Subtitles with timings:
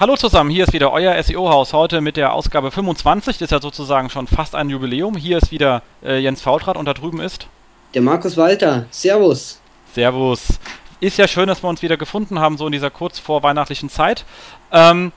[0.00, 3.38] Hallo zusammen, hier ist wieder euer SEO-Haus heute mit der Ausgabe 25.
[3.38, 5.16] Das ist ja sozusagen schon fast ein Jubiläum.
[5.16, 7.48] Hier ist wieder äh, Jens Faultrat und da drüben ist
[7.94, 8.86] der Markus Walter.
[8.92, 9.60] Servus.
[9.92, 10.60] Servus.
[11.00, 13.88] Ist ja schön, dass wir uns wieder gefunden haben, so in dieser kurz vor weihnachtlichen
[13.88, 14.24] Zeit.
[14.70, 15.10] Ähm,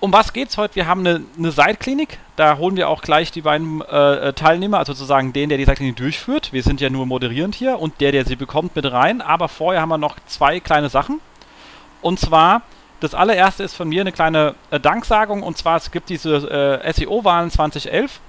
[0.00, 0.76] um was geht's heute?
[0.76, 2.18] Wir haben eine, eine Seitklinik.
[2.36, 5.66] Da holen wir auch gleich die beiden äh, äh, Teilnehmer, also sozusagen den, der die
[5.66, 6.54] Seitklinik durchführt.
[6.54, 9.20] Wir sind ja nur moderierend hier und der, der sie bekommt, mit rein.
[9.20, 11.20] Aber vorher haben wir noch zwei kleine Sachen.
[12.00, 12.62] Und zwar
[13.00, 16.92] das allererste ist von mir eine kleine äh, Danksagung und zwar es gibt diese äh,
[16.92, 18.20] SEO-Wahlen 2011,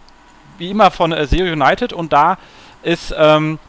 [0.58, 2.38] wie immer von äh, SEO United und da
[2.84, 3.60] ist ähm,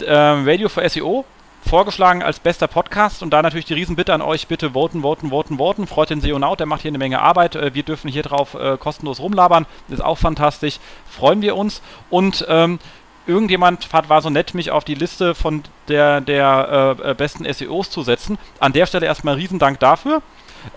[0.00, 1.24] äh, Radio for SEO
[1.66, 5.58] vorgeschlagen als bester Podcast und da natürlich die Riesenbitte an euch, bitte voten, voten, voten,
[5.58, 5.86] voten.
[5.86, 7.56] Freut den SEO Naut, der macht hier eine Menge Arbeit.
[7.56, 10.78] Äh, wir dürfen hier drauf äh, kostenlos rumlabern, ist auch fantastisch.
[11.08, 12.78] Freuen wir uns und ähm,
[13.26, 17.50] irgendjemand hat, war so nett, mich auf die Liste von der, der äh, äh besten
[17.50, 18.38] SEOs zu setzen.
[18.60, 20.22] An der Stelle erstmal Riesendank dafür.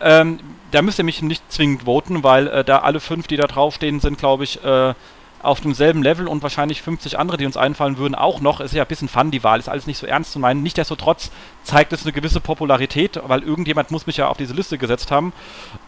[0.01, 0.39] Ähm,
[0.71, 3.99] da müsst ihr mich nicht zwingend voten, weil äh, da alle fünf, die da draufstehen,
[3.99, 4.93] sind, glaube ich, äh,
[5.41, 8.59] auf demselben Level und wahrscheinlich 50 andere, die uns einfallen würden, auch noch.
[8.59, 10.63] Ist ja ein bisschen Fun, die Wahl, ist alles nicht so ernst zu meinen.
[10.63, 11.31] Nichtsdestotrotz
[11.63, 15.33] zeigt es eine gewisse Popularität, weil irgendjemand muss mich ja auf diese Liste gesetzt haben.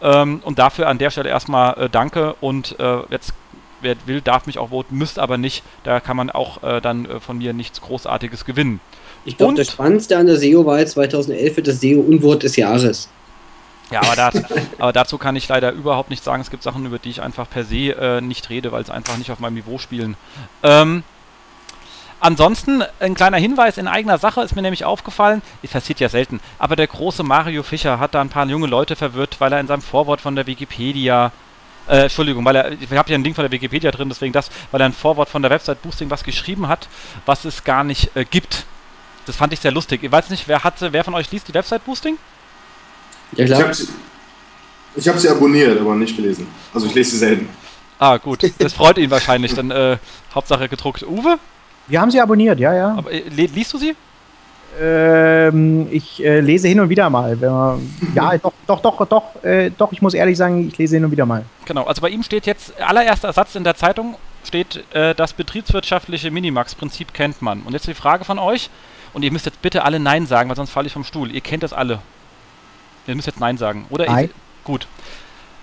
[0.00, 3.34] Ähm, und dafür an der Stelle erstmal äh, danke und äh, jetzt
[3.80, 5.62] wer will, darf mich auch voten, müsst aber nicht.
[5.84, 8.80] Da kann man auch äh, dann äh, von mir nichts Großartiges gewinnen.
[9.24, 13.08] Ich glaube, das Spannendste an der SEO-Wahl 2011 wird das SEO-Unwort des Jahres.
[13.90, 14.42] Ja, aber, das,
[14.78, 16.40] aber, dazu kann ich leider überhaupt nicht sagen.
[16.40, 19.16] Es gibt Sachen, über die ich einfach per se äh, nicht rede, weil sie einfach
[19.18, 20.16] nicht auf meinem Niveau spielen.
[20.62, 21.02] Ähm,
[22.20, 26.40] ansonsten ein kleiner Hinweis in eigener Sache ist mir nämlich aufgefallen, es passiert ja selten,
[26.58, 29.66] aber der große Mario Fischer hat da ein paar junge Leute verwirrt, weil er in
[29.66, 31.32] seinem Vorwort von der Wikipedia
[31.88, 34.50] äh, Entschuldigung, weil er, ich habe hier einen Link von der Wikipedia drin, deswegen das,
[34.70, 36.88] weil er ein Vorwort von der Website Boosting was geschrieben hat,
[37.26, 38.64] was es gar nicht äh, gibt.
[39.26, 40.02] Das fand ich sehr lustig.
[40.02, 42.18] Ich weiß nicht, wer hatte, wer von euch liest die Website Boosting?
[43.32, 43.58] Ja, klar.
[43.58, 46.48] Ich habe sie, hab sie abonniert, aber nicht gelesen.
[46.74, 47.48] Also ich lese sie selten.
[47.98, 48.50] Ah, gut.
[48.58, 49.54] Das freut ihn wahrscheinlich.
[49.54, 49.98] Dann äh,
[50.34, 51.02] Hauptsache gedruckt.
[51.02, 51.38] Uwe?
[51.86, 52.94] Wir haben sie abonniert, ja, ja.
[52.96, 53.94] Aber, äh, liest du sie?
[54.80, 57.36] Ähm, ich äh, lese hin und wieder mal.
[57.36, 61.04] Man, ja, doch, doch, doch, doch, äh, doch, ich muss ehrlich sagen, ich lese hin
[61.04, 61.44] und wieder mal.
[61.66, 66.30] Genau, also bei ihm steht jetzt, allererster Satz in der Zeitung steht, äh, das betriebswirtschaftliche
[66.30, 67.60] Minimax-Prinzip kennt man.
[67.62, 68.70] Und jetzt die Frage von euch,
[69.12, 71.30] und ihr müsst jetzt bitte alle Nein sagen, weil sonst falle ich vom Stuhl.
[71.30, 71.98] Ihr kennt das alle.
[73.06, 74.06] Ihr müsst jetzt Nein sagen, oder?
[74.06, 74.30] Nein.
[74.64, 74.86] Gut.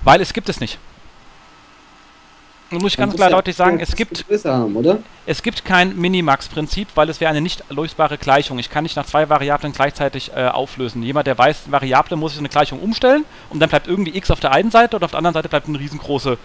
[0.02, 0.78] Weil es gibt es nicht.
[2.72, 7.22] Muss ich ganz klar deutlich sagen, es gibt, haben, es gibt kein Minimax-Prinzip, weil es
[7.22, 8.60] wäre eine nicht lösbare Gleichung.
[8.60, 11.02] Ich kann nicht nach zwei Variablen gleichzeitig äh, auflösen.
[11.04, 14.32] Jemand, der weiß, Variable muss ich so eine Gleichung umstellen und dann bleibt irgendwie x
[14.32, 16.38] auf der einen Seite und auf der anderen Seite bleibt ein riesengroße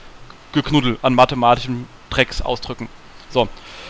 [0.53, 2.89] Geknuddel an mathematischen Drecks ausdrücken.
[3.31, 3.49] So.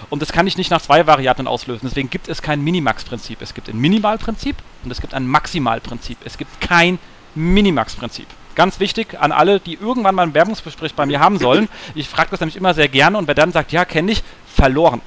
[0.08, 1.86] Und das kann ich nicht nach zwei Variablen auslösen.
[1.88, 3.42] Deswegen gibt es kein Minimax-Prinzip.
[3.42, 6.18] Es gibt ein Minimalprinzip und es gibt ein Maximalprinzip.
[6.24, 6.98] Es gibt kein
[7.34, 8.26] Minimax-Prinzip.
[8.54, 11.68] Ganz wichtig an alle, die irgendwann mal ein Werbungsgespräch bei mir haben sollen.
[11.94, 15.00] Ich frage das nämlich immer sehr gerne und wer dann sagt, ja, kenne ich, verloren.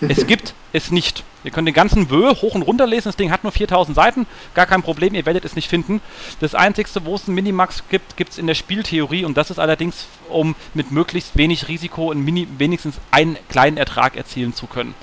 [0.00, 1.24] Es gibt es nicht.
[1.44, 3.08] Ihr könnt den ganzen Wö hoch und runter lesen.
[3.08, 4.26] Das Ding hat nur 4000 Seiten.
[4.54, 6.00] Gar kein Problem, ihr werdet es nicht finden.
[6.40, 9.24] Das Einzige, wo es ein Minimax gibt, gibt es in der Spieltheorie.
[9.24, 14.54] Und das ist allerdings, um mit möglichst wenig Risiko Mini wenigstens einen kleinen Ertrag erzielen
[14.54, 14.94] zu können.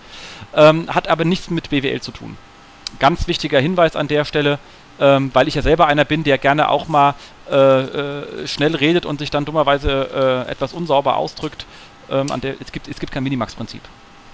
[0.56, 2.38] Ähm, hat aber nichts mit BWL zu tun.
[3.00, 4.60] Ganz wichtiger Hinweis an der Stelle
[5.00, 7.16] ähm, weil ich ja selber einer bin, der gerne auch mal
[7.50, 11.66] äh, äh, schnell redet und sich dann dummerweise äh, etwas unsauber ausdrückt.
[12.10, 13.82] Ähm, der, es, gibt, es gibt kein Minimax-Prinzip.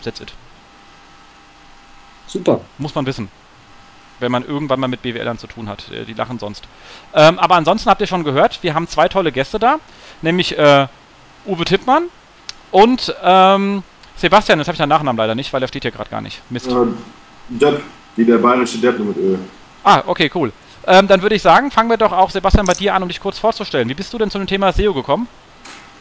[0.04, 0.34] That's it.
[2.28, 2.62] Super.
[2.78, 3.30] Muss man wissen.
[4.20, 5.92] Wenn man irgendwann mal mit BWLern zu tun hat.
[5.92, 6.68] Äh, die lachen sonst.
[7.14, 9.78] Ähm, aber ansonsten habt ihr schon gehört, wir haben zwei tolle Gäste da.
[10.22, 10.88] Nämlich äh,
[11.46, 12.06] Uwe Tippmann
[12.72, 13.84] und ähm,
[14.16, 14.60] Sebastian.
[14.60, 16.42] Das habe ich den Nachnamen leider nicht, weil er steht hier gerade gar nicht.
[16.50, 16.68] Mist.
[16.68, 16.74] Äh,
[17.50, 17.82] Depp,
[18.16, 19.40] wie der bayerische Depp nur mit Öl.
[19.84, 20.52] Ah, okay, cool.
[20.86, 23.20] Ähm, dann würde ich sagen, fangen wir doch auch, Sebastian, bei dir an, um dich
[23.20, 23.88] kurz vorzustellen.
[23.90, 25.28] Wie bist du denn zu dem Thema SEO gekommen?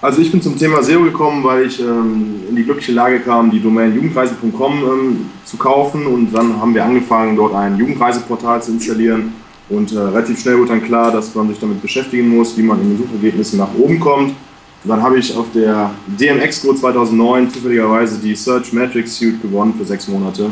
[0.00, 3.52] Also ich bin zum Thema SEO gekommen, weil ich ähm, in die glückliche Lage kam,
[3.52, 8.72] die Domain jugendreise.com ähm, zu kaufen und dann haben wir angefangen, dort ein Jugendreiseportal zu
[8.72, 9.32] installieren
[9.68, 12.80] und äh, relativ schnell wurde dann klar, dass man sich damit beschäftigen muss, wie man
[12.80, 14.30] in den Suchergebnissen nach oben kommt.
[14.30, 19.84] Und dann habe ich auf der DMX-Expo 2009 zufälligerweise die Search Matrix Suite gewonnen für
[19.84, 20.50] sechs Monate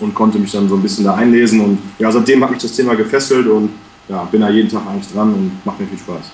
[0.00, 1.60] und konnte mich dann so ein bisschen da einlesen.
[1.60, 3.70] Und ja, seitdem hat mich das Thema gefesselt und
[4.08, 6.30] ja, bin da jeden Tag eigentlich dran und macht mir viel Spaß.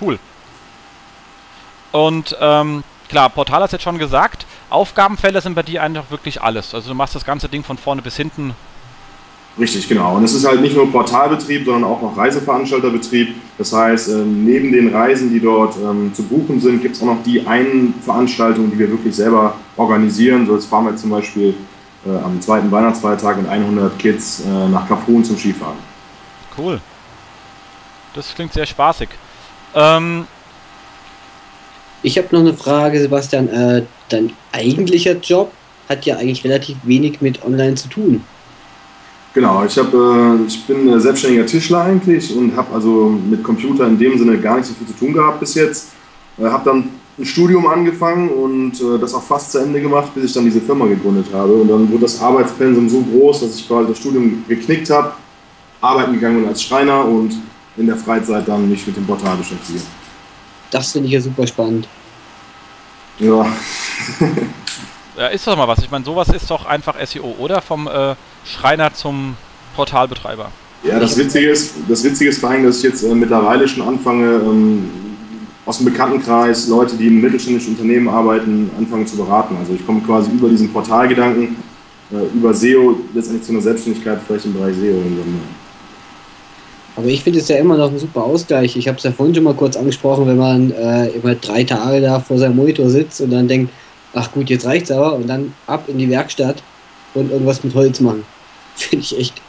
[0.00, 0.18] Cool.
[1.90, 6.74] Und ähm, klar, Portal hast jetzt schon gesagt, Aufgabenfälle sind bei dir einfach wirklich alles.
[6.74, 8.54] Also du machst das ganze Ding von vorne bis hinten.
[9.58, 10.16] Richtig, genau.
[10.16, 13.34] Und es ist halt nicht nur Portalbetrieb, sondern auch noch Reiseveranstalterbetrieb.
[13.56, 17.06] Das heißt, ähm, neben den Reisen, die dort ähm, zu buchen sind, gibt es auch
[17.06, 20.46] noch die einen Veranstaltungen, die wir wirklich selber organisieren.
[20.46, 21.54] So jetzt fahren wir zum Beispiel
[22.08, 25.76] äh, am zweiten Weihnachtsfeiertag mit 100 Kids äh, nach Kaprun zum Skifahren.
[26.56, 26.80] Cool.
[28.14, 29.08] Das klingt sehr spaßig.
[29.74, 30.26] Ähm,
[32.02, 33.48] ich habe noch eine Frage, Sebastian.
[33.48, 35.52] Äh, dein eigentlicher Job
[35.88, 38.24] hat ja eigentlich relativ wenig mit Online zu tun.
[39.34, 43.86] Genau, ich, hab, äh, ich bin äh, selbstständiger Tischler eigentlich und habe also mit Computer
[43.86, 45.92] in dem Sinne gar nicht so viel zu tun gehabt bis jetzt.
[46.38, 46.88] Äh, habe dann
[47.18, 50.60] ein Studium angefangen und äh, das auch fast zu Ende gemacht, bis ich dann diese
[50.60, 51.52] Firma gegründet habe.
[51.52, 55.12] Und dann wurde das Arbeitspensum so groß, dass ich quasi das Studium geknickt habe,
[55.80, 57.34] arbeiten gegangen bin als Schreiner und
[57.76, 59.80] in der Freizeit dann mich mit dem Portal beschäftige.
[60.70, 61.88] Das finde ich ja super spannend.
[63.18, 63.46] Ja.
[65.16, 65.80] ja, ist doch mal was.
[65.80, 67.62] Ich meine, sowas ist doch einfach SEO, oder?
[67.62, 69.36] Vom äh, Schreiner zum
[69.74, 70.50] Portalbetreiber.
[70.84, 73.86] Ja, das Witzige ist, das Witzige ist vor allem, dass ich jetzt äh, mittlerweile schon
[73.86, 75.07] anfange, ähm,
[75.68, 79.54] aus dem Bekanntenkreis Leute, die in mittelständischen Unternehmen arbeiten, anfangen zu beraten.
[79.58, 81.56] Also ich komme quasi über diesen Portalgedanken,
[82.10, 84.94] äh, über SEO letztendlich zu einer Selbstständigkeit, vielleicht im Bereich SEO.
[86.96, 88.76] Aber ich finde es ja immer noch ein super Ausgleich.
[88.78, 92.00] Ich habe es ja vorhin schon mal kurz angesprochen, wenn man äh, immer drei Tage
[92.00, 93.70] da vor seinem Monitor sitzt und dann denkt,
[94.14, 96.62] ach gut, jetzt reicht's aber und dann ab in die Werkstatt
[97.12, 98.24] und irgendwas mit Holz machen.
[98.74, 99.42] Finde ich echt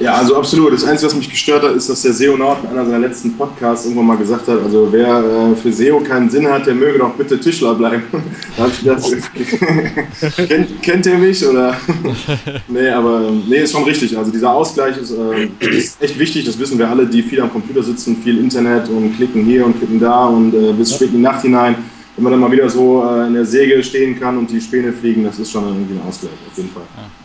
[0.00, 0.72] ja, also absolut.
[0.72, 3.84] Das Einzige, was mich gestört hat, ist, dass der SEO-Naut in einer seiner letzten Podcasts
[3.84, 7.12] irgendwann mal gesagt hat, also wer äh, für SEO keinen Sinn hat, der möge doch
[7.14, 8.04] bitte Tischler bleiben.
[8.56, 9.02] da ich gedacht,
[10.48, 11.46] kennt, kennt ihr mich?
[11.46, 11.76] Oder?
[12.68, 14.16] nee, aber nee, ist schon richtig.
[14.16, 17.52] Also dieser Ausgleich ist, äh, ist, echt wichtig, das wissen wir alle, die viel am
[17.52, 21.16] Computer sitzen, viel Internet und klicken hier und klicken da und äh, bis spät in
[21.16, 21.76] die Nacht hinein.
[22.16, 24.94] Wenn man dann mal wieder so äh, in der Säge stehen kann und die Späne
[24.94, 26.84] fliegen, das ist schon irgendwie ein Ausgleich, auf jeden Fall.
[26.96, 27.19] Ja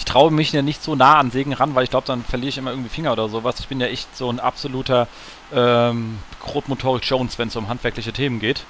[0.00, 2.48] ich traue mich ja nicht so nah an Segen ran, weil ich glaube, dann verliere
[2.48, 3.60] ich immer irgendwie Finger oder sowas.
[3.60, 5.08] Ich bin ja echt so ein absoluter
[5.54, 8.64] ähm, Grotmotorik Jones, wenn es um handwerkliche Themen geht.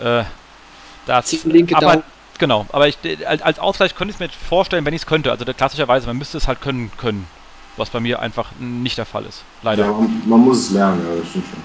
[0.00, 0.22] Äh,
[1.06, 1.36] das,
[1.74, 2.04] aber,
[2.38, 5.32] genau, aber ich, als, Ausgleich könnte ich mir vorstellen, wenn ich es könnte.
[5.32, 7.26] Also klassischerweise, man müsste es halt können können,
[7.76, 9.42] was bei mir einfach nicht der Fall ist.
[9.62, 9.86] Leider.
[9.86, 11.62] Ja, man, man muss es lernen, ja, das stimmt schon.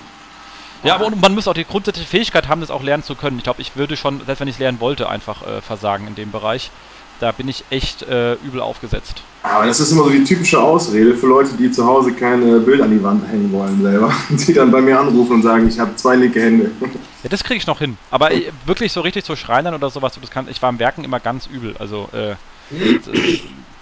[0.83, 3.37] Ja, aber man muss auch die grundsätzliche Fähigkeit haben, das auch lernen zu können.
[3.37, 6.15] Ich glaube, ich würde schon, selbst wenn ich es lernen wollte, einfach äh, versagen in
[6.15, 6.71] dem Bereich
[7.19, 9.21] da bin ich echt äh, übel aufgesetzt.
[9.43, 12.85] Aber das ist immer so die typische Ausrede für Leute, die zu Hause keine Bilder
[12.85, 14.11] an die Wand hängen wollen selber.
[14.29, 16.71] Die dann bei mir anrufen und sagen, ich habe zwei linke Hände.
[17.23, 17.97] Ja, das kriege ich noch hin.
[18.11, 21.03] Aber äh, wirklich so richtig zu Schreinern oder sowas, das kann, ich war im Werken
[21.03, 21.75] immer ganz übel.
[21.79, 22.35] Also äh,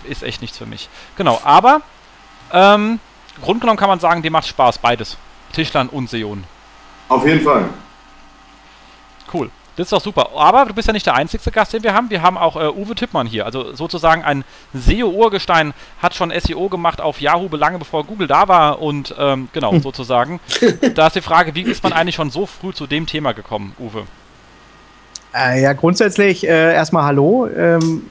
[0.09, 0.87] ist echt nichts für mich.
[1.17, 1.81] Genau, aber
[2.53, 2.99] ähm,
[3.41, 5.17] grundgenommen kann man sagen, dir macht Spaß, beides.
[5.51, 6.45] Tischlern und Seon.
[7.09, 7.65] Auf jeden Fall.
[9.75, 10.29] Das ist doch super.
[10.35, 12.09] Aber du bist ja nicht der einzige Gast, den wir haben.
[12.09, 13.45] Wir haben auch äh, Uwe Tippmann hier.
[13.45, 14.43] Also sozusagen ein
[14.73, 18.81] SEO-Urgestein, hat schon SEO gemacht auf Yahoo lange bevor Google da war.
[18.81, 19.81] Und ähm, genau, hm.
[19.81, 20.39] sozusagen.
[20.95, 23.73] da ist die Frage, wie ist man eigentlich schon so früh zu dem Thema gekommen,
[23.79, 24.03] Uwe?
[25.35, 27.47] Äh, ja, grundsätzlich äh, erstmal Hallo.
[27.47, 28.09] Ähm,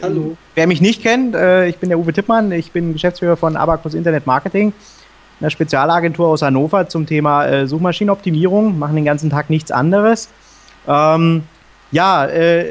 [0.00, 0.36] hallo.
[0.54, 2.52] Wer mich nicht kennt, äh, ich bin der Uwe Tippmann.
[2.52, 4.72] Ich bin Geschäftsführer von Abacus Internet Marketing
[5.40, 10.28] einer Spezialagentur aus Hannover zum Thema äh, Suchmaschinenoptimierung, machen den ganzen Tag nichts anderes.
[10.86, 11.42] Ähm,
[11.92, 12.66] ja, äh,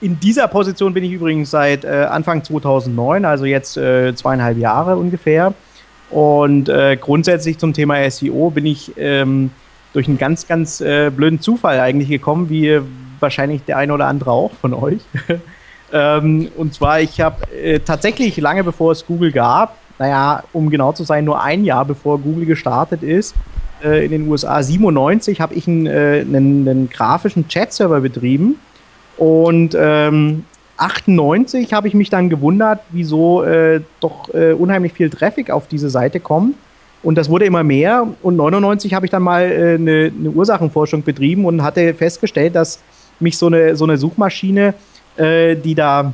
[0.00, 4.96] in dieser Position bin ich übrigens seit äh, Anfang 2009, also jetzt äh, zweieinhalb Jahre
[4.96, 5.54] ungefähr.
[6.10, 9.50] Und äh, grundsätzlich zum Thema SEO bin ich ähm,
[9.92, 12.80] durch einen ganz, ganz äh, blöden Zufall eigentlich gekommen, wie
[13.20, 15.00] wahrscheinlich der eine oder andere auch von euch.
[15.92, 20.92] ähm, und zwar, ich habe äh, tatsächlich lange bevor es Google gab, naja, um genau
[20.92, 23.34] zu sein, nur ein Jahr bevor Google gestartet ist,
[23.82, 28.56] äh, in den USA 97 habe ich einen, äh, einen, einen grafischen Chat-Server betrieben
[29.16, 30.44] und ähm,
[30.76, 35.88] 98 habe ich mich dann gewundert, wieso äh, doch äh, unheimlich viel Traffic auf diese
[35.88, 36.56] Seite kommt.
[37.02, 38.06] Und das wurde immer mehr.
[38.22, 42.80] Und 99 habe ich dann mal äh, eine, eine, Ursachenforschung betrieben und hatte festgestellt, dass
[43.20, 44.74] mich so eine, so eine Suchmaschine,
[45.16, 46.12] äh, die da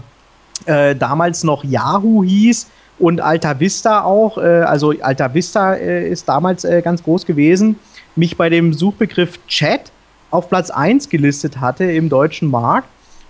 [0.66, 2.66] damals noch Yahoo hieß,
[3.00, 7.76] und Alta Vista auch, äh, also Alta Vista äh, ist damals äh, ganz groß gewesen,
[8.14, 9.90] mich bei dem Suchbegriff Chat
[10.30, 12.88] auf Platz 1 gelistet hatte im deutschen Markt.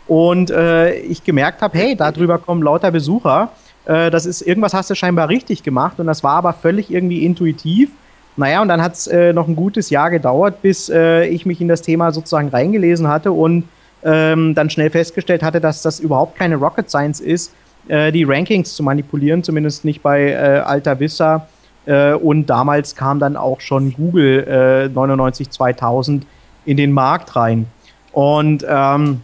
[0.09, 3.50] Und äh, ich gemerkt habe, hey, darüber kommen lauter Besucher,
[3.85, 6.00] äh, das ist, irgendwas hast du scheinbar richtig gemacht.
[6.00, 7.91] Und das war aber völlig irgendwie intuitiv.
[8.37, 11.69] Naja, und dann hat es äh, noch ein gutes Jahr gedauert, bis ich mich in
[11.69, 13.69] das Thema sozusagen reingelesen hatte und
[14.03, 17.53] ähm, dann schnell festgestellt hatte, dass das überhaupt keine Rocket Science ist,
[17.91, 21.49] äh, die Rankings zu manipulieren, zumindest nicht bei äh, Alta Vista.
[21.87, 26.27] Äh, und damals kam dann auch schon Google äh, 99 2000
[26.65, 27.67] in den Markt rein.
[28.13, 29.23] Und ähm,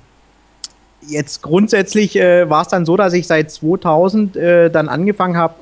[1.06, 5.54] jetzt grundsätzlich äh, war es dann so, dass ich seit 2000 äh, dann angefangen habe,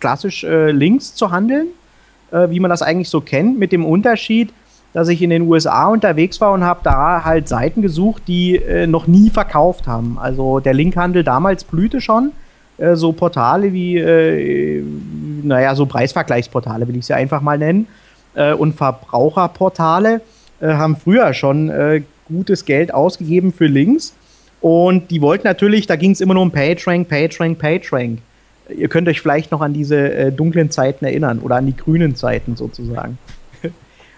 [0.00, 1.68] klassisch äh, Links zu handeln,
[2.30, 4.52] äh, wie man das eigentlich so kennt, mit dem Unterschied,
[4.92, 8.86] dass ich in den USA unterwegs war und habe da halt Seiten gesucht, die äh,
[8.86, 10.18] noch nie verkauft haben.
[10.18, 12.32] Also der Linkhandel damals blühte schon.
[12.78, 14.82] Äh, so Portale wie, äh,
[15.42, 17.86] naja, so Preisvergleichsportale will ich sie einfach mal nennen.
[18.34, 20.20] äh, und Verbraucherportale
[20.60, 24.14] äh, haben früher schon äh, gutes Geld ausgegeben für Links.
[24.60, 28.18] Und die wollten natürlich, da ging es immer nur um PageRank, PageRank, PageRank.
[28.74, 32.56] Ihr könnt euch vielleicht noch an diese dunklen Zeiten erinnern oder an die grünen Zeiten
[32.56, 33.16] sozusagen.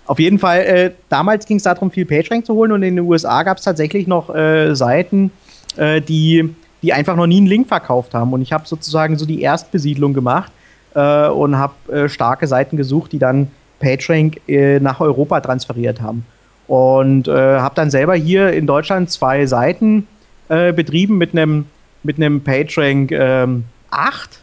[0.09, 3.05] Auf jeden Fall, äh, damals ging es darum, viel PageRank zu holen und in den
[3.05, 5.31] USA gab es tatsächlich noch äh, Seiten,
[5.77, 8.33] äh, die, die einfach noch nie einen Link verkauft haben.
[8.33, 10.51] Und ich habe sozusagen so die Erstbesiedlung gemacht
[10.95, 13.51] äh, und habe äh, starke Seiten gesucht, die dann
[13.81, 16.25] PageRank äh, nach Europa transferiert haben.
[16.67, 20.07] Und habe dann selber hier in Deutschland zwei Seiten
[20.49, 21.65] betrieben mit einem
[22.03, 24.43] mit einem PageRank ähm, 8,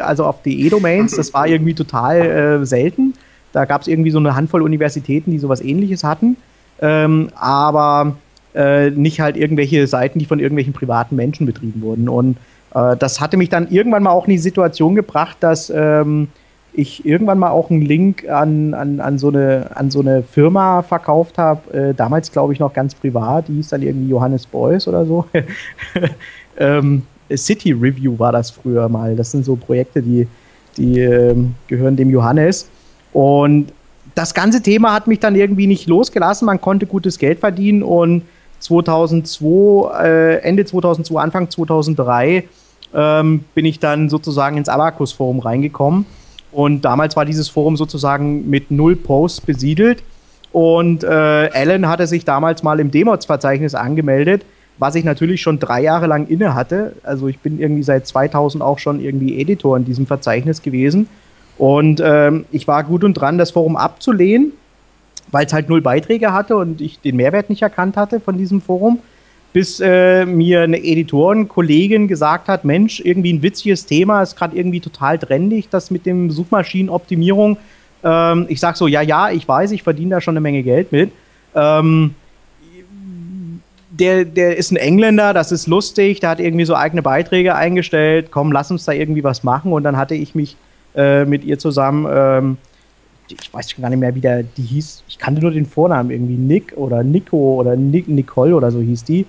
[0.00, 1.16] also auf DE-Domains.
[1.16, 3.14] Das war irgendwie total selten.
[3.52, 6.36] Da gab es irgendwie so eine Handvoll Universitäten, die sowas ähnliches hatten.
[6.80, 8.16] Ähm, aber
[8.54, 12.08] äh, nicht halt irgendwelche Seiten, die von irgendwelchen privaten Menschen betrieben wurden.
[12.08, 12.36] Und
[12.74, 16.28] äh, das hatte mich dann irgendwann mal auch in die Situation gebracht, dass ähm,
[16.72, 20.82] ich irgendwann mal auch einen Link an, an, an, so, eine, an so eine Firma
[20.82, 21.72] verkauft habe.
[21.72, 23.48] Äh, damals, glaube ich, noch ganz privat.
[23.48, 25.24] Die hieß dann irgendwie Johannes Beuys oder so.
[26.58, 27.02] ähm,
[27.34, 29.16] City Review war das früher mal.
[29.16, 30.28] Das sind so Projekte, die,
[30.76, 32.68] die ähm, gehören dem Johannes.
[33.12, 33.72] Und
[34.14, 36.46] das ganze Thema hat mich dann irgendwie nicht losgelassen.
[36.46, 38.22] Man konnte gutes Geld verdienen und
[38.60, 42.44] 2002, äh, Ende 2002, Anfang 2003
[42.94, 46.06] ähm, bin ich dann sozusagen ins Abacus-Forum reingekommen.
[46.50, 50.02] Und damals war dieses Forum sozusagen mit null Posts besiedelt.
[50.52, 54.44] Und äh, Alan hatte sich damals mal im Demods-Verzeichnis angemeldet,
[54.78, 56.94] was ich natürlich schon drei Jahre lang inne hatte.
[57.02, 61.08] Also ich bin irgendwie seit 2000 auch schon irgendwie Editor in diesem Verzeichnis gewesen.
[61.58, 64.52] Und ähm, ich war gut und dran, das Forum abzulehnen,
[65.30, 68.60] weil es halt null Beiträge hatte und ich den Mehrwert nicht erkannt hatte von diesem
[68.60, 69.00] Forum.
[69.52, 74.80] Bis äh, mir eine Editorenkollegin gesagt hat, Mensch, irgendwie ein witziges Thema, ist gerade irgendwie
[74.80, 77.56] total trendig, das mit dem Suchmaschinenoptimierung.
[78.04, 80.92] Ähm, ich sag so, ja, ja, ich weiß, ich verdiene da schon eine Menge Geld
[80.92, 81.10] mit.
[81.54, 82.14] Ähm,
[83.90, 88.28] der, der ist ein Engländer, das ist lustig, der hat irgendwie so eigene Beiträge eingestellt,
[88.30, 89.72] komm, lass uns da irgendwie was machen.
[89.72, 90.56] Und dann hatte ich mich
[90.98, 92.06] äh, mit ihr zusammen.
[92.10, 92.56] Ähm,
[93.28, 95.04] ich weiß schon gar nicht mehr, wie der, die hieß.
[95.08, 96.34] Ich kannte nur den Vornamen irgendwie.
[96.34, 99.26] Nick oder Nico oder Nick, Nicole oder so hieß die.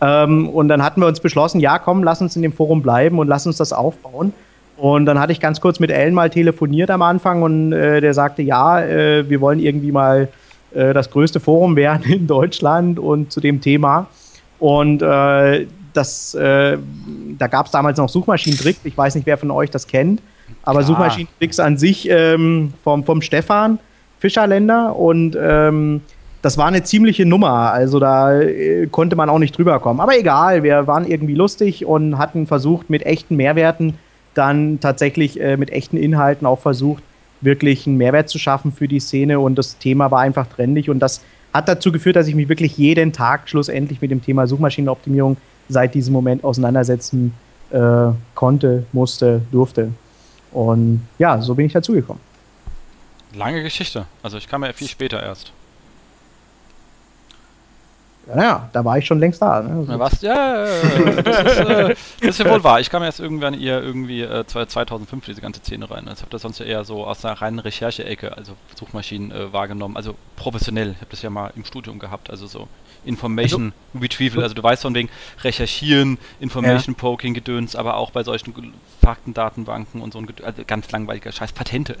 [0.00, 3.18] Ähm, und dann hatten wir uns beschlossen, ja, komm, lass uns in dem Forum bleiben
[3.18, 4.32] und lass uns das aufbauen.
[4.76, 8.14] Und dann hatte ich ganz kurz mit Ellen mal telefoniert am Anfang und äh, der
[8.14, 10.28] sagte, ja, äh, wir wollen irgendwie mal
[10.72, 14.06] äh, das größte Forum werden in Deutschland und zu dem Thema.
[14.58, 16.78] Und äh, das, äh,
[17.38, 18.78] da gab es damals noch Suchmaschinentrick.
[18.84, 20.22] Ich weiß nicht, wer von euch das kennt.
[20.62, 23.78] Aber Suchmaschinentricks an sich ähm, vom, vom Stefan
[24.18, 26.02] Fischerländer und ähm,
[26.42, 27.72] das war eine ziemliche Nummer.
[27.72, 30.00] Also da äh, konnte man auch nicht drüber kommen.
[30.00, 33.94] Aber egal, wir waren irgendwie lustig und hatten versucht, mit echten Mehrwerten
[34.34, 37.02] dann tatsächlich äh, mit echten Inhalten auch versucht,
[37.40, 39.40] wirklich einen Mehrwert zu schaffen für die Szene.
[39.40, 40.88] Und das Thema war einfach trendig.
[40.88, 44.46] Und das hat dazu geführt, dass ich mich wirklich jeden Tag schlussendlich mit dem Thema
[44.46, 45.36] Suchmaschinenoptimierung
[45.68, 47.34] seit diesem Moment auseinandersetzen
[47.70, 49.90] äh, konnte, musste, durfte.
[50.52, 52.22] Und ja, so bin ich dazugekommen.
[53.34, 54.06] Lange Geschichte.
[54.22, 55.52] Also ich kam ja viel später erst.
[58.30, 59.62] Ja, naja, da war ich schon längst da.
[59.62, 59.80] Ne?
[59.80, 60.22] Also was?
[60.22, 62.80] Ja, das ist, äh, das ist, ja wohl wahr.
[62.80, 66.06] Ich kam erst irgendwann eher irgendwie äh, 2005 diese ganze Szene rein.
[66.08, 69.52] Also ich habe das sonst ja eher so aus der reinen Recherche-Ecke, also Suchmaschinen äh,
[69.52, 69.96] wahrgenommen.
[69.96, 70.92] Also professionell.
[70.92, 72.30] Ich habe das ja mal im Studium gehabt.
[72.30, 72.68] Also so
[73.04, 75.08] Information also, Retrieval, also du weißt von wegen
[75.42, 77.00] Recherchieren, Information ja.
[77.00, 78.52] Poking, Gedöns, aber auch bei solchen
[79.00, 81.96] Faktendatenbanken und so ein also ganz langweiliger Scheiß, Patente.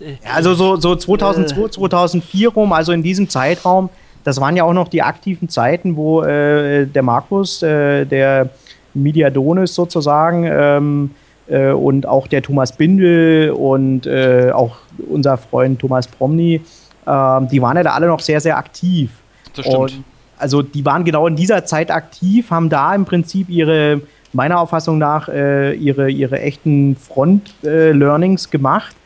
[0.00, 3.90] Ja, also so, so 2002, 2004 rum, also in diesem Zeitraum,
[4.24, 8.48] das waren ja auch noch die aktiven Zeiten, wo äh, der Markus, äh, der
[8.94, 11.10] Mediadonis sozusagen, ähm,
[11.46, 14.76] äh, und auch der Thomas Bindel und äh, auch
[15.10, 16.62] unser Freund Thomas Promny,
[17.06, 19.10] ähm, die waren ja da alle noch sehr, sehr aktiv.
[19.54, 19.78] Das stimmt.
[19.78, 20.04] Und
[20.38, 24.00] also die waren genau in dieser Zeit aktiv, haben da im Prinzip ihre,
[24.32, 28.96] meiner Auffassung nach, äh, ihre, ihre echten Front-Learnings äh, gemacht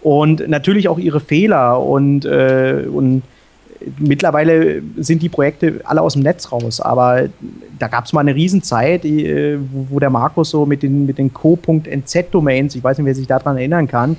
[0.00, 3.22] und natürlich auch ihre Fehler und, und
[3.98, 7.28] mittlerweile sind die Projekte alle aus dem Netz raus, aber
[7.78, 9.58] da gab es mal eine Riesenzeit, äh,
[9.88, 13.56] wo, der Markus so mit den, mit den Co.nz-Domains, ich weiß nicht, wer sich daran
[13.56, 14.16] erinnern kann,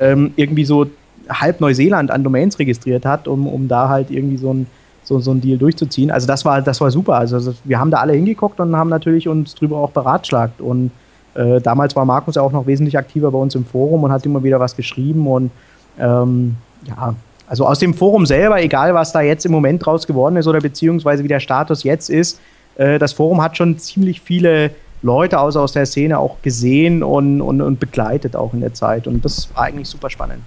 [0.00, 0.86] ähm, irgendwie so
[1.28, 4.66] halb Neuseeland an Domains registriert hat, um, um da halt irgendwie so ein
[5.08, 6.10] so, so einen Deal durchzuziehen.
[6.10, 7.14] Also das war, das war super.
[7.14, 10.60] Also wir haben da alle hingeguckt und haben natürlich uns drüber auch beratschlagt.
[10.60, 10.90] Und
[11.34, 14.24] äh, damals war Markus ja auch noch wesentlich aktiver bei uns im Forum und hat
[14.26, 15.26] immer wieder was geschrieben.
[15.26, 15.50] Und
[15.98, 17.14] ähm, ja,
[17.48, 20.60] also aus dem Forum selber, egal was da jetzt im Moment draus geworden ist oder
[20.60, 22.40] beziehungsweise wie der Status jetzt ist,
[22.76, 24.70] äh, das Forum hat schon ziemlich viele
[25.02, 29.06] Leute aus, aus der Szene auch gesehen und, und, und begleitet auch in der Zeit.
[29.06, 30.42] Und das war eigentlich super spannend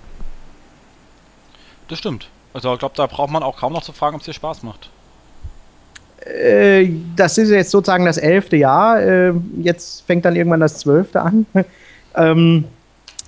[1.87, 2.29] Das stimmt.
[2.53, 4.63] Also ich glaube, da braucht man auch kaum noch zu fragen, ob es dir Spaß
[4.63, 4.89] macht.
[6.25, 9.01] Äh, das ist jetzt sozusagen das elfte Jahr.
[9.01, 11.45] Äh, jetzt fängt dann irgendwann das zwölfte an.
[12.15, 12.65] ähm,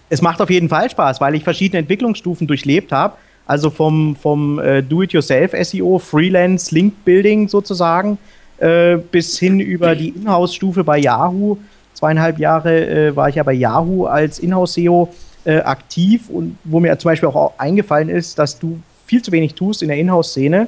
[0.10, 3.16] es macht auf jeden Fall Spaß, weil ich verschiedene Entwicklungsstufen durchlebt habe.
[3.46, 8.18] Also vom, vom äh, Do-it-yourself-SEO, Freelance, Link-Building sozusagen,
[8.58, 11.58] äh, bis hin über die Inhouse-Stufe bei Yahoo.
[11.94, 15.10] Zweieinhalb Jahre äh, war ich ja bei Yahoo als Inhouse-SEO
[15.46, 19.56] äh, aktiv und wo mir zum Beispiel auch eingefallen ist, dass du viel zu wenig
[19.56, 20.68] tust in der Inhouse-Szene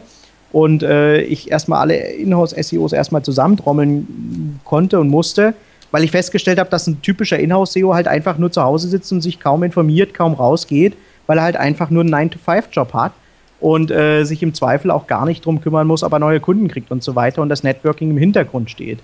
[0.52, 5.54] und äh, ich erstmal alle Inhouse-SEOs erstmal zusammentrommeln konnte und musste,
[5.92, 9.22] weil ich festgestellt habe, dass ein typischer Inhouse-SEO halt einfach nur zu Hause sitzt und
[9.22, 10.96] sich kaum informiert, kaum rausgeht,
[11.28, 13.14] weil er halt einfach nur einen 9-to-5-Job hat
[13.60, 16.68] und äh, sich im Zweifel auch gar nicht drum kümmern muss, ob er neue Kunden
[16.68, 19.00] kriegt und so weiter und das Networking im Hintergrund steht.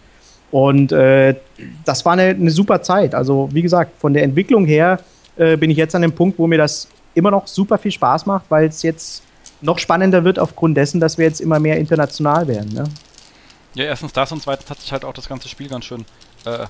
[0.52, 1.36] Und äh,
[1.86, 3.16] das war eine, eine, super Zeit.
[3.16, 5.00] Also wie gesagt, von der Entwicklung her
[5.38, 8.26] äh, bin ich jetzt an dem Punkt, wo mir das immer noch super viel Spaß
[8.26, 9.24] macht, weil es jetzt
[9.62, 12.74] noch spannender wird aufgrund dessen, dass wir jetzt immer mehr international werden.
[12.74, 12.84] Ne?
[13.76, 16.06] Ja, erstens das und zweitens hat sich halt auch das ganze Spiel ganz schön
[16.46, 16.66] äh,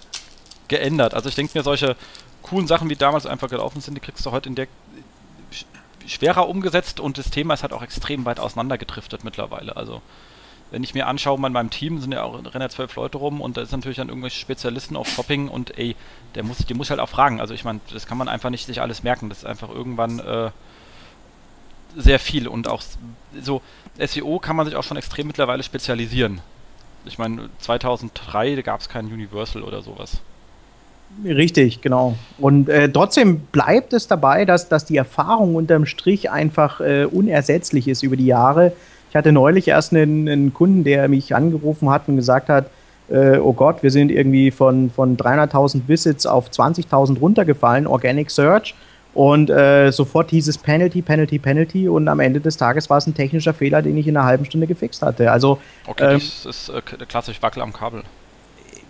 [0.67, 1.13] geändert.
[1.15, 1.95] Also ich denke mir, solche
[2.43, 4.67] coolen Sachen, wie damals einfach gelaufen sind, die kriegst du heute in der
[6.07, 9.75] schwerer umgesetzt und das Thema ist halt auch extrem weit auseinandergedriftet mittlerweile.
[9.75, 10.01] Also
[10.71, 13.41] wenn ich mir anschaue, in meinem Team sind ja auch rennen ja zwölf Leute rum
[13.41, 15.95] und da ist natürlich dann irgendwelche Spezialisten auf Shopping und ey,
[16.33, 17.41] der muss, die muss halt auch fragen.
[17.41, 19.29] Also ich meine, das kann man einfach nicht sich alles merken.
[19.29, 20.51] Das ist einfach irgendwann äh,
[21.97, 22.81] sehr viel und auch
[23.41, 23.61] so
[23.99, 26.39] SEO kann man sich auch schon extrem mittlerweile spezialisieren.
[27.03, 30.21] Ich meine, 2003 gab es kein Universal oder sowas.
[31.23, 32.15] Richtig, genau.
[32.39, 37.87] Und äh, trotzdem bleibt es dabei, dass, dass die Erfahrung unterm Strich einfach äh, unersetzlich
[37.87, 38.73] ist über die Jahre.
[39.09, 42.67] Ich hatte neulich erst einen, einen Kunden, der mich angerufen hat und gesagt hat,
[43.09, 48.73] äh, oh Gott, wir sind irgendwie von, von 300.000 Visits auf 20.000 runtergefallen, Organic Search.
[49.13, 53.07] Und äh, sofort hieß es Penalty, Penalty, Penalty und am Ende des Tages war es
[53.07, 55.29] ein technischer Fehler, den ich in einer halben Stunde gefixt hatte.
[55.29, 58.03] Also, okay, ähm, das ist äh, klassisch Wackel am Kabel.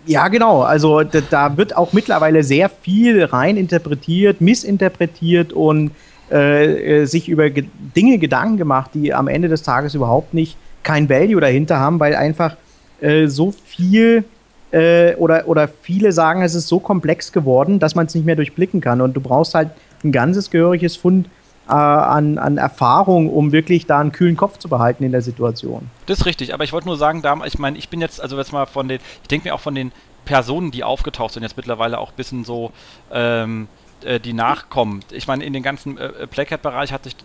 [0.06, 0.62] Ja, genau.
[0.62, 5.92] Also da, da, wird auch mittlerweile sehr viel rein interpretiert, missinterpretiert und
[6.30, 7.64] äh, äh sich über Ge
[7.96, 12.16] Dinge Gedanken gemacht, die am Ende des Tages überhaupt nicht kein Value dahinter haben, weil
[12.16, 12.56] einfach
[13.00, 14.24] äh, so viel
[14.72, 18.36] äh, oder, oder viele sagen, es ist so komplex geworden, dass man es nicht mehr
[18.36, 19.00] durchblicken kann.
[19.00, 19.70] Und du brauchst halt
[20.02, 21.28] ein ganzes gehöriges Fund
[21.68, 25.90] äh, an, an Erfahrung, um wirklich da einen kühlen Kopf zu behalten in der Situation.
[26.06, 28.36] Das ist richtig, aber ich wollte nur sagen, da, ich meine, ich bin jetzt, also
[28.36, 29.92] jetzt mal von den, ich denke mir auch von den
[30.24, 32.72] Personen, die aufgetaucht sind, jetzt mittlerweile auch ein bisschen so,
[33.12, 33.68] ähm,
[34.04, 35.00] äh, die nachkommen.
[35.10, 37.16] Ich meine, in den ganzen äh, Playcat-Bereich hat sich,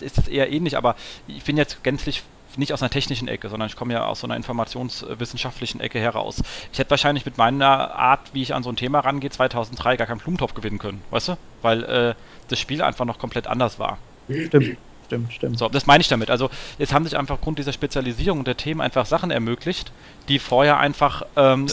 [0.00, 2.22] ist es eher ähnlich, aber ich bin jetzt gänzlich
[2.56, 6.42] nicht aus einer technischen Ecke, sondern ich komme ja aus so einer informationswissenschaftlichen Ecke heraus.
[6.72, 10.06] Ich hätte wahrscheinlich mit meiner Art, wie ich an so ein Thema rangehe, 2003 gar
[10.06, 11.36] keinen Blumentopf gewinnen können, weißt du?
[11.62, 12.14] Weil äh,
[12.50, 13.98] das Spiel einfach noch komplett anders war.
[14.28, 14.76] Stimmt.
[15.10, 15.58] Stimmt, stimmt.
[15.58, 16.30] So, das meine ich damit.
[16.30, 19.90] Also, jetzt haben sich einfach aufgrund dieser Spezialisierung der Themen einfach Sachen ermöglicht,
[20.28, 21.66] die vorher einfach ähm,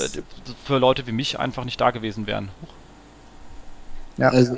[0.65, 2.49] für Leute wie mich einfach nicht da gewesen wären.
[4.17, 4.29] Ja.
[4.29, 4.57] Also,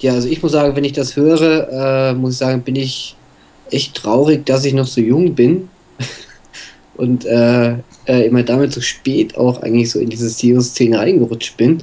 [0.00, 3.14] ja, also ich muss sagen, wenn ich das höre, äh, muss ich sagen, bin ich
[3.70, 5.68] echt traurig, dass ich noch so jung bin
[6.96, 7.74] und äh,
[8.06, 11.82] äh, immer damit so spät auch eigentlich so in diese SEO-Szene reingerutscht bin.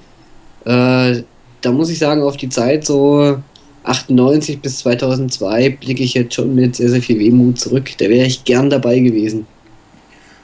[0.65, 1.23] Äh,
[1.61, 3.37] da muss ich sagen, auf die Zeit so
[3.83, 7.89] 98 bis 2002 blicke ich jetzt schon mit sehr, sehr viel Wehmut zurück.
[7.97, 9.45] Da wäre ich gern dabei gewesen.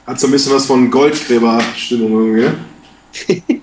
[0.06, 3.62] Hat so ein bisschen was von Goldgräber-Stimmung irgendwie.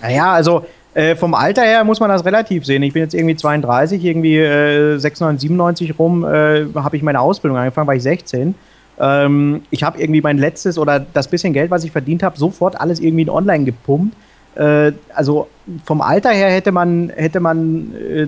[0.00, 2.82] naja, also äh, vom Alter her muss man das relativ sehen.
[2.82, 7.58] Ich bin jetzt irgendwie 32, irgendwie äh, 96, 97 rum äh, habe ich meine Ausbildung
[7.58, 8.54] angefangen, war ich 16.
[9.00, 12.80] Ähm, ich habe irgendwie mein letztes oder das bisschen Geld, was ich verdient habe, sofort
[12.80, 14.16] alles irgendwie in Online gepumpt.
[14.58, 15.46] Äh, also
[15.84, 18.26] vom Alter her hätte man, hätte man, äh,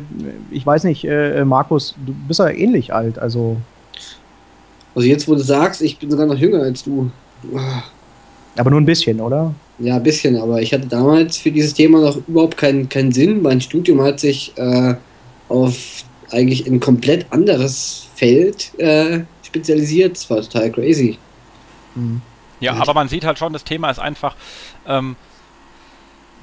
[0.52, 3.56] ich weiß nicht, äh, Markus, du bist ja ähnlich alt, also.
[4.94, 7.10] Also jetzt, wo du sagst, ich bin sogar noch jünger als du.
[8.56, 9.54] Aber nur ein bisschen, oder?
[9.78, 13.42] Ja, ein bisschen, aber ich hatte damals für dieses Thema noch überhaupt keinen, keinen Sinn.
[13.42, 14.94] Mein Studium hat sich äh,
[15.48, 20.16] auf eigentlich ein komplett anderes Feld äh, spezialisiert.
[20.16, 21.18] Das war total crazy.
[21.94, 22.20] Mhm.
[22.60, 24.36] Ja, aber man sieht halt schon, das Thema ist einfach.
[24.86, 25.16] Ähm,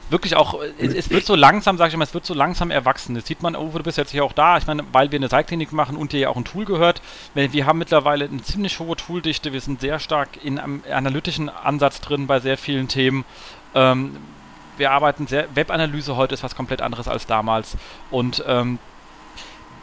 [0.09, 3.15] wirklich auch, es, es, wird so langsam, sag ich mal, es wird so langsam erwachsen.
[3.15, 4.57] Das sieht man, Uwe, du bist jetzt hier auch da.
[4.57, 7.01] Ich meine, weil wir eine Seilklinik machen und dir ja auch ein Tool gehört.
[7.33, 9.53] Wir haben mittlerweile eine ziemlich hohe Tooldichte.
[9.53, 13.25] Wir sind sehr stark in einem analytischen Ansatz drin bei sehr vielen Themen.
[13.75, 14.17] Ähm,
[14.77, 17.75] wir arbeiten sehr, Webanalyse heute ist was komplett anderes als damals.
[18.11, 18.79] Und ähm,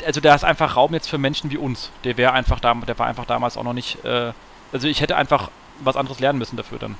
[0.07, 1.91] also da ist einfach Raum jetzt für Menschen wie uns.
[2.05, 4.33] Der wäre einfach da, der war einfach damals auch noch nicht, äh,
[4.73, 6.97] also ich hätte einfach was anderes lernen müssen dafür dann.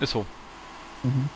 [0.00, 0.26] Ist so.
[1.02, 1.28] Mhm.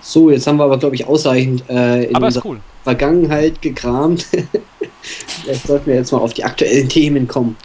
[0.00, 2.60] So, jetzt haben wir aber, glaube ich, ausreichend äh, in aber unserer cool.
[2.82, 4.26] Vergangenheit gekramt.
[5.02, 7.56] Vielleicht sollten wir jetzt mal auf die aktuellen Themen kommen.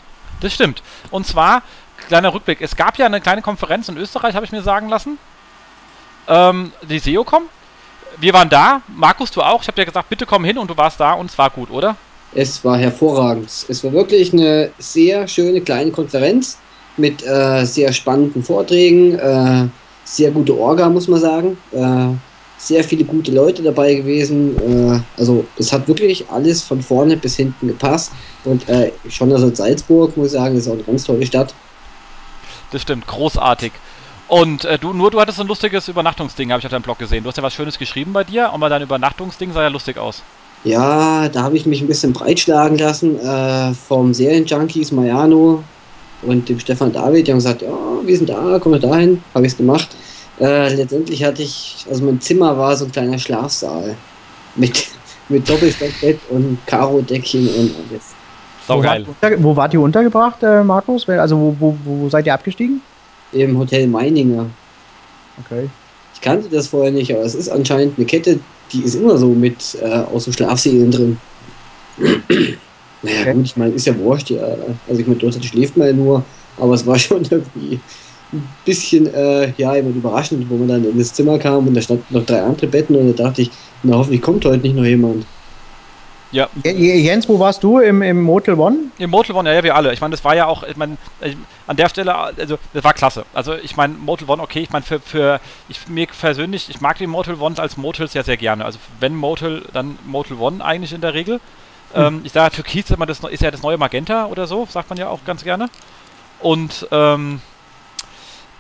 [0.41, 0.81] Das stimmt.
[1.11, 1.63] Und zwar,
[2.07, 5.17] kleiner Rückblick, es gab ja eine kleine Konferenz in Österreich, habe ich mir sagen lassen.
[6.27, 7.43] Ähm, die SEOCom.
[8.17, 9.61] Wir waren da, Markus, du auch.
[9.61, 11.69] Ich habe dir gesagt, bitte komm hin und du warst da und es war gut,
[11.71, 11.95] oder?
[12.33, 13.49] Es war hervorragend.
[13.67, 16.57] Es war wirklich eine sehr schöne kleine Konferenz
[16.97, 19.67] mit äh, sehr spannenden Vorträgen, äh,
[20.09, 21.57] sehr gute Orga, muss man sagen.
[21.71, 22.15] Äh,
[22.57, 24.57] sehr viele gute Leute dabei gewesen.
[24.57, 28.11] Äh, also es hat wirklich alles von vorne bis hinten gepasst.
[28.43, 31.53] Und äh, schon also Salzburg, muss ich sagen, ist auch eine ganz tolle Stadt.
[32.71, 33.71] Das stimmt, großartig.
[34.27, 36.99] Und äh, du, nur du hattest so ein lustiges Übernachtungsding, habe ich auf deinem Blog
[36.99, 37.23] gesehen.
[37.23, 40.21] Du hast ja was Schönes geschrieben bei dir, aber dein Übernachtungsding sah ja lustig aus.
[40.63, 45.63] Ja, da habe ich mich ein bisschen breitschlagen lassen äh, vom Serienjunkies Mariano
[46.21, 47.27] und dem Stefan David.
[47.27, 47.69] Die haben gesagt, ja,
[48.03, 49.23] wir sind da, komm da dahin.
[49.33, 49.89] Habe ich es gemacht.
[50.39, 53.95] Äh, letztendlich hatte ich, also mein Zimmer war so ein kleiner Schlafsaal
[54.55, 54.87] mit,
[55.29, 58.03] mit Doppelstockbett und Karo-Deckchen und alles.
[58.67, 59.05] Sau geil.
[59.05, 61.09] Wo, wart, wo wart ihr untergebracht, äh, Markus?
[61.09, 62.81] Also wo, wo, wo seid ihr abgestiegen?
[63.31, 64.45] Im Hotel Meininger.
[65.43, 65.69] Okay.
[66.13, 68.39] Ich kannte das vorher nicht, aber es ist anscheinend eine Kette,
[68.71, 71.17] die ist immer so mit äh, aus so Schlafsälen drin.
[73.01, 73.33] Naja, okay.
[73.33, 74.29] gut, ich meine, ist ja wurscht.
[74.29, 74.41] Ja.
[74.87, 76.23] Also, ich meine, dort schläft man ja nur,
[76.57, 77.79] aber es war schon irgendwie
[78.31, 81.81] ein bisschen, äh, ja, immer überraschend, wo man dann in das Zimmer kam und da
[81.81, 83.51] standen noch drei andere Betten und da dachte ich,
[83.83, 85.25] na, hoffentlich kommt heute nicht noch jemand.
[86.31, 86.47] Ja.
[86.63, 87.79] Jens, wo warst du?
[87.79, 88.77] Im, im Motel One?
[88.99, 89.93] Im Motel One, ja, ja, wir alle.
[89.93, 90.97] Ich meine, das war ja auch, ich meine,
[91.65, 93.25] an der Stelle, also, das war klasse.
[93.33, 96.99] Also, ich meine, Motel One, okay, ich meine, für, für ich, mir persönlich, ich mag
[96.99, 98.63] die Motel Ones als Motels ja sehr gerne.
[98.63, 101.39] Also, wenn Motel, dann Motel One eigentlich in der Regel.
[101.93, 102.03] Hm.
[102.03, 105.09] Ähm, ich sage, Türkis das, ist ja das neue Magenta oder so, sagt man ja
[105.09, 105.69] auch ganz gerne.
[106.39, 107.41] Und, ähm,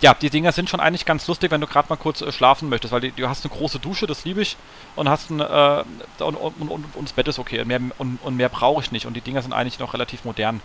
[0.01, 2.69] ja, die Dinger sind schon eigentlich ganz lustig, wenn du gerade mal kurz äh, schlafen
[2.69, 4.55] möchtest, weil die, du hast eine große Dusche, das liebe ich,
[4.95, 5.83] und hast ein, äh,
[6.19, 8.91] und, und, und, und, das Bett ist okay, und mehr, und, und mehr brauche ich
[8.91, 10.61] nicht, und die Dinger sind eigentlich noch relativ modern.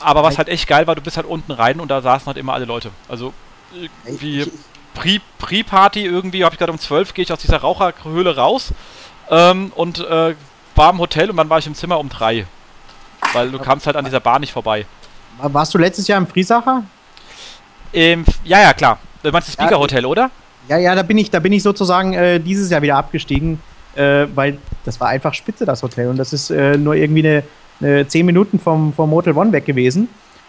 [0.00, 2.38] Aber was halt echt geil war, du bist halt unten rein und da saßen halt
[2.38, 2.90] immer alle Leute.
[3.08, 3.34] Also
[4.04, 4.50] irgendwie
[5.38, 8.72] Pre-Party irgendwie, habe ich gerade um 12 gehe ich aus dieser Raucherhöhle raus
[9.30, 10.34] ähm, und äh,
[10.80, 12.46] war im Hotel und dann war ich im Zimmer um 3.
[13.34, 14.86] Weil du kamst halt an dieser Bar nicht vorbei.
[15.38, 16.84] Warst du letztes Jahr im Friesacher?
[17.92, 18.98] Ähm, ja, ja, klar.
[19.22, 20.30] Du meinst das Speaker Hotel, oder?
[20.68, 23.60] Ja, ja, da bin ich, da bin ich sozusagen äh, dieses Jahr wieder abgestiegen,
[23.94, 26.08] äh, weil das war einfach spitze, das Hotel.
[26.08, 27.42] Und das ist äh, nur irgendwie eine,
[27.80, 30.08] eine 10 Minuten vom, vom Motel One weg gewesen.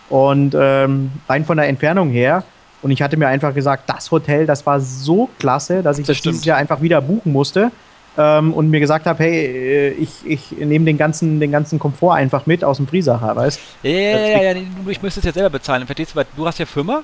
[0.09, 2.45] Und ähm, rein von der Entfernung her.
[2.81, 6.17] Und ich hatte mir einfach gesagt, das Hotel, das war so klasse, dass ich das,
[6.17, 7.69] das dieses Jahr einfach wieder buchen musste.
[8.17, 12.15] Ähm, und mir gesagt habe, hey, äh, ich, ich nehme den ganzen, den ganzen Komfort
[12.15, 15.51] einfach mit aus dem Friesacher, weißt Ja, ja, ja, ja, ich müsste es ja selber
[15.51, 15.85] bezahlen.
[15.85, 17.03] Verstehst du, weil du hast ja Firma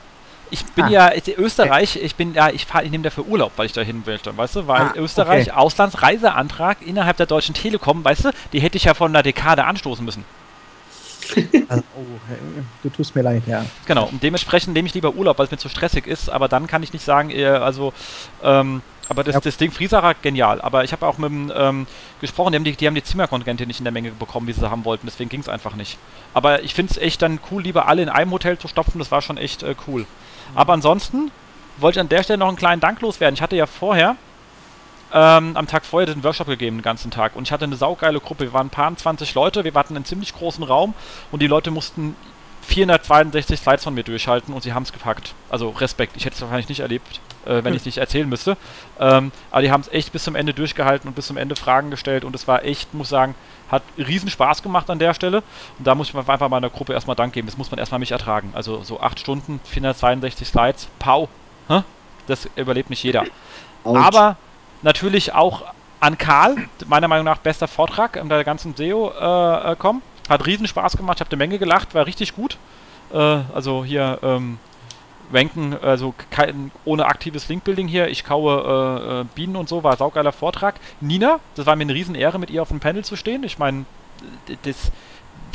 [0.50, 0.90] ich bin ah.
[0.90, 3.82] ja ich, Österreich, ich bin ja, ich fahre, ich nehme dafür Urlaub, weil ich da
[3.82, 5.58] hin will, weißt du, weil ah, Österreich okay.
[5.58, 10.04] Auslandsreiseantrag innerhalb der Deutschen Telekom, weißt du, die hätte ich ja vor einer Dekade anstoßen
[10.04, 10.24] müssen.
[11.68, 12.04] Also, oh,
[12.84, 13.66] du tust mir leid, ja.
[13.86, 16.68] Genau, und dementsprechend nehme ich lieber Urlaub, weil es mir zu stressig ist, aber dann
[16.68, 17.92] kann ich nicht sagen, also,
[18.42, 19.42] ähm, aber das, ja.
[19.42, 20.62] das Ding Friesacher, genial.
[20.62, 21.88] Aber ich habe auch mit dem ähm,
[22.22, 24.70] gesprochen, die haben die, die haben die Zimmerkontingente nicht in der Menge bekommen, wie sie
[24.70, 25.08] haben wollten.
[25.08, 25.98] Deswegen ging es einfach nicht.
[26.34, 29.00] Aber ich finde es echt dann cool, lieber alle in einem Hotel zu stopfen.
[29.00, 30.06] Das war schon echt äh, cool.
[30.56, 31.32] Aber ansonsten
[31.78, 33.36] wollte ich an der Stelle noch einen kleinen Dank loswerden.
[33.36, 34.16] Ich hatte ja vorher,
[35.14, 37.36] ähm, am Tag vorher den Workshop gegeben, den ganzen Tag.
[37.36, 38.46] Und ich hatte eine saugeile Gruppe.
[38.46, 40.94] Wir waren ein paar 20 Leute, wir hatten einen ziemlich großen Raum
[41.32, 42.16] und die Leute mussten
[42.68, 45.34] 462 Slides von mir durchhalten und sie haben es gepackt.
[45.50, 48.58] Also Respekt, ich hätte es wahrscheinlich nicht erlebt, äh, wenn ich es nicht erzählen müsste.
[49.00, 51.92] Ähm, aber die haben es echt bis zum Ende durchgehalten und bis zum Ende Fragen
[51.92, 53.36] gestellt und es war echt, muss sagen,
[53.72, 55.44] hat riesen Spaß gemacht an der Stelle.
[55.78, 57.48] Und da muss ich einfach meiner Gruppe erstmal Dank geben.
[57.48, 58.52] Das muss man erstmal mich ertragen.
[58.54, 61.30] Also so 8 Stunden, 462 Slides, pau.
[61.70, 61.84] Hä?
[62.28, 63.24] Das überlebt nicht jeder.
[63.84, 63.98] Ouch.
[63.98, 64.36] Aber
[64.82, 65.64] natürlich auch
[66.00, 69.98] an Karl, meiner Meinung nach bester Vortrag in der ganzen SEO-Com.
[69.98, 72.58] Äh, hat riesen Spaß gemacht, ich habe eine Menge gelacht, war richtig gut.
[73.14, 74.60] Äh, also hier, ähm,
[75.34, 78.08] Ranken, also kein, ohne aktives Linkbuilding hier.
[78.08, 80.76] Ich kaue äh, äh, Bienen und so, war saugeiler Vortrag.
[81.02, 83.44] Nina, das war mir eine Riesenehre, mit ihr auf dem Panel zu stehen.
[83.44, 83.86] Ich meine,
[84.64, 84.92] das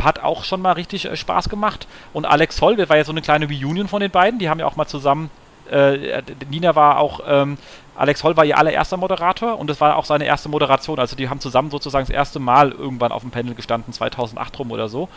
[0.02, 1.86] hat auch schon mal richtig äh, Spaß gemacht.
[2.12, 4.38] Und Alex Holl, das war ja so eine kleine Reunion von den beiden.
[4.38, 5.30] Die haben ja auch mal zusammen.
[5.70, 7.20] Äh, Nina war auch.
[7.26, 7.58] Ähm,
[7.94, 10.98] Alex Holl war ihr allererster Moderator und das war auch seine erste Moderation.
[10.98, 14.70] Also die haben zusammen sozusagen das erste Mal irgendwann auf dem Panel gestanden, 2008 rum
[14.70, 15.08] oder so.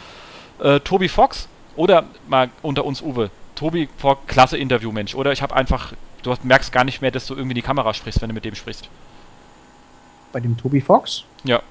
[0.60, 5.32] Äh, Tobi Fox oder mal unter uns Uwe, Tobi vor klasse Interviewmensch, oder?
[5.32, 8.22] Ich habe einfach, du merkst gar nicht mehr, dass du irgendwie in die Kamera sprichst,
[8.22, 8.90] wenn du mit dem sprichst.
[10.32, 11.24] Bei dem Tobi Fox?
[11.44, 11.62] Ja.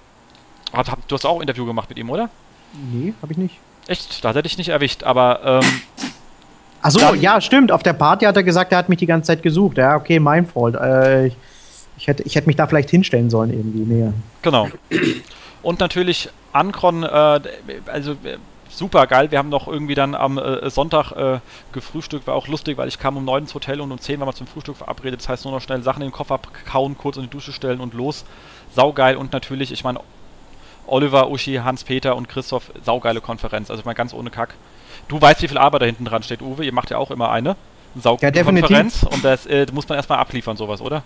[0.72, 2.30] Hat, hab, du hast auch ein Interview gemacht mit ihm, oder?
[2.72, 3.58] Nee, habe ich nicht.
[3.86, 4.24] Echt?
[4.24, 5.60] Da hat er dich nicht erwischt, aber.
[5.62, 5.82] Ähm,
[6.84, 7.72] Achso, ja, stimmt.
[7.72, 9.78] Auf der Party hat er gesagt, er hat mich die ganze Zeit gesucht.
[9.78, 10.74] Ja, okay, mein Fault.
[10.74, 11.36] Äh, ich,
[11.96, 14.12] ich, hätte, ich hätte mich da vielleicht hinstellen sollen irgendwie näher.
[14.42, 14.68] Genau.
[15.62, 17.40] Und natürlich Ankron, äh,
[17.86, 18.36] also äh,
[18.68, 19.30] super geil.
[19.30, 21.38] Wir haben noch irgendwie dann am äh, Sonntag äh,
[21.72, 22.26] gefrühstückt.
[22.26, 24.34] War auch lustig, weil ich kam um 9 ins Hotel und um 10 waren wir
[24.34, 25.20] zum Frühstück verabredet.
[25.20, 26.38] Das heißt nur noch schnell Sachen in den Koffer
[26.70, 28.26] kauen, kurz in die Dusche stellen und los.
[28.74, 29.16] Saugeil.
[29.16, 30.00] Und natürlich, ich meine,
[30.86, 33.70] Oliver, Uschi, Hans-Peter und Christoph, saugeile Konferenz.
[33.70, 34.54] Also mal ganz ohne Kack.
[35.08, 36.64] Du weißt, wie viel Arbeit da hinten dran steht, Uwe.
[36.64, 37.56] Ihr macht ja auch immer eine.
[38.00, 39.04] Saugute ja, Konferenz.
[39.04, 41.02] Und das äh, muss man erstmal abliefern, sowas, oder?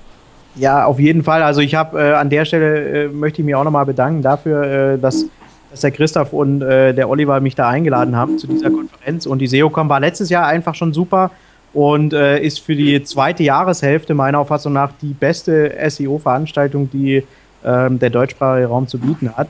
[0.54, 1.42] Ja, auf jeden Fall.
[1.42, 4.62] Also ich habe äh, an der Stelle äh, möchte ich mich auch nochmal bedanken dafür,
[4.94, 5.26] äh, dass,
[5.70, 9.26] dass der Christoph und äh, der Oliver mich da eingeladen haben zu dieser Konferenz.
[9.26, 11.30] Und die SEOCom war letztes Jahr einfach schon super
[11.74, 17.24] und äh, ist für die zweite Jahreshälfte meiner Auffassung nach die beste SEO-Veranstaltung, die
[17.64, 19.48] ähm, der deutschsprachige Raum zu bieten hat.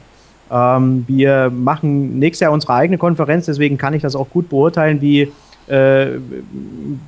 [0.50, 5.00] Ähm, wir machen nächstes Jahr unsere eigene Konferenz, deswegen kann ich das auch gut beurteilen,
[5.00, 5.32] wie
[5.68, 6.06] äh,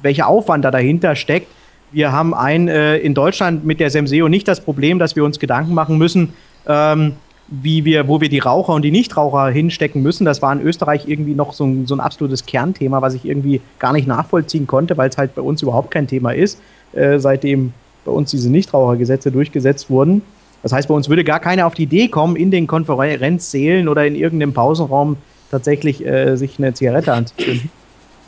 [0.03, 1.49] welcher Aufwand da dahinter steckt.
[1.93, 5.39] Wir haben ein äh, in Deutschland mit der Semseo nicht das Problem, dass wir uns
[5.39, 6.35] Gedanken machen müssen,
[6.69, 7.15] ähm,
[7.49, 10.25] wie wir, wo wir die Raucher und die Nichtraucher hinstecken müssen.
[10.25, 13.61] Das war in Österreich irgendwie noch so ein, so ein absolutes Kernthema, was ich irgendwie
[13.81, 16.61] gar nicht nachvollziehen konnte, weil es halt bei uns überhaupt kein Thema ist,
[16.93, 17.73] äh, seitdem
[18.05, 20.23] bei uns diese Nichtrauchergesetze durchgesetzt wurden.
[20.63, 24.07] Das heißt, bei uns würde gar keiner auf die Idee kommen, in den Konferenzsälen oder
[24.07, 25.17] in irgendeinem Pausenraum
[25.51, 27.71] tatsächlich äh, sich eine Zigarette anzuzünden.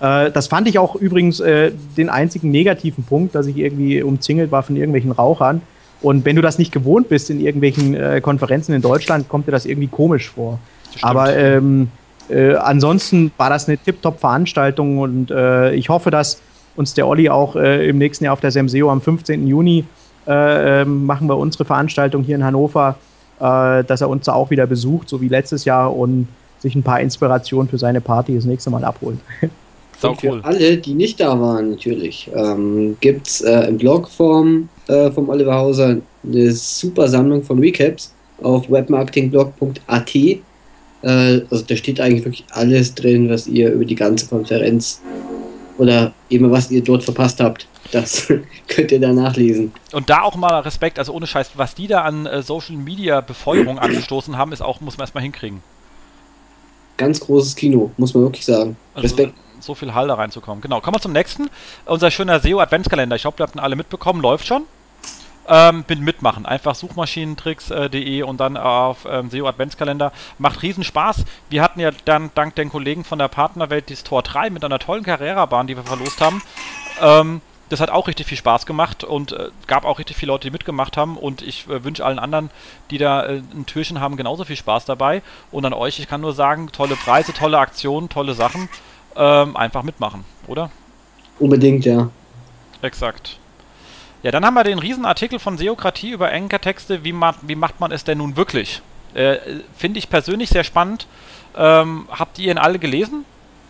[0.01, 4.51] Äh, das fand ich auch übrigens äh, den einzigen negativen Punkt, dass ich irgendwie umzingelt
[4.51, 5.63] war von irgendwelchen Rauchern.
[6.01, 9.53] Und wenn du das nicht gewohnt bist in irgendwelchen äh, Konferenzen in Deutschland, kommt dir
[9.53, 10.59] das irgendwie komisch vor.
[11.01, 11.89] Aber ähm,
[12.29, 16.41] äh, ansonsten war das eine Tip-Top-Veranstaltung und äh, ich hoffe, dass
[16.75, 19.47] uns der Olli auch äh, im nächsten Jahr auf der SEMSEO am 15.
[19.47, 19.85] Juni
[20.27, 22.97] äh, ähm, machen wir unsere Veranstaltung hier in Hannover,
[23.41, 26.29] äh, dass er uns da auch wieder besucht, so wie letztes Jahr und
[26.61, 29.19] sich ein paar Inspirationen für seine Party das nächste Mal abholt.
[30.01, 30.41] Sau cool.
[30.41, 35.11] Für alle, die nicht da waren, natürlich, ähm, gibt es äh, im Blog vom, äh,
[35.13, 40.15] vom Oliver Hauser eine super Sammlung von Recaps auf webmarketingblog.at.
[40.15, 40.41] Äh,
[41.03, 45.01] also da steht eigentlich wirklich alles drin, was ihr über die ganze Konferenz
[45.79, 47.67] oder eben was ihr dort verpasst habt.
[47.91, 48.33] Das
[48.69, 49.73] könnt ihr da nachlesen.
[49.93, 53.21] Und da auch mal Respekt, also ohne Scheiß, was die da an äh, Social Media
[53.21, 55.63] Befeuerung angestoßen haben, ist auch, muss man erstmal hinkriegen.
[56.97, 58.77] Ganz großes Kino, muss man wirklich sagen.
[58.95, 59.35] Also, Respekt.
[59.61, 60.61] So viel Hall da reinzukommen.
[60.61, 61.49] Genau, kommen wir zum nächsten.
[61.87, 63.17] Unser schöner SEO Adventskalender.
[63.17, 64.21] Ich hoffe, ihr habt ihn alle mitbekommen.
[64.21, 64.65] Läuft schon.
[65.49, 66.47] Ähm, bin mitmachen.
[66.47, 70.13] Einfach suchmaschinentricks.de äh, und dann auf ähm, SEO Adventskalender.
[70.39, 71.25] Macht riesen Spaß.
[71.51, 74.79] Wir hatten ja dann dank den Kollegen von der Partnerwelt dieses Tor 3 mit einer
[74.79, 76.43] tollen Carrera-Bahn, die wir verlost haben.
[77.01, 77.41] Ähm,
[77.73, 80.51] das hat auch richtig viel Spaß gemacht und äh, gab auch richtig viele Leute, die
[80.51, 81.17] mitgemacht haben.
[81.17, 82.51] Und ich äh, wünsche allen anderen,
[82.91, 85.23] die da äh, ein Türchen haben, genauso viel Spaß dabei.
[85.51, 88.69] Und an euch, ich kann nur sagen, tolle Preise, tolle Aktionen, tolle Sachen.
[89.17, 90.71] Ähm, einfach mitmachen, oder?
[91.39, 92.11] Unbedingt, ja.
[92.83, 93.39] Exakt.
[94.23, 97.03] Ja, dann haben wir den Riesenartikel von Seokratie über Enkertexte.
[97.05, 98.81] Wie, ma wie macht man es denn nun wirklich?
[99.15, 99.39] Äh,
[99.77, 101.07] Finde ich persönlich sehr spannend.
[101.57, 103.25] Ähm, habt ihr ihn alle gelesen?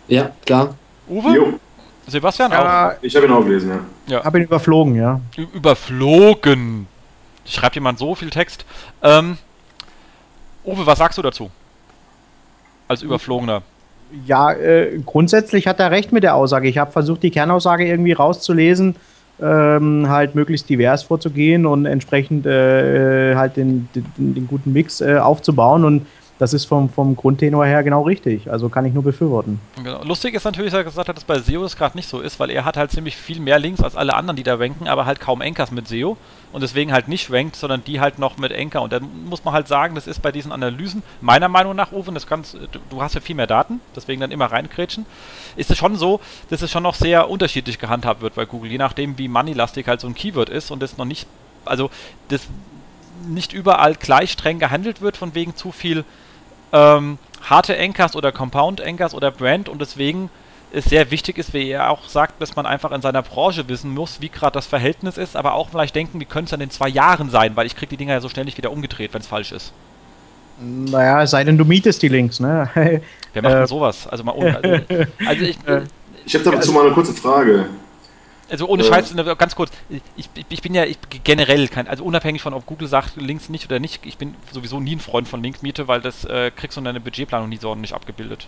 [0.07, 0.75] Ja, klar.
[1.07, 1.35] Uwe?
[1.35, 1.59] Jo.
[2.05, 2.93] Sebastian ja, auch?
[3.01, 3.69] Ich habe ihn auch gelesen,
[4.07, 4.17] ja.
[4.17, 4.23] ja.
[4.23, 5.21] Habe ihn überflogen, ja.
[5.37, 6.87] Ü überflogen.
[7.45, 8.65] Schreibt jemand so viel Text.
[9.01, 9.37] Ähm,
[10.65, 11.49] Uwe, was sagst du dazu?
[12.87, 13.63] Als Überflogener.
[14.25, 16.67] Ja, äh, grundsätzlich hat er recht mit der Aussage.
[16.67, 18.95] Ich habe versucht, die Kernaussage irgendwie rauszulesen,
[19.41, 25.17] ähm, halt möglichst divers vorzugehen und entsprechend äh, halt den, den, den, guten Mix äh,
[25.17, 25.85] aufzubauen.
[25.85, 26.05] Und
[26.39, 28.51] das ist vom, vom Grundtenor her genau richtig.
[28.51, 29.59] Also kann ich nur befürworten.
[29.75, 30.03] Genau.
[30.03, 32.39] Lustig ist natürlich, dass er gesagt hat, dass bei SEO es gerade nicht so ist,
[32.39, 35.05] weil er hat halt ziemlich viel mehr Links als alle anderen, die da ranken, aber
[35.05, 36.17] halt kaum Enkers mit SEO
[36.53, 38.83] und deswegen halt nicht rankt, sondern die halt noch mit Enker.
[38.83, 42.13] Und dann muss man halt sagen, das ist bei diesen Analysen, meiner Meinung nach, Uwe,
[42.13, 42.55] das kannst,
[42.89, 45.05] du, hast ja viel mehr Daten, deswegen dann immer reinkrätschen,
[45.55, 48.77] ist es schon so, dass es schon noch sehr unterschiedlich gehandhabt wird bei Google, je
[48.77, 51.27] nachdem, wie moneylastig halt so ein Keyword ist und das noch nicht,
[51.65, 51.89] also
[52.29, 52.47] das
[53.27, 56.05] nicht überall gleich streng gehandelt wird, von wegen zu viel
[56.71, 60.29] ähm, harte Anchors oder Compound Anchors oder Brand und deswegen
[60.73, 63.93] es sehr wichtig ist, wie er auch sagt, dass man einfach in seiner Branche wissen
[63.93, 66.71] muss, wie gerade das Verhältnis ist, aber auch vielleicht denken, wie könnte es dann in
[66.71, 69.21] zwei Jahren sein, weil ich kriege die Dinger ja so schnell nicht wieder umgedreht, wenn
[69.21, 69.71] es falsch ist.
[70.59, 72.69] Naja, es sei denn, du mietest die Links, ne?
[73.33, 73.67] Wer macht denn äh.
[73.67, 74.07] sowas?
[74.07, 74.55] Also mal ohne.
[74.55, 75.57] Also, also ich.
[76.25, 77.65] ich habe dazu also, mal eine kurze Frage.
[78.49, 79.71] Also ohne Scheiß, ganz kurz,
[80.15, 83.65] ich, ich bin ja ich, generell kein, also unabhängig von, ob Google sagt, Links nicht
[83.65, 86.81] oder nicht, ich bin sowieso nie ein Freund von Linkmiete, weil das äh, kriegst du
[86.81, 88.47] in deiner Budgetplanung nie so ordentlich abgebildet.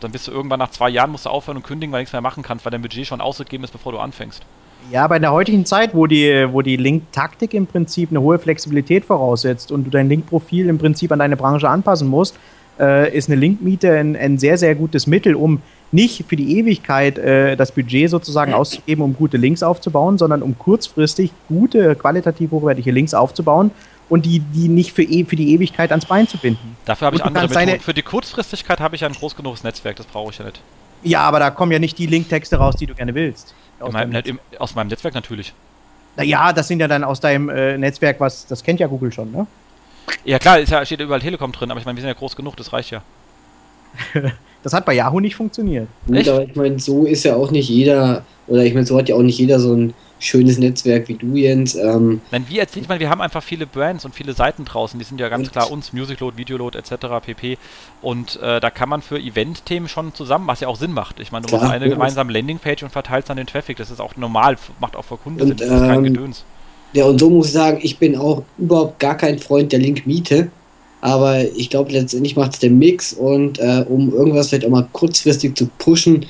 [0.00, 2.12] Dann bist du irgendwann nach zwei Jahren, musst du aufhören und kündigen, weil du nichts
[2.12, 4.42] mehr machen kannst, weil dein Budget schon ausgegeben ist, bevor du anfängst.
[4.90, 8.38] Ja, aber in der heutigen Zeit, wo die, wo die Link-Taktik im Prinzip eine hohe
[8.38, 12.36] Flexibilität voraussetzt und du dein Link-Profil im Prinzip an deine Branche anpassen musst,
[12.80, 17.18] äh, ist eine Linkmiete ein, ein sehr, sehr gutes Mittel, um nicht für die Ewigkeit
[17.18, 22.90] äh, das Budget sozusagen auszugeben, um gute Links aufzubauen, sondern um kurzfristig gute, qualitativ hochwertige
[22.90, 23.70] Links aufzubauen
[24.08, 26.76] und die, die nicht für, e für die Ewigkeit ans Bein zu binden.
[26.84, 27.80] Dafür habe ich andere Methoden.
[27.80, 30.60] Für die Kurzfristigkeit habe ich ja ein groß genuges Netzwerk, das brauche ich ja nicht.
[31.02, 33.54] Ja, aber da kommen ja nicht die Linktexte raus, die du gerne willst.
[33.80, 35.52] Aus, meinem Net, im, aus meinem Netzwerk natürlich.
[36.16, 39.32] Naja, das sind ja dann aus deinem äh, Netzwerk, was, das kennt ja Google schon,
[39.32, 39.46] ne?
[40.24, 42.36] Ja klar, ist ja, steht überall Telekom drin, aber ich meine, wir sind ja groß
[42.36, 43.02] genug, das reicht ja.
[44.62, 45.88] das hat bei Yahoo nicht funktioniert.
[46.06, 49.08] Gut, aber ich meine, so ist ja auch nicht jeder, oder ich meine, so hat
[49.08, 51.74] ja auch nicht jeder so ein schönes Netzwerk wie du, Jens.
[51.74, 54.98] Ähm, Nein, wir erzählen, ich meine, wir haben einfach viele Brands und viele Seiten draußen,
[54.98, 57.24] die sind ja ganz klar uns, Musicload, Videoload etc.
[57.24, 57.58] pp.
[58.00, 61.20] Und äh, da kann man für Event-Themen schon zusammen, was ja auch Sinn macht.
[61.20, 63.76] Ich meine, du klar, machst eine gemeinsame Landingpage und verteilst dann den Traffic.
[63.76, 66.44] Das ist auch normal, macht auch für Kunden und, Sinn, das ist kein ähm, Gedöns.
[66.92, 70.50] Ja, und so muss ich sagen, ich bin auch überhaupt gar kein Freund der Link-Miete.
[71.00, 74.86] Aber ich glaube, letztendlich macht es der Mix und äh, um irgendwas vielleicht auch mal
[74.92, 76.26] kurzfristig zu pushen,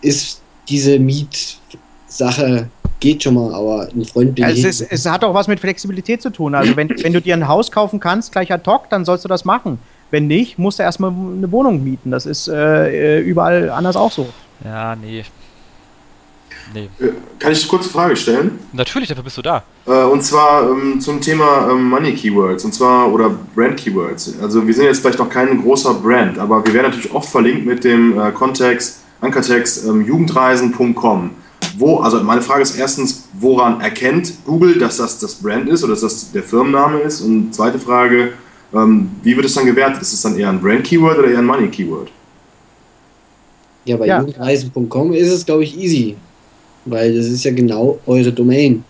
[0.00, 2.68] ist diese Miet-Sache
[3.00, 5.60] geht schon mal, aber ein Freund bin also es, ist, es hat auch was mit
[5.60, 6.54] Flexibilität zu tun.
[6.54, 9.28] Also wenn, wenn du dir ein Haus kaufen kannst, gleich ad hoc, dann sollst du
[9.28, 9.78] das machen.
[10.10, 12.10] Wenn nicht, musst du erstmal eine Wohnung mieten.
[12.10, 14.28] Das ist äh, überall anders auch so.
[14.64, 15.24] Ja, nee.
[16.74, 16.88] Nee.
[16.98, 18.58] Äh, kann ich eine kurze Frage stellen?
[18.72, 19.62] Natürlich, dafür bist du da.
[19.86, 24.34] Äh, und zwar ähm, zum Thema ähm, Money Keywords und zwar oder Brand Keywords.
[24.42, 27.66] Also wir sind jetzt vielleicht noch kein großer Brand, aber wir werden natürlich oft verlinkt
[27.66, 31.30] mit dem äh, Kontext, Ankertext ähm, jugendreisen.com.
[31.78, 35.92] Wo, also meine Frage ist erstens, woran erkennt Google, dass das das Brand ist oder
[35.92, 37.20] dass das der Firmenname ist?
[37.20, 38.32] Und zweite Frage,
[38.74, 40.02] ähm, wie wird es dann gewertet?
[40.02, 42.10] Ist es dann eher ein Brand-Keyword oder eher ein Money-Keyword?
[43.84, 44.18] Ja, bei ja.
[44.18, 46.16] jugendreisen.com ist es, glaube ich, easy.
[46.84, 48.84] Weil das ist ja genau eure Domain.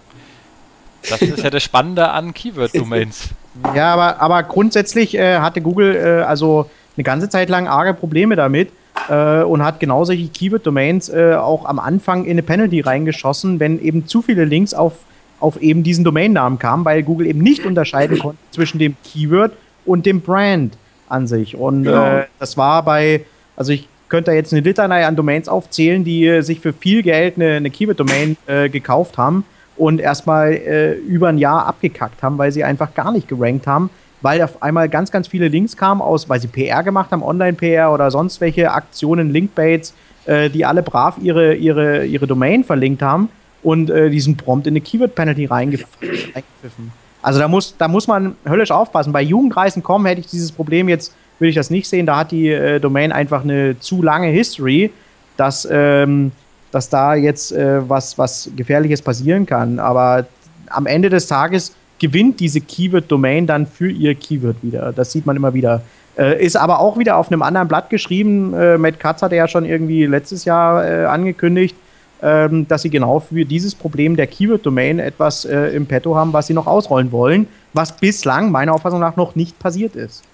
[1.09, 3.29] Das ist ja das Spannende an Keyword-Domains.
[3.75, 8.35] ja, aber, aber grundsätzlich äh, hatte Google äh, also eine ganze Zeit lang arge Probleme
[8.35, 8.71] damit,
[9.09, 13.81] äh, und hat genau solche Keyword-Domains äh, auch am Anfang in eine Penalty reingeschossen, wenn
[13.81, 14.95] eben zu viele Links auf,
[15.41, 19.53] auf eben diesen Domainnamen kamen, weil Google eben nicht unterscheiden konnte zwischen dem Keyword
[19.85, 20.77] und dem Brand
[21.09, 21.57] an sich.
[21.57, 22.19] Und genau.
[22.19, 23.25] äh, das war bei,
[23.57, 27.03] also ich könnte da jetzt eine Litanei an Domains aufzählen, die äh, sich für viel
[27.03, 29.45] Geld eine, eine Keyword-Domain äh, gekauft haben
[29.77, 33.91] und erstmal äh, über ein Jahr abgekackt haben, weil sie einfach gar nicht gerankt haben,
[34.21, 37.93] weil auf einmal ganz, ganz viele Links kamen aus, weil sie PR gemacht haben, Online-PR
[37.93, 39.95] oder sonst welche Aktionen, Linkbaits,
[40.27, 43.29] äh, die alle brav ihre, ihre, ihre Domain verlinkt haben
[43.63, 46.93] und äh, diesen prompt in eine Keyword-Penalty reingepfiffen.
[47.23, 49.13] Also da muss, da muss man höllisch aufpassen.
[49.13, 52.07] Bei Jugendreisen.com hätte ich dieses Problem jetzt, würde ich das nicht sehen.
[52.07, 54.91] Da hat die äh, Domain einfach eine zu lange History,
[55.37, 56.33] dass, ähm,
[56.71, 59.79] dass da jetzt äh, was, was Gefährliches passieren kann.
[59.79, 60.27] Aber
[60.69, 64.93] am Ende des Tages gewinnt diese Keyword-Domain dann für ihr Keyword wieder.
[64.93, 65.83] Das sieht man immer wieder.
[66.17, 68.53] Äh, ist aber auch wieder auf einem anderen Blatt geschrieben.
[68.55, 71.77] Äh, Matt Katz hatte ja schon irgendwie letztes Jahr äh, angekündigt,
[72.23, 76.49] ähm, dass sie genau für dieses Problem der Keyword-Domain etwas äh, im Petto haben, was
[76.49, 80.25] sie noch ausrollen wollen, was bislang meiner Auffassung nach noch nicht passiert ist.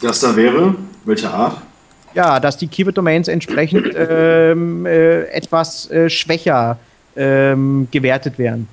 [0.00, 0.76] Das da wäre?
[1.04, 1.60] Welche Art?
[2.14, 6.78] Ja, dass die Keyword-Domains entsprechend ähm, äh, etwas äh, schwächer
[7.16, 8.68] ähm, gewertet werden.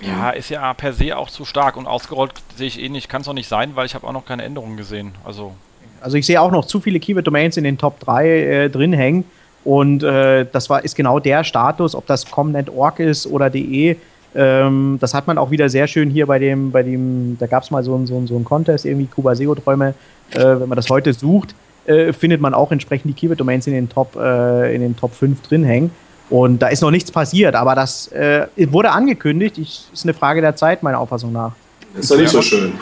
[0.00, 3.08] Ja, ist ja per se auch zu stark und ausgerollt sehe ich eh nicht.
[3.08, 5.12] Kann es auch nicht sein, weil ich habe auch noch keine Änderungen gesehen.
[5.24, 5.52] Also,
[6.00, 9.24] also ich sehe auch noch zu viele Keyword-Domains in den Top 3 äh, drin hängen.
[9.64, 13.96] Und äh, das war, ist genau der Status, ob das com.net.org ist oder de.
[14.34, 17.64] Ähm, das hat man auch wieder sehr schön hier bei dem, bei dem, da gab
[17.64, 19.94] es mal so einen so, so ein Contest, irgendwie Kuba SEO-Träume.
[20.30, 21.54] Äh, wenn man das heute sucht,
[21.86, 25.42] äh, findet man auch entsprechend die Keyword-Domains in den Top, äh, in den Top 5
[25.42, 25.90] drin hängen.
[26.30, 29.56] Und da ist noch nichts passiert, aber das äh, wurde angekündigt.
[29.58, 31.52] Ich, ist eine Frage der Zeit, meiner Auffassung nach.
[31.94, 32.74] Ist ja nicht so schön.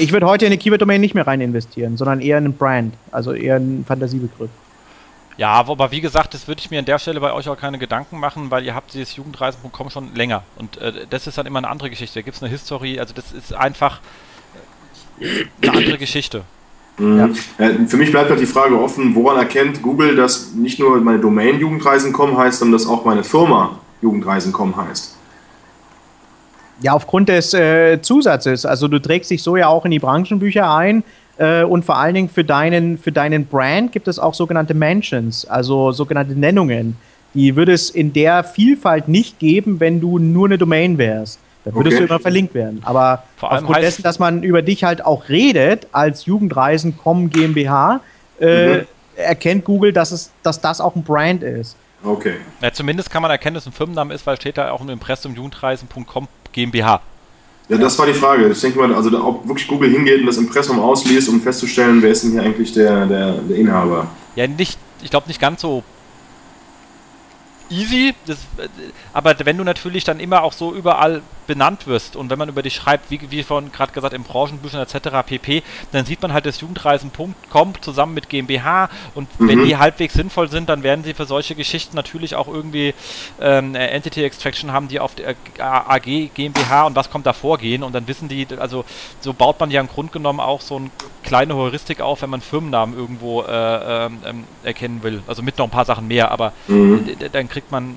[0.00, 2.94] Ich würde heute in eine Keyword-Domain nicht mehr rein investieren, sondern eher in einen Brand,
[3.10, 4.50] also eher einen Fantasiebegriff.
[5.36, 7.78] Ja, aber wie gesagt, das würde ich mir an der Stelle bei euch auch keine
[7.78, 10.42] Gedanken machen, weil ihr habt dieses Jugendreisen.com schon länger.
[10.56, 12.18] Und äh, das ist dann immer eine andere Geschichte.
[12.18, 14.00] Da gibt es eine History, also das ist einfach
[15.62, 16.42] eine andere Geschichte.
[16.98, 17.18] Mhm.
[17.58, 17.70] Ja.
[17.86, 21.58] Für mich bleibt halt die Frage offen, woran erkennt Google, dass nicht nur meine Domain
[21.58, 25.16] Jugendreisen.com heißt, sondern dass auch meine Firma Jugendreisen.com heißt?
[26.80, 28.64] Ja, aufgrund des äh, Zusatzes.
[28.64, 31.02] Also du trägst dich so ja auch in die Branchenbücher ein
[31.36, 35.44] äh, und vor allen Dingen für deinen, für deinen Brand gibt es auch sogenannte Mentions,
[35.44, 36.96] also sogenannte Nennungen.
[37.34, 41.40] Die würde es in der Vielfalt nicht geben, wenn du nur eine Domain wärst.
[41.64, 42.06] Da würdest okay.
[42.06, 42.80] du immer verlinkt werden.
[42.84, 48.00] Aber aufgrund dessen, dass man über dich halt auch redet als Jugendreisen.com GmbH,
[48.40, 48.86] äh, mhm.
[49.16, 51.76] erkennt Google, dass, es, dass das auch ein Brand ist.
[52.02, 52.34] Okay.
[52.62, 54.88] Ja, zumindest kann man erkennen, dass es ein Firmenname ist, weil steht da auch im
[54.88, 57.00] Impressum Jugendreisen.com GmbH.
[57.68, 58.48] Ja, das war die Frage.
[58.48, 62.10] Ich denke mal, also ob wirklich Google hingeht und das Impressum ausliest, um festzustellen, wer
[62.10, 64.06] ist denn hier eigentlich der, der, der Inhaber.
[64.36, 65.82] Ja, nicht, ich glaube nicht ganz so
[67.70, 68.38] easy, das,
[69.12, 72.62] aber wenn du natürlich dann immer auch so überall benannt wirst und wenn man über
[72.62, 75.26] dich schreibt, wie, wie vorhin gerade gesagt, im Branchenbüchern etc.
[75.26, 75.62] pp.,
[75.92, 79.48] dann sieht man halt das Jugendreisen.com zusammen mit GmbH und mhm.
[79.48, 82.94] wenn die halbwegs sinnvoll sind, dann werden sie für solche Geschichten natürlich auch irgendwie
[83.40, 87.94] ähm, Entity Extraction haben, die auf der AG, GmbH und was kommt davor gehen und
[87.94, 88.84] dann wissen die, also
[89.20, 90.90] so baut man ja im Grunde genommen auch so eine
[91.22, 95.22] kleine Heuristik auf, wenn man Firmennamen irgendwo äh, ähm, ähm erkennen will.
[95.26, 97.06] Also mit noch ein paar Sachen mehr, aber mhm.
[97.32, 97.96] dann kriegt man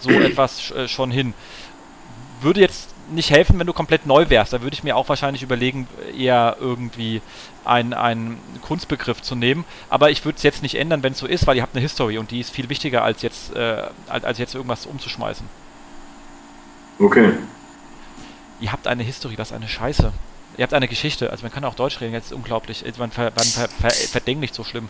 [0.00, 1.34] so etwas äh, schon hin.
[2.40, 4.52] Würde jetzt nicht helfen, wenn du komplett neu wärst.
[4.52, 5.86] Da würde ich mir auch wahrscheinlich überlegen,
[6.16, 7.20] eher irgendwie
[7.64, 9.64] einen Kunstbegriff zu nehmen.
[9.90, 11.82] Aber ich würde es jetzt nicht ändern, wenn es so ist, weil ihr habt eine
[11.82, 15.46] History und die ist viel wichtiger, als jetzt, äh, als jetzt irgendwas umzuschmeißen.
[16.98, 17.32] Okay.
[18.60, 20.12] Ihr habt eine History, was eine Scheiße.
[20.56, 23.32] Ihr habt eine Geschichte, also man kann auch Deutsch reden, jetzt ist unglaublich, man, ver,
[23.36, 24.88] man ver, ver, verdänglich so schlimm.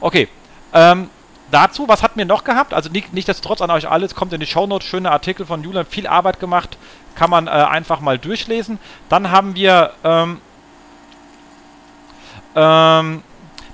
[0.00, 0.28] Okay,
[0.72, 1.08] ähm,
[1.50, 2.74] dazu, was hatten wir noch gehabt?
[2.74, 5.62] Also nicht, nicht dass trotz an euch alles kommt in die Shownotes, schöne Artikel von
[5.62, 6.76] Julian, viel Arbeit gemacht,
[7.14, 8.78] kann man äh, einfach mal durchlesen.
[9.08, 10.40] Dann haben wir ähm,
[12.54, 13.22] ähm,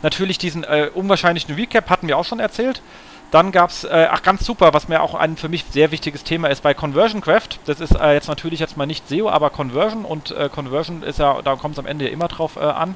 [0.02, 2.82] natürlich diesen äh, unwahrscheinlichen Recap, hatten wir auch schon erzählt.
[3.30, 6.22] Dann gab es, äh, ach ganz super, was mir auch ein für mich sehr wichtiges
[6.22, 7.58] Thema ist bei Conversion Craft.
[7.66, 11.18] Das ist äh, jetzt natürlich jetzt mal nicht SEO, aber Conversion und äh, Conversion ist
[11.18, 12.94] ja, da kommt es am Ende ja immer drauf äh, an.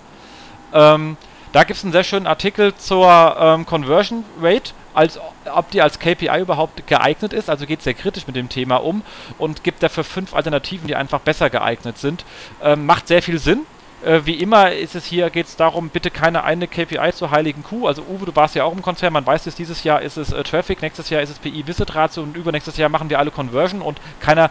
[0.72, 1.16] Ähm,
[1.52, 5.18] da gibt es einen sehr schönen Artikel zur ähm, Conversion Rate, als
[5.52, 7.50] ob die als KPI überhaupt geeignet ist.
[7.50, 9.02] Also geht sehr kritisch mit dem Thema um
[9.38, 12.24] und gibt dafür fünf Alternativen, die einfach besser geeignet sind.
[12.62, 13.66] Ähm, macht sehr viel Sinn.
[14.04, 17.62] Äh, wie immer ist es hier, geht es darum, bitte keine eine KPI zur heiligen
[17.62, 17.86] Kuh.
[17.86, 20.32] Also Uwe, du warst ja auch im Konzern, man weiß es, dieses Jahr ist es
[20.32, 23.30] äh, Traffic, nächstes Jahr ist es PI Visit Ratio und übernächstes Jahr machen wir alle
[23.30, 24.50] Conversion und keiner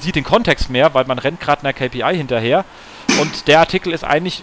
[0.00, 2.64] sieht den Kontext mehr, weil man rennt gerade einer KPI hinterher.
[3.20, 4.42] Und der Artikel ist eigentlich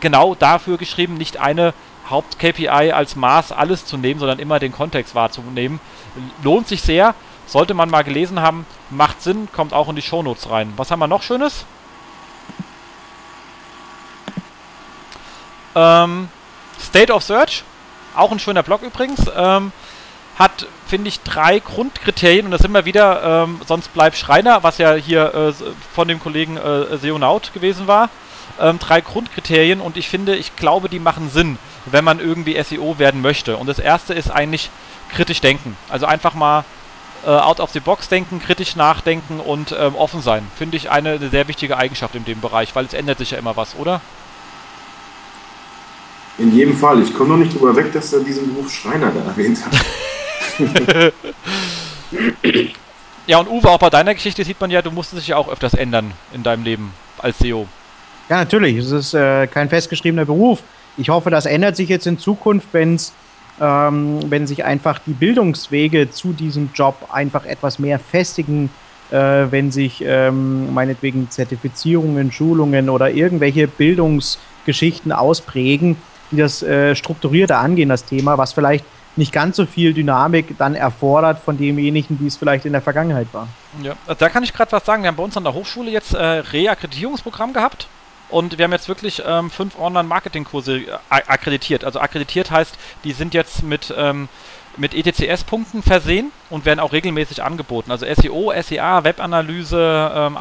[0.00, 1.74] genau dafür geschrieben, nicht eine
[2.10, 5.80] Haupt-KPI als Maß alles zu nehmen, sondern immer den Kontext wahrzunehmen.
[6.42, 7.14] Lohnt sich sehr,
[7.46, 10.72] sollte man mal gelesen haben, macht Sinn, kommt auch in die Shownotes rein.
[10.76, 11.64] Was haben wir noch Schönes?
[15.74, 16.28] Ähm,
[16.80, 17.64] State of Search,
[18.14, 19.72] auch ein schöner Blog übrigens, ähm,
[20.38, 24.94] hat, finde ich, drei Grundkriterien und das immer wieder, ähm, sonst bleibt Schreiner, was ja
[24.94, 25.52] hier äh,
[25.94, 28.10] von dem Kollegen äh, Seonaut gewesen war
[28.60, 32.98] ähm, drei Grundkriterien und ich finde, ich glaube, die machen Sinn, wenn man irgendwie SEO
[32.98, 33.56] werden möchte.
[33.56, 34.70] Und das erste ist eigentlich
[35.10, 35.76] kritisch denken.
[35.88, 36.64] Also einfach mal
[37.24, 40.46] äh, out of the box denken, kritisch nachdenken und ähm, offen sein.
[40.56, 43.38] Finde ich eine, eine sehr wichtige Eigenschaft in dem Bereich, weil es ändert sich ja
[43.38, 44.00] immer was, oder?
[46.38, 47.02] In jedem Fall.
[47.02, 49.72] Ich komme noch nicht drüber weg, dass er diesen Beruf Schreiner da erwähnt hat.
[53.26, 55.48] ja, und Uwe, auch bei deiner Geschichte sieht man ja, du musstest dich ja auch
[55.48, 57.66] öfters ändern in deinem Leben als SEO.
[58.28, 58.76] Ja, natürlich.
[58.76, 60.62] Es ist äh, kein festgeschriebener Beruf.
[60.96, 63.12] Ich hoffe, das ändert sich jetzt in Zukunft, wenn's,
[63.60, 68.70] ähm, wenn sich einfach die Bildungswege zu diesem Job einfach etwas mehr festigen,
[69.10, 69.16] äh,
[69.50, 75.96] wenn sich ähm, meinetwegen Zertifizierungen, Schulungen oder irgendwelche Bildungsgeschichten ausprägen,
[76.32, 80.74] die das äh, strukturierter angehen, das Thema, was vielleicht nicht ganz so viel Dynamik dann
[80.74, 83.48] erfordert von demjenigen, wie es vielleicht in der Vergangenheit war.
[83.82, 85.04] Ja, da kann ich gerade was sagen.
[85.04, 87.88] Wir haben bei uns an der Hochschule jetzt äh, Reakkreditierungsprogramm gehabt
[88.28, 91.84] und wir haben jetzt wirklich ähm, fünf Online-Marketing-Kurse äh, akkreditiert.
[91.84, 94.28] Also akkreditiert heißt, die sind jetzt mit, ähm,
[94.76, 97.90] mit ETCS-Punkten versehen und werden auch regelmäßig angeboten.
[97.90, 100.38] Also SEO, SEA, Webanalyse, ähm,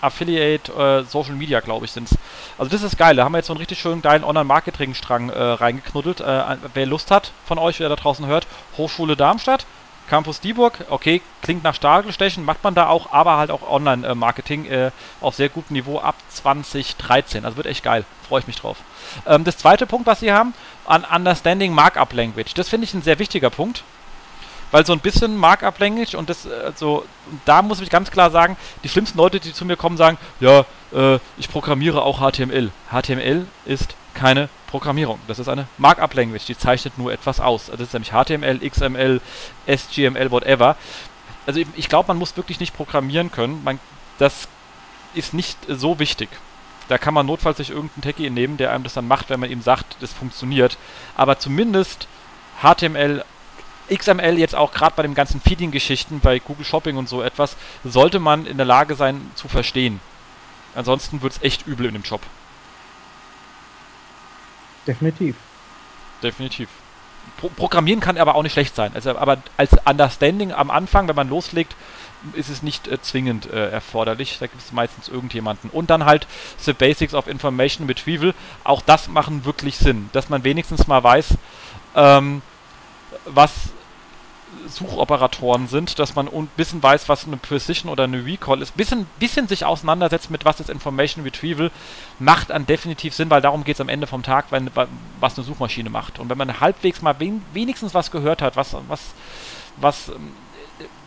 [0.00, 2.18] Affiliate, äh, Social Media, glaube ich, sind es.
[2.58, 3.14] Also das ist geil.
[3.14, 6.20] Da haben wir jetzt so einen richtig schönen geilen Online-Marketing-Strang äh, reingeknuddelt.
[6.20, 9.64] Äh, wer Lust hat von euch, wer da draußen hört, Hochschule Darmstadt.
[10.08, 14.90] Campus Dieburg, okay, klingt nach Stahlstechen, macht man da auch, aber halt auch Online-Marketing äh,
[15.20, 17.44] auf sehr gutem Niveau ab 2013.
[17.44, 18.76] Also wird echt geil, freue ich mich drauf.
[19.26, 20.54] Ähm, das zweite Punkt, was sie haben,
[20.86, 22.54] an Understanding Markup Language.
[22.54, 23.84] Das finde ich ein sehr wichtiger Punkt,
[24.70, 27.04] weil so ein bisschen Markup Language und das, also,
[27.44, 30.64] da muss ich ganz klar sagen, die schlimmsten Leute, die zu mir kommen, sagen, ja,
[30.92, 32.70] äh, ich programmiere auch HTML.
[32.90, 35.20] HTML ist keine Programmierung.
[35.28, 37.66] Das ist eine Markup Language, die zeichnet nur etwas aus.
[37.66, 39.20] Das ist nämlich HTML, XML,
[39.66, 40.76] SGML, whatever.
[41.46, 43.62] Also ich glaube, man muss wirklich nicht programmieren können.
[43.62, 43.78] Man,
[44.18, 44.48] das
[45.14, 46.30] ist nicht so wichtig.
[46.88, 49.50] Da kann man notfalls sich irgendeinen Techie nehmen, der einem das dann macht, wenn man
[49.50, 50.78] ihm sagt, das funktioniert.
[51.16, 52.08] Aber zumindest
[52.62, 53.24] HTML,
[53.94, 58.20] XML jetzt auch gerade bei den ganzen Feeding-Geschichten, bei Google Shopping und so etwas, sollte
[58.20, 60.00] man in der Lage sein zu verstehen.
[60.74, 62.22] Ansonsten wird es echt übel in dem Job.
[64.86, 65.36] Definitiv.
[66.22, 66.68] Definitiv.
[67.36, 68.92] Pro Programmieren kann aber auch nicht schlecht sein.
[68.94, 71.76] Also, aber als Understanding am Anfang, wenn man loslegt,
[72.34, 74.38] ist es nicht äh, zwingend äh, erforderlich.
[74.38, 75.70] Da gibt es meistens irgendjemanden.
[75.70, 76.26] Und dann halt
[76.58, 78.34] The Basics of Information Retrieval.
[78.64, 81.34] Auch das machen wirklich Sinn, dass man wenigstens mal weiß,
[81.96, 82.42] ähm,
[83.26, 83.52] was
[84.74, 88.74] Suchoperatoren sind, dass man ein bisschen weiß, was eine Precision oder eine Recall ist.
[88.74, 91.70] Ein bisschen, bisschen sich auseinandersetzt mit, was ist Information Retrieval,
[92.18, 94.70] macht dann definitiv Sinn, weil darum geht es am Ende vom Tag, wenn,
[95.20, 96.18] was eine Suchmaschine macht.
[96.18, 99.00] Und wenn man halbwegs mal wen, wenigstens was gehört hat, was, was,
[99.76, 100.32] was ähm,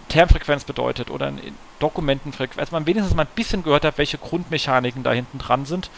[0.09, 1.33] Termfrequenz bedeutet oder
[1.79, 5.89] Dokumentenfrequenz, also man wenigstens mal ein bisschen gehört hat, welche Grundmechaniken da hinten dran sind,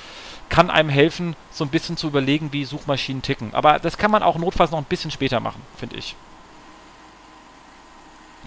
[0.50, 3.54] kann einem helfen, so ein bisschen zu überlegen, wie Suchmaschinen ticken.
[3.54, 6.16] Aber das kann man auch notfalls noch ein bisschen später machen, finde ich.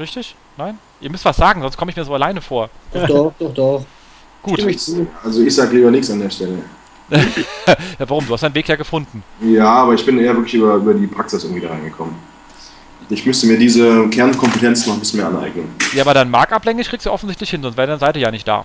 [0.00, 0.34] Richtig?
[0.56, 0.78] Nein?
[1.02, 2.70] Ihr müsst was sagen, sonst komme ich mir so alleine vor.
[2.92, 3.84] Doch, doch, doch, doch.
[4.42, 4.64] Gut.
[5.22, 6.58] Also ich sage lieber nichts an der Stelle.
[7.10, 8.26] ja, warum?
[8.26, 9.22] Du hast deinen Weg ja gefunden.
[9.42, 12.14] Ja, aber ich bin eher wirklich über, über die Praxis irgendwie da reingekommen.
[13.10, 15.68] Ich müsste mir diese Kernkompetenz noch ein bisschen mehr aneignen.
[15.92, 18.64] Ja, aber dein Markup-Länge kriegst du offensichtlich hin, sonst wäre deine Seite ja nicht da.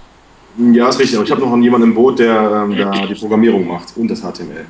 [0.71, 3.67] Ja, ist richtig, aber ich habe noch jemanden im Boot, der ähm, da die Programmierung
[3.67, 4.65] macht und das HTML.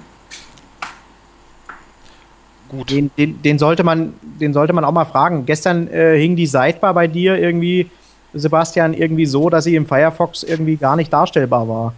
[2.78, 2.90] Gut.
[2.90, 5.46] Den, den, den, sollte man, den sollte man auch mal fragen.
[5.46, 7.90] Gestern äh, hing die Sidebar bei dir irgendwie,
[8.34, 11.94] Sebastian, irgendwie so, dass sie im Firefox irgendwie gar nicht darstellbar war.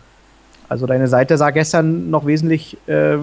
[0.69, 3.17] Also deine Seite sah gestern noch wesentlich äh,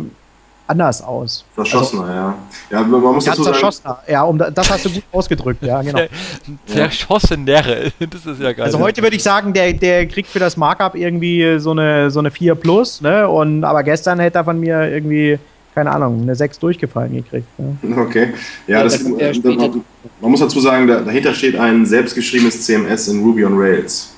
[0.66, 1.44] anders aus.
[1.54, 2.34] Verschossener, also, ja.
[2.70, 3.70] Ja, man muss dazu sagen,
[4.08, 6.00] ja, um, das hast du gut ausgedrückt, ja, genau.
[6.66, 8.64] Verschossenere, das ist ja geil.
[8.64, 12.20] Also heute würde ich sagen, der, der kriegt für das Markup irgendwie so eine, so
[12.20, 13.28] eine 4 plus, ne?
[13.28, 15.38] Und, aber gestern hätte er von mir irgendwie
[15.74, 17.48] keine Ahnung, eine 6 durchgefallen gekriegt.
[17.58, 17.96] Ja.
[17.96, 18.28] Okay.
[18.66, 19.84] Ja, das, das, man,
[20.20, 24.14] man muss dazu sagen, dahinter steht ein selbstgeschriebenes CMS in Ruby on Rails.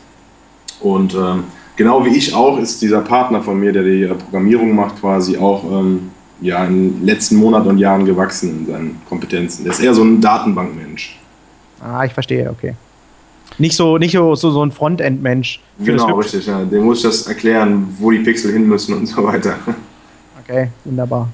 [0.80, 1.44] Und ähm,
[1.76, 5.38] genau wie ich auch ist dieser Partner von mir, der die äh, Programmierung macht, quasi
[5.38, 9.64] auch ähm, ja, in den letzten Monaten und Jahren gewachsen in seinen Kompetenzen.
[9.64, 11.18] Der ist eher so ein Datenbankmensch.
[11.80, 12.74] Ah, ich verstehe, okay.
[13.58, 15.60] Nicht so, nicht so, so, so ein Frontend-Mensch.
[15.78, 16.46] Genau, richtig.
[16.46, 16.62] Ja.
[16.64, 19.54] Dem muss ich das erklären, wo die Pixel hin müssen und so weiter.
[20.42, 21.28] Okay, wunderbar.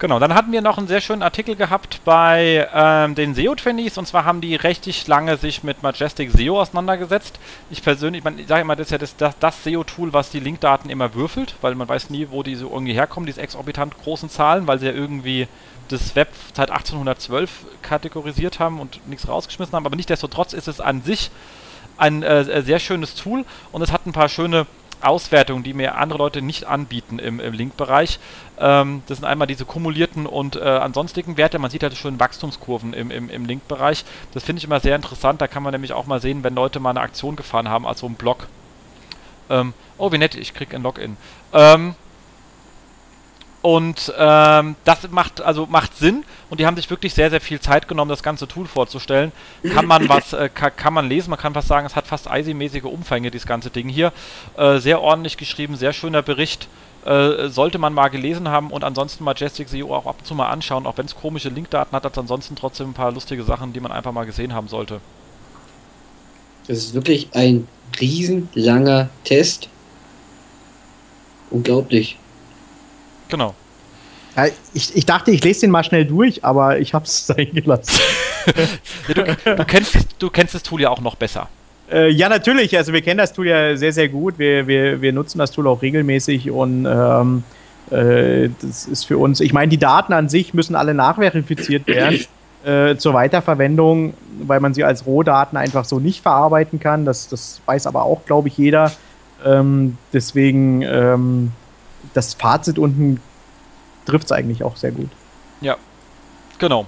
[0.00, 4.06] Genau, dann hatten wir noch einen sehr schönen Artikel gehabt bei ähm, den SEO-Trainees und
[4.06, 7.38] zwar haben die richtig lange sich mit Majestic SEO auseinandergesetzt.
[7.68, 10.88] Ich persönlich, ich sage immer, das ist ja das, das, das SEO-Tool, was die Linkdaten
[10.88, 14.66] immer würfelt, weil man weiß nie, wo die so irgendwie herkommen, diese exorbitant großen Zahlen,
[14.66, 15.48] weil sie ja irgendwie
[15.88, 17.50] das Web seit 1812
[17.82, 21.30] kategorisiert haben und nichts rausgeschmissen haben, aber nichtsdestotrotz ist es an sich
[21.98, 23.44] ein äh, sehr schönes Tool.
[23.72, 24.66] Und es hat ein paar schöne
[25.02, 28.18] Auswertungen, die mir andere Leute nicht anbieten im, im Link-Bereich.
[28.58, 31.58] Ähm, das sind einmal diese kumulierten und äh, ansonstigen Werte.
[31.58, 34.04] Man sieht halt schön Wachstumskurven im, im, im Link-Bereich.
[34.32, 35.40] Das finde ich immer sehr interessant.
[35.40, 38.06] Da kann man nämlich auch mal sehen, wenn Leute mal eine Aktion gefahren haben, also
[38.06, 38.48] ein Blog.
[39.48, 41.16] Ähm, oh, wie nett, ich kriege ein Login.
[41.52, 41.94] Ähm,
[43.62, 47.60] und ähm, das macht also macht Sinn und die haben sich wirklich sehr, sehr viel
[47.60, 49.32] Zeit genommen, das ganze Tool vorzustellen.
[49.74, 52.26] Kann man was, äh, kann, kann, man lesen, man kann fast sagen, es hat fast
[52.26, 54.12] ISI-mäßige Umfänge, dieses ganze Ding hier.
[54.56, 56.68] Äh, sehr ordentlich geschrieben, sehr schöner Bericht.
[57.04, 60.50] Äh, sollte man mal gelesen haben und ansonsten Majestic SEO auch ab und zu mal
[60.50, 63.72] anschauen, auch wenn es komische Linkdaten hat, hat es ansonsten trotzdem ein paar lustige Sachen,
[63.72, 65.00] die man einfach mal gesehen haben sollte.
[66.66, 67.66] Das ist wirklich ein
[67.98, 69.68] riesenlanger Test.
[71.50, 72.18] Unglaublich.
[73.30, 73.54] Genau.
[74.36, 77.50] Ja, ich, ich dachte, ich lese den mal schnell durch, aber ich habe es sein
[77.54, 78.00] gelassen.
[79.08, 81.48] ja, du, du, kennst, du kennst das Tool ja auch noch besser.
[81.90, 82.76] Äh, ja, natürlich.
[82.76, 84.38] Also wir kennen das Tool ja sehr, sehr gut.
[84.38, 87.42] Wir, wir, wir nutzen das Tool auch regelmäßig und ähm,
[87.90, 92.20] äh, das ist für uns, ich meine, die Daten an sich müssen alle nachverifiziert werden
[92.64, 97.04] äh, zur Weiterverwendung, weil man sie als Rohdaten einfach so nicht verarbeiten kann.
[97.04, 98.92] Das, das weiß aber auch, glaube ich, jeder.
[99.44, 101.52] Ähm, deswegen ähm,
[102.14, 103.20] das Fazit unten
[104.06, 105.10] trifft es eigentlich auch sehr gut.
[105.60, 105.76] Ja,
[106.58, 106.86] genau.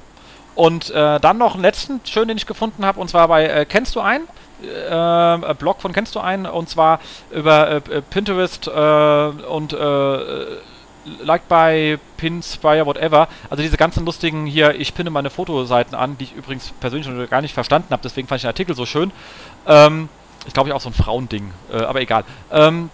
[0.55, 3.65] Und äh, dann noch einen letzten schön, den ich gefunden habe, und zwar bei äh,
[3.65, 4.25] Kennst du einen?
[4.63, 6.47] Äh, äh, Blog von Kennst du einen?
[6.47, 7.01] Und zwar
[7.31, 9.77] über äh, äh, Pinterest und
[11.25, 13.27] Like by Pinspire, whatever.
[13.51, 17.29] Also diese ganzen lustigen hier, ich pinne meine Fotoseiten an, die ich übrigens persönlich noch
[17.29, 19.11] gar nicht verstanden habe, deswegen fand ich den Artikel so schön.
[19.67, 20.09] Ähm,
[20.47, 22.25] ich glaube, ich auch so ein Frauending, aber egal.
[22.53, 22.91] Ähm,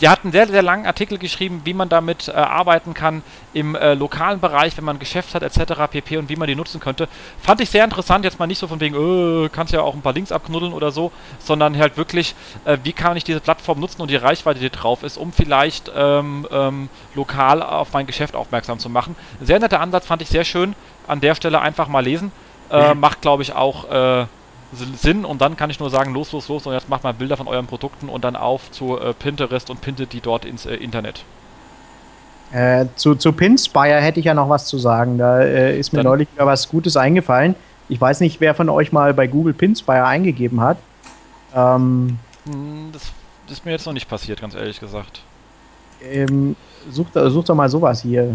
[0.00, 3.22] die hat einen sehr, sehr langen Artikel geschrieben, wie man damit äh, arbeiten kann
[3.52, 5.90] im äh, lokalen Bereich, wenn man ein Geschäft hat etc.
[5.90, 6.16] pp.
[6.16, 7.08] und wie man die nutzen könnte.
[7.40, 10.02] Fand ich sehr interessant, jetzt mal nicht so von wegen, äh, kannst ja auch ein
[10.02, 12.34] paar Links abknuddeln oder so, sondern halt wirklich,
[12.64, 15.90] äh, wie kann ich diese Plattform nutzen und die Reichweite, die drauf ist, um vielleicht
[15.94, 19.16] ähm, ähm, lokal auf mein Geschäft aufmerksam zu machen.
[19.40, 20.74] Sehr netter Ansatz, fand ich sehr schön.
[21.06, 22.32] An der Stelle einfach mal lesen.
[22.70, 23.00] Äh, mhm.
[23.00, 24.26] Macht, glaube ich, auch äh,
[24.72, 27.36] Sinn und dann kann ich nur sagen, los, los, los und jetzt macht mal Bilder
[27.36, 30.74] von euren Produkten und dann auf zu äh, Pinterest und pintet die dort ins äh,
[30.74, 31.24] Internet.
[32.52, 35.18] Äh, zu, zu Pinspire hätte ich ja noch was zu sagen.
[35.18, 37.54] Da äh, ist mir dann neulich wieder was Gutes eingefallen.
[37.88, 40.78] Ich weiß nicht, wer von euch mal bei Google Pinspire eingegeben hat.
[41.54, 43.02] Ähm, hm, das,
[43.46, 45.22] das, ist mir jetzt noch nicht passiert, ganz ehrlich gesagt.
[46.02, 46.56] Ähm,
[46.90, 48.34] sucht, sucht doch mal sowas hier.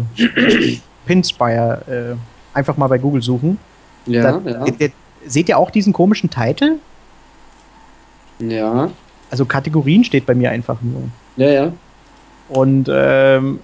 [1.06, 2.16] Pinspire.
[2.16, 3.58] Äh, einfach mal bei Google suchen.
[4.06, 4.64] Ja, da, ja.
[4.64, 4.90] Der,
[5.26, 6.76] seht ihr auch diesen komischen Titel?
[8.38, 8.90] Ja.
[9.30, 11.02] Also Kategorien steht bei mir einfach nur.
[11.36, 11.72] Ja, ja.
[12.48, 13.60] Und ähm,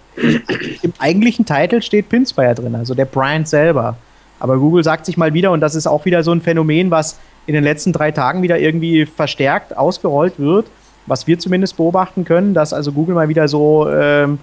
[0.82, 3.96] im eigentlichen Titel steht Pinspire drin, also der Brand selber.
[4.40, 7.18] Aber Google sagt sich mal wieder, und das ist auch wieder so ein Phänomen, was
[7.46, 10.66] in den letzten drei Tagen wieder irgendwie verstärkt ausgerollt wird,
[11.06, 14.38] was wir zumindest beobachten können, dass also Google mal wieder so ähm, äh,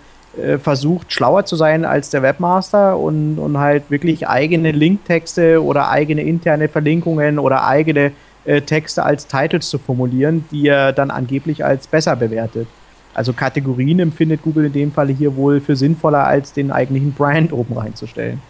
[0.60, 6.22] versucht, schlauer zu sein als der Webmaster und, und halt wirklich eigene Linktexte oder eigene
[6.22, 8.12] interne Verlinkungen oder eigene
[8.46, 12.68] äh, Texte als Titles zu formulieren, die er dann angeblich als besser bewertet.
[13.14, 17.52] Also Kategorien empfindet Google in dem Falle hier wohl für sinnvoller, als den eigentlichen Brand
[17.52, 18.42] oben reinzustellen.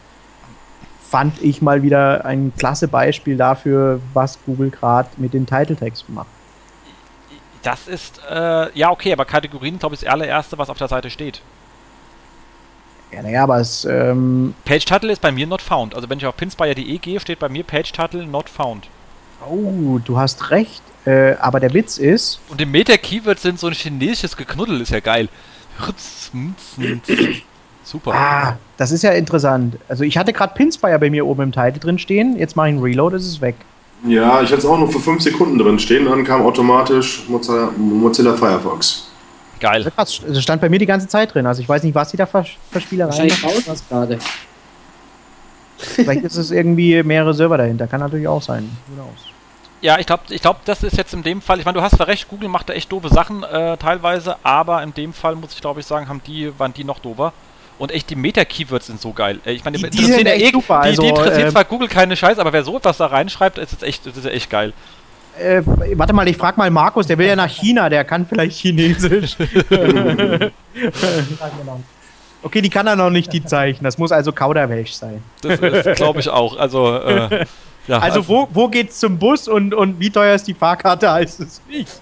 [1.01, 6.27] Fand ich mal wieder ein klasse Beispiel dafür, was Google gerade mit den Titeltexten macht.
[7.63, 11.09] Das ist, äh, ja, okay, aber Kategorien, glaube ich, das allererste, was auf der Seite
[11.09, 11.41] steht.
[13.11, 13.85] Ja, naja, aber es.
[13.85, 15.95] Ähm Page Title ist bei mir not found.
[15.95, 18.87] Also, wenn ich auf pinspire.de gehe, steht bei mir Page Title not found.
[19.49, 20.81] Oh, du hast recht.
[21.05, 22.39] Äh, aber der Witz ist.
[22.49, 25.29] Und im Meta-Keyword sind so ein chinesisches Geknuddel, ist ja geil.
[27.83, 28.13] Super.
[28.13, 29.77] Ah, das ist ja interessant.
[29.87, 32.37] Also, ich hatte gerade Pinspire bei mir oben im Titel drin stehen.
[32.37, 33.55] Jetzt mache ich einen Reload, ist es weg.
[34.05, 37.69] Ja, ich hatte es auch nur für 5 Sekunden drin stehen, dann kam automatisch Mozilla,
[37.75, 39.08] Mozilla Firefox.
[39.59, 39.91] Geil.
[39.95, 41.45] Das stand bei mir die ganze Zeit drin.
[41.45, 44.19] Also ich weiß nicht, was die da für, für Spielereien raus was gerade.
[45.77, 47.87] Vielleicht ist es irgendwie mehrere Server dahinter.
[47.87, 48.69] Kann natürlich auch sein.
[49.81, 51.95] Ja, ich glaube, ich glaub, das ist jetzt in dem Fall, ich meine, du hast
[51.95, 55.53] zwar recht, Google macht da echt doofe Sachen äh, teilweise, aber in dem Fall muss
[55.53, 57.31] ich glaube ich sagen, haben die, waren die noch dober.
[57.77, 59.39] Und echt, die Meta-Keywords sind so geil.
[59.45, 62.17] Ich meine, die, die, die, eh, super, die, also, die interessiert äh, zwar Google keine
[62.17, 64.73] Scheiß, aber wer so etwas da reinschreibt, ist jetzt echt, ist echt geil.
[65.39, 65.61] Äh,
[65.95, 69.37] warte mal, ich frag mal Markus, der will ja nach China, der kann vielleicht Chinesisch.
[72.43, 73.83] okay, die kann er noch nicht, die Zeichen.
[73.83, 75.23] Das muss also Kauderwelsch sein.
[75.41, 75.59] Das
[75.95, 76.57] glaube ich auch.
[76.57, 77.45] Also, äh,
[77.87, 81.11] ja, also, also, wo, wo geht's zum Bus und, und wie teuer ist die Fahrkarte,
[81.11, 82.01] heißt es nicht.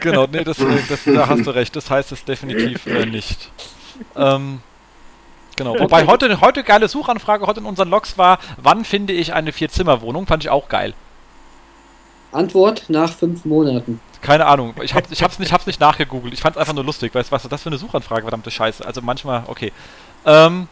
[0.00, 0.58] genau, nee, das,
[0.88, 1.74] das, da hast du recht.
[1.74, 3.50] Das heißt es definitiv äh, nicht.
[4.16, 4.60] Ähm,
[5.56, 5.76] Genau.
[5.76, 10.28] Wobei heute, heute geile Suchanfrage heute in unseren Logs war, wann finde ich eine Vier-Zimmer-Wohnung?
[10.28, 10.94] Fand ich auch geil.
[12.32, 14.00] Antwort nach fünf Monaten.
[14.20, 14.74] Keine Ahnung.
[14.82, 16.34] Ich, hab, ich hab's nicht, hab's nicht nachgegoogelt.
[16.34, 17.14] Ich fand's einfach nur lustig.
[17.14, 18.22] Weißt du, was ist das für eine Suchanfrage?
[18.22, 18.84] Verdammte Scheiße.
[18.84, 19.72] Also manchmal, okay.
[20.26, 20.68] Ähm,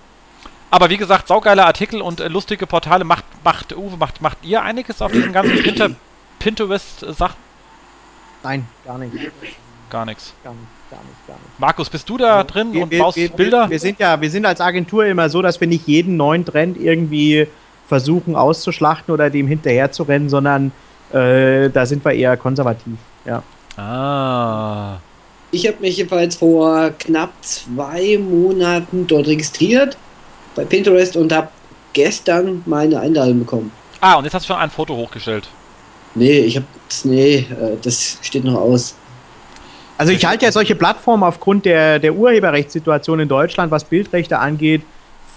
[0.70, 3.04] aber wie gesagt, saugeiler Artikel und äh, lustige Portale.
[3.04, 5.90] Macht, macht, Uwe, macht, macht ihr einiges auf diesen ganzen Pinter,
[6.40, 7.36] Pinterest-Sachen?
[8.42, 9.12] Nein, gar nicht.
[9.90, 10.34] Gar nichts.
[10.42, 11.59] Gar nicht gar nicht, gar nicht.
[11.61, 13.68] Markus, bist du da drin wir, und wir, baust wir, Bilder?
[13.70, 16.76] Wir sind ja, wir sind als Agentur immer so, dass wir nicht jeden neuen Trend
[16.78, 17.46] irgendwie
[17.88, 20.72] versuchen auszuschlachten oder dem hinterher zu rennen, sondern
[21.16, 22.98] äh, da sind wir eher konservativ.
[23.24, 23.42] Ja.
[23.76, 24.98] Ah.
[25.50, 29.96] Ich habe mich jedenfalls vor knapp zwei Monaten dort registriert
[30.54, 31.48] bei Pinterest und habe
[31.92, 33.72] gestern meine Einladung bekommen.
[34.00, 35.48] Ah, und jetzt hast du schon ein Foto hochgestellt.
[36.14, 36.66] Nee, ich habe
[37.04, 38.94] nee, äh, das steht noch aus.
[39.98, 44.82] Also ich halte ja solche Plattformen aufgrund der, der Urheberrechtssituation in Deutschland, was Bildrechte angeht,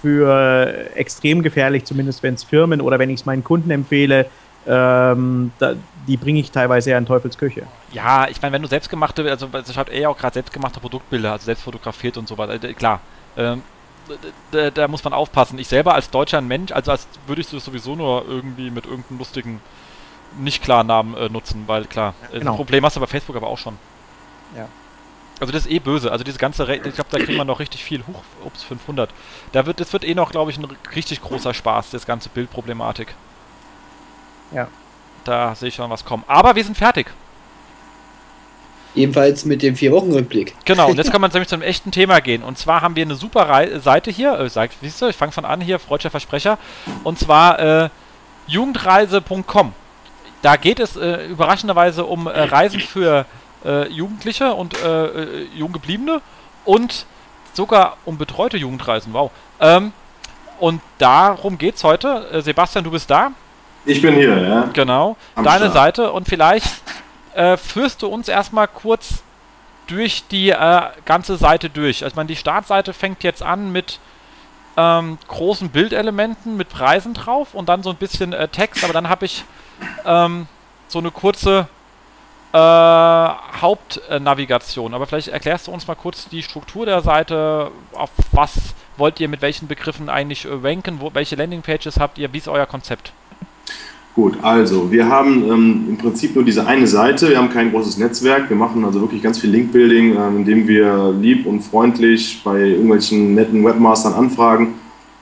[0.02, 4.26] für extrem gefährlich, zumindest wenn es Firmen oder wenn ich es meinen Kunden empfehle,
[4.68, 5.74] ähm, da,
[6.08, 7.68] die bringe ich teilweise ja in Teufelsküche.
[7.92, 11.32] Ja, ich meine, wenn du selbstgemachte, also das schreibt er ja auch gerade selbstgemachte Produktbilder,
[11.32, 13.00] also selbst fotografiert und so weiter, äh, klar.
[13.38, 13.64] Ähm,
[14.52, 15.60] da, da, muss man aufpassen.
[15.60, 19.20] Ich selber als deutscher Mensch, also als würde ich das sowieso nur irgendwie mit irgendeinem
[19.20, 19.62] lustigen,
[20.40, 22.52] nicht klaren Namen äh, nutzen, weil klar, ja, genau.
[22.52, 23.78] das Problem hast du bei Facebook aber auch schon.
[24.56, 24.68] Ja.
[25.40, 26.12] Also das ist eh böse.
[26.12, 28.04] Also diese ganze, Re ich glaube, da kriegt man noch richtig viel.
[28.06, 29.10] Huch, ups, 500.
[29.52, 33.16] Da wird, das wird eh noch, glaube ich, ein richtig großer Spaß, das ganze Bildproblematik.
[34.52, 34.68] Ja.
[35.24, 36.24] Da sehe ich schon was kommen.
[36.28, 37.08] Aber wir sind fertig.
[38.96, 40.56] Ebenfalls mit dem Vier-Wochen-Rückblick.
[40.66, 42.42] Genau, und jetzt kann man nämlich zum echten Thema gehen.
[42.42, 44.40] Und zwar haben wir eine super Re Seite hier.
[44.40, 46.58] Äh, sagt, siehst du, ich fange schon an hier, freudscher Versprecher.
[47.04, 47.90] Und zwar äh,
[48.48, 49.74] jugendreise.com.
[50.42, 53.26] Da geht es äh, überraschenderweise um äh, Reisen für
[53.64, 56.22] äh, Jugendliche und äh, äh, Junggebliebene
[56.66, 57.06] und
[57.54, 59.14] sogar um betreute Jugendreisen.
[59.14, 59.32] Wow.
[59.60, 59.92] Ähm,
[60.60, 62.30] und darum geht's heute.
[62.32, 63.32] Äh, Sebastian, du bist da.
[63.86, 64.70] Ich bin hier, ja.
[64.74, 65.16] Genau.
[65.36, 65.74] Am Deine Start.
[65.74, 66.70] Seite und vielleicht
[67.34, 69.24] äh, führst du uns erstmal kurz
[69.88, 72.04] durch die äh, ganze Seite durch.
[72.04, 74.00] Also, ich meine, die Startseite fängt jetzt an mit
[74.78, 79.10] ähm, großen Bildelementen mit Preisen drauf und dann so ein bisschen äh, Text, aber dann
[79.10, 79.44] habe ich
[80.06, 80.48] ähm,
[80.88, 81.68] so eine kurze
[82.54, 84.94] äh, Hauptnavigation.
[84.94, 88.54] Aber vielleicht erklärst du uns mal kurz die Struktur der Seite, auf was
[88.98, 92.66] wollt ihr mit welchen Begriffen eigentlich ranken, wo, welche Landingpages habt ihr, wie ist euer
[92.66, 93.14] Konzept?
[94.16, 97.98] Gut, also wir haben ähm, im Prinzip nur diese eine Seite, wir haben kein großes
[97.98, 102.60] Netzwerk, wir machen also wirklich ganz viel Linkbuilding, ähm, indem wir lieb und freundlich bei
[102.60, 104.74] irgendwelchen netten Webmastern anfragen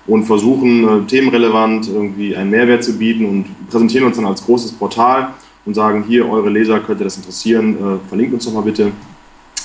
[0.07, 4.71] und versuchen äh, themenrelevant irgendwie einen Mehrwert zu bieten und präsentieren uns dann als großes
[4.71, 5.33] Portal
[5.65, 8.91] und sagen, hier, eure Leser könnte das interessieren, äh, verlinkt uns doch mal bitte.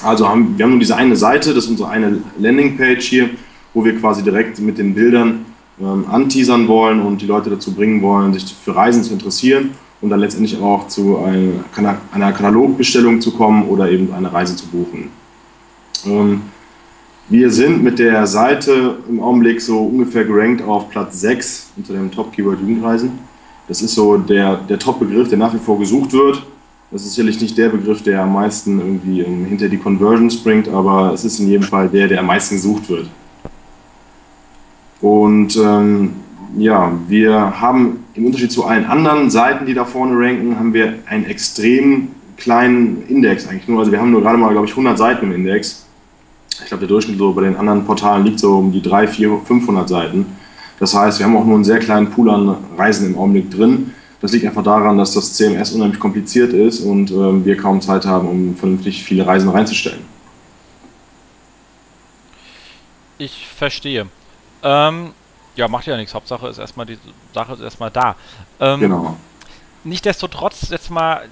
[0.03, 3.31] Also haben wir haben nur diese eine Seite, das ist unsere eine Landingpage hier,
[3.73, 5.47] wo wir quasi direkt mit den Bildern
[5.81, 9.71] ähm, anteasern wollen und die Leute dazu bringen wollen, sich für Reisen zu interessieren
[10.01, 14.67] und dann letztendlich auch zu einer, einer Katalogbestellung zu kommen oder eben eine Reise zu
[14.67, 15.11] buchen.
[16.05, 16.43] Ähm,
[17.29, 22.11] wir sind mit der Seite im Augenblick so ungefähr gerankt auf Platz 6 unter dem
[22.11, 23.13] Top-Keyword Jugendreisen.
[23.69, 26.45] Das ist so der, der Top-Begriff, der nach wie vor gesucht wird.
[26.91, 31.13] Das ist sicherlich nicht der Begriff, der am meisten irgendwie hinter die Conversions bringt, aber
[31.15, 33.09] es ist in jedem Fall der, der am meisten gesucht wird.
[35.03, 36.13] Und ähm,
[36.57, 40.95] ja, wir haben im Unterschied zu allen anderen Seiten, die da vorne ranken, haben wir
[41.07, 43.81] einen extrem kleinen Index eigentlich nur.
[43.81, 45.87] Also wir haben nur gerade mal, glaube ich, 100 Seiten im Index.
[46.61, 49.47] Ich glaube, der Durchschnitt so bei den anderen Portalen liegt so um die 300, 400,
[49.47, 50.27] 500 Seiten.
[50.79, 53.93] Das heißt, wir haben auch nur einen sehr kleinen Pool an Reisen im Augenblick drin.
[54.21, 58.07] Das liegt einfach daran, dass das CMS unheimlich kompliziert ist und äh, wir kaum Zeit
[58.07, 60.01] haben, um vernünftig viele Reisen reinzustellen.
[63.19, 64.07] Ich verstehe.
[64.63, 65.15] Ähm,
[65.57, 66.15] ja, macht ja nichts.
[66.15, 66.99] Hauptsache ist erstmal die
[67.35, 68.17] Sache ist erstmal da.
[68.61, 69.17] Ähm, genau.
[69.85, 71.23] Nichtsdestotrotz, jetzt mal,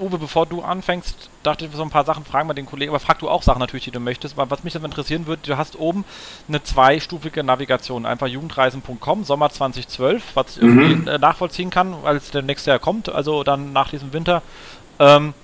[0.00, 3.00] Uwe, bevor du anfängst, dachte ich, so ein paar Sachen fragen wir den Kollegen, aber
[3.00, 4.38] frag du auch Sachen natürlich, die du möchtest.
[4.38, 6.04] Aber was mich dann interessieren würde, du hast oben
[6.48, 10.80] eine zweistufige Navigation, einfach jugendreisen.com, Sommer 2012, was ich mhm.
[10.80, 14.42] irgendwie äh, nachvollziehen kann, weil es der nächste Jahr kommt, also dann nach diesem Winter.
[14.98, 15.34] Ähm,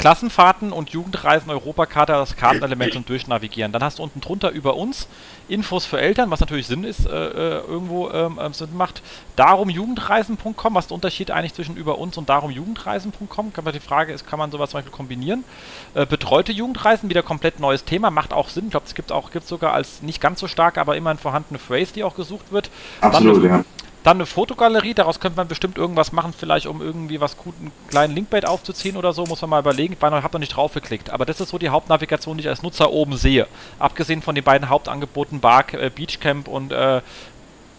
[0.00, 3.70] Klassenfahrten und Jugendreisen Europakarte das Kartenelement und durchnavigieren.
[3.70, 5.08] Dann hast du unten drunter über uns
[5.46, 9.02] Infos für Eltern, was natürlich Sinn ist, äh, äh irgendwo ähm, äh, Sinn macht.
[9.36, 13.52] Darum Jugendreisen.com, was ist der Unterschied eigentlich zwischen über uns und darum Jugendreisen.com?
[13.74, 15.44] Die Frage ist, kann man sowas zum Beispiel kombinieren?
[15.92, 18.64] Äh, betreute Jugendreisen, wieder komplett neues Thema, macht auch Sinn.
[18.64, 21.58] Ich glaube, es gibt auch gibt sogar als nicht ganz so stark, aber immerhin vorhandene
[21.58, 22.70] Phrase, die auch gesucht wird.
[23.02, 23.64] Absolut, ja.
[24.02, 27.70] Dann eine Fotogalerie, daraus könnte man bestimmt irgendwas machen, vielleicht um irgendwie was gut, einen
[27.88, 29.92] kleinen Linkbait aufzuziehen oder so, muss man mal überlegen.
[29.92, 32.62] Ich habe noch nicht drauf geklickt, aber das ist so die Hauptnavigation, die ich als
[32.62, 33.46] Nutzer oben sehe.
[33.78, 37.02] Abgesehen von den beiden Hauptangeboten Bark, äh, Beachcamp und äh,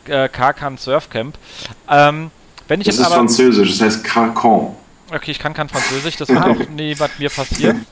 [0.05, 1.38] äh, Karkan Surfcamp.
[1.89, 2.30] Ähm,
[2.67, 4.76] wenn ich das ist aber, französisch, das heißt Carcan.
[5.11, 7.88] Okay, ich kann kein Französisch, das wird auch nie was mir passieren.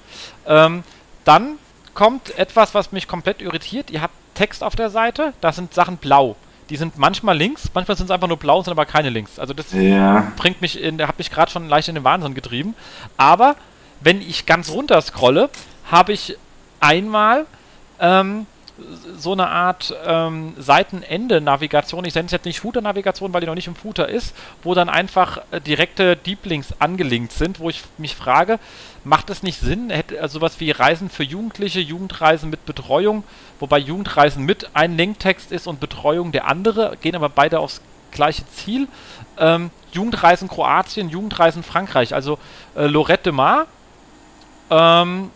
[0.46, 0.84] Ähm,
[1.26, 1.58] dann
[1.96, 3.90] kommt etwas, was mich komplett irritiert.
[3.90, 6.36] Ihr habt Text auf der Seite, da sind Sachen blau
[6.70, 9.40] die sind manchmal links, manchmal sind es einfach nur blau, sind aber keine links.
[9.40, 10.32] Also das ja.
[10.38, 12.76] bringt mich in, hat mich gerade schon leicht in den Wahnsinn getrieben.
[13.18, 13.56] Aber
[14.02, 15.50] wenn ich ganz runter scrolle,
[15.90, 16.38] habe ich
[16.80, 17.46] einmal
[18.00, 18.46] ähm,
[19.18, 22.06] so eine Art ähm, Seitenende-Navigation.
[22.06, 24.90] Ich nenne es jetzt nicht Footer-Navigation, weil die noch nicht im Footer ist, wo dann
[24.90, 26.40] einfach äh, direkte Deep
[26.80, 28.60] angelinkt sind, wo ich mich frage,
[29.04, 33.24] macht es nicht Sinn, hätte also sowas wie Reisen für Jugendliche, Jugendreisen mit Betreuung,
[33.60, 38.48] wobei Jugendreisen mit ein Linktext ist und Betreuung der andere, gehen aber beide aufs gleiche
[38.48, 38.88] Ziel.
[39.38, 42.38] Ähm, Jugendreisen Kroatien, Jugendreisen Frankreich, also
[42.76, 43.68] äh, Lorette de Mar
[44.70, 45.32] ähm,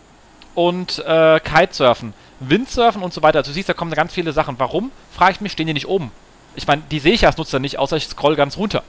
[0.54, 2.14] und äh, Kitesurfen.
[2.50, 3.38] Windsurfen und so weiter.
[3.38, 4.56] Also du siehst, da kommen ganz viele Sachen.
[4.58, 4.90] Warum?
[5.14, 6.10] Frage ich mich, stehen die nicht oben?
[6.56, 8.82] Ich meine, die sehe ich als Nutzer nicht, außer ich scroll ganz runter.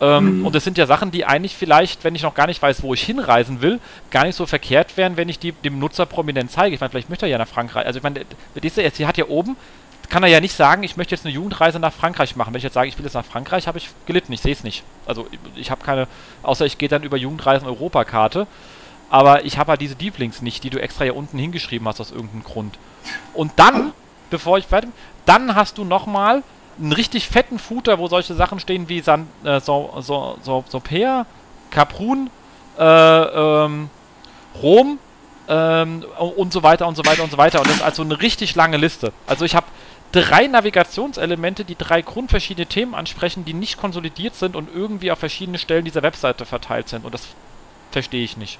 [0.00, 0.46] Ähm, mhm.
[0.46, 2.94] Und das sind ja Sachen, die eigentlich vielleicht, wenn ich noch gar nicht weiß, wo
[2.94, 3.78] ich hinreisen will,
[4.10, 6.74] gar nicht so verkehrt wären, wenn ich die dem Nutzer prominent zeige.
[6.74, 7.86] Ich meine, vielleicht möchte er ja nach Frankreich.
[7.86, 8.24] Also ich meine,
[8.92, 9.56] sie hat ja oben,
[10.08, 12.52] kann er ja nicht sagen, ich möchte jetzt eine Jugendreise nach Frankreich machen.
[12.52, 14.64] Wenn ich jetzt sage, ich will jetzt nach Frankreich, habe ich gelitten, ich sehe es
[14.64, 14.82] nicht.
[15.06, 16.08] Also ich habe keine,
[16.42, 18.46] außer ich gehe dann über Jugendreisen Europakarte.
[19.14, 22.00] Aber ich habe halt diese Deep Links nicht, die du extra hier unten hingeschrieben hast
[22.00, 22.80] aus irgendeinem Grund.
[23.32, 23.92] Und dann,
[24.28, 24.92] bevor ich bin,
[25.24, 26.42] dann hast du nochmal
[26.80, 31.26] einen richtig fetten Footer, wo solche Sachen stehen wie San, äh, so, so, so, Sopea,
[31.70, 32.28] Kaprun,
[32.76, 33.88] äh, ähm,
[34.60, 34.98] Rom
[35.46, 37.60] ähm, und so weiter und so weiter und so weiter.
[37.60, 39.12] Und das ist also eine richtig lange Liste.
[39.28, 39.66] Also ich habe
[40.10, 45.58] drei Navigationselemente, die drei grundverschiedene Themen ansprechen, die nicht konsolidiert sind und irgendwie auf verschiedene
[45.58, 47.04] Stellen dieser Webseite verteilt sind.
[47.04, 47.28] Und das
[47.92, 48.58] verstehe ich nicht.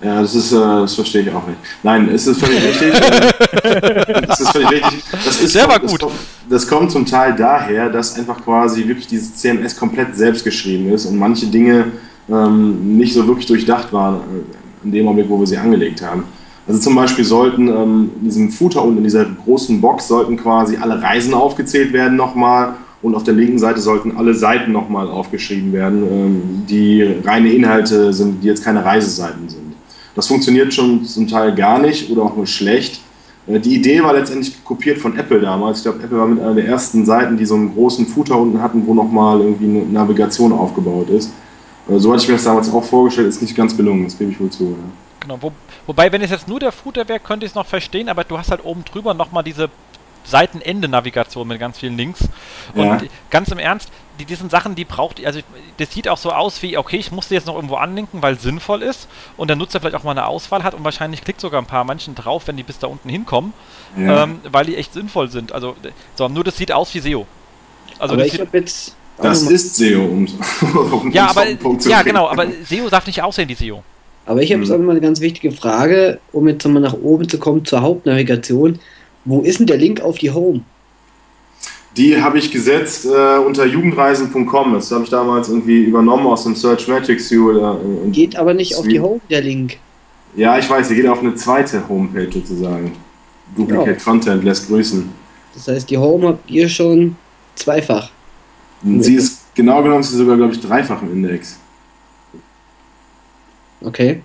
[0.00, 1.58] Ja, das ist, äh, das verstehe ich auch nicht.
[1.82, 2.92] Nein, es ist völlig richtig.
[4.28, 5.02] das ist völlig richtig.
[5.24, 5.98] Das ist selber gut.
[5.98, 6.12] Kommt,
[6.48, 11.06] das kommt zum Teil daher, dass einfach quasi wirklich dieses CMS komplett selbst geschrieben ist
[11.06, 11.86] und manche Dinge
[12.30, 16.24] ähm, nicht so wirklich durchdacht waren äh, in dem Augenblick, wo wir sie angelegt haben.
[16.68, 20.76] Also zum Beispiel sollten ähm, in diesem Footer und in dieser großen Box sollten quasi
[20.76, 25.72] alle Reisen aufgezählt werden nochmal und auf der linken Seite sollten alle Seiten nochmal aufgeschrieben
[25.72, 29.67] werden, ähm, die reine Inhalte sind, die jetzt keine Reiseseiten sind.
[30.18, 33.00] Das funktioniert schon zum Teil gar nicht oder auch nur schlecht.
[33.46, 35.78] Äh, die Idee war letztendlich kopiert von Apple damals.
[35.78, 38.60] Ich glaube, Apple war mit einer der ersten Seiten, die so einen großen Footer unten
[38.60, 41.30] hatten, wo nochmal irgendwie eine Navigation aufgebaut ist.
[41.88, 44.32] Äh, so hatte ich mir das damals auch vorgestellt, ist nicht ganz gelungen, das gebe
[44.32, 44.64] ich wohl zu.
[44.64, 44.76] Ja.
[45.20, 45.52] Genau, wo,
[45.86, 48.36] wobei, wenn es jetzt nur der Footer wäre, könnte ich es noch verstehen, aber du
[48.36, 49.70] hast halt oben drüber nochmal diese
[50.24, 52.28] Seitenende-Navigation mit ganz vielen Links.
[52.74, 52.98] Und Ja.
[53.30, 55.40] ganz im Ernst, die, diesen Sachen, die braucht, also
[55.78, 58.34] das sieht auch so aus wie, okay, ich muss die jetzt noch irgendwo anlinken, weil
[58.34, 61.40] es sinnvoll ist und der Nutzer vielleicht auch mal eine Auswahl hat und wahrscheinlich klickt
[61.40, 63.52] sogar ein paar manchen drauf, wenn die bis da unten hinkommen,
[63.96, 64.24] Ja.
[64.24, 65.52] ähm, weil die echt sinnvoll sind.
[65.52, 65.74] Also,
[66.14, 67.26] so, nur das sieht aus wie SEO.
[67.98, 68.96] Also aber das ich sieht, habe jetzt.
[69.20, 71.44] das ist SEO, um den ja, aber,
[71.88, 73.82] ja, genau, aber SEO darf nicht aussehen wie SEO.
[74.26, 74.74] Aber ich habe jetzt Mhm.
[74.74, 77.80] auch noch mal eine ganz wichtige Frage, um jetzt nochmal nach oben zu kommen zur
[77.80, 78.78] Hauptnavigation.
[79.24, 80.60] Wo ist denn der Link auf die Home?
[81.96, 84.74] Die habe ich gesetzt äh, unter jugendreisen.com.
[84.74, 87.50] Das habe ich damals irgendwie übernommen aus dem Search View.
[87.50, 89.78] Oder, äh, Geht aber nicht auf die Home, der Link.
[90.36, 92.92] ja, ich weiß, der geht auf eine zweite Homepage sozusagen.
[93.56, 94.04] Duplicate Ja.
[94.04, 95.08] Content lässt grüßen.
[95.54, 97.16] Das heißt, die Home habt ihr schon
[97.56, 98.10] zweifach.
[99.00, 101.58] Sie ist genau genommen ist sie sogar, glaube ich, dreifach im Index.
[103.80, 104.22] Okay.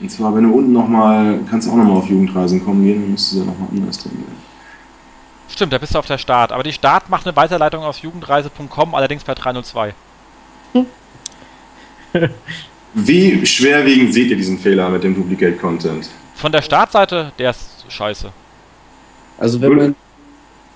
[0.00, 3.10] Und zwar, wenn du unten nochmal, kannst du auch nochmal auf Jugendreisen kommen gehen, dann
[3.10, 4.47] müsstest du da nochmal anders drin gehen.
[5.48, 6.52] Stimmt, da bist du auf der Start.
[6.52, 9.94] Aber die Start macht eine Weiterleitung aus jugendreise.com, allerdings per 302.
[12.94, 16.08] Wie schwerwiegend seht ihr diesen Fehler mit dem Duplicate Content?
[16.34, 18.32] Von der Startseite, der ist scheiße.
[19.38, 19.96] Also wenn man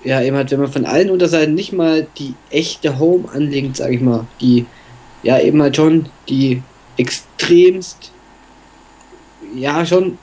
[0.03, 3.95] ja eben halt, wenn man von allen Unterseiten nicht mal die echte Home anlegt, sage
[3.95, 4.65] ich mal, die
[5.23, 6.61] ja eben halt schon die
[6.97, 8.11] extremst
[9.55, 10.17] ja schon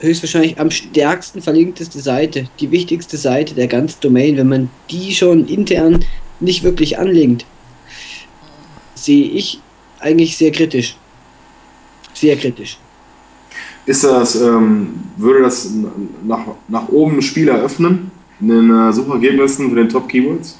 [0.00, 5.46] höchstwahrscheinlich am stärksten verlinkteste Seite, die wichtigste Seite der ganzen Domain, wenn man die schon
[5.48, 6.04] intern
[6.40, 7.44] nicht wirklich anlegt,
[8.94, 9.60] sehe ich
[10.00, 10.96] eigentlich sehr kritisch.
[12.14, 12.78] Sehr kritisch.
[13.86, 15.70] Ist das, ähm, würde das
[16.24, 20.58] nach, nach oben Spieler öffnen in den äh, Suchergebnissen für den Top Keywords?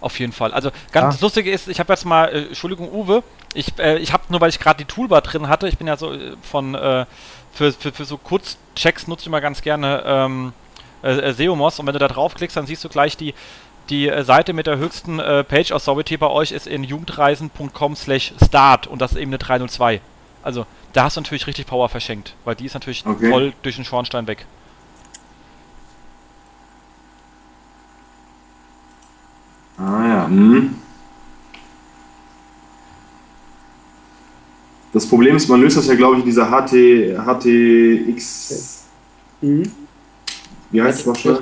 [0.00, 0.52] Auf jeden Fall.
[0.52, 1.18] Also ganz Ah.
[1.22, 3.22] lustige ist, ich habe jetzt mal, äh, Entschuldigung Uwe,
[3.54, 5.96] ich, äh, ich habe nur, weil ich gerade die Toolbar drin hatte, ich bin ja
[5.96, 7.06] so äh, von, äh,
[7.54, 10.52] für, für, für so Kurzchecks nutze ich immer ganz gerne ähm,
[11.02, 13.34] äh, äh, Seomos und wenn du da draufklickst, dann siehst du gleich die,
[13.90, 18.32] die äh, Seite mit der höchsten äh, Page Authority bei euch ist in jugendreisen.com slash
[18.44, 20.00] start und das ist eben eine 302.
[20.42, 23.30] Also da hast du natürlich richtig Power verschenkt, weil die ist natürlich Okay.
[23.30, 24.46] voll durch den Schornstein weg.
[29.78, 30.28] Ah ja.
[30.28, 30.76] Mhm.
[34.94, 36.70] Das Problem ist, man löst das ja, glaube ich, in dieser HT,
[37.26, 38.84] HTX.
[39.42, 39.64] Mhm.
[40.70, 41.40] Wie heißt es noch schnell?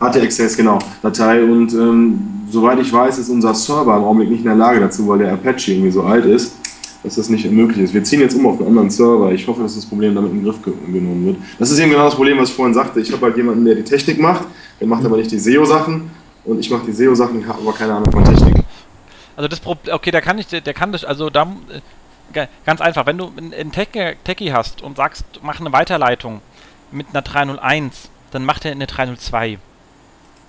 [0.00, 1.42] HT-Access, genau, Datei.
[1.42, 2.20] Und ähm,
[2.50, 5.32] soweit ich weiß, ist unser Server im Augenblick nicht in der Lage dazu, weil der
[5.32, 6.56] Apache irgendwie so alt ist,
[7.02, 7.94] dass das nicht möglich ist.
[7.94, 9.32] Wir ziehen jetzt um auf einen anderen Server.
[9.32, 11.36] Ich hoffe, dass das Problem damit in den Griff ge genommen wird.
[11.58, 13.00] Das ist eben genau das Problem, was ich vorhin sagte.
[13.00, 14.46] Ich habe halt jemanden, der die Technik macht,
[14.78, 16.10] der macht aber nicht die SEO-Sachen.
[16.44, 18.56] Und ich mache die SEO-Sachen, ich habe aber keine Ahnung von Technik.
[19.36, 21.46] Also das Problem, okay, der kann nicht, der, der kann das, also da,
[22.66, 26.40] ganz einfach, wenn du einen Techie, hast und sagst, mach eine Weiterleitung
[26.90, 29.58] mit einer 301, dann macht er eine 302.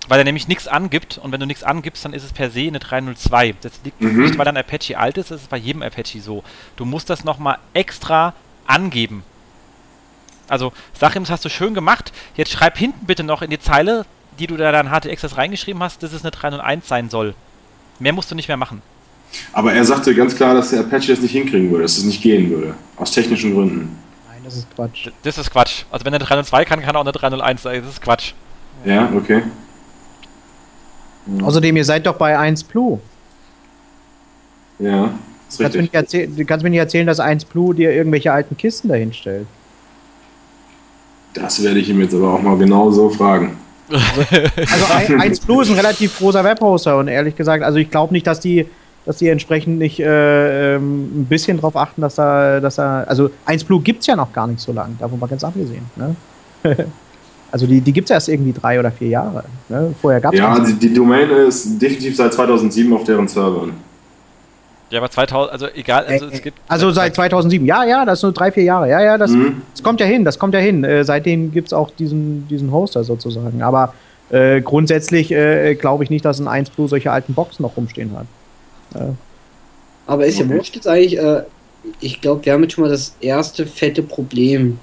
[0.07, 2.61] Weil er nämlich nichts angibt und wenn du nichts angibst, dann ist es per se
[2.67, 3.55] eine 302.
[3.61, 4.21] Das liegt Mhm.
[4.23, 6.43] nicht, weil dein Apache alt ist, das ist bei jedem Apache so.
[6.75, 8.33] Du musst das nochmal extra
[8.67, 9.23] angeben.
[10.47, 13.59] Also sag ihm, das hast du schön gemacht, jetzt schreib hinten bitte noch in die
[13.59, 14.05] Zeile,
[14.37, 17.33] die du da dann HTXS reingeschrieben hast, dass es eine 301 sein soll.
[17.97, 18.81] Mehr musst du nicht mehr machen.
[19.53, 22.21] Aber er sagte ganz klar, dass der Apache das nicht hinkriegen würde, dass es nicht
[22.21, 22.73] gehen würde.
[22.97, 23.97] Aus technischen Gründen.
[24.29, 25.07] Nein, das ist Quatsch.
[25.07, 25.83] D- Das ist Quatsch.
[25.91, 27.81] Also wenn er eine 302 kann, kann er auch eine 301 sein.
[27.81, 28.33] Das ist Quatsch.
[28.85, 29.43] Ja, okay.
[31.41, 32.99] Außerdem, ihr seid doch bei 1 Blue.
[34.79, 35.05] Ja,
[35.49, 35.81] ist Du kannst, mir richtig.
[35.81, 39.13] nicht erzählen, du kannst mir nicht erzählen, dass 1 Blue dir irgendwelche alten Kisten dahin
[39.13, 39.47] stellt.
[41.33, 43.57] Das werde ich ihm jetzt aber auch mal genau so fragen.
[43.89, 48.13] Also ein- 1 Blue ist ein relativ großer Webhoster und ehrlich gesagt, also ich glaube
[48.13, 48.67] nicht, dass die,
[49.05, 53.29] dass die entsprechend nicht äh, ähm, ein bisschen drauf achten, dass da, dass da, also
[53.45, 55.85] 1 Blue gibt es ja noch gar nicht so lange, davon mal ganz abgesehen.
[55.95, 56.15] Ne?
[57.51, 59.43] also die, die gibt es erst irgendwie drei oder vier Jahre.
[59.69, 59.93] Ne?
[60.01, 63.73] Vorher gab es Ja, die, die Domain ist definitiv seit 2007 auf deren Servern.
[64.91, 66.59] Ja, aber 2000, also egal, also es gibt.
[66.67, 68.87] Also seit 2007, ja, ja, das sind nur drei, vier Jahre.
[68.87, 69.63] Ja, ja, das, Mhm.
[69.71, 70.83] das kommt ja hin, das kommt ja hin.
[70.83, 73.63] Äh, seitdem gibt es auch diesen, diesen Hoster sozusagen.
[73.63, 73.93] Aber
[74.29, 78.11] äh, grundsätzlich äh, glaube ich nicht, dass ein 1 Blue solche alten Boxen noch rumstehen
[78.15, 78.27] hat.
[80.07, 81.43] Aber ist ja wurscht jetzt eigentlich, äh,
[81.99, 84.79] ich glaube, wir haben jetzt schon mal das erste fette Problem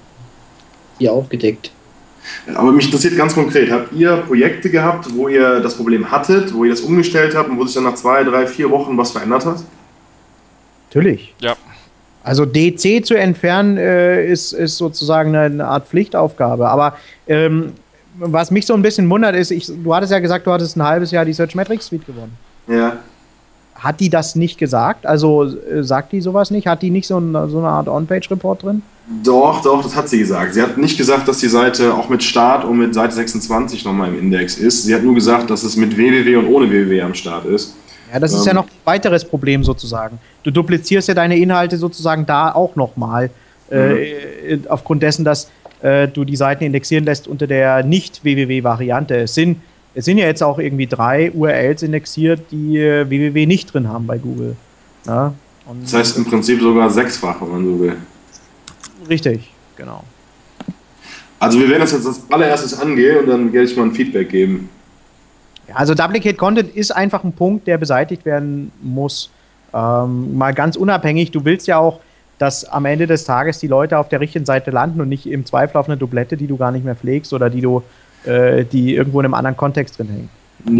[0.99, 1.71] hier aufgedeckt.
[2.55, 6.63] Aber mich interessiert ganz konkret, habt ihr Projekte gehabt, wo ihr das Problem hattet, wo
[6.63, 9.45] ihr das umgestellt habt und wo sich dann nach zwei, drei, vier Wochen was verändert
[9.45, 9.63] hat?
[10.89, 11.33] Natürlich.
[11.41, 11.55] Ja.
[12.23, 16.69] Also DC zu entfernen äh, ist, ist sozusagen eine, eine Art Pflichtaufgabe.
[16.69, 16.97] Aber
[17.27, 17.73] ähm,
[18.17, 20.83] was mich so ein bisschen wundert, ist, ich, du hattest ja gesagt, du hattest ein
[20.83, 22.37] halbes Jahr die Search Metrics Suite gewonnen.
[22.67, 22.97] Ja.
[23.83, 25.05] Hat die das nicht gesagt?
[25.05, 26.67] Also äh, sagt die sowas nicht?
[26.67, 28.81] Hat die nicht so, ein, so eine Art On-Page-Report drin?
[29.23, 30.53] Doch, doch, das hat sie gesagt.
[30.53, 34.09] Sie hat nicht gesagt, dass die Seite auch mit Start und mit Seite 26 nochmal
[34.09, 34.85] im Index ist.
[34.85, 37.75] Sie hat nur gesagt, dass es mit www und ohne www am Start ist.
[38.13, 40.17] Ja, das ähm, ist ja ähm, noch ein weiteres Problem sozusagen.
[40.43, 43.29] Du duplizierst ja deine Inhalte sozusagen da auch nochmal.
[43.69, 44.65] Äh, mhm.
[44.69, 45.49] aufgrund dessen, dass
[45.81, 49.15] äh, du die Seiten indexieren lässt unter der Nicht-www-Variante.
[49.15, 49.57] Es sind,
[49.95, 54.07] es sind ja jetzt auch irgendwie drei URLs indexiert, die äh, www nicht drin haben
[54.07, 54.55] bei Google.
[55.05, 55.33] Ja?
[55.81, 57.95] das heißt im Prinzip sogar sechsfach, wenn man so will.
[59.07, 60.03] Richtig, genau.
[61.39, 64.29] Also wir werden das jetzt als allererstes angehen und dann werde ich mal ein Feedback
[64.29, 64.69] geben.
[65.67, 69.29] Ja, also Duplicate Content ist einfach ein Punkt, der beseitigt werden muss.
[69.73, 71.99] Ähm, mal ganz unabhängig, du willst ja auch,
[72.37, 75.45] dass am Ende des Tages die Leute auf der richtigen Seite landen und nicht im
[75.45, 77.83] Zweifel auf eine Dublette, die du gar nicht mehr pflegst oder die du,
[78.25, 80.29] äh, die irgendwo in einem anderen Kontext drin hängt.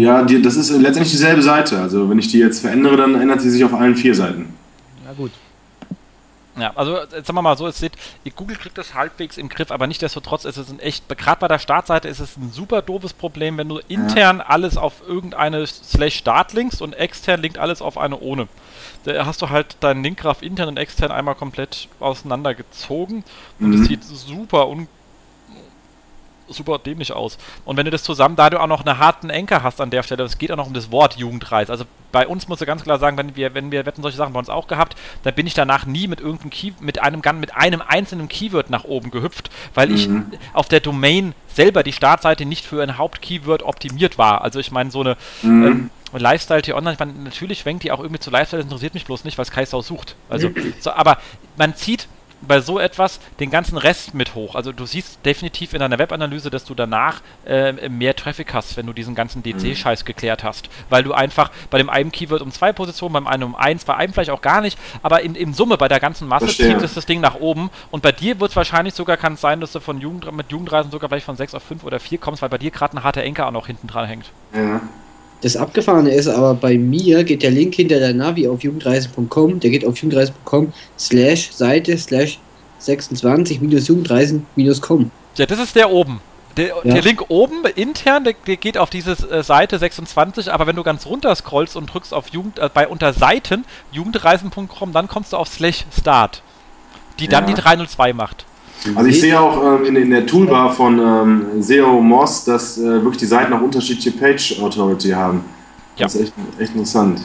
[0.00, 1.78] Ja, die, das ist letztendlich dieselbe Seite.
[1.78, 4.54] Also wenn ich die jetzt verändere, dann ändert sie sich auf allen vier Seiten.
[5.04, 5.32] Na gut.
[6.56, 7.94] Ja, also jetzt sagen wir mal so, es seht,
[8.36, 11.58] Google kriegt das halbwegs im Griff, aber nichtsdestotrotz ist es ein echt, gerade bei der
[11.58, 14.46] Startseite ist es ein super doofes Problem, wenn du intern ja.
[14.46, 18.46] alles auf irgendeine Slash Start linkst und extern linkt alles auf eine ohne.
[19.02, 23.24] Da hast du halt deinen Linkgraph intern und extern einmal komplett auseinandergezogen
[23.58, 23.86] und es mhm.
[23.86, 24.86] sieht super un
[26.48, 27.38] super dämlich aus.
[27.64, 30.02] Und wenn du das zusammen, da du auch noch einen harten Enker hast an der
[30.02, 31.70] Stelle, es geht auch noch um das Wort Jugendreis.
[31.70, 34.32] Also bei uns musst du ganz klar sagen, wenn wir, wenn wir wetten solche Sachen
[34.32, 37.56] bei uns auch gehabt, dann bin ich danach nie mit irgendeinem Key, mit einem mit
[37.56, 39.94] einem einzelnen Keyword nach oben gehüpft, weil mhm.
[39.94, 40.08] ich
[40.52, 44.42] auf der Domain selber die Startseite nicht für ein Hauptkeyword optimiert war.
[44.42, 45.66] Also ich meine, so eine mhm.
[45.66, 48.94] ähm, Lifestyle Tier Online, ich meine, natürlich schwenkt die auch irgendwie zu Lifestyle, das interessiert
[48.94, 50.14] mich bloß nicht, was Kaisau sucht.
[50.28, 51.18] Also, so, aber
[51.56, 52.06] man zieht
[52.46, 54.54] bei so etwas den ganzen Rest mit hoch.
[54.54, 58.86] Also du siehst definitiv in deiner Webanalyse, dass du danach äh, mehr Traffic hast, wenn
[58.86, 60.06] du diesen ganzen DC-Scheiß mhm.
[60.06, 60.68] geklärt hast.
[60.90, 63.94] Weil du einfach bei dem einen Keyword um zwei Positionen, beim einen um eins, bei
[63.96, 66.74] einem vielleicht auch gar nicht, aber in, in Summe bei der ganzen Masse Verstehe.
[66.74, 67.70] zieht es das Ding nach oben.
[67.90, 70.50] Und bei dir wird es wahrscheinlich sogar, kann es sein, dass du von Jugend, mit
[70.50, 73.02] Jugendreisen sogar vielleicht von sechs auf fünf oder vier kommst, weil bei dir gerade ein
[73.02, 74.26] harter Enker auch noch hinten dran hängt.
[74.54, 74.80] Ja.
[75.44, 79.68] Das Abgefahrene ist aber bei mir geht der Link hinter der Navi auf jugendreisen.com, der
[79.68, 82.38] geht auf jugendreisen.com slash Seite slash
[82.78, 85.10] 26 minus jugendreisen minus com.
[85.36, 86.20] Ja, das ist der oben.
[86.56, 86.94] Der, ja.
[86.94, 90.82] der, Link oben intern, der, der geht auf diese äh, Seite 26, aber wenn du
[90.82, 95.36] ganz runter scrollst und drückst auf Jugend, äh, bei unter Seiten jugendreisen.com, dann kommst du
[95.36, 96.40] auf slash start,
[97.18, 97.54] die dann ja.
[97.54, 98.46] die 302 macht.
[98.94, 102.82] Also ich sehe auch ähm, in, in, der Toolbar von ähm, SEO Moss, dass äh,
[102.82, 105.44] wirklich die Seiten auch unterschiedliche Page Authority haben.
[105.96, 106.04] Ja.
[106.04, 107.20] Das ist echt, echt interessant.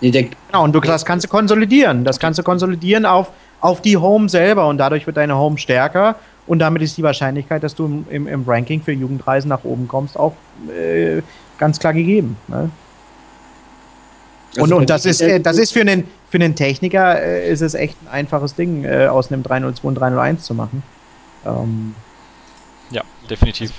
[0.00, 2.04] Nee, genau, und du, das kannst du konsolidieren.
[2.04, 3.30] Das kannst du konsolidieren auf,
[3.60, 7.62] auf die Home selber und dadurch wird deine Home stärker und damit ist die Wahrscheinlichkeit,
[7.62, 10.34] dass du im, im Ranking für Jugendreisen nach oben kommst, auch
[10.68, 11.22] äh,
[11.58, 12.36] ganz klar gegeben.
[12.48, 12.70] Ne?
[14.56, 17.60] Und, also und das ist, äh, das ist für einen, für einen Techniker äh, ist
[17.60, 20.82] es echt ein einfaches Ding, äh, aus einem 302 und 301 zu machen.
[21.44, 21.94] Ähm,
[22.90, 23.72] ja, definitiv.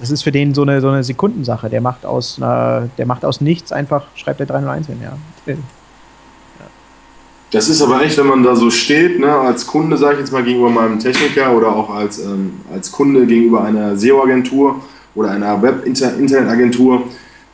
[0.00, 1.68] Das ist für den so eine, so eine Sekundensache.
[1.68, 5.16] Der macht aus, einer, der macht aus nichts einfach, schreibt der 301 hin, ja.
[7.52, 10.32] Das ist aber echt, wenn man da so steht, ne, als Kunde, sage ich jetzt
[10.32, 14.76] mal, gegenüber meinem Techniker oder auch als, ähm, als Kunde gegenüber einer SEO-Agentur
[15.14, 17.02] oder einer Web-Internetagentur,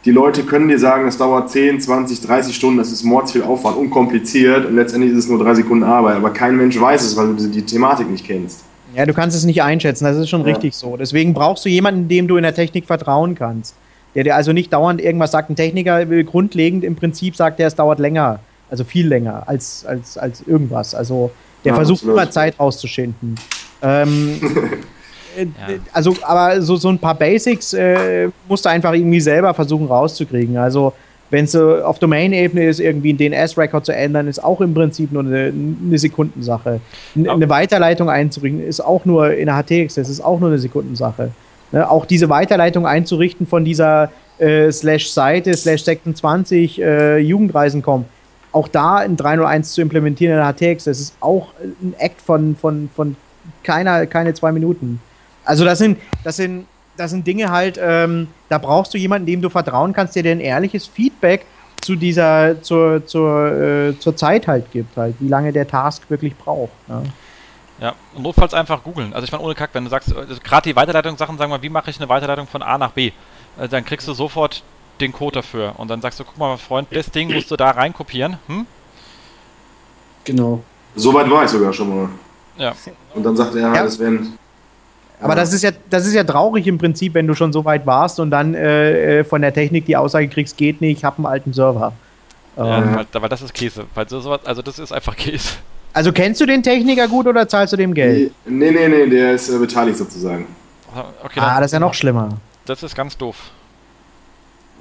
[0.05, 3.77] die Leute können dir sagen, es dauert 10, 20, 30 Stunden, das ist mordsviel Aufwand,
[3.77, 6.17] unkompliziert und letztendlich ist es nur drei Sekunden Arbeit.
[6.17, 8.65] Aber kein Mensch weiß es, weil du die Thematik nicht kennst.
[8.95, 10.47] Ja, du kannst es nicht einschätzen, das ist schon ja.
[10.47, 10.97] richtig so.
[10.97, 13.75] Deswegen brauchst du jemanden, dem du in der Technik vertrauen kannst.
[14.15, 15.51] Der dir also nicht dauernd irgendwas sagt.
[15.51, 18.41] Ein Techniker will grundlegend im Prinzip sagt, der es dauert länger,
[18.71, 20.95] also viel länger als, als, als irgendwas.
[20.95, 21.31] Also
[21.65, 22.17] der ja, versucht absolut.
[22.17, 23.35] immer Zeit rauszuschinden.
[23.83, 24.41] Ähm,
[25.39, 25.79] Äh, ja.
[25.93, 30.57] Also, aber so, so ein paar Basics äh, musst du einfach irgendwie selber versuchen rauszukriegen.
[30.57, 30.93] Also,
[31.31, 35.13] wenn es so auf Domain-Ebene ist, irgendwie einen DNS-Record zu ändern, ist auch im Prinzip
[35.13, 36.81] nur eine, eine Sekundensache.
[37.15, 40.59] N eine Weiterleitung einzurichten, ist auch nur in der HTX, das ist auch nur eine
[40.59, 41.31] Sekundensache.
[41.73, 41.89] Ne?
[41.91, 48.07] Auch diese Weiterleitung einzurichten von dieser äh, slash Seite, slash 26 äh, Jugendreisen.com,
[48.53, 52.57] auch da ein 301 zu implementieren in der HTX, das ist auch ein Act von,
[52.57, 53.17] von, von
[53.63, 55.01] keiner, keine zwei Minuten.
[55.49, 56.67] Also das sind, das sind,
[56.99, 60.33] das sind Dinge halt, ähm, da brauchst du jemanden, dem du vertrauen kannst, der dir
[60.33, 61.47] ein ehrliches Feedback
[61.81, 66.37] zu dieser, zur, zur, äh, zur Zeit halt gibt, halt, wie lange der Task wirklich
[66.37, 66.73] braucht.
[66.87, 67.03] Ja.
[67.81, 69.15] Ja, und notfalls einfach googeln.
[69.15, 71.69] Also ich meine, ohne Kack, wenn du sagst, also gerade die Weiterleitungssachen, sagen wir, wie
[71.69, 73.13] mache ich eine Weiterleitung von A nach B?
[73.57, 74.65] Also dann kriegst du sofort
[75.01, 77.71] den Code dafür und dann sagst du, guck mal, Freund, das Ding musst du da
[77.71, 78.37] reinkopieren.
[78.49, 78.67] Hm?
[80.25, 80.63] Genau.
[80.97, 82.09] Soweit war ich sogar schon mal.
[82.59, 82.75] Ja.
[83.15, 83.83] Und dann sagt er, ja.
[83.85, 84.37] das wären
[85.21, 87.87] aber das ist ja, das ist ja traurig im Prinzip, wenn du schon so weit
[87.87, 91.19] warst und dann äh, äh von der Technik die Aussage kriegst, geht nicht, ich habe
[91.19, 91.93] einen alten Server.
[92.57, 93.87] Ja, ähm, weil, weil, das ist Käse.
[93.95, 95.55] Also das ist einfach Käse.
[95.93, 98.33] Also kennst du den Techniker gut oder zahlst du dem Geld?
[98.47, 100.47] Nee, nee, nee, der ist äh, beteiligt sozusagen.
[101.23, 102.31] Okay, ah, das ist ja noch schlimmer.
[102.67, 103.37] Das ist ganz doof.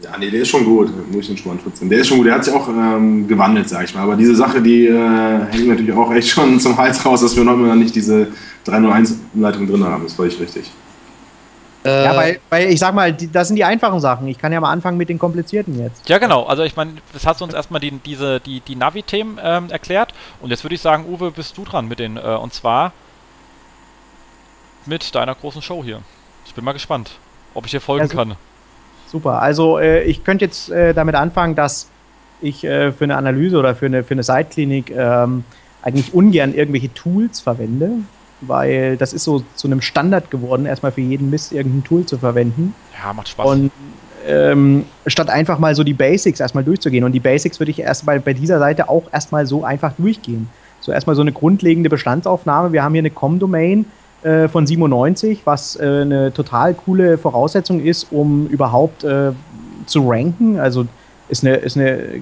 [0.04, 1.89] Ja, nee, der ist schon gut, muss ich den schon mal trotzdem.
[1.89, 4.02] Der ist schon gut, der hat sich auch ähm, gewandelt, sag ich mal.
[4.02, 7.43] Aber diese Sache, die äh, hängt natürlich auch echt schon zum Hals raus, dass wir
[7.43, 8.28] noch immer nicht diese
[8.68, 10.04] 301-Leitung drin haben.
[10.04, 10.72] Das war ich richtig.
[11.84, 14.28] Äh, ja, weil, weil ich sag mal, die, das sind die einfachen Sachen.
[14.28, 16.08] Ich kann ja mal anfangen mit den komplizierten jetzt.
[16.10, 16.43] Ja, genau.
[16.43, 20.14] Also ich meine, das hast du uns erstmal die, diese, die, die Navi-Themen ähm, erklärt.
[20.41, 22.91] Und jetzt würde ich sagen, Uwe, bist du dran mit den, äh, und zwar
[24.86, 26.02] mit deiner großen Show hier.
[26.45, 27.12] Ich bin mal gespannt,
[27.54, 28.36] ob ich dir folgen also, kann.
[29.08, 29.41] Super.
[29.41, 31.89] Also äh, ich könnte jetzt äh, damit anfangen, dass
[32.41, 35.43] ich äh, für eine Analyse oder für eine, für eine Seitklinik ähm,
[35.82, 37.99] eigentlich ungern irgendwelche Tools verwende
[38.41, 42.18] weil das ist so zu einem Standard geworden, erstmal für jeden Mist irgendein Tool zu
[42.18, 42.74] verwenden.
[43.01, 43.45] Ja, macht Spaß.
[43.47, 43.72] Und
[44.28, 47.03] ähm, statt einfach mal so die Basics erstmal durchzugehen.
[47.03, 50.49] Und die Basics würde ich erstmal bei dieser Seite auch erstmal so einfach durchgehen.
[50.82, 52.72] So erstmal so eine grundlegende Bestandsaufnahme.
[52.74, 53.86] Wir haben hier eine Com-Domain
[54.24, 59.32] äh, von 97, was äh, eine total coole Voraussetzung ist, um überhaupt äh,
[59.86, 60.59] zu ranken.
[60.59, 60.86] Also
[61.30, 62.22] ist eine, ist eine,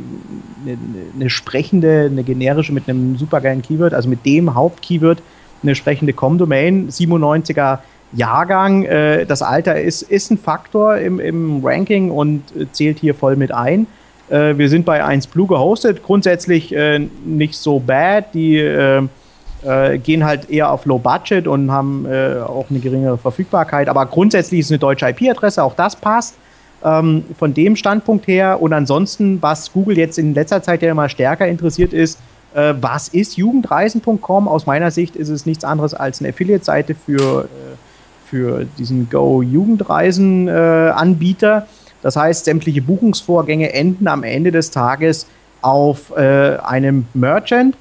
[0.65, 0.77] eine,
[1.15, 5.21] eine sprechende, eine generische mit einem supergeilen Keyword, also mit dem Hauptkeyword,
[5.61, 7.79] eine entsprechende Com-Domain, 97er
[8.13, 8.83] Jahrgang.
[8.83, 13.53] Äh, das Alter ist, ist ein Faktor im, im Ranking und zählt hier voll mit
[13.53, 13.87] ein.
[14.29, 18.33] Äh, wir sind bei 1 Blue gehostet, grundsätzlich äh, nicht so bad.
[18.33, 18.57] Die
[19.65, 23.89] äh, gehen halt eher auf Low Budget und haben äh, auch eine geringere Verfügbarkeit.
[23.89, 26.35] Aber grundsätzlich ist es eine deutsche IP-Adresse, auch das passt.
[26.83, 31.09] Ähm, von dem Standpunkt her und ansonsten, was Google jetzt in letzter Zeit ja immer
[31.09, 32.19] stärker interessiert ist,
[32.55, 34.47] äh, was ist Jugendreisen.com?
[34.47, 37.75] Aus meiner Sicht ist es nichts anderes als eine Affiliate-Seite für, äh,
[38.25, 41.57] für diesen Go-Jugendreisen-Anbieter.
[41.57, 41.61] Äh,
[42.01, 45.27] das heißt, sämtliche Buchungsvorgänge enden am Ende des Tages
[45.61, 47.75] auf einem Merchant.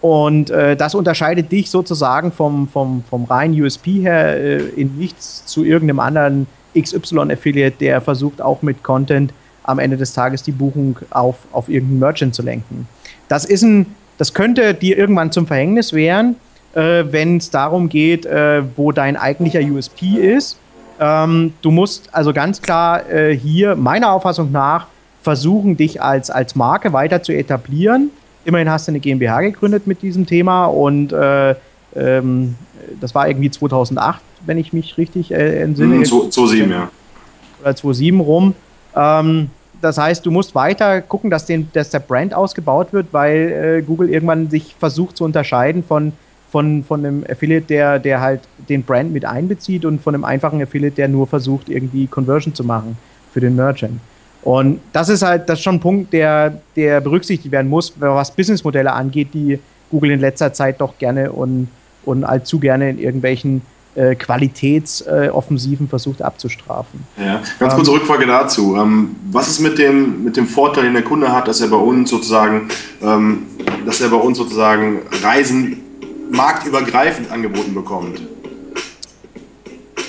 [0.00, 5.44] Und äh, das unterscheidet dich sozusagen vom, vom, vom reinen USP her äh, in nichts
[5.46, 6.46] zu irgendeinem anderen
[6.78, 9.32] XY-Affiliate, der versucht auch mit Content
[9.64, 12.86] am Ende des Tages die Buchung auf, auf irgendeinen Merchant zu lenken.
[13.28, 13.86] Das ist ein
[14.18, 16.36] das könnte dir irgendwann zum Verhängnis werden,
[16.74, 20.58] äh, wenn es darum geht, äh, wo dein eigentlicher USP ist.
[21.00, 24.88] Ähm, du musst also ganz klar äh, hier meiner Auffassung nach
[25.22, 28.10] versuchen, dich als, als Marke weiter zu etablieren.
[28.48, 31.54] Immerhin hast du eine GmbH gegründet mit diesem Thema und äh,
[31.94, 32.54] ähm,
[32.98, 36.02] das war irgendwie 2008, wenn ich mich richtig äh, entsinne.
[36.02, 36.90] 2007, mhm, ja.
[37.60, 38.54] Oder 2007 rum.
[38.96, 39.50] Ähm,
[39.82, 43.82] das heißt, du musst weiter gucken, dass, den, dass der Brand ausgebaut wird, weil äh,
[43.82, 46.14] Google irgendwann sich versucht zu unterscheiden von,
[46.50, 48.40] von, von einem Affiliate, der, der halt
[48.70, 52.64] den Brand mit einbezieht und von einem einfachen Affiliate, der nur versucht, irgendwie Conversion zu
[52.64, 52.96] machen
[53.30, 54.00] für den Merchant.
[54.42, 58.30] Und das ist halt, das ist schon ein Punkt, der, der berücksichtigt werden muss, was
[58.30, 59.58] Businessmodelle angeht, die
[59.90, 61.68] Google in letzter Zeit doch gerne und,
[62.04, 63.62] und allzu gerne in irgendwelchen
[63.94, 67.00] äh, Qualitätsoffensiven versucht abzustrafen.
[67.16, 68.76] Ja, ganz kurze ähm, Rückfrage dazu.
[68.76, 71.76] Ähm, was ist mit dem, mit dem Vorteil, den der Kunde hat, dass er bei
[71.76, 72.68] uns sozusagen,
[73.02, 73.46] ähm,
[73.86, 75.78] dass er bei uns sozusagen Reisen
[76.30, 78.20] marktübergreifend angeboten bekommt?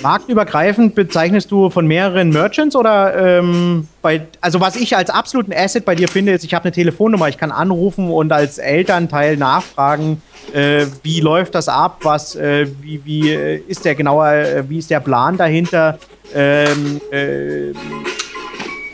[0.02, 5.86] Marktübergreifend bezeichnest du von mehreren Merchants oder ähm, bei, also was ich als absoluten Asset
[5.86, 10.22] bei dir finde, ist, ich habe eine Telefonnummer, ich kann anrufen und als Elternteil nachfragen,
[10.54, 12.00] äh, wie läuft das ab?
[12.04, 16.00] Was, äh, wie, wie äh, ist der genauer, äh, wie ist der Plan dahinter?
[16.34, 17.74] Ähm, äh,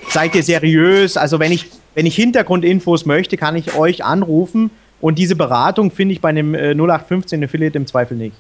[0.10, 1.18] seid ihr seriös?
[1.18, 6.14] Also wenn ich, wenn ich Hintergrundinfos möchte, kann ich euch anrufen und diese Beratung finde
[6.14, 8.36] ich bei einem 0815 Affiliate im Zweifel nicht.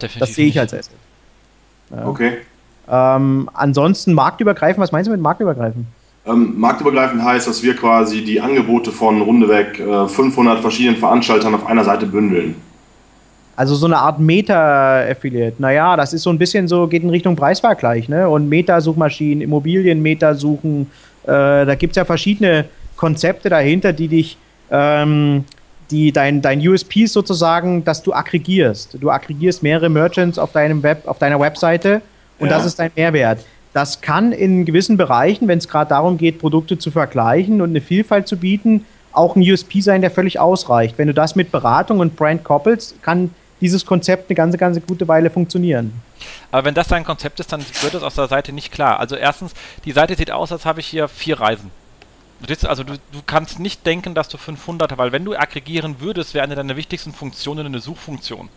[0.00, 0.96] Definitiv das sehe ich als Asset.
[2.06, 2.38] Okay.
[2.90, 5.86] Ähm, ansonsten marktübergreifend, was meinst du mit marktübergreifend?
[6.24, 11.66] Ähm, marktübergreifend heißt, dass wir quasi die Angebote von rundeweg äh, 500 verschiedenen Veranstaltern auf
[11.66, 12.54] einer Seite bündeln.
[13.56, 15.60] Also so eine Art Meta-Affiliate.
[15.60, 18.28] Naja, das ist so ein bisschen so, geht in Richtung Preisvergleich, ne?
[18.28, 20.90] Und Meta-Suchmaschinen, Immobilien-Meta suchen.
[21.24, 22.66] Äh, da gibt es ja verschiedene
[22.96, 24.38] Konzepte dahinter, die dich,
[24.70, 25.44] ähm,
[25.92, 28.96] die dein, dein USP ist sozusagen, dass du aggregierst.
[28.98, 32.02] Du aggregierst mehrere Merchants auf deinem Web, auf deiner Webseite
[32.38, 32.56] und ja.
[32.56, 33.44] das ist dein Mehrwert.
[33.72, 37.80] Das kann in gewissen Bereichen, wenn es gerade darum geht, Produkte zu vergleichen und eine
[37.80, 40.98] Vielfalt zu bieten, auch ein USP sein, der völlig ausreicht.
[40.98, 45.06] Wenn du das mit Beratung und Brand koppelst, kann dieses Konzept eine ganze, ganze gute
[45.06, 45.92] Weile funktionieren.
[46.50, 48.98] Aber wenn das dein Konzept ist, dann wird es aus der Seite nicht klar.
[48.98, 49.52] Also erstens,
[49.84, 51.70] die Seite sieht aus, als habe ich hier vier Reisen.
[52.64, 56.44] Also du, du kannst nicht denken, dass du 500, weil wenn du aggregieren würdest, wäre
[56.44, 58.48] eine deiner wichtigsten Funktionen eine Suchfunktion.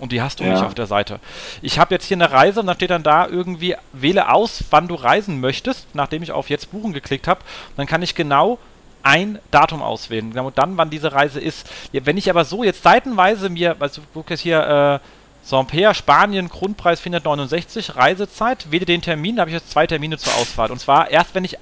[0.00, 0.54] Und die hast du ja.
[0.54, 1.20] nicht auf der Seite.
[1.60, 4.88] Ich habe jetzt hier eine Reise und dann steht dann da irgendwie, wähle aus, wann
[4.88, 7.40] du reisen möchtest, nachdem ich auf Jetzt buchen geklickt habe.
[7.76, 8.58] Dann kann ich genau
[9.02, 10.30] ein Datum auswählen.
[10.30, 11.68] Genau dann, wann diese Reise ist.
[11.92, 15.06] Wenn ich aber so jetzt seitenweise mir, also du guckst jetzt hier, äh,
[15.44, 20.34] Saint-Pierre, Spanien, Grundpreis 469, Reisezeit, wähle den Termin, da habe ich jetzt zwei Termine zur
[20.34, 20.70] Auswahl.
[20.70, 21.58] Und zwar erst, wenn ich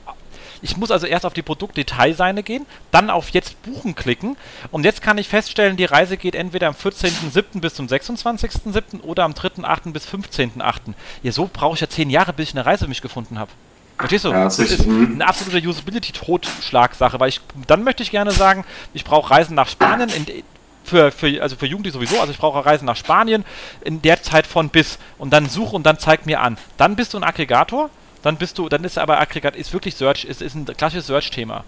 [0.63, 4.37] ich muss also erst auf die Produktdetailseite gehen, dann auf Jetzt buchen klicken
[4.71, 7.61] und jetzt kann ich feststellen, die Reise geht entweder am 14.07.
[7.61, 9.03] bis zum 26.07.
[9.03, 9.93] oder am 3.08.
[9.93, 10.95] bis 15.08.
[11.23, 13.51] Ja, so brauche ich ja zehn Jahre, bis ich eine Reise für mich gefunden habe.
[13.99, 14.31] Verstehst du?
[14.31, 15.13] Ja, das, ist mhm.
[15.15, 18.65] eine absolute Usability-Totschlagsache, weil ich, dann möchte ich gerne sagen,
[18.95, 20.27] ich brauche Reisen nach Spanien, in,
[20.85, 23.45] für, für, also für Jugendliche sowieso, also ich brauche Reisen nach Spanien
[23.83, 26.57] in der Zeit von bis und dann suche und dann zeig mir an.
[26.79, 27.91] Dann bist du ein Aggregator,
[28.23, 31.65] dann bist du, dann ist aber Aggregat, ist wirklich Search, ist, ist ein klassisches Search-Thema.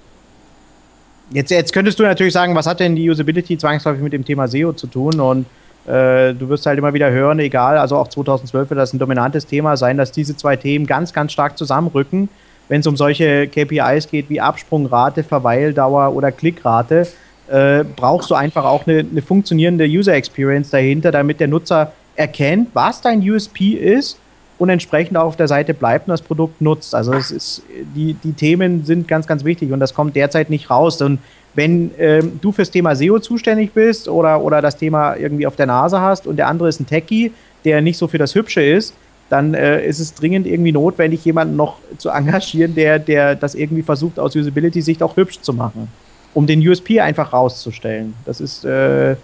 [1.30, 4.48] Jetzt, jetzt könntest du natürlich sagen, was hat denn die Usability zwangsläufig mit dem Thema
[4.48, 5.46] SEO zu tun und
[5.86, 9.46] äh, du wirst halt immer wieder hören, egal, also auch 2012 wird das ein dominantes
[9.46, 12.28] Thema sein, dass diese zwei Themen ganz, ganz stark zusammenrücken,
[12.68, 17.08] wenn es um solche KPIs geht wie Absprungrate, Verweildauer oder Klickrate.
[17.48, 22.68] Äh, brauchst du einfach auch eine, eine funktionierende User Experience dahinter, damit der Nutzer erkennt,
[22.74, 24.18] was dein USP ist
[24.62, 26.94] und entsprechend auch auf der Seite bleibt und das Produkt nutzt.
[26.94, 27.62] Also es ist,
[27.96, 31.02] die, die Themen sind ganz, ganz wichtig und das kommt derzeit nicht raus.
[31.02, 31.18] Und
[31.54, 35.66] wenn ähm, du fürs Thema SEO zuständig bist oder, oder das Thema irgendwie auf der
[35.66, 37.32] Nase hast und der andere ist ein Techie,
[37.64, 38.94] der nicht so für das Hübsche ist,
[39.30, 43.82] dann äh, ist es dringend irgendwie notwendig, jemanden noch zu engagieren, der, der das irgendwie
[43.82, 45.88] versucht, aus Usability-Sicht auch hübsch zu machen,
[46.34, 48.14] um den USP einfach rauszustellen.
[48.26, 49.16] Das ist, äh,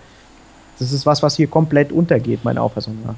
[0.81, 3.15] das ist was, was hier komplett untergeht, meiner Auffassung nach.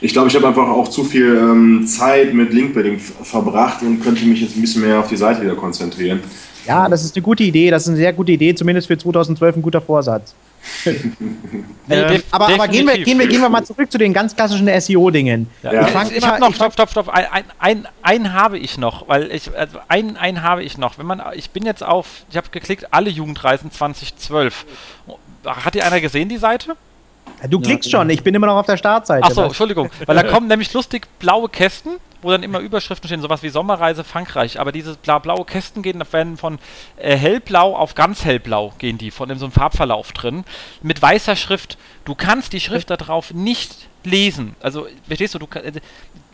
[0.00, 4.24] Ich glaube, ich habe einfach auch zu viel ähm, Zeit mit Linkbuilding verbracht und könnte
[4.24, 6.20] mich jetzt ein bisschen mehr auf die Seite wieder konzentrieren.
[6.66, 7.70] Ja, das ist eine gute Idee.
[7.70, 10.34] Das ist eine sehr gute Idee, zumindest für 2012 ein guter Vorsatz.
[10.84, 14.68] ähm, aber, aber gehen, wir, gehen, wir, gehen wir mal zurück zu den ganz klassischen
[14.80, 15.48] SEO-Dingen.
[15.62, 15.88] Ja.
[15.88, 19.30] Ich, ich habe noch, stopp, stopp, stopp, ein, ein, ein, ein, habe ich noch, weil
[19.32, 20.98] ich, also ein, ein habe ich noch.
[20.98, 24.66] Wenn man, ich bin jetzt auf, ich habe geklickt, alle Jugendreisen 2012.
[25.46, 26.76] Hat die einer gesehen, die Seite?
[27.48, 29.24] Du klickst ja, schon, ich bin immer noch auf der Startseite.
[29.24, 33.42] Achso, Entschuldigung, weil da kommen nämlich lustig blaue Kästen, wo dann immer Überschriften stehen, sowas
[33.42, 34.60] wie Sommerreise Frankreich.
[34.60, 36.58] Aber diese bla blaue Kästen gehen werden von
[36.96, 40.44] äh, hellblau auf ganz hellblau, gehen die, von in so einem Farbverlauf drin,
[40.82, 41.78] mit weißer Schrift.
[42.04, 44.54] Du kannst die Schrift da drauf nicht lesen.
[44.60, 45.72] Also, verstehst du, du äh,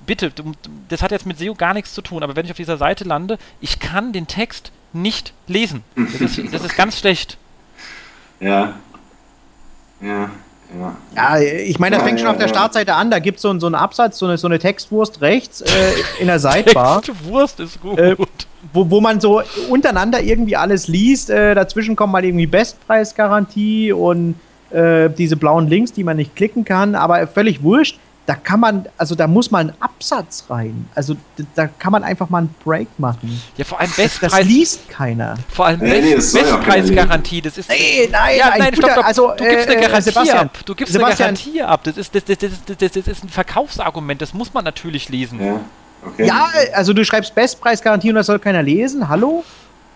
[0.07, 0.53] bitte, du,
[0.89, 3.05] das hat jetzt mit SEO gar nichts zu tun, aber wenn ich auf dieser Seite
[3.05, 5.85] lande, ich kann den Text nicht lesen.
[5.97, 7.37] Das ist, das ist ganz schlecht.
[8.41, 8.75] Ja.
[10.01, 10.31] Ja.
[11.15, 13.11] Ja, ich meine, das fängt schon auf der Startseite an.
[13.11, 15.67] Da gibt es so, so einen Absatz, so eine, so eine Textwurst rechts äh,
[16.21, 17.03] in der Sidebar.
[17.03, 17.99] Textwurst ist gut.
[17.99, 18.17] Äh,
[18.73, 21.31] wo, wo man so untereinander irgendwie alles liest.
[21.31, 24.35] Äh, dazwischen kommt mal irgendwie Bestpreisgarantie und
[24.71, 26.95] äh, diese blauen Links, die man nicht klicken kann.
[26.95, 30.89] Aber völlig wurscht da kann man, also da muss mal ein Absatz rein.
[30.97, 31.17] Also
[31.55, 33.41] da kann man einfach mal einen Break machen.
[33.57, 34.33] Ja, vor allem Bestpreis.
[34.33, 35.37] Das, liest keiner.
[35.49, 37.41] Vor allem nee, Best, nee, Bestpreisgarantie.
[37.41, 37.69] Das ist.
[37.69, 39.07] Nee, nein, ja, nein, guter, stopp, stopp.
[39.07, 40.59] Also, du gibst eine äh, Garantie Sebastian, ab.
[40.65, 41.85] Du gibst Sebastian, eine Garantie ab.
[41.85, 44.21] Das ist, das, das, das, das, ist ein Verkaufsargument.
[44.21, 45.41] Das muss man natürlich lesen.
[45.41, 45.61] Ja,
[46.05, 46.27] okay.
[46.27, 49.09] ja also du schreibst Bestpreisgarantie und das soll keiner lesen.
[49.09, 49.45] Hallo?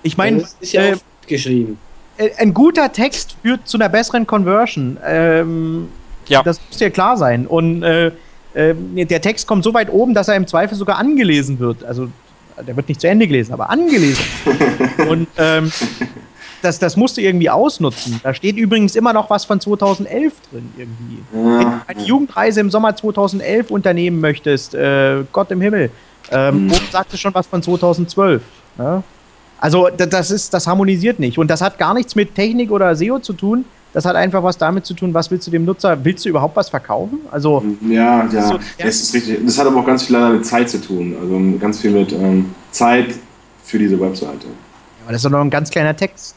[0.04, 0.42] Ich meine.
[0.42, 0.96] Das ist ja äh,
[1.26, 1.80] geschrieben.
[2.16, 4.98] Äh, ein guter Text führt zu einer besseren Conversion.
[5.04, 5.88] Ähm,
[6.30, 6.42] ja.
[6.42, 7.46] Das muss dir klar sein.
[7.46, 8.12] Und äh,
[8.54, 8.74] äh,
[9.04, 11.84] der Text kommt so weit oben, dass er im Zweifel sogar angelesen wird.
[11.84, 12.08] Also
[12.66, 14.24] der wird nicht zu Ende gelesen, aber angelesen.
[15.08, 15.70] Und ähm,
[16.62, 18.20] das, das musst du irgendwie ausnutzen.
[18.22, 21.18] Da steht übrigens immer noch was von 2011 drin irgendwie.
[21.32, 25.90] Wenn du eine Jugendreise im Sommer 2011 unternehmen möchtest, äh, Gott im Himmel,
[26.30, 26.72] ähm, hm.
[26.72, 28.42] oben sagt es schon was von 2012.
[28.78, 29.02] Ja?
[29.58, 31.38] Also das, ist, das harmonisiert nicht.
[31.38, 34.56] Und das hat gar nichts mit Technik oder SEO zu tun, das hat einfach was
[34.56, 37.20] damit zu tun, was willst du dem Nutzer, willst du überhaupt was verkaufen?
[37.30, 38.60] Also ja, ja, so, ja.
[38.78, 39.44] das ist richtig.
[39.44, 41.16] Das hat aber auch ganz viel mit Zeit zu tun.
[41.20, 43.14] Also ganz viel mit ähm, Zeit
[43.64, 44.46] für diese Webseite.
[44.46, 46.36] Ja, aber das ist doch noch ein ganz kleiner Text.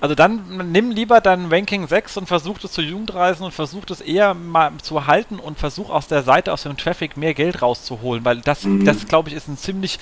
[0.00, 4.00] Also dann nimm lieber dein Ranking 6 und versuch es zu Jugendreisen und versuch es
[4.00, 8.24] eher mal zu halten und versuch aus der Seite, aus dem Traffic mehr Geld rauszuholen,
[8.24, 8.84] weil das, mhm.
[8.84, 10.00] das glaube ich, ist ein ziemlich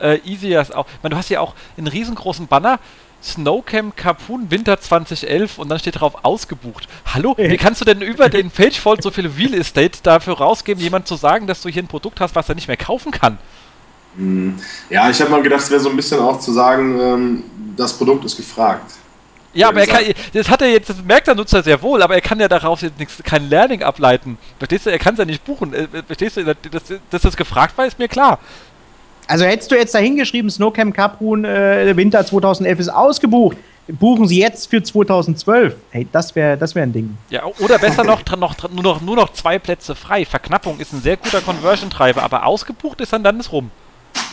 [0.00, 0.64] äh, easier.
[0.74, 2.78] Auch, ich meine, du hast ja auch einen riesengroßen Banner
[3.22, 6.88] Snowcamp Capun Winter 2011 und dann steht drauf ausgebucht.
[7.06, 11.06] Hallo, wie kannst du denn über den Pagefold so viel Real Estate dafür rausgeben, jemand
[11.06, 13.38] zu sagen, dass du hier ein Produkt hast, was er nicht mehr kaufen kann?
[14.16, 14.56] Hm.
[14.88, 17.44] Ja, ich habe mal gedacht, es wäre so ein bisschen auch zu sagen, ähm,
[17.76, 18.92] das Produkt ist gefragt.
[19.52, 22.14] Ja, aber er kann, das hat er jetzt, das merkt der Nutzer sehr wohl, aber
[22.14, 24.38] er kann ja daraus jetzt nichts, kein Learning ableiten.
[24.58, 25.74] Verstehst du, er kann es ja nicht buchen.
[25.74, 28.38] Äh, verstehst du, dass, dass das gefragt war, ist mir klar.
[29.30, 34.40] Also hättest du jetzt da hingeschrieben, Snowcamp Kaprun äh, Winter 2011 ist ausgebucht, buchen Sie
[34.40, 35.76] jetzt für 2012.
[35.90, 37.16] Hey, das wäre das wär ein Ding.
[37.30, 40.24] Ja, oder besser noch, noch, nur noch, nur noch zwei Plätze frei.
[40.24, 43.70] Verknappung ist ein sehr guter Conversion-Treiber, aber ausgebucht ist dann dann ist rum.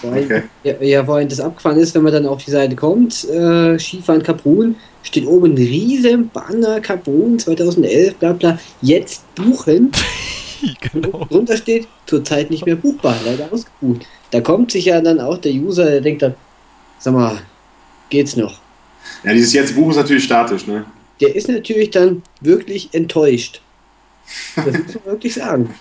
[0.02, 0.44] Okay.
[0.64, 4.24] Ja, ja, vorhin das abgefahren ist, wenn man dann auf die Seite kommt, äh, Skifahren
[4.24, 9.91] Kaprun, steht oben ein riesen Banner Kaprun 2011, bla bla, jetzt buchen.
[10.91, 11.19] genau.
[11.19, 14.07] Und drunter steht, zurzeit nicht mehr buchbar, leider ausgebucht.
[14.32, 16.36] Da kommt sich ja dann auch der User, der denkt dann,
[16.99, 17.38] sag mal,
[18.10, 18.60] geht's noch?
[19.24, 20.86] Ja, dieses jetzt Buch ist natürlich statisch, ne?
[21.22, 23.62] Der ist natürlich dann wirklich enttäuscht.
[24.56, 25.74] Das muss man wirklich sagen.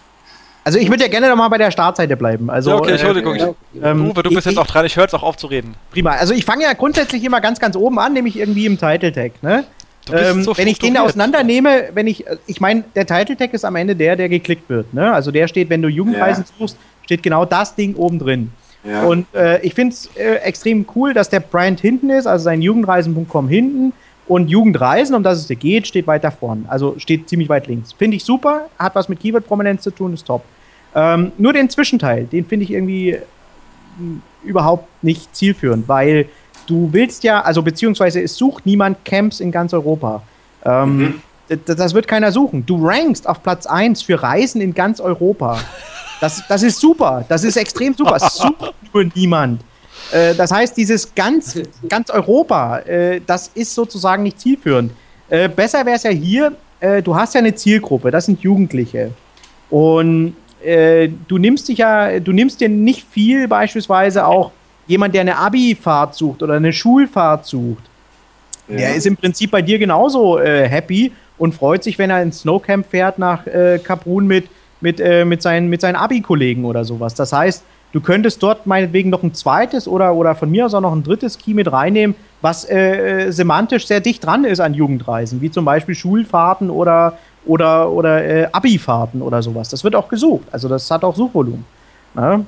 [0.65, 2.51] Also ich würde ja gerne nochmal bei der Startseite bleiben.
[2.51, 3.37] Also, ja, okay, Entschuldigung.
[3.37, 3.53] Äh,
[3.83, 5.75] ähm, Uwe, du bist ich, jetzt auch dran, ich höre jetzt auch auf zu reden.
[5.93, 6.11] Prima.
[6.13, 9.41] Also ich fange ja grundsätzlich immer ganz, ganz oben an, nämlich irgendwie im Title Tag.
[9.43, 9.65] Ne?
[10.13, 13.77] Ähm, so wenn ich den auseinandernehme, wenn ich, ich meine, der Title Tag ist am
[13.77, 14.93] Ende der, der geklickt wird.
[14.93, 15.13] Ne?
[15.13, 16.55] Also der steht, wenn du Jugendreisen ja.
[16.59, 18.53] suchst, steht genau das Ding oben drin.
[18.85, 19.05] Ja.
[19.05, 22.63] Und äh, ich finde es äh, extrem cool, dass der Brand hinten ist, also sein
[22.63, 23.93] Jugendreisen.com hinten.
[24.29, 26.67] Und Jugendreisen, um das es dir geht, steht weiter vorn.
[26.69, 27.93] Also steht ziemlich weit links.
[27.93, 30.45] Finde ich super, hat was mit Keyword-Prominenz zu tun, ist top.
[30.95, 33.19] Ähm, nur den Zwischenteil, den finde ich irgendwie
[33.99, 36.27] hm, überhaupt nicht zielführend, weil
[36.67, 40.23] du willst ja, also beziehungsweise es sucht niemand Camps in ganz Europa.
[40.65, 41.23] Ähm, mhm.
[41.65, 42.67] Das wird keiner suchen.
[42.67, 45.61] Du rankst auf Platz 1 für Reisen in ganz Europa.
[46.21, 47.25] Das, das ist super.
[47.29, 48.19] Das ist extrem super.
[48.31, 49.61] Sucht nur niemand.
[50.13, 54.93] Äh, das heißt, dieses ganz, ganz Europa, äh, das ist sozusagen nicht zielführend.
[55.29, 59.11] Äh, besser wäre es ja hier, äh, du hast ja eine Zielgruppe, das sind Jugendliche.
[59.71, 64.53] Und äh, du nimmst dich ja, du nimmst dir nicht viel, beispielsweise auch
[64.87, 67.83] jemand, der eine Abi-Fahrt sucht oder eine Schulfahrt sucht.
[68.69, 68.77] Ja.
[68.77, 72.41] Der ist im Prinzip bei dir genauso äh, happy und freut sich, wenn er ins
[72.41, 73.45] Snowcamp fährt nach
[73.85, 74.49] Kaprun mit,
[74.81, 77.15] mit, äh, mit, seinen, mit seinen Abi-Kollegen oder sowas.
[77.15, 80.81] Das heißt, du könntest dort meinetwegen noch ein zweites oder, oder von mir aus auch
[80.81, 85.41] noch ein drittes Key mit reinnehmen, was äh, semantisch sehr dicht dran ist an Jugendreisen,
[85.41, 89.69] wie zum Beispiel Schulfahrten oder, oder, oder äh, Abi-Fahrten oder sowas.
[89.69, 90.47] Das wird auch gesucht.
[90.53, 91.65] Also das hat auch Suchvolumen.
[92.15, 92.41] Ja?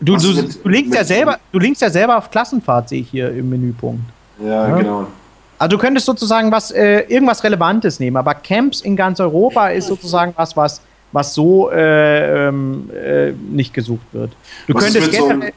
[0.00, 3.10] Du, du, mit, du, linkst ja selber, du linkst ja selber auf Klassenfahrt, sehe ich
[3.10, 4.02] hier im Menüpunkt.
[4.42, 4.76] Ja, ja?
[4.76, 5.06] genau.
[5.58, 9.88] Also du könntest sozusagen was, äh, irgendwas Relevantes nehmen, aber Camps in ganz Europa ist
[9.88, 10.80] sozusagen was, was,
[11.12, 14.32] was so äh, ähm, äh, nicht gesucht wird.
[14.66, 15.52] Du was könntest generell,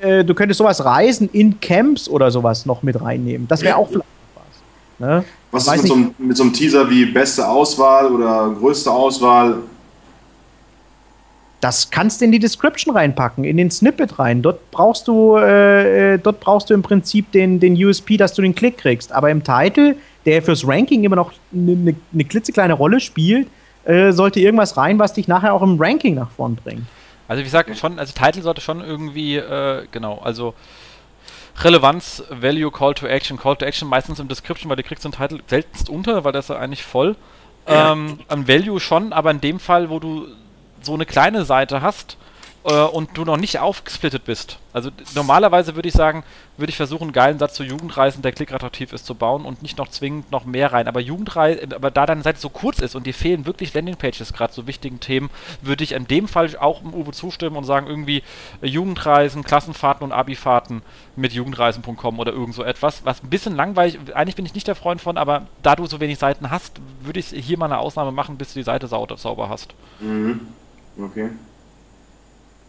[0.00, 3.48] so äh, du könntest sowas Reisen in Camps oder sowas noch mit reinnehmen.
[3.48, 5.08] Das wäre auch vielleicht was.
[5.08, 5.24] Ne?
[5.50, 9.58] Was ist mit so, einem, mit so, einem, Teaser wie beste Auswahl oder größte Auswahl?
[11.60, 14.42] Das kannst du in die Description reinpacken, in den Snippet rein.
[14.42, 18.42] Dort brauchst du, äh, äh dort brauchst du im Prinzip den, den USP, dass du
[18.42, 19.12] den Klick kriegst.
[19.12, 19.96] Aber im Titel,
[20.26, 23.48] der fürs Ranking immer noch eine ne, ne klitzekleine Rolle spielt,
[23.86, 26.86] äh, sollte irgendwas rein, was dich nachher auch im Ranking nach vorn bringt.
[27.28, 30.54] Also wie gesagt, schon, also Titel sollte schon irgendwie, äh, genau, also
[31.58, 33.38] Relevanz, Value, Call to Action.
[33.38, 36.50] Call to Action meistens im Description, weil du kriegst den Titel seltenst unter, weil das
[36.50, 37.16] ist eigentlich voll.
[37.68, 37.92] Ja.
[37.92, 40.28] Ähm, am Value schon, aber in dem Fall, wo du
[40.82, 42.16] so eine kleine Seite hast,
[42.66, 44.58] äh, und du noch nicht aufgesplittet bist.
[44.72, 46.24] Also normalerweise würde ich sagen,
[46.56, 49.78] würde ich versuchen, einen geilen Satz zu Jugendreisen, der klickattraktiv ist, zu bauen und nicht
[49.78, 50.88] noch zwingend noch mehr rein.
[50.88, 54.52] Aber Jugendreisen, aber da deine Seite so kurz ist und dir fehlen wirklich Landingpages gerade
[54.52, 55.30] zu wichtigen Themen,
[55.62, 58.22] würde ich in dem Fall auch im Uwe zustimmen und sagen, irgendwie
[58.60, 60.82] äh, Jugendreisen, Klassenfahrten und Abifahrten
[61.14, 64.74] mit jugendreisen.com oder irgend so etwas, was ein bisschen langweilig, eigentlich bin ich nicht der
[64.74, 68.12] Freund von, aber da du so wenig Seiten hast, würde ich hier mal eine Ausnahme
[68.12, 69.74] machen, bis du die Seite sauber hast.
[70.00, 70.48] Mhm.
[70.98, 71.30] Okay.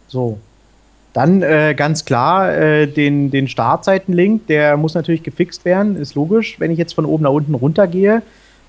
[0.08, 0.38] So.
[1.12, 6.60] Dann äh, ganz klar äh, den, den Startseitenlink, der muss natürlich gefixt werden, ist logisch,
[6.60, 8.22] wenn ich jetzt von oben nach unten runtergehe.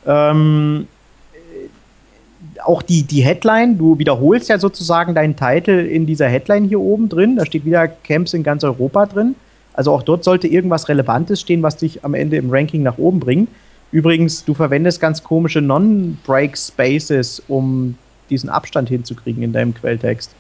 [0.07, 0.87] Ähm,
[1.33, 6.79] äh, auch die, die Headline, du wiederholst ja sozusagen deinen Titel in dieser Headline hier
[6.79, 7.35] oben drin.
[7.35, 9.35] Da steht wieder Camps in ganz Europa drin.
[9.73, 13.19] Also auch dort sollte irgendwas Relevantes stehen, was dich am Ende im Ranking nach oben
[13.19, 13.49] bringt.
[13.91, 17.95] Übrigens, du verwendest ganz komische Non-Break Spaces, um
[18.29, 20.31] diesen Abstand hinzukriegen in deinem Quelltext.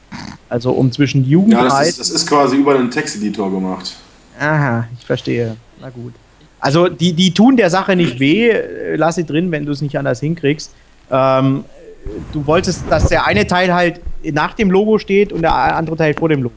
[0.49, 1.53] Also um zwischen Jugend.
[1.53, 3.95] Ja, das ist, das ist quasi über einen Texteditor gemacht.
[4.39, 5.55] Aha, ich verstehe.
[5.81, 6.13] Na gut.
[6.59, 8.53] Also die, die tun der Sache nicht weh,
[8.95, 10.73] lass sie drin, wenn du es nicht anders hinkriegst.
[11.09, 11.63] Ähm,
[12.33, 16.13] du wolltest, dass der eine Teil halt nach dem Logo steht und der andere Teil
[16.13, 16.55] vor dem Logo.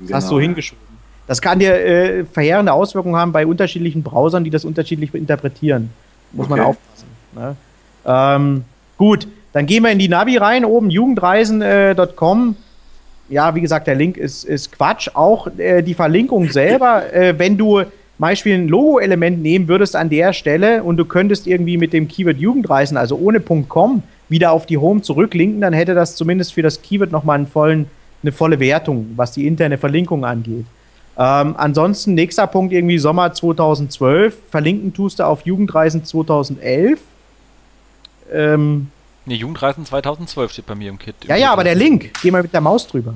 [0.00, 0.16] Das genau.
[0.16, 0.86] hast du hingeschoben.
[1.26, 5.90] Das kann dir äh, verheerende Auswirkungen haben bei unterschiedlichen Browsern, die das unterschiedlich interpretieren.
[6.32, 6.56] Muss okay.
[6.56, 7.08] man aufpassen.
[7.34, 7.56] Ne?
[8.04, 8.64] Ähm,
[8.96, 9.26] gut,
[9.56, 12.56] dann gehen wir in die Navi rein, oben jugendreisen.com.
[13.30, 15.08] Äh, ja, wie gesagt, der Link ist, ist Quatsch.
[15.14, 17.80] Auch äh, die Verlinkung selber, äh, wenn du
[18.18, 22.36] Beispiel ein Logo-Element nehmen würdest an der Stelle und du könntest irgendwie mit dem Keyword
[22.36, 26.82] Jugendreisen, also ohne .com, wieder auf die Home zurücklinken, dann hätte das zumindest für das
[26.82, 27.86] Keyword nochmal einen vollen,
[28.22, 30.66] eine volle Wertung, was die interne Verlinkung angeht.
[31.18, 34.36] Ähm, ansonsten, nächster Punkt irgendwie Sommer 2012.
[34.50, 37.00] Verlinken tust du auf Jugendreisen 2011.
[38.30, 38.88] Ähm,
[39.26, 41.16] Ne, Jugendreisen 2012 steht bei mir im Kit.
[41.26, 43.14] Ja, ja, aber der Link, geh mal mit der Maus drüber.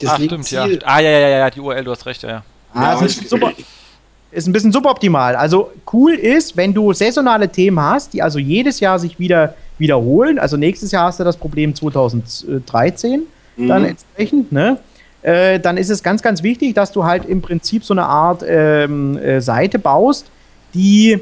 [0.00, 0.78] Das ah, stimmt, Ziel.
[0.80, 0.86] ja.
[0.86, 2.28] Ah, ja, ja, ja, die URL, du hast recht, ja.
[2.30, 2.42] ja.
[2.72, 3.52] Ah, ja, ist, super,
[4.30, 5.36] ist ein bisschen suboptimal.
[5.36, 10.38] Also cool ist, wenn du saisonale Themen hast, die also jedes Jahr sich wieder wiederholen.
[10.38, 13.22] Also nächstes Jahr hast du das Problem 2013
[13.56, 13.68] mhm.
[13.68, 14.78] dann entsprechend, ne?
[15.22, 18.42] Äh, dann ist es ganz, ganz wichtig, dass du halt im Prinzip so eine Art
[18.46, 20.30] ähm, äh, Seite baust,
[20.72, 21.20] die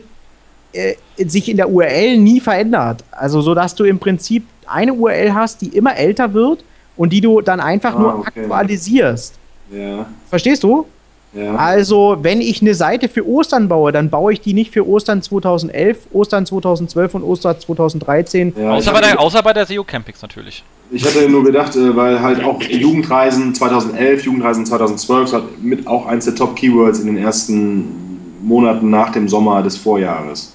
[0.73, 3.05] äh, sich in der URL nie verändert.
[3.11, 6.65] Also so, dass du im Prinzip eine URL hast, die immer älter wird
[6.97, 8.41] und die du dann einfach ah, nur okay.
[8.41, 9.35] aktualisierst.
[9.71, 10.07] Ja.
[10.29, 10.87] Verstehst du?
[11.35, 11.55] Ja.
[11.57, 15.21] Also, wenn ich eine Seite für Ostern baue, dann baue ich die nicht für Ostern
[15.21, 18.55] 2011, Ostern 2012 und Ostern 2013.
[18.57, 20.65] Ja, außer, bei der, außer bei der SEO Campings natürlich.
[20.91, 26.07] Ich hatte nur gedacht, äh, weil halt auch Jugendreisen 2011, Jugendreisen 2012 hat mit auch
[26.07, 30.55] eins der Top-Keywords in den ersten Monaten nach dem Sommer des Vorjahres.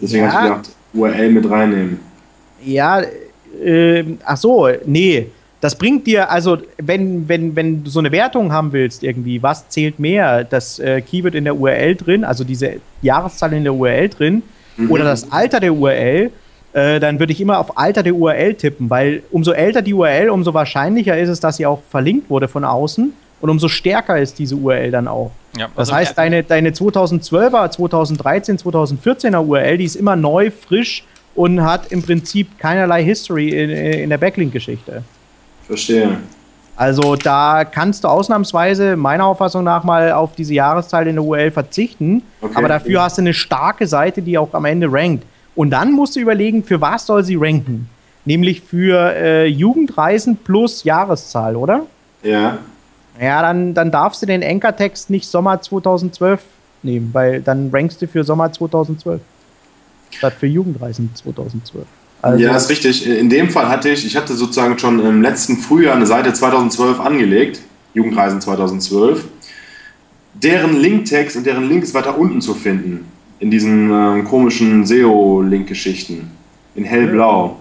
[0.00, 0.32] Deswegen ja.
[0.32, 2.00] habe ich gedacht, URL mit reinnehmen.
[2.64, 3.02] Ja,
[3.62, 5.26] äh, ach so, nee.
[5.60, 9.68] Das bringt dir, also wenn, wenn, wenn du so eine Wertung haben willst, irgendwie, was
[9.68, 10.42] zählt mehr?
[10.42, 14.42] Das äh, Keyword in der URL drin, also diese Jahreszahl in der URL drin,
[14.78, 14.90] mhm.
[14.90, 16.30] oder das Alter der URL,
[16.72, 20.30] äh, dann würde ich immer auf Alter der URL tippen, weil umso älter die URL,
[20.30, 24.38] umso wahrscheinlicher ist es, dass sie auch verlinkt wurde von außen und umso stärker ist
[24.38, 25.32] diese URL dann auch.
[25.56, 31.04] Ja, also das heißt, deine, deine 2012er, 2013, 2014er URL, die ist immer neu, frisch
[31.34, 35.02] und hat im Prinzip keinerlei History in, in der Backlink-Geschichte.
[35.66, 36.18] Verstehe.
[36.76, 41.50] Also da kannst du ausnahmsweise meiner Auffassung nach mal auf diese Jahreszahl in der URL
[41.50, 42.54] verzichten, okay.
[42.56, 45.24] aber dafür hast du eine starke Seite, die auch am Ende rankt.
[45.54, 47.88] Und dann musst du überlegen, für was soll sie ranken?
[48.24, 51.82] Nämlich für äh, Jugendreisen plus Jahreszahl, oder?
[52.22, 52.58] Ja.
[53.20, 56.40] Ja, dann, dann darfst du den Anchor-Text nicht Sommer 2012
[56.82, 59.20] nehmen, weil dann rankst du für Sommer 2012
[60.10, 61.86] statt für Jugendreisen 2012.
[62.22, 63.06] Also ja, ist richtig.
[63.06, 67.00] In dem Fall hatte ich, ich hatte sozusagen schon im letzten Frühjahr eine Seite 2012
[67.00, 67.60] angelegt,
[67.94, 69.24] Jugendreisen 2012.
[70.34, 73.06] Deren Linktext und deren Link ist weiter unten zu finden,
[73.38, 76.30] in diesen äh, komischen SEO-Link-Geschichten,
[76.74, 77.58] in hellblau.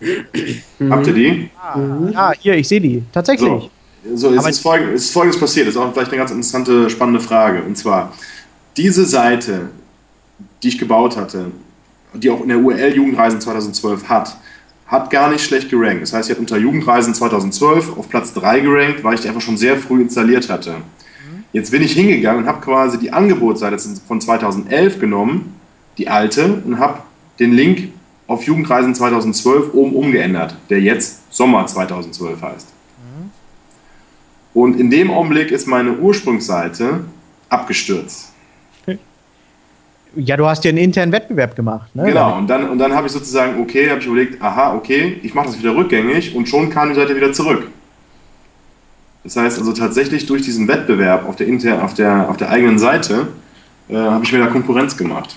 [0.00, 0.92] Mhm.
[0.92, 1.50] Habt ihr die?
[1.62, 1.78] Ah,
[2.12, 3.48] ja, hier, ich sehe die, tatsächlich.
[3.48, 3.70] So,
[4.14, 7.20] so es, ist es ist Folgendes passiert, das ist auch vielleicht eine ganz interessante, spannende
[7.20, 7.62] Frage.
[7.62, 8.12] Und zwar,
[8.76, 9.70] diese Seite,
[10.62, 11.50] die ich gebaut hatte,
[12.14, 14.36] die auch in der URL Jugendreisen 2012 hat,
[14.86, 16.02] hat gar nicht schlecht gerankt.
[16.02, 19.40] Das heißt, sie hat unter Jugendreisen 2012 auf Platz 3 gerankt, weil ich die einfach
[19.40, 20.76] schon sehr früh installiert hatte.
[21.52, 25.54] Jetzt bin ich hingegangen und habe quasi die Angebotsseite von 2011 genommen,
[25.98, 27.00] die alte, und habe
[27.38, 27.92] den Link
[28.26, 32.68] auf Jugendreisen 2012 oben umgeändert, der jetzt Sommer 2012 heißt.
[34.52, 37.00] Und in dem Augenblick ist meine Ursprungsseite
[37.48, 38.30] abgestürzt.
[40.16, 41.94] Ja, du hast ja einen internen Wettbewerb gemacht.
[41.94, 42.04] Ne?
[42.04, 45.34] Genau, und dann, und dann habe ich sozusagen, okay, habe ich überlegt, aha, okay, ich
[45.34, 47.68] mache das wieder rückgängig und schon kam die Seite wieder zurück.
[49.22, 52.78] Das heißt also tatsächlich durch diesen Wettbewerb auf der, inter, auf der, auf der eigenen
[52.78, 53.28] Seite
[53.88, 55.36] äh, habe ich mir da Konkurrenz gemacht.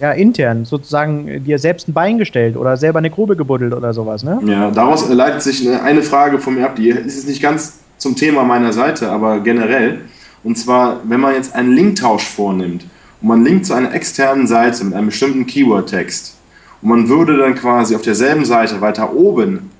[0.00, 4.24] Ja, intern, sozusagen dir selbst ein Bein gestellt oder selber eine Grube gebuddelt oder sowas,
[4.24, 4.40] ne?
[4.44, 8.16] Ja, daraus leitet sich eine Frage von mir ab, die ist jetzt nicht ganz zum
[8.16, 10.00] Thema meiner Seite, aber generell.
[10.42, 12.84] Und zwar, wenn man jetzt einen Linktausch vornimmt
[13.20, 16.36] und man linkt zu einer externen Seite mit einem bestimmten Keyword-Text
[16.82, 19.70] und man würde dann quasi auf derselben Seite weiter oben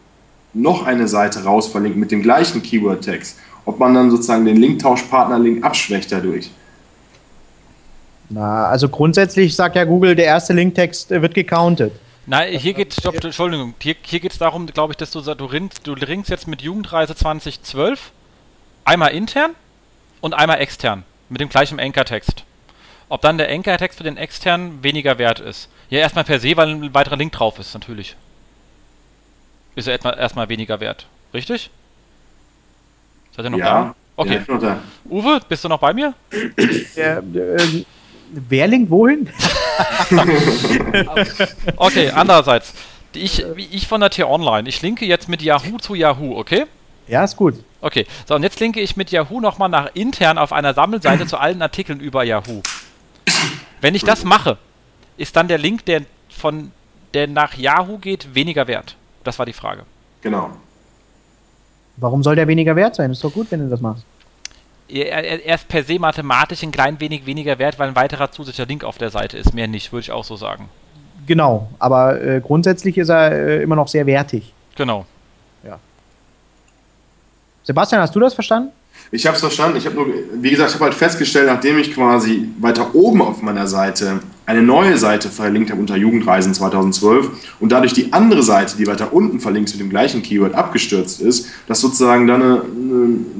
[0.55, 6.12] noch eine Seite rausverlinken mit dem gleichen Keyword-Text, ob man dann sozusagen den Linktauschpartner-Link abschwächt
[6.12, 6.51] dadurch.
[8.31, 11.93] Na, also grundsätzlich sagt ja Google, der erste Linktext wird gecountet.
[12.27, 15.45] Nein, hier geht es, Entschuldigung, hier, hier geht es darum, glaube ich, dass du, du,
[15.45, 18.13] ringst, du ringst jetzt mit Jugendreise 2012
[18.85, 19.55] einmal intern
[20.21, 22.45] und einmal extern mit dem gleichen Anchor-Text
[23.09, 25.69] ob dann der Anchor-Text für den externen weniger wert ist.
[25.91, 28.17] Ja, erstmal per se, weil ein weiterer Link drauf ist, natürlich.
[29.75, 31.07] Ist er erstmal, erstmal weniger wert.
[31.33, 31.71] Richtig?
[33.37, 33.65] Seid ihr noch ja.
[33.65, 33.95] da?
[34.17, 34.43] Okay.
[34.47, 34.83] Ja, da.
[35.05, 36.15] Uwe, bist du noch bei mir?
[36.97, 37.85] Der, äh,
[38.48, 39.28] wer linkt wohin?
[41.77, 42.74] okay, andererseits.
[43.15, 46.66] Ich, ich von der T-Online, ich linke jetzt mit Yahoo zu Yahoo, okay?
[47.06, 47.55] Ja, ist gut.
[47.81, 51.36] Okay, so und jetzt linke ich mit Yahoo nochmal nach intern auf einer Sammelseite zu
[51.36, 52.62] allen Artikeln über Yahoo.
[53.81, 54.56] Wenn ich das mache,
[55.16, 56.73] ist dann der Link, der von
[57.12, 58.97] der nach Yahoo geht, weniger wert?
[59.23, 59.85] Das war die Frage.
[60.23, 60.51] Genau.
[61.97, 63.11] Warum soll der weniger wert sein?
[63.11, 64.05] Ist doch gut, wenn du das machst.
[64.89, 68.66] Er, er, ist per se mathematisch ein klein wenig weniger wert, weil ein weiterer zusätzlicher
[68.66, 69.55] Link auf der Seite ist.
[69.55, 70.69] Mehr nicht, würde ich auch so sagen.
[71.27, 74.52] Genau, aber äh, grundsätzlich ist er äh, immer noch sehr wertig.
[74.77, 75.06] Genau.
[75.65, 75.78] Ja.
[77.62, 78.73] Sebastian, hast du das verstanden?
[79.11, 79.78] Ich habe es verstanden.
[79.78, 83.40] Ich habe nur, wie gesagt, ich habe halt festgestellt, nachdem ich quasi weiter oben auf
[83.43, 87.31] meiner Seite eine neue Seite verlinkt habe unter Jugendreisen 2012
[87.61, 91.49] und dadurch die andere Seite, die weiter unten verlinkt mit dem gleichen Keyword abgestürzt ist,
[91.66, 92.62] dass sozusagen dann eine,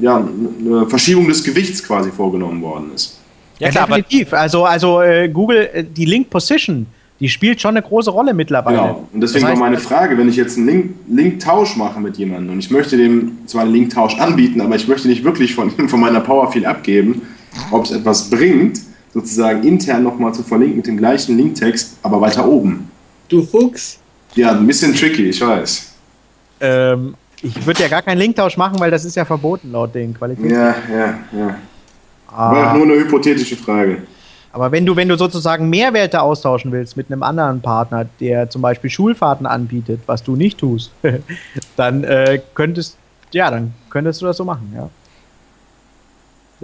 [0.01, 3.18] ja, eine Verschiebung des Gewichts quasi vorgenommen worden ist.
[3.59, 4.32] Ja, klar, definitiv.
[4.32, 6.86] Also, also äh, Google, äh, die Link Position,
[7.20, 8.76] die spielt schon eine große Rolle mittlerweile.
[8.76, 9.09] Genau.
[9.12, 12.16] Und deswegen das heißt, war meine Frage, wenn ich jetzt einen Link, Link-Tausch mache mit
[12.16, 15.70] jemandem und ich möchte dem zwar einen Link-Tausch anbieten, aber ich möchte nicht wirklich von,
[15.89, 17.22] von meiner Power viel abgeben,
[17.70, 18.81] ob es etwas bringt,
[19.14, 22.90] sozusagen intern nochmal zu verlinken mit dem gleichen Linktext, aber weiter oben.
[23.28, 23.98] Du Fuchs.
[24.34, 25.94] Ja, ein bisschen tricky, ich weiß.
[26.60, 30.12] Ähm, ich würde ja gar keinen Linktausch machen, weil das ist ja verboten laut den
[30.12, 30.50] Qualitäten.
[30.50, 31.58] Ja, ja, ja.
[32.26, 32.52] Ah.
[32.52, 33.98] War nur eine hypothetische Frage.
[34.50, 38.62] Aber wenn du, wenn du sozusagen Mehrwerte austauschen willst mit einem anderen Partner, der zum
[38.62, 40.90] Beispiel Schulfahrten anbietet, was du nicht tust,
[41.76, 42.96] dann äh, könntest,
[43.32, 44.88] ja, dann könntest du das so machen, ja.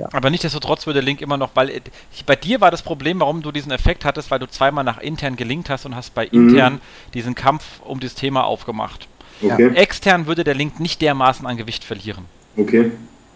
[0.01, 0.09] Ja.
[0.13, 1.81] Aber nichtsdestotrotz würde der Link immer noch, weil äh,
[2.25, 5.37] bei dir war das Problem, warum du diesen Effekt hattest, weil du zweimal nach intern
[5.37, 6.81] gelinkt hast und hast bei intern mhm.
[7.13, 9.09] diesen Kampf um das Thema aufgemacht.
[9.43, 9.71] Okay.
[9.75, 12.25] Extern würde der Link nicht dermaßen an Gewicht verlieren.
[12.57, 12.93] Okay,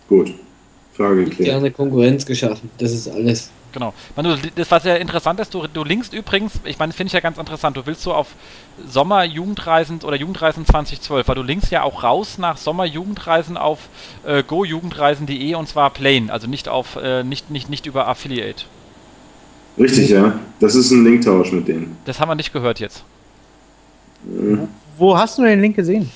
[0.09, 0.35] gut.
[0.95, 1.51] Frage geklärt.
[1.51, 3.51] Gerne Konkurrenz geschaffen, das ist alles.
[3.75, 3.93] Genau.
[4.15, 7.19] Manu, das was ja interessant ist, du, du linkst übrigens, ich meine, finde ich ja
[7.19, 8.29] ganz interessant, du willst so auf
[8.89, 13.81] Sommer Jugendreisen oder Jugendreisen 2012, weil du linkst ja auch raus nach Sommer Jugendreisen auf
[14.25, 18.65] äh, gojugendreisen.de und zwar plain, also nicht auf äh, nicht, nicht, nicht über Affiliate.
[19.77, 20.39] Richtig, ja.
[20.61, 21.97] Das ist ein Linktausch mit denen.
[22.05, 23.03] Das haben wir nicht gehört jetzt.
[24.23, 24.69] Mhm.
[24.97, 26.13] Wo hast du den Link gesehen?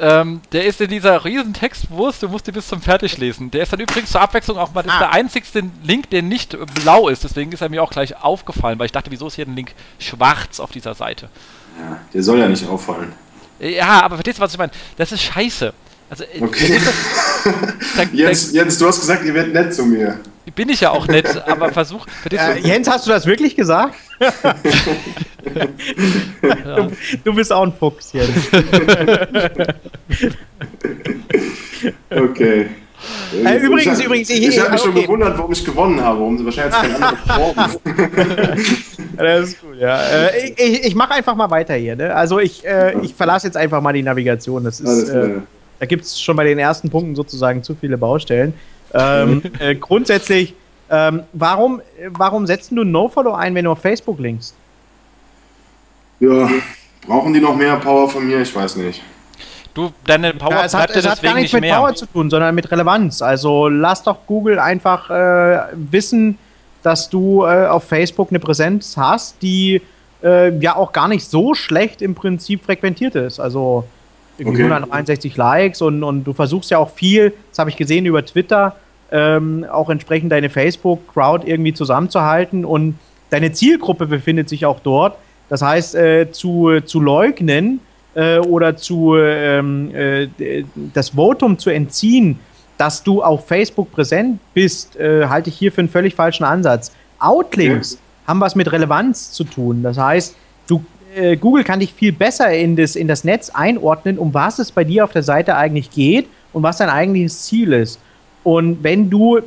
[0.00, 3.50] Ähm, der ist in dieser riesen Textwurst, du musst die bis zum Fertiglesen.
[3.50, 4.94] Der ist dann übrigens zur Abwechslung auch mal, das ah.
[4.94, 7.24] ist der einzigste Link, der nicht blau ist.
[7.24, 9.74] Deswegen ist er mir auch gleich aufgefallen, weil ich dachte, wieso ist hier ein Link
[9.98, 11.28] schwarz auf dieser Seite?
[11.80, 13.12] Ja, der soll ja nicht auffallen.
[13.58, 14.72] Ja, aber verstehst du, was ich meine?
[14.96, 15.74] Das ist scheiße.
[16.10, 16.80] Also, äh, okay.
[17.96, 20.18] da, Jens, Jens, du hast gesagt, ihr werdet nett zu mir.
[20.54, 22.06] Bin ich ja auch nett, aber versuch.
[22.30, 23.94] Äh, Jens, hast du das wirklich gesagt?
[25.52, 26.92] du,
[27.24, 28.30] du, bist auch ein Fuchs, Jens.
[32.10, 32.68] okay.
[33.44, 34.92] Äh, übrigens, ich, übrigens, ich, ich habe mich okay.
[34.92, 37.78] schon gewundert, warum ich gewonnen habe, warum sie wahrscheinlich kein anderes
[39.16, 40.02] Das ist gut, ja.
[40.02, 41.94] Äh, ich, ich mache einfach mal weiter hier.
[41.94, 42.14] Ne?
[42.14, 44.64] Also ich, äh, ich verlasse jetzt einfach mal die Navigation.
[44.64, 45.42] Das ist, äh,
[45.78, 48.54] da gibt es schon bei den ersten Punkten sozusagen zu viele Baustellen.
[48.92, 50.54] Ähm, äh, grundsätzlich,
[50.90, 54.54] ähm, warum, warum setzt du NoFollow ein, wenn du auf Facebook linkst?
[56.20, 56.48] Ja,
[57.06, 58.40] brauchen die noch mehr Power von mir?
[58.40, 59.02] Ich weiß nicht.
[59.74, 61.76] Du, deine Power ja, es hat, es hat gar nichts nicht mit mehr.
[61.76, 63.22] Power zu tun, sondern mit Relevanz.
[63.22, 66.38] Also lass doch Google einfach äh, wissen,
[66.82, 69.80] dass du äh, auf Facebook eine Präsenz hast, die
[70.22, 73.38] äh, ja auch gar nicht so schlecht im Prinzip frequentiert ist.
[73.38, 73.84] Also
[74.38, 74.72] irgendwie okay.
[74.72, 78.76] 161 Likes und, und du versuchst ja auch viel, das habe ich gesehen über Twitter,
[79.10, 82.98] ähm, auch entsprechend deine Facebook-Crowd irgendwie zusammenzuhalten und
[83.30, 85.16] deine Zielgruppe befindet sich auch dort.
[85.48, 87.80] Das heißt, äh, zu, zu leugnen
[88.14, 90.28] äh, oder zu ähm, äh,
[90.94, 92.38] das Votum zu entziehen,
[92.76, 96.92] dass du auf Facebook präsent bist, äh, halte ich hier für einen völlig falschen Ansatz.
[97.18, 98.02] Outlinks okay.
[98.26, 99.82] haben was mit Relevanz zu tun.
[99.82, 100.36] Das heißt,
[101.14, 104.72] äh, Google kann dich viel besser in das, in das Netz einordnen, um was es
[104.72, 108.00] bei dir auf der Seite eigentlich geht und was dein eigentliches Ziel ist.
[108.44, 109.40] Und wenn du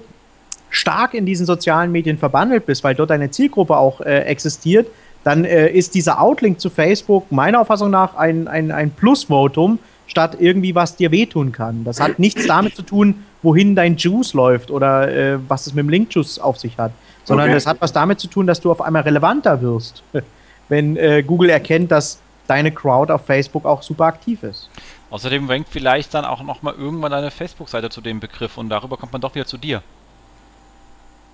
[0.70, 4.88] stark in diesen sozialen Medien verbandelt bist, weil dort deine Zielgruppe auch äh, existiert,
[5.24, 10.38] dann äh, ist dieser Outlink zu Facebook meiner Auffassung nach ein, ein, ein Plusvotum, statt
[10.40, 11.84] irgendwie was dir wehtun kann.
[11.84, 15.84] Das hat nichts damit zu tun, wohin dein Juice läuft oder äh, was es mit
[15.84, 16.92] dem Link-Juice auf sich hat,
[17.24, 17.64] sondern okay.
[17.66, 20.04] hat was damit zu tun, dass du auf einmal relevanter wirst.
[20.72, 24.70] wenn äh, Google erkennt, dass deine Crowd auf Facebook auch super aktiv ist.
[25.10, 29.12] Außerdem rankt vielleicht dann auch nochmal irgendwann deine Facebook-Seite zu dem Begriff und darüber kommt
[29.12, 29.84] man doch wieder zu dir.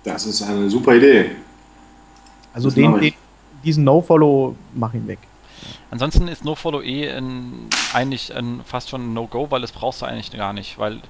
[0.02, 1.36] Das ist eine super Idee.
[2.52, 3.14] Also den, den,
[3.62, 5.20] diesen No-Follow mach ihn weg.
[5.92, 10.06] Ansonsten ist No-Follow eh ein, eigentlich ein, fast schon ein No-Go, weil das brauchst du
[10.06, 10.80] eigentlich gar nicht.
[10.80, 11.00] Weil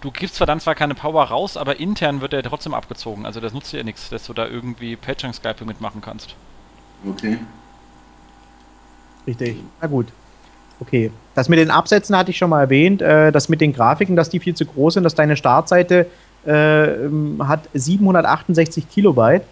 [0.00, 3.26] du gibst zwar dann zwar keine Power raus, aber intern wird er trotzdem abgezogen.
[3.26, 6.34] Also das nutzt dir nichts, dass du da irgendwie Paging-Skyping mitmachen kannst.
[7.08, 7.38] Okay.
[9.26, 9.56] Richtig.
[9.80, 10.06] Na gut.
[10.80, 11.10] Okay.
[11.34, 13.02] Das mit den Absätzen hatte ich schon mal erwähnt.
[13.02, 16.06] Äh, das mit den Grafiken, dass die viel zu groß sind, dass deine Startseite
[16.46, 16.86] äh,
[17.40, 19.42] hat 768 Kilobyte.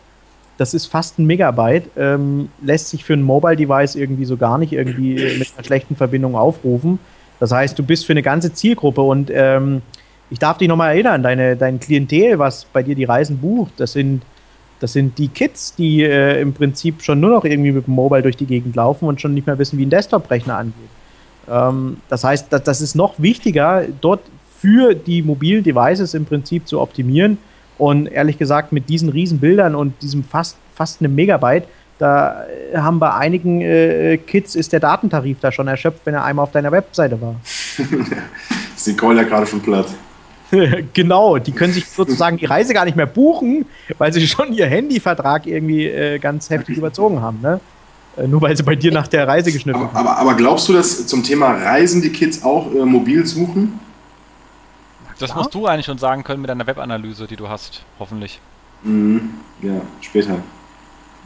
[0.56, 1.90] Das ist fast ein Megabyte.
[1.96, 6.34] Ähm, lässt sich für ein Mobile-Device irgendwie so gar nicht irgendwie mit einer schlechten Verbindung
[6.34, 6.98] aufrufen.
[7.38, 9.82] Das heißt, du bist für eine ganze Zielgruppe und ähm,
[10.30, 13.92] ich darf dich nochmal erinnern, deine, dein Klientel, was bei dir die Reisen bucht, das
[13.92, 14.22] sind
[14.80, 18.22] das sind die Kids, die äh, im Prinzip schon nur noch irgendwie mit dem Mobile
[18.22, 20.74] durch die Gegend laufen und schon nicht mehr wissen, wie ein Desktop-Rechner angeht.
[21.50, 24.20] Ähm, das heißt, das, das ist noch wichtiger, dort
[24.60, 27.38] für die mobilen Devices im Prinzip zu optimieren.
[27.76, 31.64] Und ehrlich gesagt, mit diesen riesen Bildern und diesem fast, fast einem Megabyte,
[31.98, 36.24] da äh, haben bei einigen äh, Kids ist der Datentarif da schon erschöpft, wenn er
[36.24, 37.36] einmal auf deiner Webseite war.
[38.76, 39.86] Sie callen ja gerade schon platt.
[40.94, 43.66] genau, die können sich sozusagen die Reise gar nicht mehr buchen,
[43.98, 47.60] weil sie schon ihr Handyvertrag irgendwie äh, ganz heftig überzogen haben, ne?
[48.16, 50.06] Äh, nur weil sie bei dir nach der Reise geschnitten aber, haben.
[50.06, 53.78] Aber, aber, glaubst du, dass zum Thema Reisen die Kids auch äh, mobil suchen?
[55.18, 58.40] Das musst du eigentlich schon sagen können mit deiner Webanalyse, die du hast, hoffentlich.
[58.84, 59.30] Mhm.
[59.60, 60.36] Ja, später.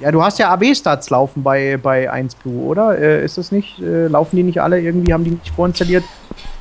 [0.00, 2.98] Ja, du hast ja AB-Stats laufen bei, bei 1Blue, oder?
[2.98, 3.78] Äh, ist das nicht?
[3.80, 5.12] Äh, laufen die nicht alle irgendwie?
[5.12, 6.04] Haben die nicht vorinstalliert?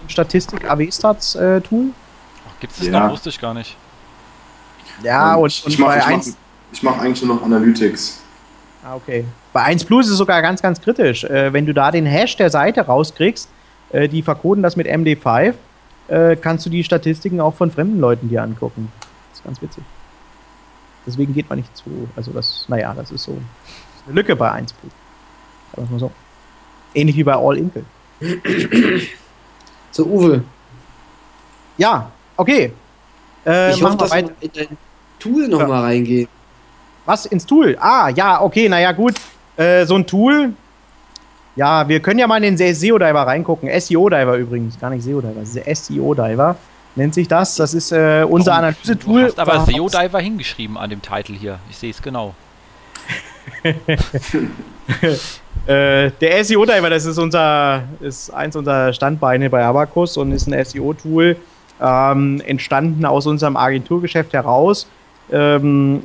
[0.08, 1.86] Statistik AB-Stats-Tool?
[1.86, 1.92] Äh,
[2.62, 3.00] Gibt es das ja.
[3.00, 3.12] noch?
[3.12, 3.76] Wusste ich gar nicht.
[5.04, 6.38] Ja, und, und, und ich mach, bei ich 1.
[6.72, 8.22] ich mache eigentlich nur noch Analytics.
[8.84, 9.26] Ah, okay.
[9.52, 11.24] Bei 1 Plus ist es sogar ganz, ganz kritisch.
[11.24, 13.50] Äh, wenn du da den Hash der Seite rauskriegst,
[13.92, 15.56] äh, die verkoden das mit MD5,
[16.08, 18.92] äh, kannst du die Statistiken auch von fremden Leuten dir angucken.
[19.30, 19.84] Das ist ganz witzig.
[21.06, 22.08] Deswegen geht man nicht zu.
[22.16, 24.94] Also das, naja, das ist so das ist eine Lücke bei 1 Plus.
[25.76, 26.12] Sagen wir mal so.
[26.94, 27.86] Ähnlich wie bei All Inkle.
[29.92, 30.44] so, Uwe.
[31.78, 32.12] Ja,
[32.42, 32.74] okay.
[33.46, 34.32] Äh, ich hoffe, dass weiter.
[34.40, 34.78] in dein
[35.20, 35.82] Tool nochmal ja.
[35.82, 36.28] reingehen.
[37.06, 37.26] Was?
[37.26, 37.78] Ins Tool?
[37.80, 39.16] Ah, ja, okay, naja, gut.
[39.58, 40.54] Äh, so ein Tool.
[41.56, 43.70] Ja, wir können ja mal in den SEO-Diver reingucken.
[43.70, 46.56] SEO-Diver übrigens, gar nicht SEO-Diver, SEO-Diver
[46.96, 47.56] nennt sich das.
[47.56, 49.22] Das ist äh, unser Analysetool.
[49.22, 51.60] Du hast aber SEO-Diver hingeschrieben an dem Titel hier.
[51.70, 52.34] Ich sehe es genau.
[55.66, 60.64] äh, der SEO-Diver, das ist unser, ist eins unserer Standbeine bei Abacus und ist ein
[60.64, 61.36] SEO-Tool,
[61.82, 64.88] ähm, entstanden aus unserem Agenturgeschäft heraus.
[65.32, 66.04] Ähm,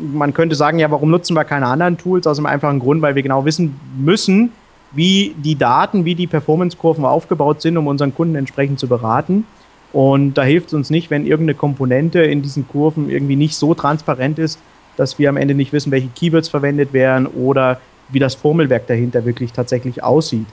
[0.00, 2.26] man könnte sagen, ja, warum nutzen wir keine anderen Tools?
[2.26, 4.52] Aus dem einfachen Grund, weil wir genau wissen müssen,
[4.92, 9.46] wie die Daten, wie die Performance-Kurven aufgebaut sind, um unseren Kunden entsprechend zu beraten.
[9.92, 13.74] Und da hilft es uns nicht, wenn irgendeine Komponente in diesen Kurven irgendwie nicht so
[13.74, 14.58] transparent ist,
[14.96, 19.24] dass wir am Ende nicht wissen, welche Keywords verwendet werden oder wie das Formelwerk dahinter
[19.24, 20.46] wirklich tatsächlich aussieht.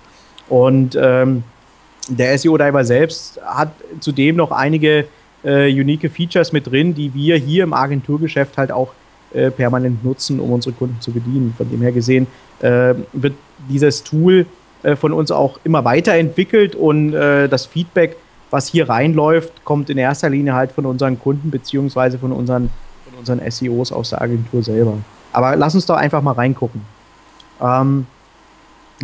[0.49, 1.43] Und ähm,
[2.07, 5.05] der SEO-Diver selbst hat zudem noch einige
[5.43, 8.93] äh, unique Features mit drin, die wir hier im Agenturgeschäft halt auch
[9.33, 11.53] äh, permanent nutzen, um unsere Kunden zu bedienen.
[11.57, 12.27] Von dem her gesehen
[12.59, 13.33] äh, wird
[13.69, 14.45] dieses Tool
[14.83, 18.17] äh, von uns auch immer weiterentwickelt und äh, das Feedback
[18.51, 22.69] was hier reinläuft, kommt in erster Linie halt von unseren Kunden beziehungsweise von unseren,
[23.05, 24.97] von unseren SEOs aus der Agentur selber.
[25.31, 26.81] Aber lass uns doch einfach mal reingucken.
[27.61, 28.05] Ähm,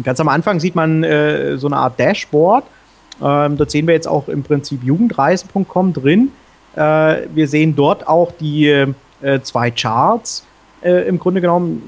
[0.04, 2.66] ganz am Anfang sieht man äh, so eine Art Dashboard.
[3.22, 6.32] Ähm, dort sehen wir jetzt auch im Prinzip jugendreisen.com drin.
[6.76, 10.46] Äh, wir sehen dort auch die äh, zwei Charts.
[10.82, 11.82] Äh, Im Grunde genommen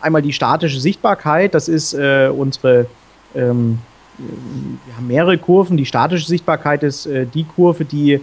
[0.00, 2.86] einmal die statische Sichtbarkeit, das ist äh, unsere
[3.34, 3.78] ähm,
[4.18, 5.76] wir haben mehrere Kurven.
[5.76, 8.20] Die statische Sichtbarkeit ist äh, die Kurve, die äh,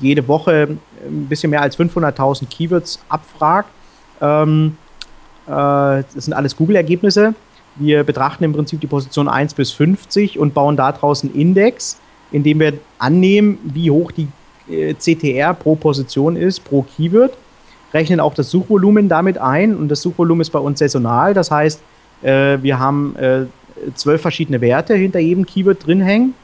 [0.00, 0.76] jede Woche
[1.06, 3.70] ein bisschen mehr als 500.000 Keywords abfragt.
[4.20, 4.76] Ähm,
[5.46, 7.34] äh, das sind alles Google-Ergebnisse.
[7.80, 11.98] Wir betrachten im Prinzip die Position 1 bis 50 und bauen daraus einen Index,
[12.30, 14.28] in dem wir annehmen, wie hoch die
[14.68, 17.32] äh, CTR pro Position ist, pro Keyword.
[17.94, 21.32] Rechnen auch das Suchvolumen damit ein und das Suchvolumen ist bei uns saisonal.
[21.32, 21.80] Das heißt,
[22.20, 23.46] äh, wir haben äh,
[23.94, 26.34] zwölf verschiedene Werte hinter jedem Keyword drin hängen.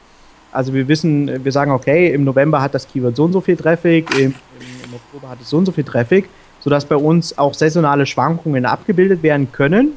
[0.51, 3.57] Also wir wissen, wir sagen, okay, im November hat das Keyword so und so viel
[3.57, 4.33] Traffic, im,
[4.85, 6.27] im Oktober hat es so und so viel Traffic,
[6.61, 9.93] sodass bei uns auch saisonale Schwankungen abgebildet werden können.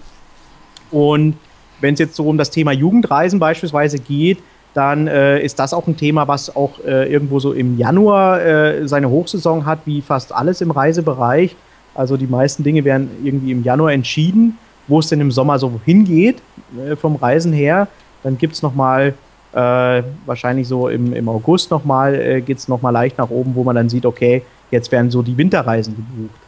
[0.91, 1.37] Und
[1.81, 4.39] wenn es jetzt so um das Thema Jugendreisen beispielsweise geht,
[4.75, 8.87] dann äh, ist das auch ein Thema, was auch äh, irgendwo so im Januar äh,
[8.87, 11.57] seine Hochsaison hat, wie fast alles im Reisebereich.
[11.95, 14.57] Also die meisten Dinge werden irgendwie im Januar entschieden
[14.91, 16.43] wo es denn im Sommer so hingeht
[16.77, 17.89] äh, vom Reisen her.
[18.23, 19.15] Dann gibt es nochmal,
[19.53, 23.65] äh, wahrscheinlich so im, im August nochmal, äh, geht es nochmal leicht nach oben, wo
[23.65, 26.41] man dann sieht, okay, jetzt werden so die Winterreisen gebucht.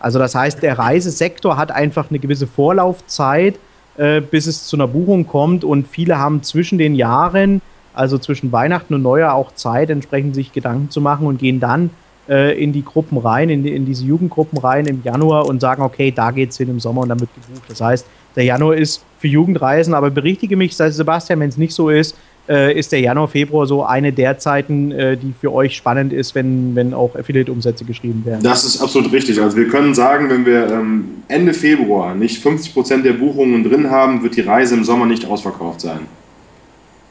[0.00, 3.58] Also das heißt, der Reisesektor hat einfach eine gewisse Vorlaufzeit,
[3.96, 7.60] äh, bis es zu einer Buchung kommt und viele haben zwischen den Jahren,
[7.92, 11.90] also zwischen Weihnachten und Neujahr auch Zeit, entsprechend sich Gedanken zu machen und gehen dann
[12.28, 15.82] äh, in die Gruppen rein, in, die, in diese Jugendgruppen rein im Januar und sagen,
[15.82, 17.68] okay, da geht's hin im Sommer und dann wird gebucht.
[17.68, 18.06] Das heißt,
[18.36, 22.16] der Januar ist für Jugendreisen, aber berichtige mich, Sebastian, wenn es nicht so ist,
[22.50, 26.34] äh, ist der Januar, Februar so eine der Zeiten, äh, die für euch spannend ist,
[26.34, 28.42] wenn, wenn auch Affiliate-Umsätze geschrieben werden?
[28.42, 29.40] Das ist absolut richtig.
[29.40, 34.22] Also wir können sagen, wenn wir ähm, Ende Februar nicht 50% der Buchungen drin haben,
[34.24, 36.00] wird die Reise im Sommer nicht ausverkauft sein.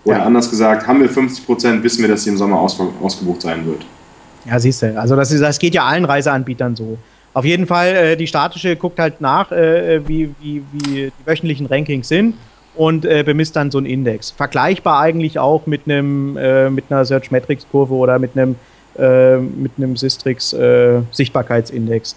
[0.03, 0.23] Oder ja.
[0.23, 3.85] anders gesagt, haben wir 50%, wissen wir, dass sie im Sommer ausgebucht sein wird.
[4.45, 4.99] Ja, siehst du.
[4.99, 6.97] Also das, das geht ja allen Reiseanbietern so.
[7.33, 11.67] Auf jeden Fall, äh, die statische guckt halt nach, äh, wie, wie, wie die wöchentlichen
[11.67, 12.35] Rankings sind
[12.80, 14.31] und äh, bemisst dann so einen Index.
[14.31, 18.56] Vergleichbar eigentlich auch mit einem äh, mit einer Search Metrics Kurve oder mit einem
[18.97, 22.15] äh, mit einem Sistrix äh, Sichtbarkeitsindex.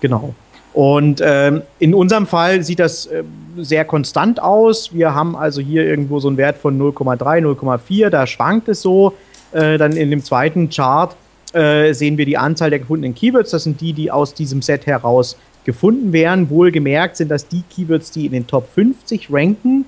[0.00, 0.34] Genau.
[0.72, 3.22] Und ähm, in unserem Fall sieht das äh,
[3.56, 4.92] sehr konstant aus.
[4.92, 8.10] Wir haben also hier irgendwo so einen Wert von 0,3, 0,4.
[8.10, 9.14] Da schwankt es so.
[9.52, 11.14] Äh, dann in dem zweiten Chart
[11.52, 13.50] sehen wir die Anzahl der gefundenen Keywords.
[13.50, 16.48] Das sind die, die aus diesem Set heraus gefunden werden.
[16.48, 19.84] Wohlgemerkt sind das die Keywords, die in den Top 50 ranken.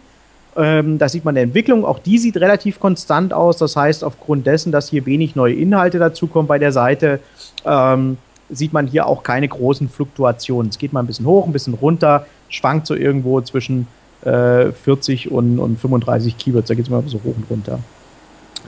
[0.57, 1.85] Ähm, da sieht man eine Entwicklung.
[1.85, 3.57] Auch die sieht relativ konstant aus.
[3.57, 7.21] Das heißt, aufgrund dessen, dass hier wenig neue Inhalte dazukommen bei der Seite,
[7.65, 8.19] ähm,
[8.51, 10.71] sieht man hier auch keine großen Fluktuationen.
[10.71, 13.87] Es geht mal ein bisschen hoch, ein bisschen runter, schwankt so irgendwo zwischen
[14.25, 16.69] äh, 40 und, und 35 Keywords.
[16.69, 17.79] Da geht es mal so hoch und runter.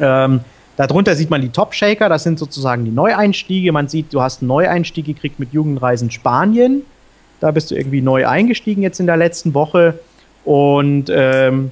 [0.01, 0.41] Ähm,
[0.77, 3.73] darunter sieht man die Top-Shaker, das sind sozusagen die Neueinstiege.
[3.73, 6.83] Man sieht, du hast einen Neueinstieg gekriegt mit Jugendreisen Spanien.
[7.41, 9.99] Da bist du irgendwie neu eingestiegen jetzt in der letzten Woche
[10.45, 11.71] und ähm,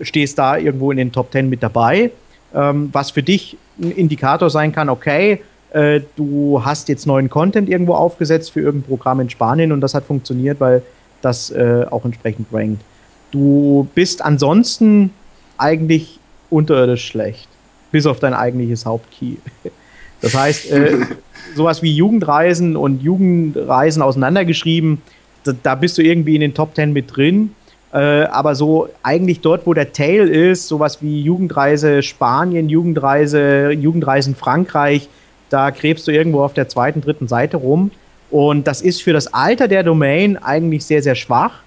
[0.00, 2.10] stehst da irgendwo in den Top 10 mit dabei.
[2.54, 5.40] Ähm, was für dich ein Indikator sein kann, okay,
[5.70, 9.94] äh, du hast jetzt neuen Content irgendwo aufgesetzt für irgendein Programm in Spanien und das
[9.94, 10.82] hat funktioniert, weil
[11.20, 12.82] das äh, auch entsprechend rankt.
[13.30, 15.10] Du bist ansonsten
[15.58, 16.18] eigentlich
[16.48, 17.48] unterirdisch schlecht,
[17.92, 19.38] bis auf dein eigentliches Hauptkey.
[20.20, 20.96] Das heißt, äh,
[21.54, 25.00] sowas wie Jugendreisen und Jugendreisen auseinandergeschrieben,
[25.44, 27.54] da, da, bist du irgendwie in den Top 10 mit drin.
[27.92, 34.34] Äh, aber so eigentlich dort, wo der Tail ist, sowas wie Jugendreise Spanien, Jugendreise, Jugendreisen
[34.34, 35.08] Frankreich,
[35.48, 37.90] da gräbst du irgendwo auf der zweiten, dritten Seite rum.
[38.30, 41.62] Und das ist für das Alter der Domain eigentlich sehr, sehr schwach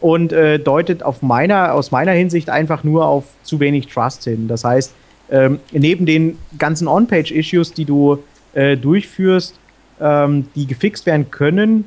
[0.00, 4.48] und äh, deutet auf meiner, aus meiner Hinsicht einfach nur auf zu wenig Trust hin.
[4.48, 4.92] Das heißt,
[5.30, 8.18] ähm, neben den ganzen On-Page-Issues, die du
[8.54, 9.54] äh, durchführst,
[10.00, 11.84] ähm, die gefixt werden können,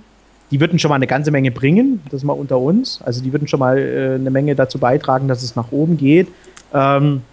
[0.53, 3.01] die würden schon mal eine ganze Menge bringen, das mal unter uns.
[3.01, 6.27] Also die würden schon mal äh, eine Menge dazu beitragen, dass es nach oben geht.
[6.71, 7.23] Ähm,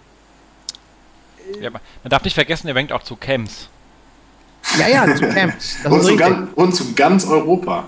[1.61, 3.69] ja, man darf nicht vergessen, er wenkt auch zu Camps.
[4.79, 5.75] Ja, ja, zu Camps.
[5.87, 7.83] und, zu ganz, und, zu ganz, Europa.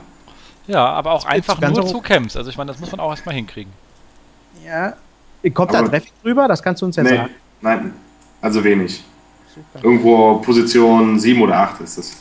[0.68, 1.88] Ja, aber auch einfach nur Europa.
[1.88, 2.38] zu Camps.
[2.38, 3.74] Also ich meine, das muss man auch erstmal hinkriegen.
[4.64, 4.94] Ja.
[5.52, 6.48] Kommt aber da Traffic drüber?
[6.48, 7.30] Das kannst du uns ja nee, sagen.
[7.60, 7.94] Nein,
[8.40, 9.04] also wenig.
[9.52, 9.84] Super.
[9.84, 12.18] Irgendwo Position 7 oder 8 ist es.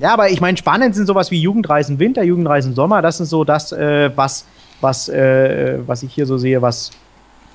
[0.00, 3.02] Ja, aber ich meine, spannend sind sowas wie Jugendreisen Winter, Jugendreisen Sommer.
[3.02, 4.46] Das ist so das, äh, was,
[4.80, 6.90] was, äh, was ich hier so sehe, was,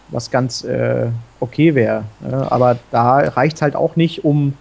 [0.09, 1.07] was ganz äh,
[1.39, 2.03] okay wäre.
[2.21, 4.53] aber da reicht es halt auch nicht, um,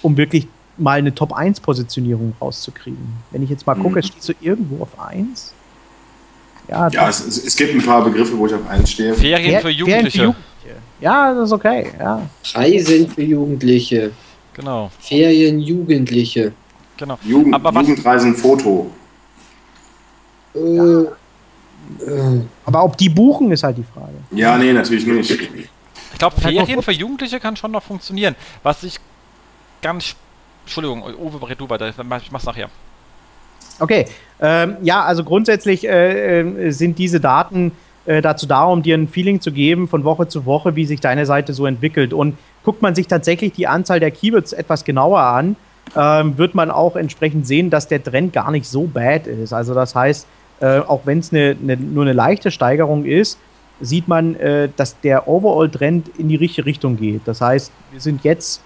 [0.00, 0.48] um wirklich
[0.78, 3.12] mal eine Top-1-Positionierung rauszukriegen.
[3.30, 4.02] Wenn ich jetzt mal gucke, mhm.
[4.02, 5.52] stehst du irgendwo auf 1?
[6.68, 9.14] Ja, ja es, es, gibt ein paar Begriffe, wo ich auf 1 stehe.
[9.14, 9.70] Ferien für Jugendliche.
[9.70, 10.52] Ferien für Jugendliche.
[11.02, 11.90] Ja, das ist okay.
[11.98, 12.22] Ja.
[12.54, 14.12] Reisen für Jugendliche.
[14.54, 14.90] Genau.
[15.00, 16.52] Ferien Jugendliche.
[17.02, 17.18] Genau.
[17.24, 18.88] Jugend, Aber Jugendreisen Foto.
[20.54, 21.08] Äh, äh.
[22.64, 24.14] Aber ob die buchen, ist halt die Frage.
[24.30, 25.30] Ja, nee, natürlich nicht.
[26.12, 28.36] Ich glaube, Ferien für Jugendliche kann schon noch funktionieren.
[28.62, 29.00] Was ich
[29.80, 30.14] ganz
[30.62, 32.68] Entschuldigung, Uwe, red du weiter, ich mach's nachher.
[33.80, 34.06] Okay,
[34.40, 37.72] ähm, ja, also grundsätzlich äh, äh, sind diese Daten
[38.04, 41.00] äh, dazu da, um dir ein Feeling zu geben von Woche zu Woche, wie sich
[41.00, 42.12] deine Seite so entwickelt.
[42.12, 45.56] Und guckt man sich tatsächlich die Anzahl der Keywords etwas genauer an,
[45.96, 49.52] ähm, wird man auch entsprechend sehen, dass der Trend gar nicht so bad ist.
[49.52, 50.26] Also das heißt,
[50.60, 53.38] äh, auch wenn es ne, ne, nur eine leichte Steigerung ist,
[53.80, 57.22] sieht man, äh, dass der Overall-Trend in die richtige Richtung geht.
[57.26, 58.62] Das heißt, wir sind jetzt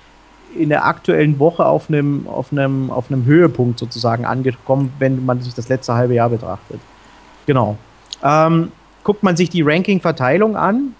[0.54, 5.68] in der aktuellen Woche auf einem, auf auf Höhepunkt sozusagen angekommen, wenn man sich das
[5.68, 6.80] letzte halbe Jahr betrachtet.
[7.46, 7.76] Genau.
[8.22, 8.72] Ähm,
[9.04, 10.94] guckt man sich die Ranking-Verteilung an,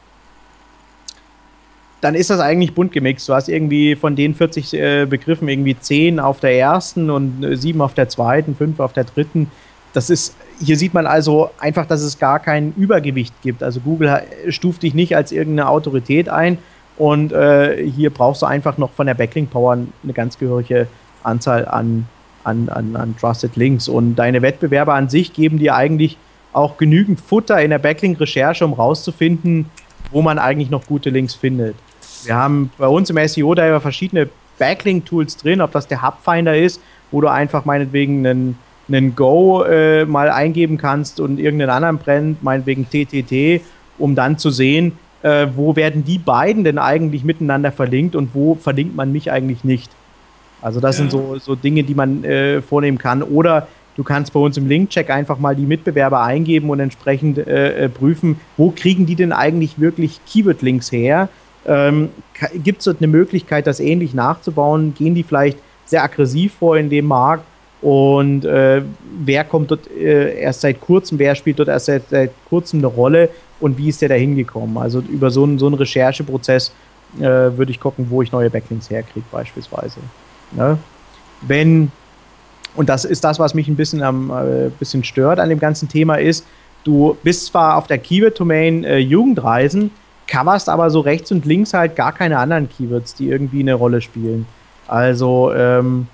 [2.01, 3.28] dann ist das eigentlich bunt gemixt.
[3.28, 7.56] Du hast irgendwie von den 40 äh, Begriffen irgendwie 10 auf der ersten und äh,
[7.56, 9.51] 7 auf der zweiten, 5 auf der dritten.
[9.93, 13.62] Das ist, hier sieht man also einfach, dass es gar kein Übergewicht gibt.
[13.62, 16.59] Also Google stuft dich nicht als irgendeine Autorität ein,
[16.97, 20.86] und äh, hier brauchst du einfach noch von der Backlink Power eine ganz gehörige
[21.23, 22.06] Anzahl an,
[22.44, 23.89] an, an, an Trusted Links.
[23.89, 26.16] Und deine Wettbewerber an sich geben dir eigentlich
[26.52, 29.66] auch genügend Futter in der Backlink-Recherche, um rauszufinden,
[30.10, 31.77] wo man eigentlich noch gute Links findet.
[32.24, 34.28] Wir haben bei uns im SEO da ja verschiedene
[34.59, 36.80] Backlink-Tools drin, ob das der Hubfinder ist,
[37.10, 42.43] wo du einfach meinetwegen einen, einen Go äh, mal eingeben kannst und irgendeinen anderen brennt,
[42.43, 43.62] meinetwegen TTT,
[43.98, 48.55] um dann zu sehen, äh, wo werden die beiden denn eigentlich miteinander verlinkt und wo
[48.55, 49.90] verlinkt man mich eigentlich nicht.
[50.62, 51.02] Also das ja.
[51.02, 53.22] sind so, so Dinge, die man äh, vornehmen kann.
[53.22, 57.84] Oder du kannst bei uns im Linkcheck einfach mal die Mitbewerber eingeben und entsprechend äh,
[57.84, 61.28] äh prüfen, wo kriegen die denn eigentlich wirklich Keyword-Links her?
[61.66, 62.10] Ähm,
[62.62, 64.94] Gibt es dort eine Möglichkeit, das ähnlich nachzubauen?
[64.94, 67.44] Gehen die vielleicht sehr aggressiv vor in dem Markt?
[67.82, 68.82] Und äh,
[69.20, 72.86] wer kommt dort äh, erst seit kurzem, wer spielt dort erst seit, seit kurzem eine
[72.86, 73.28] Rolle?
[73.60, 74.76] und wie ist der da hingekommen.
[74.78, 76.72] Also über so einen, so einen Rechercheprozess
[77.18, 79.98] äh, würde ich gucken, wo ich neue Backlinks herkriege, beispielsweise.
[80.52, 80.78] Ne?
[81.43, 81.90] Wenn,
[82.74, 85.88] und das ist das, was mich ein bisschen, am, äh, bisschen stört an dem ganzen
[85.88, 86.47] Thema, ist,
[86.84, 89.90] du bist zwar auf der Keyword-Domain äh, Jugendreisen,
[90.27, 94.01] coverst aber so rechts und links halt gar keine anderen Keywords, die irgendwie eine Rolle
[94.01, 94.47] spielen.
[94.86, 96.09] Also ähm,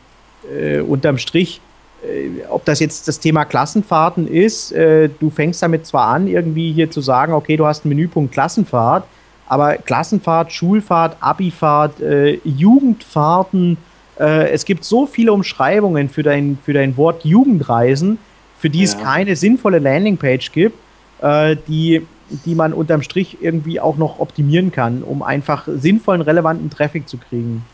[0.51, 1.61] äh, unterm Strich,
[2.03, 6.73] äh, ob das jetzt das Thema Klassenfahrten ist, äh, du fängst damit zwar an, irgendwie
[6.73, 9.05] hier zu sagen, okay, du hast einen Menüpunkt Klassenfahrt,
[9.47, 13.77] aber Klassenfahrt, Schulfahrt, Abifahrt, äh, Jugendfahrten,
[14.19, 18.19] äh, es gibt so viele Umschreibungen für dein, für dein Wort Jugendreisen,
[18.59, 18.85] für die ja.
[18.85, 20.79] es keine sinnvolle Landingpage gibt,
[21.21, 22.07] äh, die,
[22.45, 27.19] die man unterm Strich irgendwie auch noch optimieren kann, um einfach sinnvollen, relevanten Traffic zu
[27.19, 27.65] kriegen.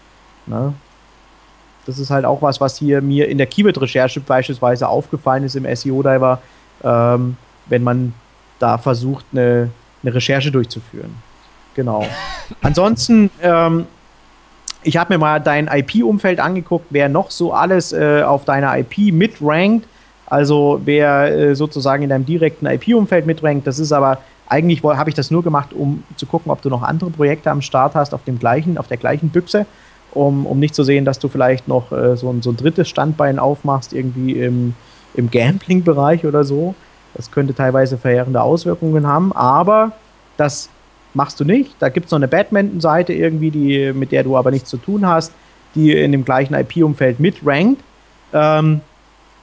[0.47, 0.73] Ne?
[1.87, 5.65] Das ist halt auch was, was hier mir in der Keyword-Recherche beispielsweise aufgefallen ist im
[5.65, 6.41] SEO-Diver,
[6.85, 7.37] ähm,
[7.67, 8.13] wenn man
[8.59, 9.71] da versucht, eine,
[10.03, 11.15] eine Recherche durchzuführen.
[11.75, 12.05] Genau.
[12.61, 13.87] Ansonsten, ähm,
[14.83, 19.13] ich habe mir mal dein IP-Umfeld angeguckt, wer noch so alles äh, auf deiner IP
[19.13, 19.87] mitrankt.
[20.27, 23.67] Also wer äh, sozusagen in deinem direkten IP-Umfeld mitrankt.
[23.67, 24.19] Das ist aber
[24.49, 27.63] eigentlich habe ich das nur gemacht, um zu gucken, ob du noch andere Projekte am
[27.63, 29.67] Start hast auf dem gleichen, auf der gleichen Büchse,
[30.13, 32.89] um, um nicht zu sehen, dass du vielleicht noch äh, so, ein, so ein drittes
[32.89, 34.75] Standbein aufmachst, irgendwie im,
[35.15, 36.75] im Gambling-Bereich oder so.
[37.15, 39.93] Das könnte teilweise verheerende Auswirkungen haben, aber
[40.37, 40.71] das
[41.15, 41.75] machst du nicht.
[41.79, 45.07] Da gibt es noch eine Badminton-Seite irgendwie, die, mit der du aber nichts zu tun
[45.07, 45.33] hast,
[45.75, 47.83] die in dem gleichen IP-Umfeld mitrankt,
[48.33, 48.81] ähm,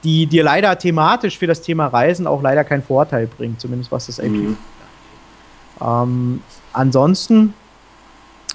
[0.02, 4.06] die dir leider thematisch für das Thema Reisen auch leider keinen Vorteil bringt, zumindest was
[4.06, 4.56] das IP mhm.
[5.80, 6.40] Ähm,
[6.76, 7.54] Ansonsten,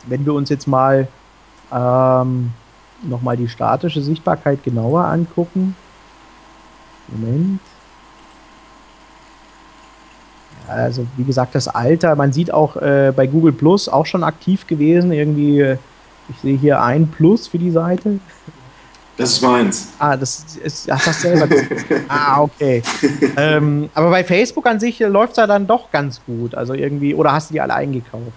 [0.06, 1.08] wenn wir uns jetzt mal
[1.74, 2.52] ähm,
[3.02, 5.76] nochmal die statische Sichtbarkeit genauer angucken.
[7.08, 7.62] Moment.
[10.68, 14.68] Also wie gesagt, das Alter, man sieht auch äh, bei Google Plus auch schon aktiv
[14.68, 15.12] gewesen.
[15.12, 15.78] Irgendwie, äh,
[16.30, 18.20] ich sehe hier ein Plus für die Seite.
[19.18, 19.90] Das ist meins.
[20.00, 21.48] Ah, das ist ach, das selber.
[22.08, 22.82] ah, okay.
[23.38, 26.56] ähm, aber bei Facebook an sich läuft es ja dann doch ganz gut.
[26.56, 28.32] Also irgendwie, oder hast du die alle eingekauft?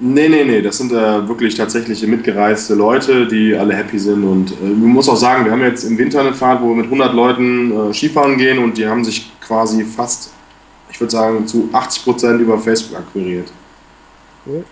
[0.00, 4.24] Nee, nee, nee, das sind äh, wirklich tatsächliche mitgereiste Leute, die alle happy sind.
[4.24, 6.76] Und äh, man muss auch sagen, wir haben jetzt im Winter eine Fahrt, wo wir
[6.76, 10.30] mit 100 Leuten äh, Skifahren gehen und die haben sich quasi fast
[10.94, 13.48] ich würde sagen, zu 80 Prozent über Facebook akquiriert.
[14.46, 14.64] Cool.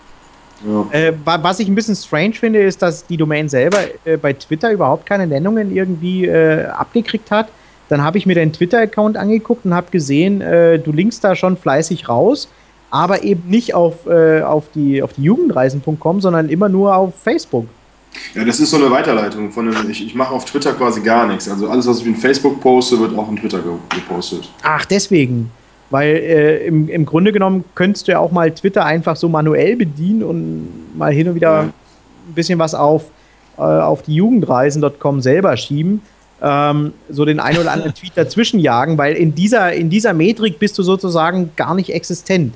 [0.67, 0.87] Ja.
[0.93, 4.71] Äh, was ich ein bisschen strange finde, ist, dass die Domain selber äh, bei Twitter
[4.73, 7.49] überhaupt keine Nennungen irgendwie äh, abgekriegt hat.
[7.89, 11.57] Dann habe ich mir deinen Twitter-Account angeguckt und habe gesehen, äh, du linkst da schon
[11.57, 12.49] fleißig raus,
[12.91, 17.67] aber eben nicht auf, äh, auf die, auf die Jugendreisen.com, sondern immer nur auf Facebook.
[18.35, 21.27] Ja, das ist so eine Weiterleitung von einem, ich, ich mache auf Twitter quasi gar
[21.27, 21.49] nichts.
[21.49, 23.61] Also alles, was ich in Facebook poste, wird auch in Twitter
[23.91, 24.51] gepostet.
[24.63, 25.51] Ach, deswegen.
[25.93, 29.77] Weil äh, im, im Grunde genommen könntest du ja auch mal Twitter einfach so manuell
[29.77, 31.61] bedienen und mal hin und wieder ja.
[31.61, 33.05] ein bisschen was auf,
[33.59, 36.01] äh, auf die Jugendreisen.com selber schieben.
[36.41, 40.59] Ähm, so den ein oder anderen Tweet dazwischen jagen, weil in dieser, in dieser Metrik
[40.59, 42.55] bist du sozusagen gar nicht existent.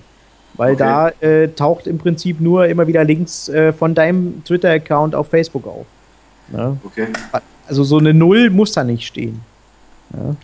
[0.54, 0.82] Weil okay.
[0.82, 5.66] da äh, taucht im Prinzip nur immer wieder Links äh, von deinem Twitter-Account auf Facebook
[5.66, 5.84] auf.
[6.54, 6.74] Ja?
[6.82, 7.08] Okay.
[7.68, 9.42] Also so eine Null muss da nicht stehen.
[10.14, 10.34] Ja?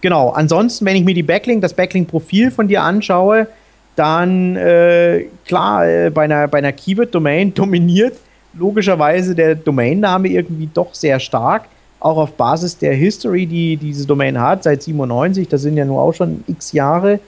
[0.00, 3.48] Genau, ansonsten, wenn ich mir die Backlink, das Backlink-Profil von dir anschaue,
[3.96, 8.16] dann äh, klar, äh, bei einer, bei einer Keyword-Domain dominiert
[8.54, 11.64] logischerweise der Domainname irgendwie doch sehr stark,
[12.00, 16.00] auch auf Basis der History, die diese Domain hat, seit 97, das sind ja nur
[16.00, 17.18] auch schon x Jahre.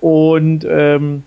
[0.00, 1.24] Und ähm,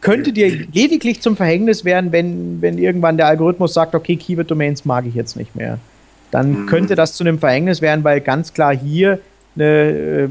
[0.00, 5.04] könnte dir lediglich zum Verhängnis werden, wenn, wenn irgendwann der Algorithmus sagt, okay, Keyword-Domains mag
[5.06, 5.78] ich jetzt nicht mehr
[6.30, 6.66] dann mhm.
[6.66, 9.20] könnte das zu einem Verhängnis werden, weil ganz klar hier
[9.54, 10.28] eine, äh,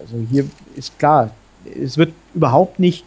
[0.00, 0.44] also hier
[0.76, 1.30] ist klar,
[1.64, 3.04] es wird überhaupt nicht,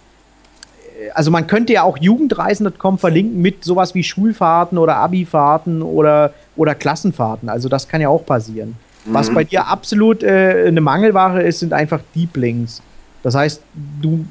[1.13, 6.75] also man könnte ja auch Jugendreisen.com verlinken mit sowas wie Schulfahrten oder Abifahrten oder, oder
[6.75, 7.49] Klassenfahrten.
[7.49, 8.75] Also das kann ja auch passieren.
[9.05, 9.13] Mhm.
[9.13, 12.81] Was bei dir absolut äh, eine Mangelware ist, sind einfach Deep Links.
[13.23, 13.61] Das heißt,
[14.01, 14.25] du,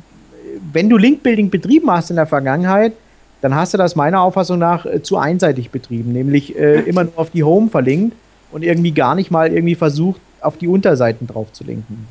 [0.72, 2.92] wenn du Linkbuilding betrieben hast in der Vergangenheit,
[3.40, 7.12] dann hast du das meiner Auffassung nach äh, zu einseitig betrieben, nämlich äh, immer nur
[7.16, 8.16] auf die Home verlinkt
[8.52, 12.06] und irgendwie gar nicht mal irgendwie versucht, auf die Unterseiten drauf zu linken.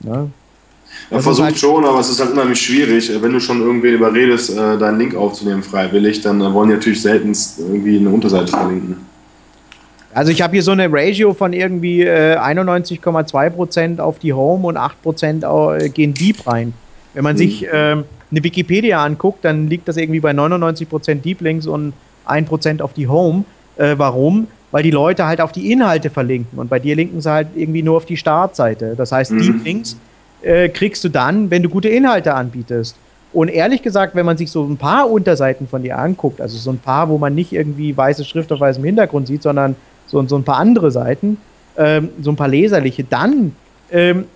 [0.00, 0.30] Ne?
[1.10, 3.10] Ja, versucht halt schon, aber es ist halt unheimlich schwierig.
[3.20, 7.02] Wenn du schon irgendwie überredest, äh, deinen Link aufzunehmen freiwillig, dann äh, wollen die natürlich
[7.02, 8.96] seltenst irgendwie eine Unterseite verlinken.
[10.14, 14.78] Also ich habe hier so eine Ratio von irgendwie äh, 91,2% auf die Home und
[14.78, 16.72] 8% äh, gehen deep rein.
[17.18, 17.38] Wenn man hm.
[17.38, 21.92] sich ähm, eine Wikipedia anguckt, dann liegt das irgendwie bei 99% Deep Links und
[22.28, 23.42] 1% auf die Home.
[23.76, 24.46] Äh, warum?
[24.70, 27.82] Weil die Leute halt auf die Inhalte verlinken und bei dir linken sie halt irgendwie
[27.82, 28.94] nur auf die Startseite.
[28.96, 29.40] Das heißt, mhm.
[29.40, 29.96] Deep Links
[30.42, 32.94] äh, kriegst du dann, wenn du gute Inhalte anbietest.
[33.32, 36.70] Und ehrlich gesagt, wenn man sich so ein paar Unterseiten von dir anguckt, also so
[36.70, 39.74] ein paar, wo man nicht irgendwie weiße Schrift auf weißem Hintergrund sieht, sondern
[40.06, 41.38] so, so ein paar andere Seiten,
[41.76, 43.56] ähm, so ein paar leserliche, dann
[43.90, 44.26] ähm,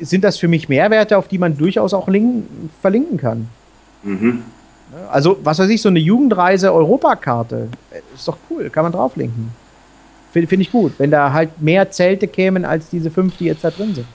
[0.00, 2.08] sind das für mich Mehrwerte, auf die man durchaus auch
[2.80, 3.48] verlinken kann.
[4.02, 4.42] Mhm.
[5.10, 7.68] Also, was weiß ich, so eine Jugendreise-Europakarte.
[8.14, 9.50] Ist doch cool, kann man drauflinken.
[10.32, 13.64] Finde find ich gut, wenn da halt mehr Zelte kämen als diese fünf, die jetzt
[13.64, 14.06] da drin sind.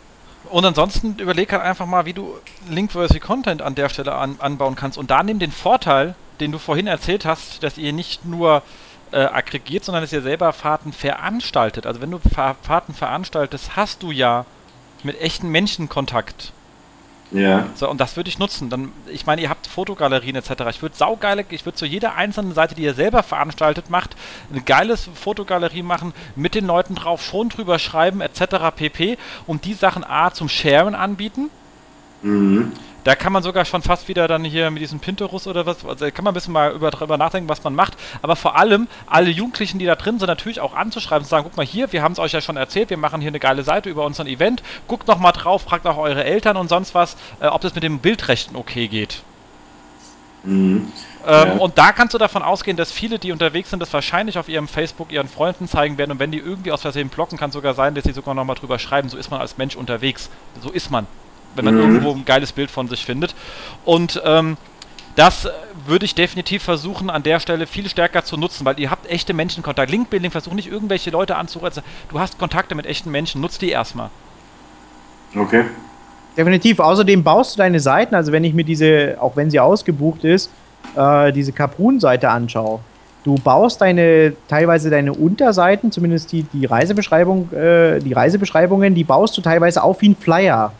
[0.50, 2.34] Und ansonsten überleg halt einfach mal, wie du
[2.70, 4.98] Linkworthy Content an der Stelle an, anbauen kannst.
[4.98, 8.62] Und da nimm den Vorteil, den du vorhin erzählt hast, dass ihr nicht nur
[9.12, 11.86] äh, aggregiert, sondern dass ihr selber Fahrten veranstaltet.
[11.86, 14.46] Also wenn du Fahrten veranstaltest, hast du ja
[15.04, 16.52] mit echten Menschen Kontakt.
[17.32, 17.68] Ja.
[17.76, 18.70] So, und das würde ich nutzen.
[18.70, 20.52] Dann, ich meine, ihr habt Fotogalerien etc.
[20.70, 24.16] Ich würde saugeile, ich würde zu jeder einzelnen Seite, die ihr selber veranstaltet macht,
[24.52, 28.76] eine geile Fotogalerie machen, mit den Leuten drauf, schon drüber schreiben etc.
[28.76, 29.18] pp.
[29.48, 31.50] Und die Sachen A zum Sharen anbieten.
[32.22, 32.74] Mhm.
[33.04, 36.06] Da kann man sogar schon fast wieder dann hier mit diesem Pinterus oder was, also
[36.06, 37.94] da kann man ein bisschen mal über, drüber nachdenken, was man macht.
[38.22, 41.58] Aber vor allem alle Jugendlichen, die da drin sind, natürlich auch anzuschreiben und sagen, guck
[41.58, 43.90] mal hier, wir haben es euch ja schon erzählt, wir machen hier eine geile Seite
[43.90, 44.62] über unseren Event.
[44.88, 47.84] Guckt noch mal drauf, fragt auch eure Eltern und sonst was, äh, ob das mit
[47.84, 49.24] dem Bildrechten okay geht.
[50.44, 50.92] Mhm.
[51.26, 51.54] Ähm, ja.
[51.54, 54.68] Und da kannst du davon ausgehen, dass viele, die unterwegs sind, das wahrscheinlich auf ihrem
[54.68, 56.12] Facebook ihren Freunden zeigen werden.
[56.12, 58.80] Und wenn die irgendwie aus Versehen blocken, kann sogar sein, dass sie sogar nochmal drüber
[58.80, 60.30] schreiben, so ist man als Mensch unterwegs.
[60.62, 61.08] So ist man
[61.56, 61.82] wenn man mhm.
[61.82, 63.36] irgendwo ein geiles Bild von sich findet.
[63.86, 64.58] Und ähm,
[65.16, 65.48] das
[65.86, 69.34] würde ich definitiv versuchen, an der Stelle viel stärker zu nutzen, weil ihr habt echte
[69.34, 69.92] Menschenkontakt.
[69.92, 71.84] Linkbuilding versucht nicht irgendwelche Leute anzurufen.
[72.10, 74.10] Du hast Kontakte mit echten Menschen, nutzt die erstmal.
[75.36, 75.66] Okay.
[76.38, 76.80] Definitiv.
[76.80, 80.50] Außerdem baust du deine Seiten, also wenn ich mir diese, auch wenn sie ausgebucht ist,
[80.96, 82.80] äh, diese Kaprun-Seite anschaue.
[83.24, 89.38] Du baust deine, teilweise deine Unterseiten, zumindest die, die Reisebeschreibung, äh, die Reisebeschreibungen, die baust
[89.38, 90.72] du teilweise auf wie ein Flyer.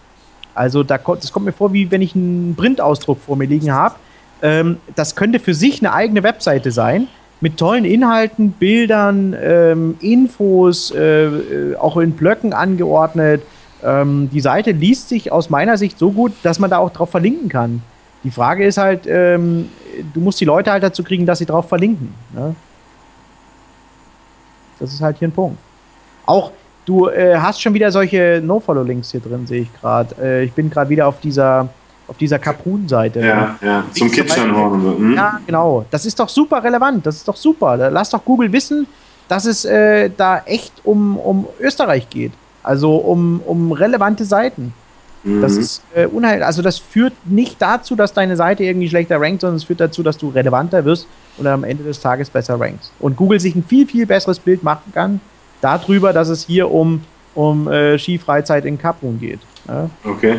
[0.54, 3.96] Also da, das kommt mir vor, wie wenn ich einen Printausdruck vor mir liegen habe.
[4.42, 7.08] Ähm, das könnte für sich eine eigene Webseite sein,
[7.42, 13.42] mit tollen Inhalten, Bildern, ähm, Infos, äh, äh, auch in Blöcken angeordnet.
[13.84, 17.10] Ähm, die Seite liest sich aus meiner Sicht so gut, dass man da auch drauf
[17.10, 17.82] verlinken kann.
[18.24, 19.70] Die Frage ist halt, ähm,
[20.14, 22.14] du musst die Leute halt dazu kriegen, dass sie drauf verlinken.
[22.34, 22.56] Ne?
[24.80, 25.58] Das ist halt hier ein Punkt.
[26.26, 26.52] Auch
[26.86, 30.16] Du äh, hast schon wieder solche No-Follow-Links hier drin, sehe ich gerade.
[30.22, 31.70] Äh, ich bin gerade wieder auf dieser
[32.08, 33.22] auf dieser Kaprun-Seite.
[33.22, 34.82] Ja, ja, zum Kitschernhorn.
[34.84, 35.14] Hm?
[35.16, 35.86] Ja, genau.
[35.90, 37.06] Das ist doch super relevant.
[37.06, 37.90] Das ist doch super.
[37.90, 38.86] Lass doch Google wissen,
[39.30, 42.34] dass es äh, da echt um, um Österreich geht.
[42.64, 44.74] Also um, um relevante Seiten.
[45.24, 45.42] Mhm.
[45.42, 46.44] Das ist äh, unheil.
[46.44, 50.04] Also das führt nicht dazu, dass deine Seite irgendwie schlechter rankt, sondern es führt dazu,
[50.04, 52.92] dass du relevanter wirst und am Ende des Tages besser rankst.
[53.00, 55.22] Und Google sich ein viel, viel besseres Bild machen kann,
[55.62, 57.02] darüber, dass es hier um,
[57.34, 59.40] um äh, Skifreizeit in Kaprun geht.
[59.68, 59.90] Ja?
[60.04, 60.36] Okay.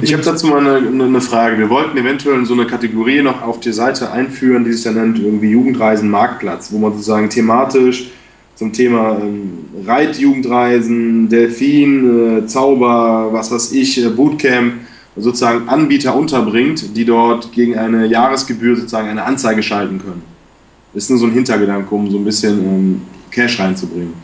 [0.00, 1.58] Ich habe dazu mal eine, eine, Frage.
[1.58, 5.18] Wir wollten eventuell so eine Kategorie noch auf die Seite einführen, die sich ja nennt
[5.18, 8.10] irgendwie Jugendreisen Marktplatz, wo man sozusagen thematisch
[8.54, 14.74] zum Thema ähm, Reitjugendreisen, Delfin, äh, Zauber, was weiß ich, äh, Bootcamp,
[15.16, 20.22] sozusagen Anbieter unterbringt, die dort gegen eine Jahresgebühr sozusagen eine Anzeige schalten können.
[20.94, 24.14] Das ist nur so ein Hintergedanke, um so ein bisschen ähm, Cash reinzubringen.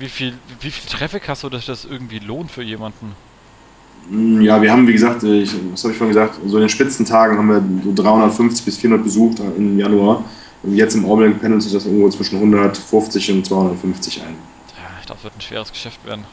[0.00, 3.14] Wie viel, wie viel Traffic hast du, dass das irgendwie lohnt für jemanden?
[4.08, 6.70] Mm, ja, wir haben, wie gesagt, ich, was habe ich vorhin gesagt, so in den
[6.70, 10.24] Spitzentagen haben wir so 350 bis 400 besucht im Januar.
[10.62, 14.36] Und jetzt im Augenblick pendelt sich das irgendwo zwischen 150 und 250 ein.
[14.76, 16.24] Ja, ich glaube, das wird ein schweres Geschäft werden.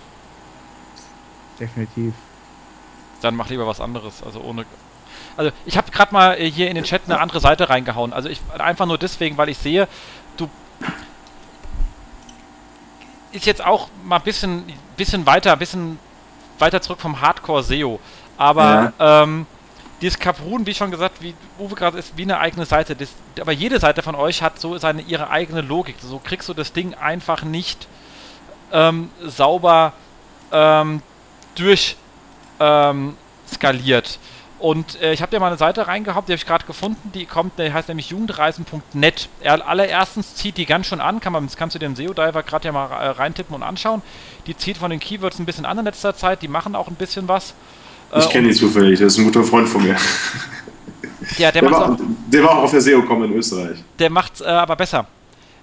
[1.59, 2.13] Definitiv.
[3.21, 4.65] Dann mach lieber was anderes, also ohne.
[5.35, 8.13] Also ich habe gerade mal hier in den Chat eine andere Seite reingehauen.
[8.13, 9.89] Also ich einfach nur deswegen, weil ich sehe,
[10.37, 10.49] du
[13.37, 14.63] ist jetzt auch mal ein bisschen,
[14.95, 15.99] bisschen weiter, ein bisschen
[16.59, 17.99] weiter zurück vom Hardcore SEO.
[18.37, 19.23] Aber ja.
[19.23, 19.45] ähm,
[20.01, 22.95] dieses Kaprun, wie schon gesagt, wie Uwe gerade ist, wie eine eigene Seite.
[22.95, 23.09] Das,
[23.39, 25.95] aber jede Seite von euch hat so seine ihre eigene Logik.
[26.01, 27.87] So kriegst du das Ding einfach nicht
[28.71, 29.93] ähm, sauber
[30.51, 31.01] ähm,
[31.55, 31.95] durch
[32.59, 33.15] ähm,
[33.51, 34.19] skaliert.
[34.59, 37.25] Und äh, ich habe dir mal eine Seite reingehabt, die habe ich gerade gefunden, die
[37.25, 39.29] kommt, die heißt nämlich jugendreisen.net.
[39.43, 42.71] Allererstens zieht die ganz schon an, kann man, das kannst du den SEO-Diver gerade ja
[42.71, 44.01] mal äh, reintippen und anschauen.
[44.47, 46.95] Die zieht von den Keywords ein bisschen an in letzter Zeit, die machen auch ein
[46.95, 47.53] bisschen was.
[48.11, 49.95] Äh, ich kenne die zufällig, das ist ein guter Freund von mir.
[51.37, 51.97] Ja, der, der, war, auch,
[52.27, 53.83] der war auch auf der SEO-Com in Österreich.
[53.99, 55.07] Der macht es äh, aber besser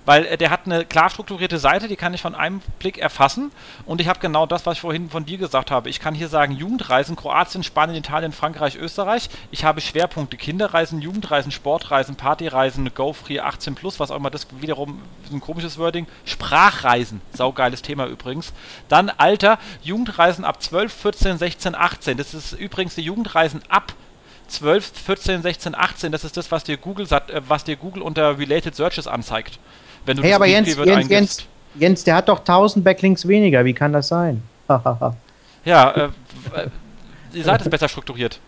[0.04, 3.52] weil äh, der hat eine klar strukturierte Seite, die kann ich von einem Blick erfassen
[3.86, 5.88] und ich habe genau das, was ich vorhin von dir gesagt habe.
[5.88, 9.28] Ich kann hier sagen Jugendreisen, Kroatien, Spanien, Italien, Frankreich, Österreich.
[9.50, 15.02] Ich habe Schwerpunkte Kinderreisen, Jugendreisen, Sportreisen, Partyreisen, GoFree 18 plus, was auch immer das wiederum
[15.32, 16.06] ein komisches Wording.
[16.24, 18.52] Sprachreisen, saugeiles Thema übrigens.
[18.88, 22.16] Dann Alter, Jugendreisen ab 12, 14, 16, 18.
[22.18, 23.94] Das ist übrigens die Jugendreisen ab
[24.48, 28.38] 12, 14, 16, 18, das ist das, was dir Google, äh, was dir Google unter
[28.38, 29.58] Related Searches anzeigt.
[30.06, 33.64] Wenn du hey, aber Jens, Jens, Jens, Jens, der hat doch 1000 Backlinks weniger.
[33.64, 34.42] Wie kann das sein?
[35.64, 36.08] ja, äh,
[37.32, 38.40] die Seite ist besser strukturiert.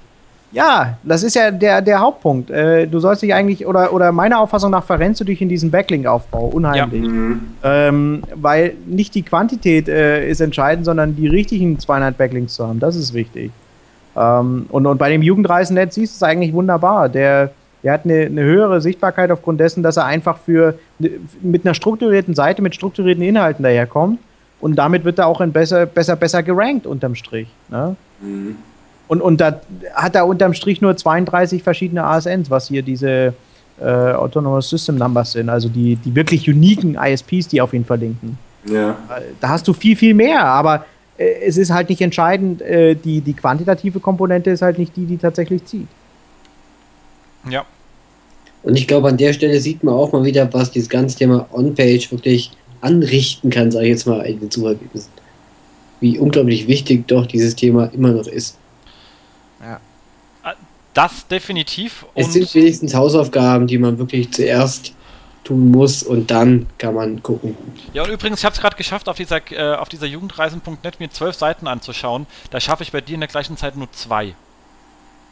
[0.52, 2.50] Ja, das ist ja der, der Hauptpunkt.
[2.50, 5.70] Äh, du sollst dich eigentlich, oder, oder meiner Auffassung nach, verrennst du dich in diesen
[5.70, 7.02] Backlink-Aufbau unheimlich.
[7.02, 7.08] Ja.
[7.08, 7.40] Mhm.
[7.64, 12.78] Ähm, weil nicht die Quantität äh, ist entscheidend, sondern die richtigen 200 Backlinks zu haben.
[12.78, 13.50] Das ist wichtig.
[14.16, 17.08] Ähm, und, und bei dem Jugendreisenetz siehst du es eigentlich wunderbar.
[17.08, 17.50] Der,
[17.82, 20.78] der hat eine, eine, höhere Sichtbarkeit aufgrund dessen, dass er einfach für
[21.42, 24.18] mit einer strukturierten Seite, mit strukturierten Inhalten daherkommt.
[24.60, 27.48] Und damit wird er auch ein besser, besser, besser gerankt unterm Strich.
[27.68, 27.94] Ne?
[28.20, 28.56] Mhm.
[29.08, 29.60] Und, und da
[29.94, 33.34] hat er unterm Strich nur 32 verschiedene ASNs, was hier diese
[33.80, 38.38] äh, Autonomous System Numbers sind, also die, die wirklich uniken ISPs, die auf ihn verlinken.
[38.64, 38.96] Ja.
[39.40, 40.86] Da hast du viel, viel mehr, aber
[41.18, 45.06] äh, es ist halt nicht entscheidend, äh, die, die quantitative Komponente ist halt nicht die,
[45.06, 45.88] die tatsächlich zieht.
[47.50, 47.64] Ja.
[48.62, 51.48] Und ich glaube, an der Stelle sieht man auch mal wieder, was dieses ganze Thema
[51.52, 52.50] On-Page wirklich
[52.80, 55.10] anrichten kann, sage ich jetzt mal, in den Suchergebnissen.
[56.00, 58.58] Wie unglaublich wichtig doch dieses Thema immer noch ist.
[60.96, 62.06] Das definitiv.
[62.14, 64.94] es sind wenigstens Hausaufgaben, die man wirklich zuerst
[65.44, 67.54] tun muss und dann kann man gucken.
[67.92, 71.10] Ja, und übrigens, ich habe es gerade geschafft, auf dieser, äh, auf dieser Jugendreisen.net mir
[71.10, 72.26] zwölf Seiten anzuschauen.
[72.50, 74.34] Da schaffe ich bei dir in der gleichen Zeit nur zwei.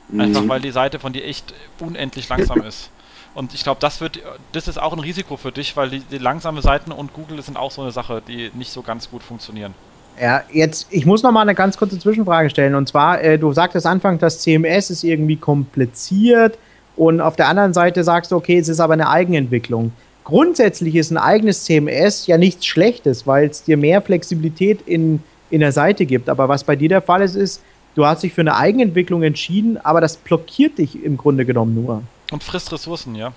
[0.08, 0.20] Mhm.
[0.20, 2.90] Einfach weil die Seite von dir echt unendlich langsam ist.
[3.34, 4.20] Und ich glaube, das wird,
[4.52, 7.56] das ist auch ein Risiko für dich, weil die, die langsame Seiten und Google sind
[7.56, 9.74] auch so eine Sache, die nicht so ganz gut funktionieren.
[10.20, 12.76] Ja, jetzt, ich muss noch mal eine ganz kurze Zwischenfrage stellen.
[12.76, 16.56] Und zwar, äh, du sagtest Anfang, das CMS ist irgendwie kompliziert
[16.94, 19.92] und auf der anderen Seite sagst du, okay, es ist aber eine Eigenentwicklung.
[20.22, 25.60] Grundsätzlich ist ein eigenes CMS ja nichts Schlechtes, weil es dir mehr Flexibilität in, in
[25.60, 26.28] der Seite gibt.
[26.28, 27.62] Aber was bei dir der Fall ist, ist,
[27.94, 32.02] du hast dich für eine Eigenentwicklung entschieden, aber das blockiert dich im Grunde genommen nur.
[32.30, 33.32] Und frisst Ressourcen, ja.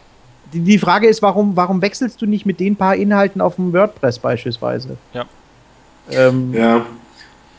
[0.53, 3.73] Die, die Frage ist, warum, warum wechselst du nicht mit den paar Inhalten auf dem
[3.73, 4.97] WordPress beispielsweise?
[5.13, 5.25] Ja.
[6.09, 6.85] Ähm, ja,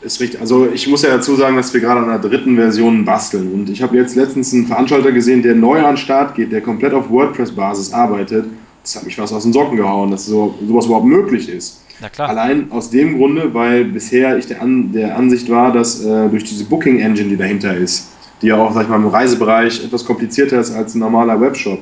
[0.01, 0.39] ist richtig.
[0.39, 3.53] Also ich muss ja dazu sagen, dass wir gerade an der dritten Version basteln.
[3.53, 6.61] Und ich habe jetzt letztens einen Veranstalter gesehen, der neu an den Start geht, der
[6.61, 8.45] komplett auf WordPress-Basis arbeitet.
[8.89, 11.79] Das hat mich fast aus den Socken gehauen, dass so, sowas überhaupt möglich ist.
[12.17, 16.43] Allein aus dem Grunde, weil bisher ich der, an, der Ansicht war, dass äh, durch
[16.43, 18.07] diese Booking-Engine, die dahinter ist,
[18.41, 21.81] die ja auch, sag ich mal, im Reisebereich etwas komplizierter ist als ein normaler Webshop,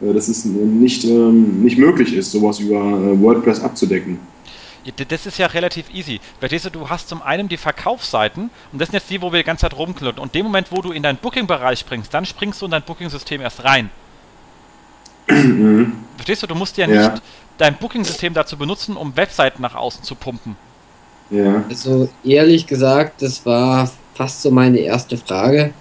[0.00, 4.18] äh, dass es nicht, ähm, nicht möglich ist, sowas über äh, WordPress abzudecken.
[5.08, 6.20] Das ist ja relativ easy.
[6.38, 9.40] Verstehst du, du hast zum einen die Verkaufsseiten und das sind jetzt die, wo wir
[9.40, 10.22] die ganze Zeit rumklotten.
[10.22, 13.42] Und dem Moment, wo du in deinen Booking-Bereich springst, dann springst du in dein Booking-System
[13.42, 13.90] erst rein.
[15.26, 17.10] Verstehst du, du musst ja, ja.
[17.10, 17.22] nicht
[17.58, 20.56] dein Booking-System dazu benutzen, um Webseiten nach außen zu pumpen.
[21.30, 21.64] Ja.
[21.68, 25.72] Also ehrlich gesagt, das war fast so meine erste Frage.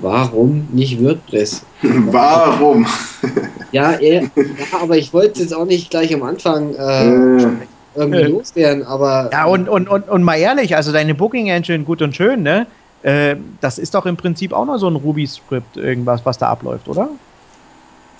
[0.00, 1.64] Warum nicht WordPress?
[1.82, 2.86] Warum?
[3.72, 4.22] ja, ja,
[4.80, 7.48] aber ich wollte es jetzt auch nicht gleich am Anfang äh, äh
[7.94, 8.26] irgendwie ja.
[8.28, 9.30] loswerden, aber.
[9.32, 12.66] Ja, und, und, und, und mal ehrlich, also deine Booking Engine, gut und schön, ne?
[13.02, 16.88] Äh, das ist doch im Prinzip auch nur so ein Ruby-Script, irgendwas, was da abläuft,
[16.88, 17.10] oder?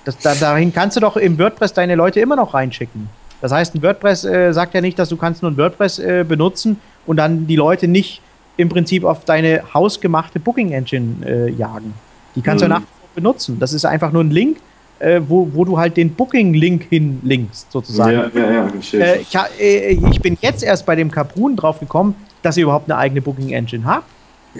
[0.05, 3.09] Das, da, dahin kannst du doch im WordPress deine Leute immer noch reinschicken.
[3.41, 6.25] Das heißt, ein WordPress äh, sagt ja nicht, dass du kannst nur ein WordPress äh,
[6.27, 8.21] benutzen und dann die Leute nicht
[8.57, 11.93] im Prinzip auf deine hausgemachte Booking Engine äh, jagen.
[12.35, 12.69] Die kannst mhm.
[12.69, 12.81] du nach
[13.15, 13.59] benutzen.
[13.59, 14.57] Das ist einfach nur ein Link,
[14.99, 18.11] äh, wo, wo du halt den Booking-Link hinlinkst, sozusagen.
[18.11, 22.15] Ja, ja, ja, äh, ich, äh, ich, bin jetzt erst bei dem Caprun drauf gekommen,
[22.43, 24.05] dass ihr überhaupt eine eigene Booking-Engine habt.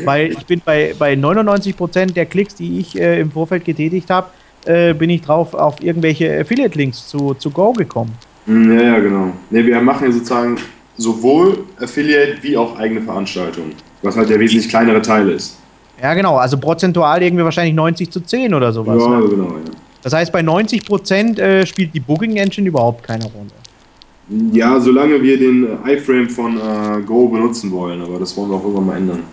[0.04, 4.28] Weil ich bin bei, bei 99% der Klicks, die ich im Vorfeld getätigt habe,
[4.66, 8.14] äh, bin ich drauf auf irgendwelche Affiliate-Links zu, zu Go gekommen.
[8.46, 9.32] Hm, ja, ja, genau.
[9.50, 10.58] Ne, wir machen ja sozusagen
[10.98, 15.58] sowohl Affiliate wie auch eigene Veranstaltungen, was halt der wesentlich kleinere Teil ist.
[16.02, 16.38] Ja, genau.
[16.38, 19.02] Also prozentual irgendwie wahrscheinlich 90 zu 10 oder sowas.
[19.02, 19.28] Ja, ne?
[19.28, 19.72] genau, ja.
[20.04, 23.50] Das heißt, bei 90 Prozent äh, spielt die Booking Engine überhaupt keine Rolle.
[24.52, 28.64] Ja, solange wir den iFrame von äh, Go benutzen wollen, aber das wollen wir auch
[28.64, 29.24] irgendwann mal ändern.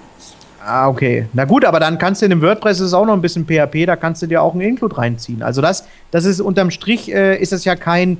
[0.65, 1.27] Ah, okay.
[1.33, 3.87] Na gut, aber dann kannst du in dem WordPress ist auch noch ein bisschen PHP,
[3.87, 5.43] da kannst du dir auch ein Include reinziehen.
[5.43, 8.19] Also das, das ist unterm Strich äh, ist das ja kein,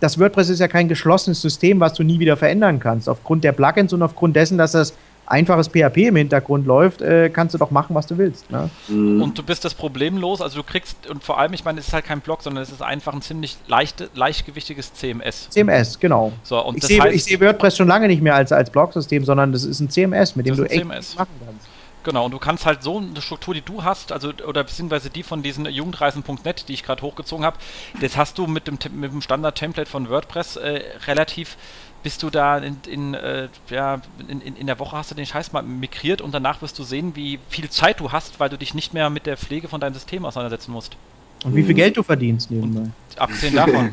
[0.00, 3.08] das WordPress ist ja kein geschlossenes System, was du nie wieder verändern kannst.
[3.08, 4.94] Aufgrund der Plugins und aufgrund dessen, dass das
[5.26, 8.50] einfaches PHP im Hintergrund läuft, äh, kannst du doch machen, was du willst.
[8.50, 8.70] Ne?
[8.88, 9.22] Mhm.
[9.22, 11.92] Und du bist das problemlos, also du kriegst, und vor allem, ich meine, es ist
[11.92, 15.48] halt kein Blog, sondern es ist einfach ein ziemlich leichte, leichtgewichtiges CMS.
[15.50, 16.32] CMS, genau.
[16.42, 19.64] So, und ich sehe seh WordPress schon lange nicht mehr als, als Blog-System, sondern das
[19.64, 21.16] ist ein CMS, mit dem du echt CMS.
[21.16, 21.71] machen kannst.
[22.04, 25.22] Genau, und du kannst halt so eine Struktur, die du hast, also oder beziehungsweise die
[25.22, 27.58] von diesen Jugendreisen.net, die ich gerade hochgezogen habe,
[28.00, 31.56] das hast du mit dem, mit dem Standard-Template von WordPress äh, relativ
[32.02, 35.52] bist du da in, in, äh, ja, in, in, der Woche hast du den Scheiß
[35.52, 38.74] mal migriert und danach wirst du sehen, wie viel Zeit du hast, weil du dich
[38.74, 40.96] nicht mehr mit der Pflege von deinem System auseinandersetzen musst.
[41.44, 42.90] Und wie viel Geld du verdienst nebenbei.
[43.16, 43.92] abgesehen davon.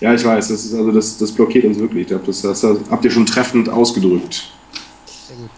[0.00, 2.06] Ja, ich weiß, das ist also das, das blockiert uns wirklich.
[2.06, 4.50] Das, das, das habt ihr schon treffend ausgedrückt.
[5.06, 5.50] Sehr gut.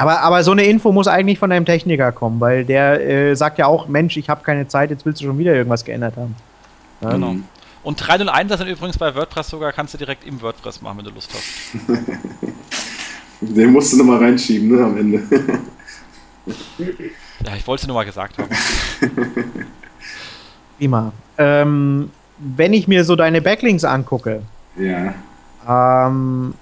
[0.00, 3.58] Aber, aber so eine Info muss eigentlich von einem Techniker kommen, weil der äh, sagt
[3.58, 6.34] ja auch, Mensch, ich habe keine Zeit, jetzt willst du schon wieder irgendwas geändert haben.
[7.02, 7.10] Ja?
[7.10, 7.36] Genau.
[7.82, 11.10] Und 301 sind übrigens bei WordPress sogar, kannst du direkt im WordPress machen, wenn du
[11.10, 11.86] Lust hast.
[13.42, 15.22] Den musst du nochmal reinschieben, ne, am Ende.
[17.44, 18.48] ja, ich wollte es nur mal gesagt haben.
[20.78, 21.12] Prima.
[21.36, 24.42] Ähm, wenn ich mir so deine Backlinks angucke.
[24.78, 25.14] Ja.
[25.68, 26.54] Ähm,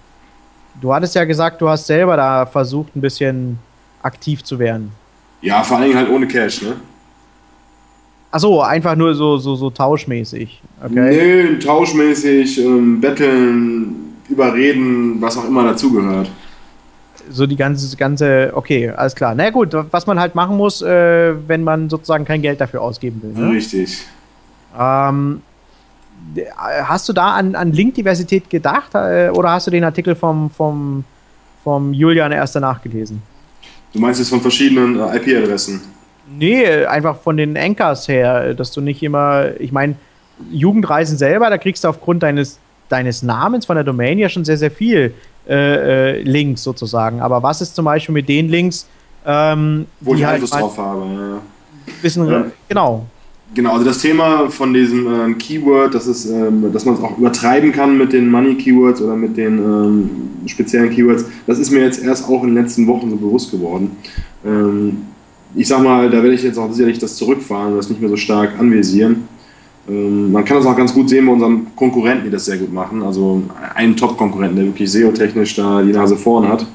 [0.81, 3.59] du hattest ja gesagt, du hast selber da versucht, ein bisschen
[4.03, 4.93] aktiv zu werden.
[5.41, 6.77] Ja, vor allen Dingen halt ohne Cash, ne?
[8.31, 10.61] Achso, einfach nur so, so, so tauschmäßig.
[10.85, 11.55] Okay.
[11.55, 16.31] Nee, tauschmäßig, ähm, betteln, überreden, was auch immer dazugehört.
[17.31, 19.35] So die ganze, ganze, okay, alles klar.
[19.35, 23.23] Na gut, was man halt machen muss, äh, wenn man sozusagen kein Geld dafür ausgeben
[23.23, 23.33] will.
[23.33, 23.53] Ne?
[23.53, 24.05] Richtig.
[24.79, 25.43] Ähm,
[26.57, 31.05] hast du da an, an Linkdiversität gedacht äh, oder hast du den Artikel vom, vom,
[31.65, 33.23] vom Julian erst danach gelesen?
[33.93, 35.81] Du meinst es von verschiedenen äh, IP-Adressen?
[36.31, 39.95] Nee, einfach von den Anchors her, dass du nicht immer, ich meine,
[40.51, 42.59] Jugendreisen selber, da kriegst du aufgrund deines,
[42.89, 45.15] deines Namens von der Domain ja schon sehr, sehr viel
[45.49, 47.21] äh, äh, Links sozusagen.
[47.21, 48.87] Aber was ist zum Beispiel mit den Links,
[49.25, 51.07] ähm, wo ich halt Einfluss drauf habe?
[51.07, 51.93] Ja.
[52.03, 52.45] Wissen, ja.
[52.69, 53.07] Genau.
[53.55, 57.17] Genau, also das Thema von diesem äh, Keyword, das ist, ähm, dass man es auch
[57.17, 60.11] übertreiben kann mit den Money-Keywords oder mit den ähm,
[60.47, 63.97] speziellen Keywords, das ist mir jetzt erst auch in den letzten Wochen so bewusst geworden.
[64.45, 64.99] Ähm,
[65.55, 68.11] ich sag mal, da werde ich jetzt auch sicherlich das zurückfahren und das nicht mehr
[68.11, 69.27] so stark anvisieren.
[69.89, 72.73] Ähm, man kann das auch ganz gut sehen bei unseren Konkurrenten, die das sehr gut
[72.73, 73.03] machen.
[73.03, 73.43] Also
[73.75, 76.67] einen Top-Konkurrenten, der wirklich SEO-technisch da die Nase vorn hat.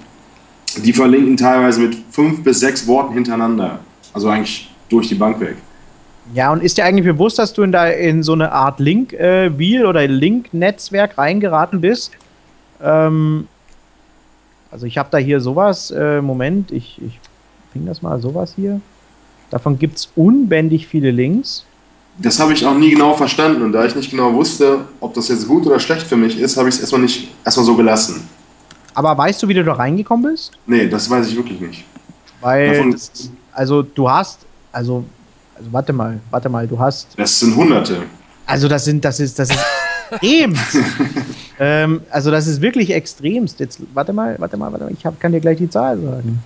[0.84, 3.80] Die verlinken teilweise mit fünf bis sechs Worten hintereinander.
[4.12, 5.58] Also eigentlich durch die Bank weg.
[6.34, 9.82] Ja, und ist dir eigentlich bewusst, dass du in, da in so eine Art Link-Wheel
[9.82, 12.12] äh, oder Link-Netzwerk reingeraten bist?
[12.82, 13.48] Ähm,
[14.72, 17.20] also ich habe da hier sowas, äh, Moment, ich, ich
[17.72, 18.80] bring das mal, sowas hier.
[19.50, 21.66] Davon gibt es unbändig viele Links.
[22.18, 25.28] Das habe ich auch nie genau verstanden und da ich nicht genau wusste, ob das
[25.28, 28.28] jetzt gut oder schlecht für mich ist, habe ich es erstmal nicht erstmal so gelassen.
[28.94, 30.52] Aber weißt du, wie du da reingekommen bist?
[30.68, 31.86] Nee, das weiß ich wirklich nicht.
[32.42, 35.06] Weil, das, also du hast, also
[35.56, 37.18] also warte mal, warte mal, du hast.
[37.18, 38.04] Das sind Hunderte.
[38.46, 39.60] Also das sind, das ist, das ist
[40.10, 40.78] extremst.
[41.60, 43.60] ähm, also das ist wirklich extremst.
[43.60, 44.94] Jetzt warte mal, warte mal, warte mal.
[44.94, 46.42] Ich hab, kann dir gleich die Zahl sagen.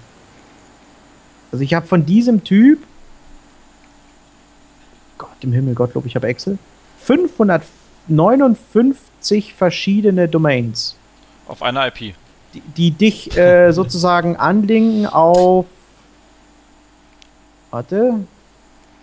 [1.52, 2.84] Also ich habe von diesem Typ,
[5.18, 6.58] Gott im Himmel, Gottlob, ich habe Excel,
[7.04, 10.98] 559 verschiedene Domains.
[11.48, 12.14] Auf einer IP.
[12.54, 15.66] Die, die dich äh, sozusagen anlinken auf.
[17.72, 18.26] Warte,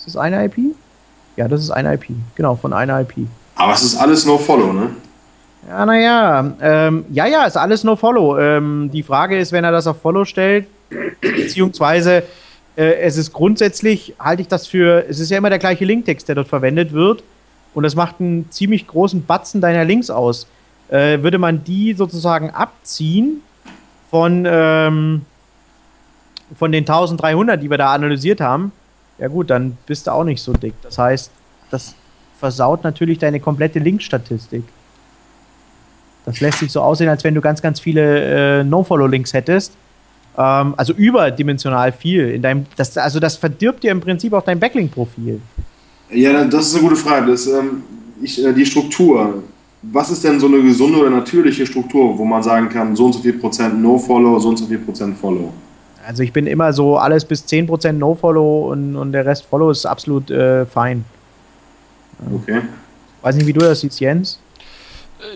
[0.07, 0.59] ist das eine IP?
[1.37, 2.07] Ja, das ist eine IP.
[2.35, 3.27] Genau, von einer IP.
[3.57, 4.91] Aber es ist alles No-Follow, ne?
[5.69, 6.53] Ja, naja.
[6.61, 8.39] Ähm, ja, ja, ist alles No-Follow.
[8.39, 10.67] Ähm, die Frage ist, wenn er das auf Follow stellt,
[11.21, 12.25] beziehungsweise
[12.77, 16.29] äh, es ist grundsätzlich, halte ich das für, es ist ja immer der gleiche Linktext,
[16.29, 17.23] der dort verwendet wird.
[17.73, 20.47] Und das macht einen ziemlich großen Batzen deiner Links aus.
[20.89, 23.41] Äh, würde man die sozusagen abziehen
[24.11, 25.23] von, ähm,
[26.57, 28.71] von den 1300, die wir da analysiert haben,
[29.19, 30.75] ja gut, dann bist du auch nicht so dick.
[30.83, 31.31] Das heißt,
[31.71, 31.95] das
[32.39, 34.65] versaut natürlich deine komplette Linkstatistik.
[36.25, 39.73] Das lässt sich so aussehen, als wenn du ganz, ganz viele äh, No-Follow-Links hättest.
[40.37, 42.31] Ähm, also überdimensional viel.
[42.31, 45.41] In deinem, das, also das verdirbt dir im Prinzip auch dein Backlink-Profil.
[46.11, 47.31] Ja, das ist eine gute Frage.
[47.31, 47.83] Das, ähm,
[48.23, 49.43] ich, äh, die Struktur.
[49.83, 53.13] Was ist denn so eine gesunde oder natürliche Struktur, wo man sagen kann, so und
[53.13, 55.53] so viel Prozent No-Follow, so und so viel Prozent Follow?
[56.07, 59.87] Also ich bin immer so alles bis 10% No-Follow und, und der Rest Follow ist
[59.87, 61.05] absolut äh, fein.
[62.33, 62.63] Okay.
[63.23, 64.39] Weiß nicht, wie du das siehst, Jens?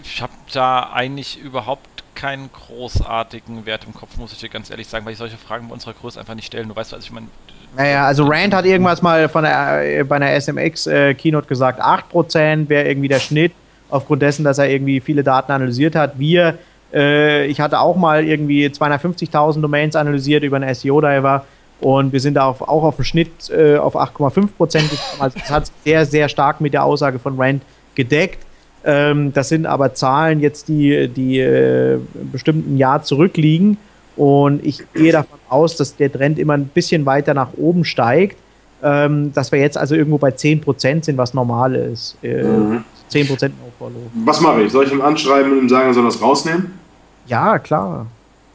[0.02, 4.88] Ich habe da eigentlich überhaupt keinen großartigen Wert im Kopf, muss ich dir ganz ehrlich
[4.88, 6.68] sagen, weil ich solche Fragen bei unserer Größe einfach nicht stellen.
[6.68, 7.28] Du weißt, was ich meine.
[7.76, 12.68] Naja, also Rand hat irgendwas mal von der, äh, bei einer SMX-Keynote äh, gesagt, 8%
[12.68, 13.52] wäre irgendwie der Schnitt,
[13.88, 16.18] aufgrund dessen, dass er irgendwie viele Daten analysiert hat.
[16.18, 16.58] Wir
[16.92, 21.44] äh, ich hatte auch mal irgendwie 250.000 Domains analysiert über einen SEO-Diver
[21.80, 25.20] und wir sind da auch auf dem Schnitt äh, auf 8,5 Prozent gekommen.
[25.20, 27.62] Also das hat sehr, sehr stark mit der Aussage von Rand
[27.94, 28.44] gedeckt.
[28.84, 31.98] Ähm, das sind aber Zahlen jetzt, die, die äh,
[32.32, 33.76] bestimmten Jahr zurückliegen.
[34.16, 38.36] Und ich gehe davon aus, dass der Trend immer ein bisschen weiter nach oben steigt.
[38.82, 42.16] Ähm, dass wir jetzt also irgendwo bei 10% sind, was normal ist.
[42.22, 42.84] Äh, mhm.
[43.10, 44.10] 10% No-Follow.
[44.24, 44.72] Was mache ich?
[44.72, 46.78] Soll ich ihm anschreiben und ihm sagen, er soll das rausnehmen?
[47.26, 48.06] Ja, klar.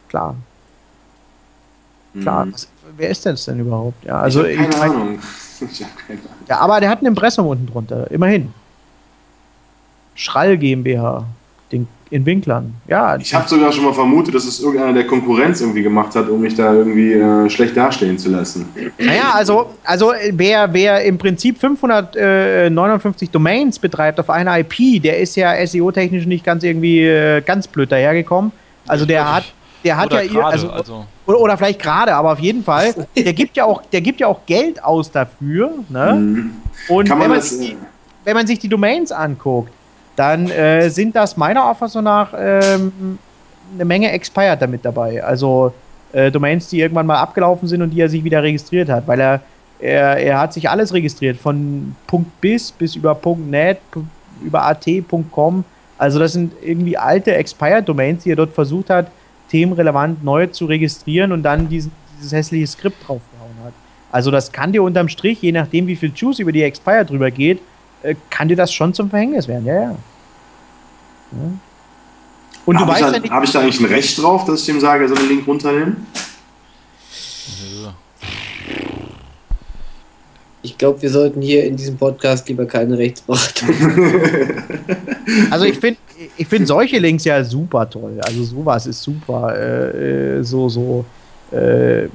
[0.08, 0.36] Klar.
[2.22, 2.46] Klar.
[2.46, 2.54] Mhm.
[2.54, 4.04] Was, wer ist das denn überhaupt?
[4.06, 5.20] Ja, also ich keine, Ahnung.
[5.62, 6.32] Ich keine Ahnung.
[6.50, 8.10] Ja, aber der hat ein Impressum unten drunter.
[8.12, 8.54] Immerhin.
[10.16, 11.26] Schrall GmbH.
[11.72, 13.16] Den, In Winklern, ja.
[13.16, 16.42] Ich habe sogar schon mal vermutet, dass es irgendeiner der Konkurrenz irgendwie gemacht hat, um
[16.42, 18.70] mich da irgendwie äh, schlecht dastehen zu lassen.
[19.00, 25.36] Naja, also, also wer, wer im Prinzip 559 Domains betreibt auf einer IP, der ist
[25.36, 28.52] ja SEO-technisch nicht ganz irgendwie äh, ganz blöd dahergekommen.
[28.88, 29.46] Also der hat,
[29.84, 31.06] der hat Oder ja gerade, also, also.
[31.26, 34.28] oder, oder vielleicht gerade, aber auf jeden Fall, der gibt ja auch, der gibt ja
[34.28, 35.72] auch Geld aus dafür.
[35.90, 36.14] Ne?
[36.14, 36.52] Mhm.
[36.90, 37.78] Und Kann man wenn, man das, sich äh, die,
[38.24, 39.72] wenn man sich die Domains anguckt,
[40.16, 43.18] dann äh, sind das meiner Auffassung nach ähm,
[43.74, 45.24] eine Menge Expired damit dabei.
[45.24, 45.74] Also
[46.12, 49.20] äh, Domains, die irgendwann mal abgelaufen sind und die er sich wieder registriert hat, weil
[49.20, 49.42] er,
[49.80, 51.96] er, er hat sich alles registriert, von
[52.42, 53.80] .biz bis über .net,
[54.44, 55.66] über at.com.
[55.98, 59.08] Also das sind irgendwie alte Expired-Domains, die er dort versucht hat,
[59.50, 63.74] themenrelevant neu zu registrieren und dann diesen, dieses hässliche Skript draufgehauen hat.
[64.12, 67.32] Also das kann dir unterm Strich, je nachdem wie viel Juice über die Expired drüber
[67.32, 67.60] geht,
[68.04, 69.82] äh, kann dir das schon zum Verhängnis werden, ja, ja.
[69.82, 69.96] ja.
[72.66, 74.46] Und du Habe ich, weißt ja da- nicht, hab ich da eigentlich ein Recht drauf,
[74.46, 76.06] dass ich dem sage, er soll den Link runternehmen?
[80.66, 83.70] Ich glaube, wir sollten hier in diesem Podcast lieber keine Rechtsberatung.
[85.50, 86.00] also ich finde
[86.38, 88.22] ich find solche Links ja super toll.
[88.24, 89.54] Also sowas ist super.
[89.58, 91.04] Äh, äh, so, so,
[91.52, 92.08] äh,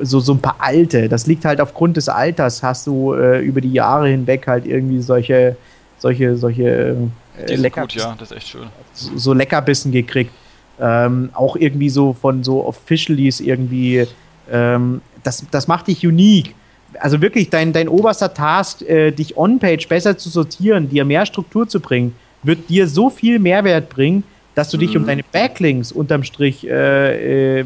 [0.00, 1.08] so, so ein paar alte.
[1.08, 5.00] Das liegt halt aufgrund des Alters, hast du äh, über die Jahre hinweg halt irgendwie
[5.00, 5.56] solche,
[5.98, 6.96] solche, solche
[7.38, 8.66] äh, sind lecker, gut, ja, das ist echt schön.
[8.94, 10.32] so Leckerbissen gekriegt.
[10.78, 14.06] Ähm, auch irgendwie so von so Officialies irgendwie.
[14.50, 16.54] Ähm, das, das macht dich unique.
[17.00, 21.66] Also wirklich, dein, dein oberster Task, äh, dich on-page besser zu sortieren, dir mehr Struktur
[21.68, 24.22] zu bringen, wird dir so viel Mehrwert bringen,
[24.54, 25.06] dass du dich um Mhm.
[25.06, 27.64] deine Backlinks unterm Strich äh, äh,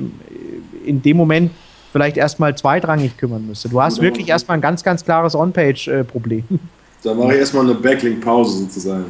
[0.86, 1.50] in dem Moment
[1.92, 3.72] vielleicht erstmal zweitrangig kümmern müsstest.
[3.74, 6.44] Du hast Oder- wirklich erstmal ein ganz, ganz klares On-Page-Problem.
[7.02, 9.06] Da mache ich erstmal eine Backlink-Pause sozusagen.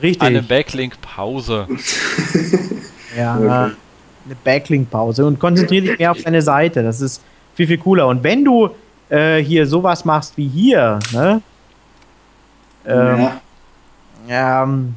[0.00, 0.22] Richtig.
[0.22, 1.66] Eine Backlink-Pause.
[3.16, 3.48] Ja, Okay.
[3.48, 6.82] eine Backlink-Pause und konzentriere dich mehr auf deine Seite.
[6.82, 7.22] Das ist
[7.54, 8.06] viel, viel cooler.
[8.08, 8.70] Und wenn du
[9.08, 11.40] äh, hier sowas machst wie hier, ne?
[12.86, 13.28] Ähm,
[14.28, 14.62] ja.
[14.62, 14.94] ähm,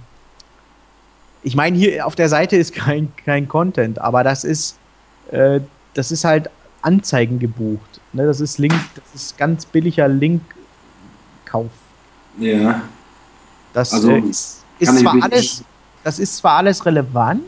[1.44, 4.78] ich meine, hier auf der Seite ist kein, kein Content, aber das ist,
[5.32, 5.60] äh,
[5.94, 6.50] das ist halt
[6.88, 8.00] Anzeigen gebucht.
[8.14, 8.26] Ne?
[8.26, 11.72] Das ist Link, das ist ganz billiger Linkkauf.
[12.40, 12.82] ja.
[13.74, 15.64] Das Also, äh, ist, ist zwar alles,
[16.04, 17.44] das ist zwar alles relevant,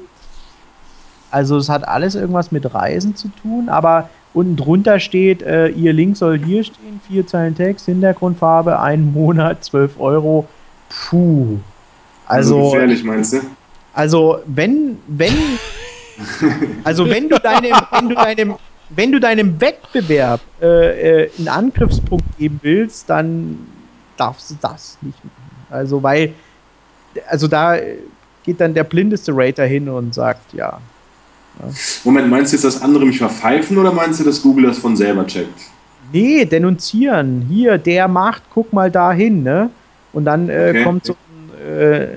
[1.32, 5.94] also es hat alles irgendwas mit Reisen zu tun, aber unten drunter steht, äh, ihr
[5.94, 10.48] Link soll hier stehen, vier Zeilen Text, Hintergrundfarbe, ein Monat, 12 Euro.
[10.90, 11.60] Puh.
[12.28, 13.42] Also, gefährlich, meinst du?
[13.94, 15.34] also wenn, wenn,
[16.84, 18.56] also wenn du deinem, wenn du deinem,
[18.90, 23.58] wenn du deinem Wettbewerb äh, äh, einen Angriffspunkt geben willst, dann
[24.18, 25.66] darfst du das nicht machen.
[25.70, 26.34] Also weil,
[27.28, 27.78] also da
[28.44, 30.80] geht dann der blindeste Rater hin und sagt, ja.
[32.04, 34.96] Moment, meinst du jetzt, dass andere mich verpfeifen oder meinst du, dass Google das von
[34.96, 35.60] selber checkt?
[36.12, 37.42] Nee, denunzieren.
[37.50, 39.70] Hier, der macht, guck mal da hin, ne?
[40.14, 40.84] Und dann äh, Okay.
[40.84, 42.08] kommt so ein, äh,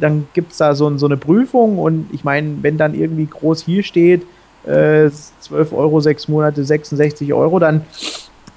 [0.00, 3.62] dann gibt es da so, so eine Prüfung und ich meine, wenn dann irgendwie groß
[3.62, 4.26] hier steht,
[4.66, 5.10] äh,
[5.40, 7.82] 12 Euro, 6 Monate, 66 Euro, dann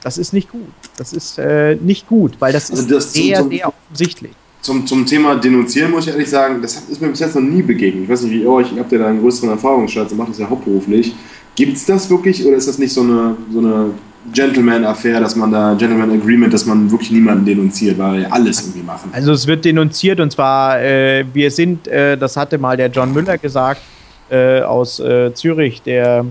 [0.04, 0.62] das ist nicht gut.
[0.98, 4.32] Das ist äh, nicht gut, weil das Also ist das zum- sehr, zum- sehr offensichtlich.
[4.62, 7.62] Zum, zum Thema Denunzieren muss ich ehrlich sagen, das ist mir bis jetzt noch nie
[7.62, 8.04] begegnet.
[8.06, 10.40] Ich weiß nicht, wie euch, ihr habt ja da einen größeren Erfahrungsschatz und macht das
[10.40, 11.14] ja hauptberuflich.
[11.56, 13.92] Gibt es das wirklich oder ist das nicht so eine, so eine
[14.34, 19.10] Gentleman-Affair, dass man da, Gentleman-Agreement, dass man wirklich niemanden denunziert, weil wir alles irgendwie machen?
[19.14, 23.14] Also es wird denunziert und zwar, äh, wir sind, äh, das hatte mal der John
[23.14, 23.82] Müller gesagt,
[24.30, 26.26] äh, aus äh, Zürich, der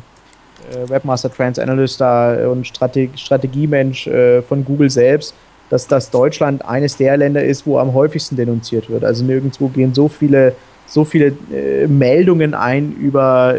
[0.71, 5.35] äh, Webmaster Trends Analyst da und Strate Strategiemensch äh, von Google selbst,
[5.71, 9.05] dass das Deutschland eines der Länder ist, wo am häufigsten denunziert wird.
[9.05, 10.55] Also nirgendwo gehen so viele,
[10.87, 13.55] so viele äh, Meldungen ein über,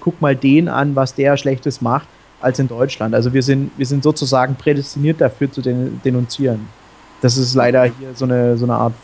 [0.00, 2.06] guck mal den an, was der Schlechtes macht,
[2.40, 3.14] als in Deutschland.
[3.14, 6.68] Also wir sind, wir sind sozusagen prädestiniert dafür zu den denunzieren.
[7.20, 8.94] Das ist leider hier so eine, so eine Art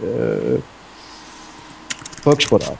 [0.00, 0.58] äh,
[2.22, 2.78] Volkssportart.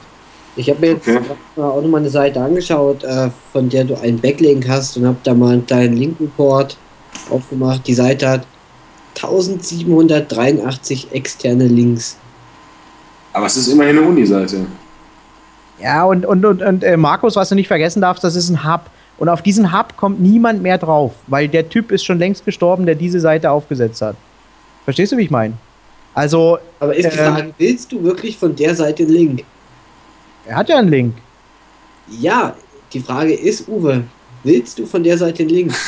[0.57, 1.21] Ich habe mir jetzt Okay.
[1.57, 5.35] auch nochmal eine Seite angeschaut, äh, von der du einen Backlink hast und habe da
[5.35, 6.77] mal einen kleinen Link-Report
[7.31, 7.87] aufgemacht.
[7.87, 8.47] Die Seite hat
[9.15, 12.17] 1783 externe Links.
[13.33, 14.67] Aber es ist immerhin eine Uni-Seite.
[15.81, 18.65] Ja, und, und, und, und äh, Markus, was du nicht vergessen darfst, das ist ein
[18.65, 18.83] Hub.
[19.19, 22.87] Und auf diesen Hub kommt niemand mehr drauf, weil der Typ ist schon längst gestorben,
[22.87, 24.17] der diese Seite aufgesetzt hat.
[24.85, 25.55] Verstehst du, wie ich meine?
[26.15, 27.25] Also, Aber ist die Ähm.
[27.35, 29.45] Frage, willst du wirklich von der Seite einen Link?
[30.47, 31.15] Er hat ja einen Link.
[32.09, 32.55] Ja,
[32.93, 34.05] die Frage ist, Uwe,
[34.45, 35.75] willst du von der Seite einen Link?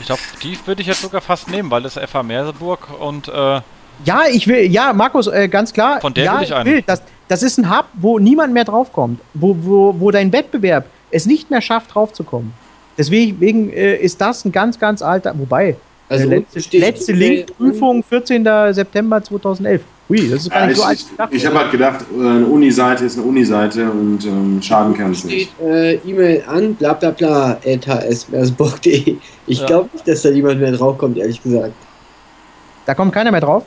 [0.00, 3.60] Ich glaube, die würde ich jetzt sogar fast nehmen, weil das FH Merseburg und äh,
[4.04, 6.00] Ja, ich will, ja, Markus, äh, ganz klar.
[6.00, 6.82] Von der ja, will ich einen.
[6.86, 11.26] Das, das ist ein Hub, wo niemand mehr draufkommt, wo, wo, wo dein Wettbewerb es
[11.26, 12.52] nicht mehr schafft, draufzukommen.
[12.96, 15.76] Deswegen äh, ist das ein ganz, ganz alter, wobei,
[16.08, 18.44] Also letzte, letzte Link-Prüfung 14.
[18.72, 19.82] September 2011.
[20.10, 21.04] Ui, das ist gar Ja, nicht ich so alt.
[21.30, 25.12] ich, ich habe halt gedacht, äh, eine Uni-Seite ist eine Uni-Seite und ähm, schaden kann
[25.12, 25.60] es steht nicht.
[25.60, 29.16] äh, E-Mail an, bla bla bla, hsmersburg.de.
[29.46, 29.66] Ich Ja.
[29.66, 31.72] glaube nicht, dass da niemand mehr draufkommt, ehrlich gesagt.
[32.86, 33.64] Da kommt keiner mehr drauf.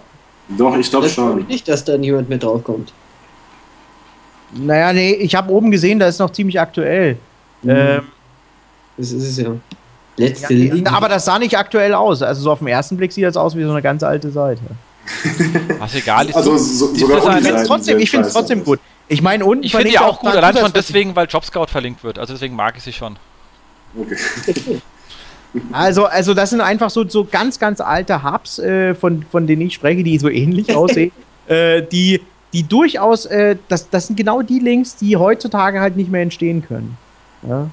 [0.49, 1.47] Doch, ich glaube glaube ich schon.
[1.47, 2.91] nicht, dass da niemand mehr draufkommt.
[4.55, 7.17] Naja, nee, ich habe oben gesehen, da ist noch ziemlich aktuell.
[7.65, 8.03] Ähm,
[8.97, 9.51] Das ist es ja.
[10.17, 12.21] Letzte ja, aber das sah nicht aktuell aus.
[12.21, 14.61] Also so auf den ersten Blick sieht das aus wie so eine ganz alte Seite.
[15.80, 16.35] Was egal ist.
[16.35, 18.80] Also so, sogar Ich finde es trotzdem, sind ich find's trotzdem gut.
[19.07, 22.19] Ich meine, unten ich finde die auch gut, allein schon deswegen, weil JobScout verlinkt wird.
[22.19, 23.17] Also deswegen mag ich sie schon.
[23.95, 24.81] Okay.
[25.71, 29.61] Also, also das sind einfach so, so ganz, ganz alte Hubs, äh, von, von denen
[29.61, 31.11] ich spreche, die so ähnlich aussehen,
[31.47, 32.21] äh, die,
[32.53, 36.65] die durchaus, äh, das, das sind genau die Links, die heutzutage halt nicht mehr entstehen
[36.65, 36.97] können.
[37.47, 37.67] Ja?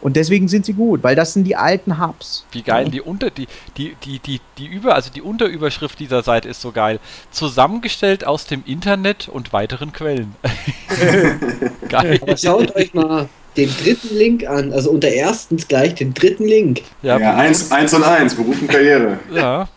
[0.00, 2.44] Und deswegen sind sie gut, weil das sind die alten Hubs.
[2.52, 6.48] Wie geil die unter die die die die die über also die Unterüberschrift dieser Seite
[6.48, 7.00] ist so geil.
[7.32, 10.36] Zusammengestellt aus dem Internet und weiteren Quellen.
[11.88, 12.20] geil.
[12.22, 14.72] Aber schaut euch mal den dritten Link an.
[14.72, 16.82] Also unter erstens gleich den dritten Link.
[17.02, 19.18] Ja, Ja, eins, eins und eins, Beruf und Karriere.
[19.34, 19.68] ja.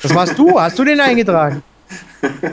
[0.00, 1.62] Das warst du, hast du den eingetragen?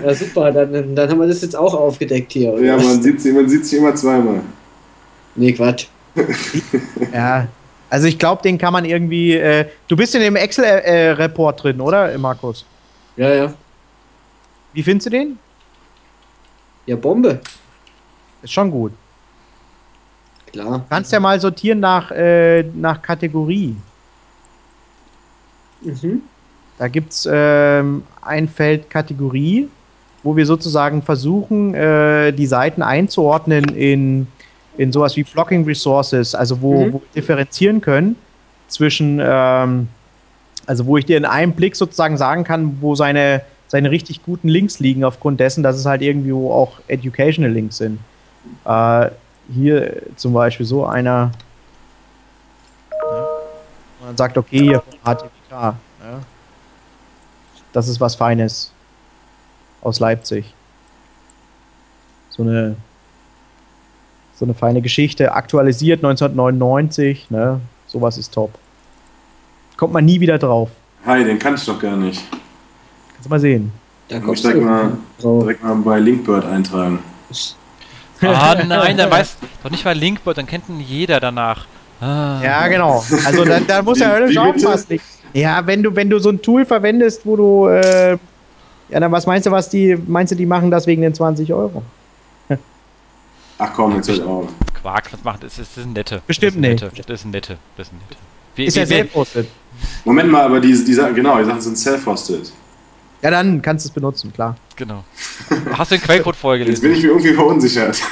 [0.04, 2.54] Ja, super, dann, dann haben wir das jetzt auch aufgedeckt hier.
[2.54, 4.42] oder Ja, man sieht sie, man sieht sie immer zweimal.
[5.36, 5.88] Nee, Quatsch.
[7.14, 7.48] Ja.
[7.90, 9.34] Also ich glaube, den kann man irgendwie.
[9.34, 12.66] Äh, du bist in dem Excel-Report drin, oder, Markus?
[13.16, 13.54] Ja, ja.
[14.74, 15.38] Wie findest du den?
[16.86, 17.40] Ja, Bombe.
[18.42, 18.92] Ist schon gut.
[20.52, 20.80] Klar.
[20.80, 23.76] Du kannst ja mal sortieren nach, äh, nach Kategorie.
[25.82, 26.24] Mhm.
[26.78, 29.70] Da gibt es ähm, ein Feld Kategorie,
[30.24, 34.28] wo wir sozusagen versuchen, äh, die Seiten einzuordnen in,
[34.78, 36.94] in sowas wie Blocking Resources, also wo, Mhm.
[36.94, 38.16] wo wir differenzieren können
[38.68, 39.88] zwischen, ähm,
[40.66, 44.48] also wo ich dir in einem Blick sozusagen sagen kann, wo seine, seine richtig guten
[44.48, 48.00] Links liegen, aufgrund dessen, dass es halt irgendwie auch Educational Links sind.
[48.66, 49.10] Äh,
[49.54, 51.32] hier zum Beispiel so einer,
[54.02, 55.30] und dann sagt, okay, hier vom HTWK.
[55.52, 55.76] Ja.
[57.72, 58.72] Das ist was Feines.
[59.82, 60.54] Aus Leipzig.
[62.30, 62.76] So eine,
[64.44, 65.34] so eine feine Geschichte.
[65.34, 67.28] Aktualisiert 1999.
[67.30, 67.62] Ne?
[67.88, 68.52] Sowas ist top.
[69.78, 70.70] Kommt man nie wieder drauf.
[71.06, 72.22] Hi, den kann ich doch gar nicht.
[73.14, 73.72] Kannst du mal sehen.
[74.10, 77.00] Da kommst direkt du mal, direkt mal bei Linkbird eintragen.
[78.22, 81.66] Ah nein, dann weiß doch nicht mal Linkbird, dann kennt ihn jeder danach.
[82.02, 82.42] Ah.
[82.44, 83.04] Ja, genau.
[83.26, 85.00] Also da, da muss er höllisch aufpassen.
[85.34, 88.18] Ja, wenn du, wenn du so ein Tool verwendest, wo du, äh,
[88.90, 91.54] ja, dann was meinst du, was die, meinst du, die machen das wegen den 20
[91.54, 91.82] Euro?
[93.58, 94.48] Ach komm, jetzt hört auf.
[94.82, 95.56] Quark, was macht das?
[95.58, 96.22] Das ist ein nette.
[96.28, 96.84] Bestimmt das ist ein nicht.
[96.84, 97.04] nette.
[97.08, 97.58] Das ist ein nette.
[97.78, 98.16] Das ist ein nette.
[98.56, 99.48] Wie, Ist wie, ja self-hosted.
[100.06, 102.52] Moment mal, aber die, die, genau, die Sachen sind self-hosted.
[103.24, 104.56] Ja, dann kannst du es benutzen, klar.
[104.76, 105.04] genau.
[105.78, 107.98] Hast du den Quellcode vorher Jetzt bin ich mir irgendwie verunsichert.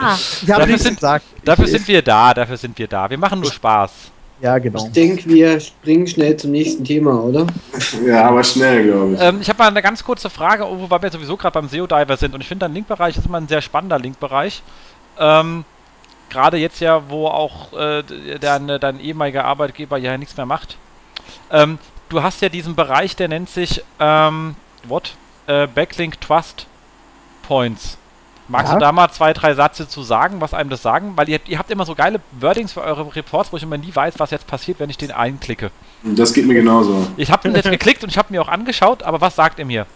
[0.00, 1.24] Ah, ich habe Dafür nichts sind- gesagt.
[1.44, 3.10] Dafür sind wir da, dafür sind wir da.
[3.10, 3.90] Wir machen nur Spaß.
[4.40, 4.86] Ja, genau.
[4.86, 7.46] Ich denke, wir springen schnell zum nächsten Thema, oder?
[8.06, 9.20] ja, aber schnell, glaube ich.
[9.20, 12.16] Ähm, ich habe mal eine ganz kurze Frage, wo weil wir sowieso gerade beim SEO-Diver
[12.16, 14.62] sind und ich finde, dein Linkbereich ist immer ein sehr spannender Linkbereich.
[15.18, 15.64] Ähm,
[16.30, 18.02] gerade jetzt ja, wo auch äh,
[18.40, 20.76] dein, dein ehemaliger Arbeitgeber ja nichts mehr macht.
[21.50, 21.78] Ähm,
[22.08, 24.54] du hast ja diesen Bereich, der nennt sich ähm,
[24.84, 25.14] what?
[25.46, 26.66] Äh, Backlink Trust
[27.42, 27.98] Points.
[28.48, 28.78] Magst Ja.
[28.78, 31.12] du da mal zwei, drei Sätze zu sagen, was einem das sagen?
[31.16, 33.94] Weil ihr, ihr habt immer so geile Wordings für eure Reports, wo ich immer nie
[33.94, 35.70] weiß, was jetzt passiert, wenn ich den einklicke.
[36.02, 37.06] Das geht mir genauso.
[37.18, 39.66] Ich habe den jetzt geklickt und ich habe mir auch angeschaut, aber was sagt ihr
[39.66, 39.86] mir?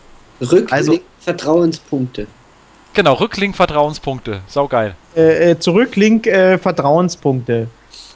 [0.40, 2.26] Rücklink Also- Vertrauenspunkte.
[2.94, 4.40] Genau, Rücklink Vertrauenspunkte.
[4.48, 4.94] Saugeil.
[5.16, 7.68] Äh, äh, Zurücklink äh, Vertrauenspunkte.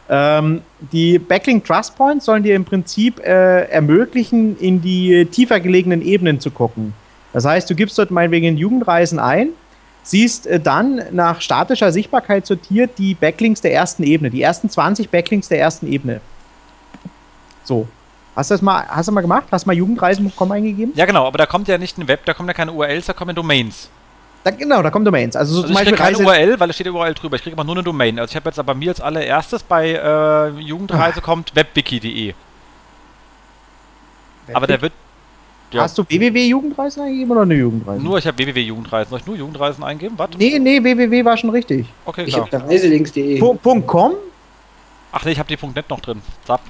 [0.09, 0.61] Ähm,
[0.93, 6.41] die Backlink Trust Points sollen dir im Prinzip äh, ermöglichen, in die tiefer gelegenen Ebenen
[6.41, 6.93] zu gucken.
[7.33, 9.49] Das heißt, du gibst dort meinetwegen in Jugendreisen ein,
[10.07, 15.11] siehst äh, dann nach statischer Sichtbarkeit sortiert die Backlinks der ersten Ebene, die ersten 20
[15.11, 16.21] Backlinks der ersten Ebene.
[17.65, 17.89] So.
[18.37, 19.47] Hast du das mal, hast du mal gemacht?
[19.51, 20.93] Hast du mal jugendreisen.com eingegeben?
[20.95, 23.15] Ja, genau, aber da kommt ja nicht ein Web, da kommen ja keine URLs, da
[23.15, 23.89] kommen ja Domains.
[24.45, 25.35] Da, genau, da kommen Domains.
[25.35, 27.35] Also, so Also zum ich kriege keine URL, weil es steht URL drüber.
[27.37, 28.19] Ich kriege immer nur eine Domain.
[28.19, 32.35] Also ich habe jetzt aber mir als allererstes bei äh, Jugendreise kommt webwiki.de.
[34.53, 34.93] Aber der wird
[35.73, 35.83] ja.
[35.83, 38.03] Hast du www-Jugendreisen eingegeben oder eine Jugendreise?
[38.03, 39.11] nur, ich habe www.jugendreisen.
[39.11, 40.15] Soll ich nur Jugendreisen eingeben?
[40.19, 40.31] Was?
[40.39, 41.87] Nee, nee, www war schon richtig.
[42.05, 42.47] Okay, Ich klar.
[42.47, 43.39] habe da reiselinks.de.
[43.39, 44.15] Punkt .com?
[45.13, 46.21] Ach nee, ich habe die .net noch drin.
[46.45, 46.61] Zap.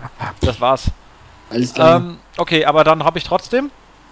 [0.40, 0.86] Das war's.
[1.50, 1.96] Alles klar.
[1.98, 3.70] Ähm, okay, aber dann habe ich trotzdem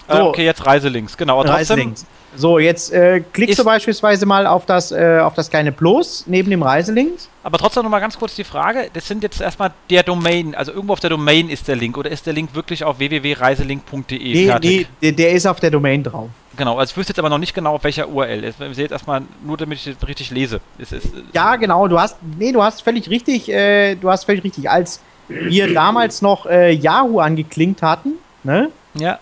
[0.09, 0.15] So.
[0.15, 1.41] Äh, okay, jetzt Reiselinks, genau.
[1.41, 2.07] Reiselinks.
[2.37, 6.51] So, jetzt äh, klickst du beispielsweise mal auf das, äh, auf das kleine Plus neben
[6.51, 7.29] dem Reiselinks.
[7.45, 10.73] Aber trotzdem noch mal ganz kurz die Frage: Das sind jetzt erstmal der Domain, also
[10.73, 14.47] irgendwo auf der Domain ist der Link oder ist der Link wirklich auf www.reiselink.de nee,
[14.47, 14.89] fertig?
[15.01, 16.29] Nee, der, ist auf der Domain drauf.
[16.57, 18.45] Genau, also ich wüsste jetzt aber noch nicht genau, auf welcher URL.
[18.45, 20.61] Ich sehe jetzt erstmal nur, damit ich das richtig lese.
[20.79, 24.45] Es ist, ja, genau, du hast, nee, du hast völlig richtig, äh, du hast völlig
[24.45, 24.71] richtig.
[24.71, 28.71] Als wir damals noch äh, Yahoo angeklinkt hatten, ne?
[28.95, 29.19] Ja.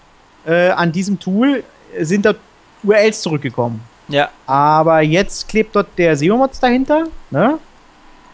[0.46, 1.62] Äh, an diesem Tool
[2.00, 2.34] sind da
[2.82, 3.80] URLs zurückgekommen.
[4.08, 4.30] Ja.
[4.46, 7.58] Aber jetzt klebt dort der SEO-Mods dahinter, ne?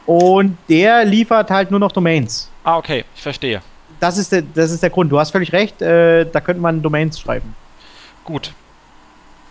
[0.07, 2.51] Und der liefert halt nur noch Domains.
[2.65, 3.61] Ah, okay, ich verstehe.
[4.01, 5.13] Das ist der, das ist der Grund.
[5.13, 7.55] Du hast völlig recht, äh, da könnte man Domains schreiben.
[8.25, 8.53] Gut.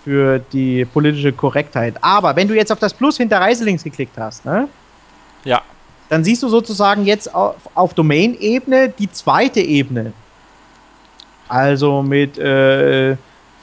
[0.04, 1.96] Für die politische Korrektheit.
[2.02, 4.68] Aber wenn du jetzt auf das Plus hinter Reiselinks geklickt hast, ne?
[5.44, 5.62] Ja.
[6.10, 10.14] Dann siehst du sozusagen jetzt auf, auf Domain-Ebene die zweite Ebene.
[11.48, 13.16] Also mit äh,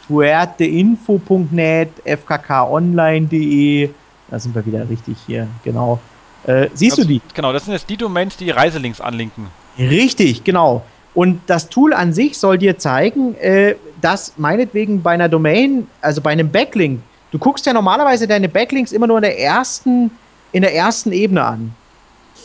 [0.07, 3.91] fuerteinfo.net, fkkonline.de.
[4.31, 6.01] Da sind wir wieder richtig hier, genau.
[6.47, 7.21] Äh, siehst also, du die?
[7.35, 9.49] Genau, das sind jetzt die Domains, die Reiselinks anlinken.
[9.79, 10.83] Richtig, genau.
[11.15, 16.21] Und das Tool an sich soll dir zeigen, äh, dass meinetwegen bei einer Domain, also
[16.21, 17.01] bei einem Backlink,
[17.31, 20.11] du guckst ja normalerweise deine Backlinks immer nur in der ersten,
[20.53, 21.75] in der ersten Ebene an.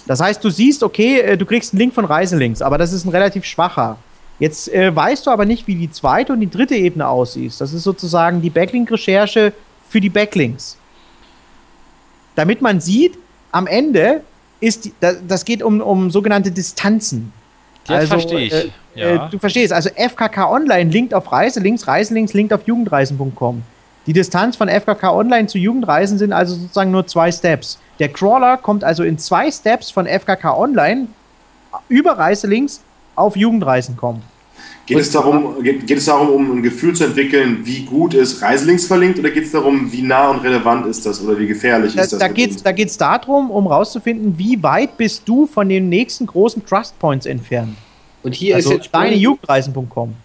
[0.06, 3.06] Das heißt, du siehst, okay, äh, du kriegst einen Link von Reiselinks, aber das ist
[3.06, 3.98] ein relativ schwacher.
[4.40, 7.54] Jetzt äh, weißt du aber nicht, wie die zweite und die dritte Ebene aussieht.
[7.60, 9.54] Das ist sozusagen die Backlink-Recherche
[9.90, 10.78] für die Backlinks.
[12.36, 13.18] Damit man sieht,
[13.52, 14.22] am Ende
[14.62, 14.94] ist, die,
[15.28, 17.34] das geht um, um sogenannte Distanzen.
[17.82, 18.54] Jetzt also, verstehe ich.
[18.54, 19.28] Äh, ja.
[19.28, 23.64] äh, du verstehst, also FKK Online linkt auf Reiselinks, Reiselinks linkt auf jugendreisen.com.
[24.06, 27.80] Die Distanz von FKK Online zu Jugendreisen sind also sozusagen nur zwei Steps.
[28.00, 31.08] Der Crawler kommt also in zwei Steps von FKK Online
[31.90, 32.82] über Reiselinks
[33.20, 34.22] auf Jugendreisen kommen.
[34.86, 38.42] Geht es, darum, geht, geht, es darum, um ein Gefühl zu entwickeln, wie gut ist
[38.42, 41.94] Reiselinks verlinkt oder geht es darum, wie nah und relevant ist das oder wie gefährlich
[41.94, 42.20] da, ist das?
[42.20, 46.26] Da geht es da geht's darum, um herauszufinden, wie weit bist du von den nächsten
[46.26, 47.78] großen Trustpoints entfernt.
[48.24, 50.16] Und hier also ist jetzt deine Jugendreisen.com.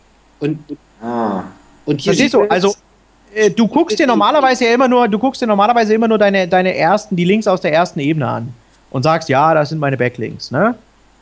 [0.41, 0.59] Und,
[1.03, 1.43] ah.
[1.85, 2.75] und hier Verstehst du, also
[3.35, 6.49] äh, du guckst dir normalerweise ja immer nur, du guckst dir normalerweise immer nur deine,
[6.49, 8.55] deine ersten, die Links aus der ersten Ebene an
[8.91, 10.75] und sagst, ja, das sind meine Backlinks, ne?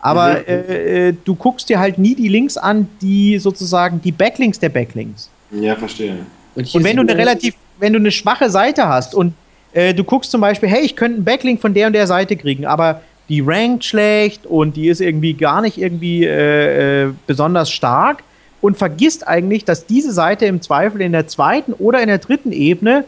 [0.02, 0.44] Aber mhm.
[0.46, 4.68] äh, äh, du guckst dir halt nie die Links an, die sozusagen die Backlinks der
[4.68, 5.30] Backlinks.
[5.52, 6.18] Ja, verstehe.
[6.54, 9.32] Und, und wenn du eine relativ, wenn du eine schwache Seite hast und
[9.72, 12.36] äh, du guckst zum Beispiel, hey, ich könnte einen Backlink von der und der Seite
[12.36, 17.70] kriegen, aber die rankt schlecht und die ist irgendwie gar nicht irgendwie äh, äh, besonders
[17.70, 18.24] stark
[18.60, 22.52] und vergisst eigentlich, dass diese Seite im Zweifel in der zweiten oder in der dritten
[22.52, 23.04] Ebene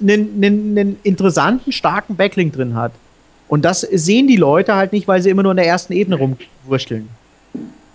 [0.00, 2.92] einen, einen, einen interessanten, starken Backlink drin hat.
[3.48, 6.16] Und das sehen die Leute halt nicht, weil sie immer nur in der ersten Ebene
[6.16, 7.08] rumwursteln.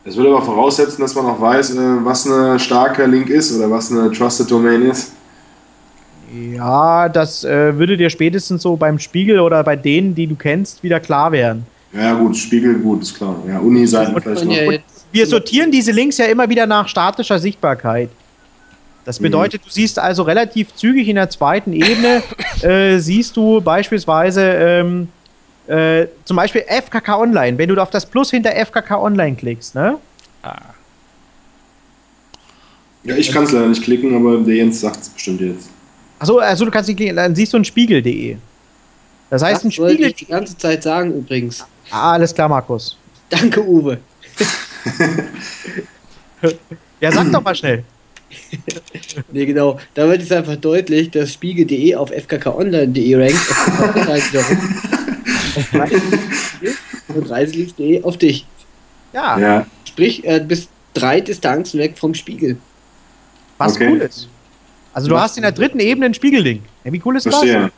[0.06, 3.70] Das würde aber voraussetzen, dass man auch weiß, äh, was eine starke Link ist oder
[3.72, 5.14] was eine Trusted Domain ist.
[6.52, 10.84] Ja, das äh, würde dir spätestens so beim Spiegel oder bei denen, die du kennst,
[10.84, 11.66] wieder klar werden.
[11.94, 13.36] Ja, gut, Spiegel, gut, ist klar.
[13.48, 14.54] Ja, Uni-Seiten vielleicht noch.
[14.54, 14.80] Ja
[15.14, 18.10] wir sortieren diese Links ja immer wieder nach statischer Sichtbarkeit.
[19.06, 19.26] Das mhm.
[19.26, 19.66] bedeutet, mhm.
[19.68, 22.24] du siehst also relativ zügig in der zweiten Ebene,
[22.62, 25.10] äh, siehst du beispielsweise ähm,
[25.68, 29.98] äh, zum Beispiel FKK Online, wenn du auf das Plus hinter FKK Online klickst, ne?
[30.42, 30.58] Ah.
[33.04, 35.70] Ja, ich kann es leider nicht klicken, aber der Jens sagt es bestimmt jetzt.
[36.20, 38.38] Achso, also du kannst nicht klicken, dann siehst du ein Spiegel.de.
[39.30, 40.08] Das heißt, das ein Spiegel.
[40.08, 41.66] Ich die ganze Zeit sagen übrigens.
[41.90, 42.98] Ah, alles klar, Markus.
[43.30, 43.98] Danke, Uwe.
[47.02, 47.84] ja, sag doch mal schnell.
[49.32, 49.80] nee, genau.
[49.94, 54.90] Da wird es einfach deutlich, dass Spiegel.de auf fkkonline.de rankt.
[57.08, 58.46] und Reiselinks.de auf dich.
[59.14, 59.38] Ja.
[59.38, 59.66] ja.
[59.86, 62.58] Sprich, äh, du bist drei Distanzen weg vom Spiegel.
[63.58, 63.90] Was okay.
[63.92, 64.28] cool ist.
[64.94, 66.64] Also du hast in der dritten Ebene ein Spiegelding.
[66.84, 67.54] Ja, wie cool ist verstehe.
[67.54, 67.72] das?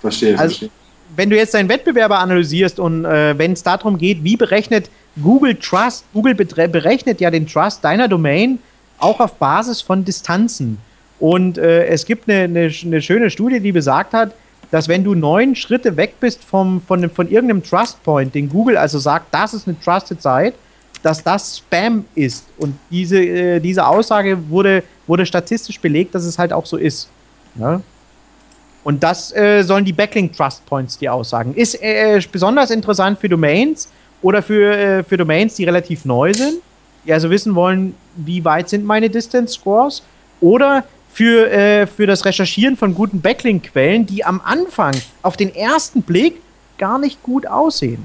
[0.00, 0.38] Verstehe.
[0.38, 0.70] Also, verstehe.
[1.14, 4.90] wenn du jetzt deinen Wettbewerber analysierst und äh, wenn es darum geht, wie berechnet
[5.22, 8.58] Google Trust, Google berechnet ja den Trust deiner Domain
[8.98, 10.78] auch auf Basis von Distanzen.
[11.18, 14.34] Und äh, es gibt eine, eine, eine schöne Studie, die besagt hat,
[14.70, 18.76] dass wenn du neun Schritte weg bist vom, von, von irgendeinem Trust Point, den Google
[18.76, 20.54] also sagt, das ist eine Trusted Site,
[21.02, 22.46] dass das Spam ist.
[22.58, 27.08] Und diese, äh, diese Aussage wurde, wurde statistisch belegt, dass es halt auch so ist.
[27.56, 27.80] Ja?
[28.84, 31.54] Und das äh, sollen die Backlink Trust Points die aussagen.
[31.54, 33.88] Ist äh, besonders interessant für Domains
[34.22, 36.60] oder für, äh, für Domains, die relativ neu sind,
[37.04, 40.02] die also wissen wollen, wie weit sind meine Distance Scores
[40.40, 46.02] oder für, äh, für das Recherchieren von guten Backlink-Quellen, die am Anfang auf den ersten
[46.02, 46.36] Blick
[46.78, 48.04] gar nicht gut aussehen.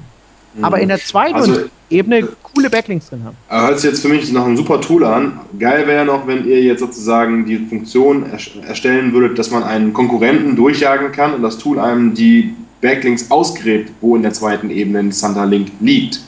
[0.62, 1.60] aber in der zweiten Also-
[1.90, 3.36] Ebene coole Backlinks drin haben.
[3.46, 5.38] Aber hört sich jetzt für mich nach einem super Tool an.
[5.58, 9.92] Geil wäre noch, wenn ihr jetzt sozusagen die Funktion erst- erstellen würdet, dass man einen
[9.92, 15.00] Konkurrenten durchjagen kann und das Tool einem die Backlinks ausgräbt, wo in der zweiten Ebene
[15.00, 16.20] ein interessanter Link liegt.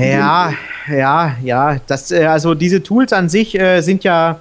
[0.00, 0.52] Ja,
[0.88, 1.76] ja, ja.
[1.86, 4.40] Das, äh, also diese Tools an sich äh, sind ja,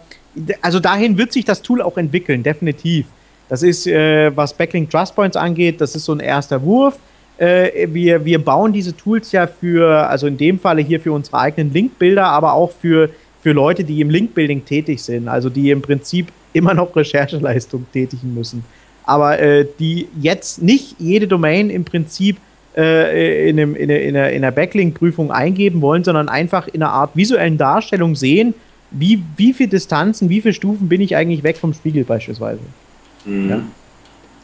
[0.61, 3.05] also dahin wird sich das Tool auch entwickeln, definitiv.
[3.49, 6.99] Das ist, äh, was Backlink Trust Points angeht, das ist so ein erster Wurf.
[7.37, 11.37] Äh, wir, wir bauen diese Tools ja für, also in dem Falle hier für unsere
[11.39, 13.09] eigenen Linkbilder, aber auch für,
[13.41, 18.33] für Leute, die im Linkbuilding tätig sind, also die im Prinzip immer noch Rechercheleistung tätigen
[18.33, 18.63] müssen.
[19.05, 22.37] Aber äh, die jetzt nicht jede Domain im Prinzip
[22.75, 26.83] äh, in, einem, in, einer- in einer, in einer Backlink-Prüfung eingeben wollen, sondern einfach in
[26.83, 28.53] einer Art visuellen Darstellung sehen,
[28.91, 32.59] wie, wie viele Distanzen, wie viele Stufen bin ich eigentlich weg vom Spiegel beispielsweise.
[33.25, 33.49] Mhm.
[33.49, 33.61] Ja.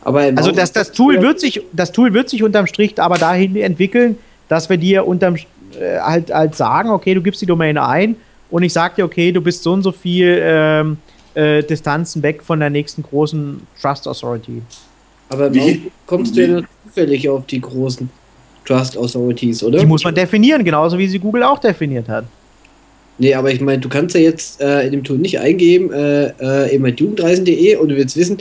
[0.03, 3.55] Aber Also das, das, Tool wird sich, das Tool wird sich unterm Strich aber dahin
[3.55, 4.17] entwickeln,
[4.49, 8.15] dass wir dir unterm äh, halt, halt sagen, okay, du gibst die Domain ein
[8.51, 10.97] und ich sag dir, okay, du bist so und so viel ähm,
[11.35, 14.61] äh, Distanzen weg von der nächsten großen Trust Authority.
[15.29, 18.09] Aber Wie- warum kommst du nur zufällig auf die großen
[18.65, 19.79] Trust Authorities, oder?
[19.79, 22.25] Die muss man definieren, genauso wie sie Google auch definiert hat.
[23.19, 26.27] Nee, aber ich meine, du kannst ja jetzt äh, in dem Tool nicht eingeben, äh,
[26.39, 28.37] äh, eben halt jugendreisen.de und du willst wissen,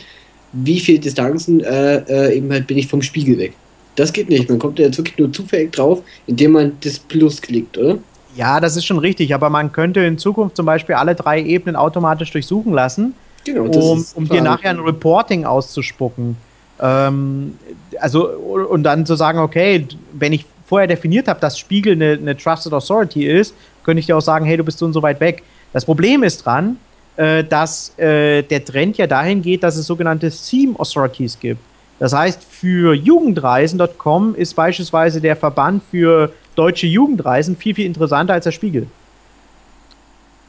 [0.52, 3.52] wie viel Distanzen äh, äh, eben halt bin ich vom Spiegel weg.
[3.96, 4.48] Das geht nicht.
[4.48, 7.98] Man kommt ja jetzt wirklich nur zufällig drauf, indem man das Plus klickt, oder?
[8.34, 11.76] Ja, das ist schon richtig, aber man könnte in Zukunft zum Beispiel alle drei Ebenen
[11.76, 13.64] automatisch durchsuchen lassen, Genau.
[13.64, 16.36] um, um dir nachher ein Reporting auszuspucken.
[16.80, 17.58] Ähm,
[18.00, 22.36] also, und dann zu sagen, okay, wenn ich vorher definiert habe, dass Spiegel eine, eine
[22.36, 25.20] Trusted Authority ist, könnte ich dir auch sagen, hey, du bist so und so weit
[25.20, 25.42] weg.
[25.72, 26.76] Das Problem ist dran,
[27.16, 31.60] äh, dass äh, der Trend ja dahin geht, dass es sogenannte Theme Authorities gibt.
[31.98, 38.44] Das heißt, für Jugendreisen.com ist beispielsweise der Verband für deutsche Jugendreisen viel, viel interessanter als
[38.44, 38.86] der Spiegel.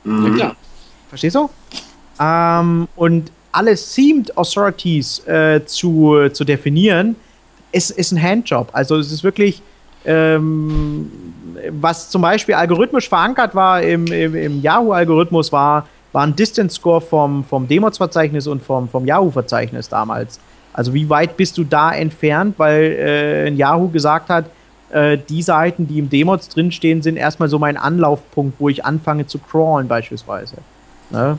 [0.06, 0.36] Ja, Mhm.
[0.36, 0.56] klar.
[1.10, 1.50] Verstehst du?
[2.20, 7.16] Ähm, und alle Themed Authorities äh, zu, zu definieren,
[7.72, 8.70] ist, ist ein Handjob.
[8.74, 9.62] Also es ist wirklich,
[10.06, 11.12] ähm,
[11.72, 17.44] was zum Beispiel algorithmisch verankert war im, im, im Yahoo-Algorithmus, war, war ein Distance-Score vom,
[17.44, 20.40] vom Demots-Verzeichnis und vom, vom Yahoo-Verzeichnis damals.
[20.74, 24.46] Also wie weit bist du da entfernt, weil äh, ein Yahoo gesagt hat,
[24.90, 29.26] äh, die Seiten, die im Demods drinstehen, sind erstmal so mein Anlaufpunkt, wo ich anfange
[29.28, 30.58] zu crawlen beispielsweise.
[31.10, 31.38] Ne?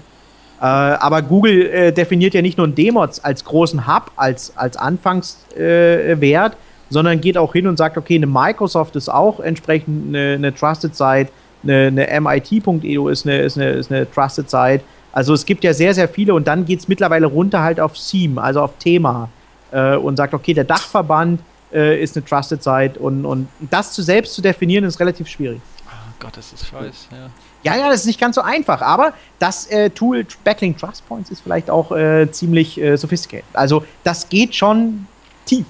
[0.61, 4.77] Äh, aber Google äh, definiert ja nicht nur einen Demods als großen Hub, als, als
[4.77, 6.57] Anfangswert, äh,
[6.95, 10.95] sondern geht auch hin und sagt, okay, eine Microsoft ist auch entsprechend eine, eine Trusted
[10.97, 11.29] Site,
[11.63, 14.81] eine, eine MIT.edu ist eine, ist, eine, ist eine Trusted Site.
[15.13, 17.95] Also es gibt ja sehr, sehr viele und dann geht es mittlerweile runter halt auf
[17.95, 19.29] Theme, also auf Thema
[19.73, 21.41] äh, und sagt, okay, der Dachverband
[21.73, 25.61] äh, ist eine Trusted Site und, und das zu selbst zu definieren ist relativ schwierig.
[25.87, 27.09] Oh Gott, das ist scheiße.
[27.11, 27.31] Ja.
[27.65, 31.31] Ja, ja, das ist nicht ganz so einfach, aber das äh, Tool Backlink Trust Points
[31.31, 33.47] ist vielleicht auch äh, ziemlich äh, sophisticated.
[33.55, 35.07] Also das geht schon
[35.47, 35.65] tief.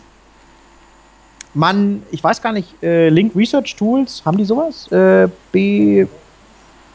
[1.55, 4.91] Man, ich weiß gar nicht, äh, Link Research Tools, haben die sowas?
[4.91, 6.07] Äh, B,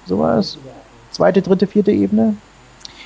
[0.06, 0.58] sowas?
[1.12, 2.36] Zweite, dritte, vierte Ebene?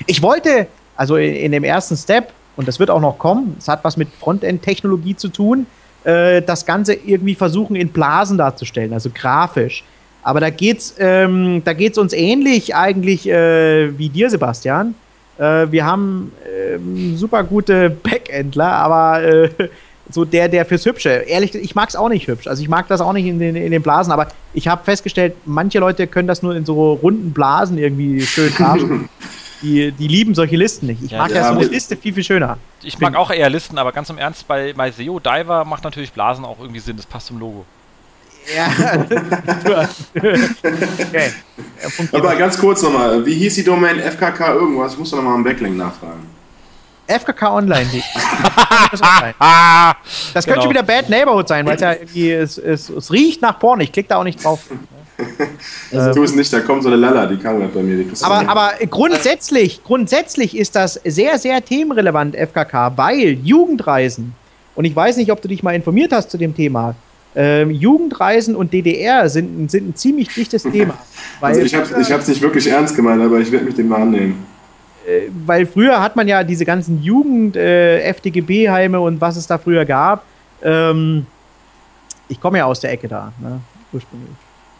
[0.06, 0.66] Ich wollte,
[0.96, 3.96] also in, in dem ersten Step, und das wird auch noch kommen, es hat was
[3.96, 5.66] mit Frontend-Technologie zu tun,
[6.02, 9.84] äh, das Ganze irgendwie versuchen in Blasen darzustellen, also grafisch.
[10.22, 14.94] Aber da geht's, ähm, da geht's uns ähnlich eigentlich äh, wie dir, Sebastian.
[15.38, 19.50] Äh, wir haben ähm, super gute Backendler, aber äh,
[20.10, 21.08] so der, der fürs Hübsche.
[21.08, 22.46] Ehrlich, ich mag's auch nicht hübsch.
[22.46, 25.34] Also ich mag das auch nicht in den, in den Blasen, aber ich habe festgestellt,
[25.44, 29.08] manche Leute können das nur in so runden Blasen irgendwie schön darstellen.
[29.62, 31.02] die, die lieben solche Listen nicht.
[31.02, 32.58] Ich Ja, mag ja, ja, so eine Liste viel, viel schöner.
[32.82, 36.12] Ich mag auch eher Listen, aber ganz im Ernst, bei, bei SEO Diver macht natürlich
[36.12, 36.96] Blasen auch irgendwie Sinn.
[36.96, 37.64] Das passt zum Logo.
[38.54, 38.68] Ja.
[40.14, 41.32] okay.
[42.12, 44.92] Aber ganz kurz nochmal, wie hieß die Domain FKK irgendwas?
[44.92, 46.33] Ich muss doch nochmal am Backlink nachfragen.
[47.06, 47.86] FKK Online.
[50.34, 50.62] Das könnte Genau.
[50.62, 53.80] schon wieder Bad Neighborhood sein, weil es ja irgendwie, es, es, es riecht nach Porn.
[53.80, 54.60] Ich klicke da auch nicht drauf.
[55.92, 58.04] Also, tu es nicht, da kommt so eine Lala, die kam gerade bei mir.
[58.22, 64.34] Aber, aber grundsätzlich, grundsätzlich ist das sehr, sehr themenrelevant, FKK, weil Jugendreisen,
[64.74, 66.96] und ich weiß nicht, ob du dich mal informiert hast zu dem Thema,
[67.36, 70.98] ähm, Jugendreisen und DDR sind, sind ein ziemlich dichtes Thema.
[71.40, 74.46] Also ich habe es nicht wirklich ernst gemeint, aber ich werde mich dem mal annehmen.
[75.06, 78.00] Äh, weil früher hat man ja diese ganzen Jugend, äh,
[78.98, 80.24] und was es da früher gab.
[80.62, 81.26] Ähm,
[82.28, 83.60] ich komme ja aus der Ecke da, ne,
[83.92, 84.30] ursprünglich.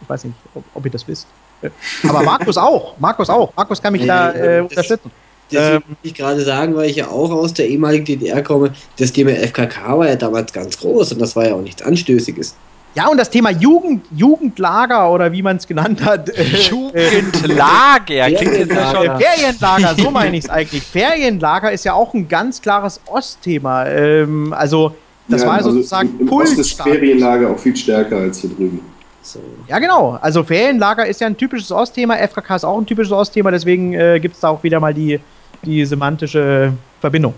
[0.01, 1.27] Ich weiß nicht, ob, ob ihr das wisst.
[1.61, 1.69] Äh,
[2.07, 2.97] Aber Markus auch.
[2.99, 3.53] Markus auch.
[3.55, 5.11] Markus kann mich Ja, da äh, das- unterstützen.
[5.51, 5.83] Deswegen Ähm.
[5.87, 9.29] wollte ich gerade sagen, weil ich ja auch aus der ehemaligen DDR komme, das Thema
[9.31, 12.55] FKK war ja damals ganz groß und das war ja auch nichts Anstößiges.
[12.95, 16.29] Ja, und das Thema Jugend, Jugendlager oder wie man es genannt hat.
[16.29, 19.19] Äh, Jugendlager, Ferienlager.
[19.19, 20.81] Ferienlager, so meine ich es eigentlich.
[20.81, 23.85] Ferienlager ist ja auch ein ganz klares Ostthema.
[23.87, 24.95] Ähm, also,
[25.27, 28.51] das ja, war also sozusagen im, im Ost ist Ferienlager auch viel stärker als hier
[28.51, 28.79] drüben.
[29.21, 29.39] So.
[29.67, 30.17] Ja, genau.
[30.21, 32.15] Also Ferienlager ist ja ein typisches Ostthema.
[32.15, 35.19] FKK ist auch ein typisches Ostthema, deswegen äh, gibt es da auch wieder mal die,
[35.63, 37.33] die semantische Verbindung.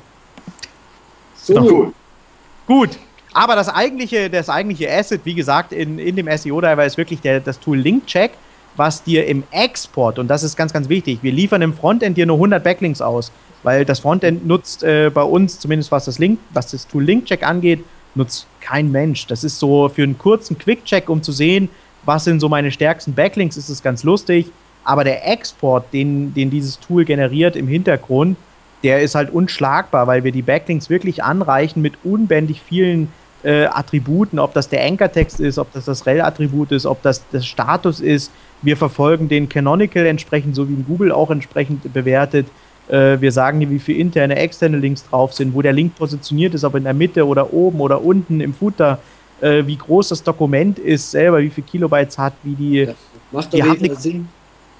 [1.35, 1.71] So, genau.
[1.71, 1.93] cool.
[2.67, 2.89] Gut.
[3.33, 7.39] Aber das eigentliche, das eigentliche Asset, wie gesagt, in, in dem SEO-Driver ist wirklich der,
[7.39, 8.31] das Tool Linkcheck,
[8.75, 12.25] was dir im Export, und das ist ganz, ganz wichtig, wir liefern im Frontend dir
[12.25, 13.31] nur 100 Backlinks aus,
[13.63, 17.45] weil das Frontend nutzt äh, bei uns, zumindest was das, Link, was das Tool Linkcheck
[17.45, 17.83] angeht,
[18.15, 19.27] nutzt kein Mensch.
[19.27, 21.69] Das ist so für einen kurzen Quick-Check, um zu sehen,
[22.05, 24.47] was sind so meine stärksten Backlinks, ist es ganz lustig.
[24.83, 28.37] Aber der Export, den, den dieses Tool generiert im Hintergrund,
[28.87, 33.09] der ist halt unschlagbar, weil wir die Backlinks wirklich anreichen mit unbändig vielen
[33.43, 37.41] äh, Attributen, ob das der Anchor-Text ist, ob das das rel-Attribut ist, ob das der
[37.41, 38.31] Status ist.
[38.61, 42.47] Wir verfolgen den Canonical entsprechend, so wie in Google auch entsprechend bewertet.
[42.87, 46.53] Äh, wir sagen dir, wie viele interne, externe Links drauf sind, wo der Link positioniert
[46.53, 48.99] ist, ob in der Mitte oder oben oder unten im Footer,
[49.41, 52.77] äh, wie groß das Dokument ist, selber, wie viele Kilobytes hat, wie die.
[52.83, 52.93] Ja,
[53.33, 54.29] macht doch wir, Sinn.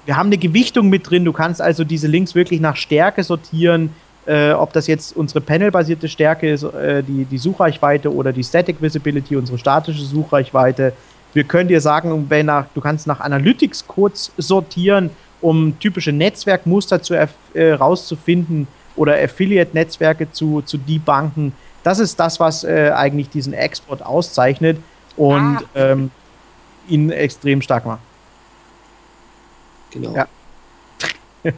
[0.08, 1.24] Wir haben eine Gewichtung mit drin.
[1.24, 3.90] Du kannst also diese Links wirklich nach Stärke sortieren
[4.28, 8.76] äh, ob das jetzt unsere panelbasierte Stärke ist, äh, die, die Suchreichweite oder die Static
[8.80, 10.92] Visibility, unsere statische Suchreichweite.
[11.32, 17.14] Wir können dir sagen, wenn nach, du kannst nach Analytics-Codes sortieren, um typische Netzwerkmuster zu,
[17.14, 21.54] äh, rauszufinden oder Affiliate-Netzwerke zu, zu debunken.
[21.82, 24.78] Das ist das, was äh, eigentlich diesen Export auszeichnet
[25.16, 25.62] und ah.
[25.74, 26.10] ähm,
[26.86, 28.00] ihn extrem stark macht.
[29.90, 30.14] Genau.
[30.14, 30.26] Ja.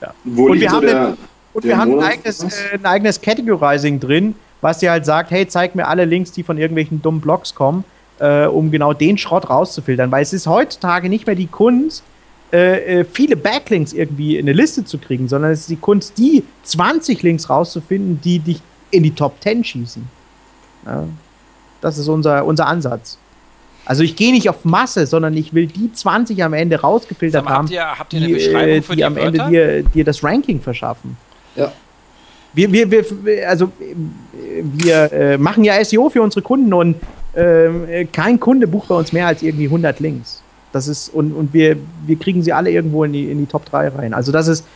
[0.00, 0.14] ja.
[0.24, 1.16] und wir haben den,
[1.52, 5.46] und wir haben ein eigenes, äh, ein eigenes Categorizing drin, was dir halt sagt, hey,
[5.48, 7.84] zeig mir alle Links, die von irgendwelchen dummen Blogs kommen,
[8.18, 10.10] äh, um genau den Schrott rauszufiltern.
[10.10, 12.04] Weil es ist heutzutage nicht mehr die Kunst,
[12.52, 16.18] äh, äh viele Backlinks irgendwie in eine Liste zu kriegen, sondern es ist die Kunst,
[16.18, 20.08] die 20 Links rauszufinden, die dich in die Top 10 schießen.
[20.86, 21.04] Ja,
[21.80, 23.18] das ist unser, unser Ansatz.
[23.84, 27.52] Also ich gehe nicht auf Masse, sondern ich will die 20 am Ende rausgefiltert mal,
[27.52, 30.60] haben, habt ihr, habt ihr die, äh, die, die am Ende dir, dir das Ranking
[30.60, 31.16] verschaffen.
[31.56, 31.72] Ja.
[32.52, 33.70] Wir, wir, wir, also,
[34.62, 36.96] wir äh, machen ja SEO für unsere Kunden und
[37.34, 40.42] äh, kein Kunde bucht bei uns mehr als irgendwie 100 Links.
[40.72, 41.76] Das ist, und, und wir,
[42.06, 44.14] wir kriegen sie alle irgendwo in die, in die Top 3 rein.
[44.14, 44.66] Also das ist,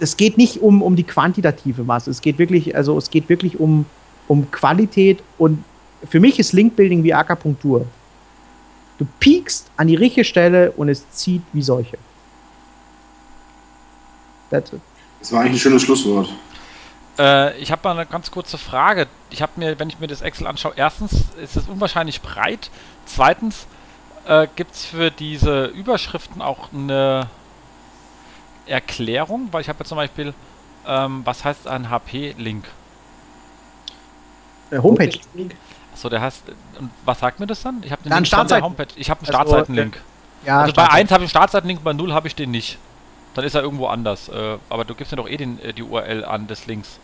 [0.00, 2.10] es geht nicht um, um die quantitative Masse.
[2.10, 3.86] Es geht wirklich, also es geht wirklich um,
[4.28, 5.64] um Qualität und
[6.08, 7.86] für mich ist Linkbuilding wie Akupunktur.
[8.98, 11.98] Du piekst an die richtige Stelle und es zieht wie solche.
[14.50, 14.80] That's it.
[15.20, 16.28] Das war eigentlich ein schönes Schlusswort.
[17.18, 19.06] Äh, ich habe mal eine ganz kurze Frage.
[19.30, 21.12] Ich habe mir, wenn ich mir das Excel anschaue, erstens
[21.42, 22.70] ist es unwahrscheinlich breit.
[23.06, 23.66] Zweitens
[24.26, 27.28] äh, gibt es für diese Überschriften auch eine
[28.66, 30.34] Erklärung, weil ich habe jetzt zum Beispiel,
[30.86, 32.64] ähm, was heißt ein HP-Link?
[34.70, 35.54] Homepage-Link.
[35.98, 36.44] Achso, der heißt,
[36.78, 37.82] und was sagt mir das dann?
[37.82, 38.86] Ich habe den Startseiten Homepage.
[38.94, 39.96] Ich habe einen also, Startseitenlink.
[39.96, 42.78] Also, ja, also bei 1 habe ich einen Startseitenlink, bei 0 habe ich den nicht.
[43.34, 44.28] Dann ist er irgendwo anders.
[44.28, 47.00] Äh, aber du gibst mir doch eh den, äh, die URL an des Links.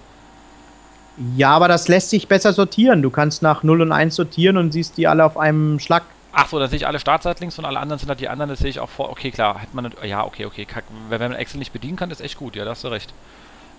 [1.37, 3.03] Ja, aber das lässt sich besser sortieren.
[3.03, 6.05] Du kannst nach 0 und 1 sortieren und siehst die alle auf einem Schlag.
[6.33, 8.61] Ach so, dann sehe ich alle Startseitlinks und alle anderen sind halt die anderen, das
[8.61, 9.11] sehe ich auch vor.
[9.11, 9.93] Okay, klar, hätte man.
[10.05, 10.69] Ja, okay, okay.
[11.09, 13.13] Wenn man Excel nicht bedienen kann, ist echt gut, ja, da hast du recht.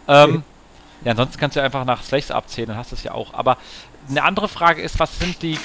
[0.10, 0.42] Ähm, okay.
[1.06, 3.34] Ja, ansonsten kannst du einfach nach Slash abzählen, dann hast du es ja auch.
[3.34, 3.58] Aber
[4.10, 5.58] eine andere Frage ist, was sind die.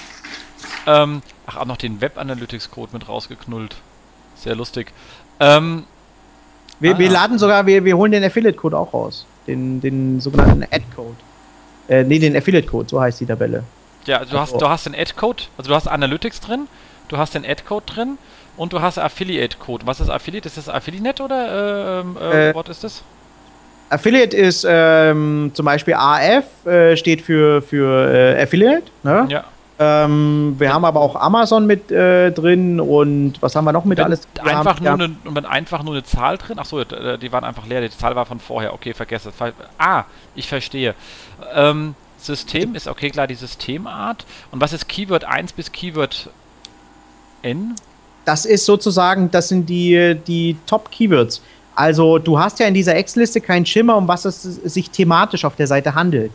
[0.87, 3.77] Ähm, ach, auch noch den Web Analytics Code mit rausgeknullt.
[4.35, 4.93] Sehr lustig.
[5.39, 5.85] Ähm,
[6.79, 6.99] wir, ah.
[6.99, 9.27] wir laden sogar, wir, wir holen den Affiliate-Code auch raus.
[9.47, 11.17] Den, den sogenannten Ad-Code.
[11.89, 13.65] Äh, nee, den Affiliate-Code, so heißt die Tabelle.
[14.07, 16.69] Ja, also du, hast, du hast den Ad-Code, also du hast Analytics drin,
[17.09, 18.19] du hast den Ad-Code drin
[18.57, 19.87] und du hast Affiliate-Code.
[19.87, 20.47] Was ist Affiliate?
[20.47, 23.03] Ist das Affiliate oder ähm, äh, äh, was ist das?
[23.91, 28.85] Affiliate ist ähm, zum Beispiel AF, äh, steht für, für äh, Affiliate.
[29.03, 29.27] Ne?
[29.29, 29.45] Ja.
[29.81, 33.99] Ähm, wir haben aber auch Amazon mit äh, drin und was haben wir noch mit
[33.99, 34.29] wenn alles?
[34.39, 35.39] Einfach haben, nur ja.
[35.39, 36.59] eine, einfach nur eine Zahl drin.
[36.59, 37.81] Achso, äh, die waren einfach leer.
[37.81, 38.75] Die Zahl war von vorher.
[38.75, 39.33] Okay, vergesse.
[39.79, 40.05] Ah,
[40.35, 40.95] ich verstehe.
[41.55, 44.27] Ähm, System ist okay, klar, die Systemart.
[44.51, 46.29] Und was ist Keyword 1 bis Keyword
[47.43, 47.75] N?
[48.27, 51.43] Das ist sozusagen, das sind die, die Top-Keywords.
[51.81, 55.57] Also du hast ja in dieser Excel-Liste keinen Schimmer, um was es sich thematisch auf
[55.57, 56.31] der Seite handelt.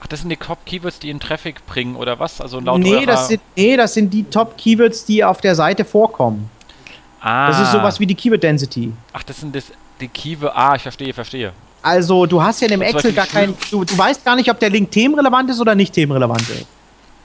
[0.00, 2.40] Ach, das sind die Top-Keywords, die in Traffic bringen, oder was?
[2.40, 6.48] Also laut nee, das sind, nee, das sind die Top-Keywords, die auf der Seite vorkommen.
[7.20, 7.48] Ah.
[7.48, 8.92] Das ist sowas wie die Keyword-Density.
[9.12, 9.64] Ach, das sind das,
[10.00, 10.52] die Keyword...
[10.54, 11.52] Ah, ich verstehe, verstehe.
[11.82, 13.54] Also, du hast ja in dem Excel gar kein...
[13.72, 16.66] Du, du weißt gar nicht, ob der Link themenrelevant ist oder nicht themenrelevant ist.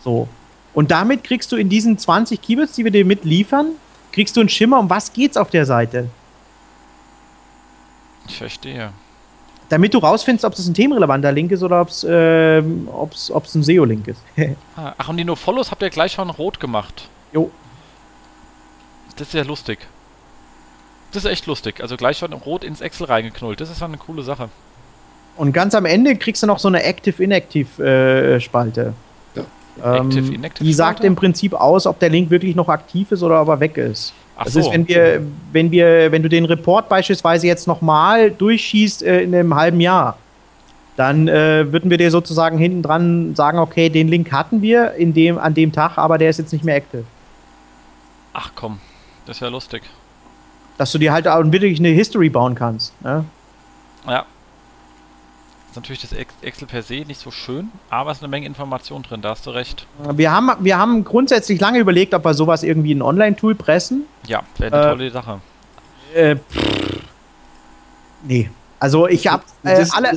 [0.03, 0.27] So.
[0.73, 3.73] Und damit kriegst du in diesen 20 Keywords, die wir dir mitliefern,
[4.13, 6.09] kriegst du einen Schimmer, um was geht's auf der Seite.
[8.27, 8.91] Ich verstehe.
[9.69, 13.55] Damit du rausfindest, ob es ein themenrelevanter Link ist oder ob es äh, ob's, ob's
[13.55, 14.21] ein SEO-Link ist.
[14.75, 17.07] Ah, ach, und die No-Follows habt ihr gleich schon rot gemacht.
[17.31, 17.49] Jo.
[19.15, 19.79] Das ist ja lustig.
[21.11, 21.81] Das ist echt lustig.
[21.81, 23.61] Also gleich schon rot ins Excel reingeknullt.
[23.61, 24.49] Das ist dann eine coole Sache.
[25.37, 28.93] Und ganz am Ende kriegst du noch so eine Active-Inactive-Spalte.
[29.35, 29.43] Ja.
[29.83, 33.23] Ähm, Active, Inactive die sagt im Prinzip aus, ob der Link wirklich noch aktiv ist
[33.23, 34.13] oder ob er weg ist.
[34.41, 34.59] Ach das so.
[34.61, 35.21] ist, wenn wir,
[35.51, 40.17] wenn wir, wenn du den Report beispielsweise jetzt nochmal durchschießt äh, in einem halben Jahr,
[40.97, 45.13] dann äh, würden wir dir sozusagen hinten dran sagen, okay, den Link hatten wir in
[45.13, 47.03] dem, an dem Tag, aber der ist jetzt nicht mehr active.
[48.33, 48.79] Ach komm,
[49.27, 49.83] das ist ja lustig.
[50.79, 52.99] Dass du dir halt auch wirklich eine History bauen kannst.
[53.03, 53.23] Ne?
[54.07, 54.25] Ja.
[55.71, 58.45] Ist natürlich das Ex- Excel per se nicht so schön, aber es ist eine Menge
[58.45, 59.87] Information drin, da hast du recht.
[60.15, 64.03] Wir haben, wir haben grundsätzlich lange überlegt, ob wir sowas irgendwie in ein Online-Tool pressen.
[64.27, 65.39] Ja, wäre eine Äh, tolle Sache.
[66.13, 66.99] Äh, pff,
[68.23, 68.49] nee.
[68.81, 70.11] Also ich habe äh, alle,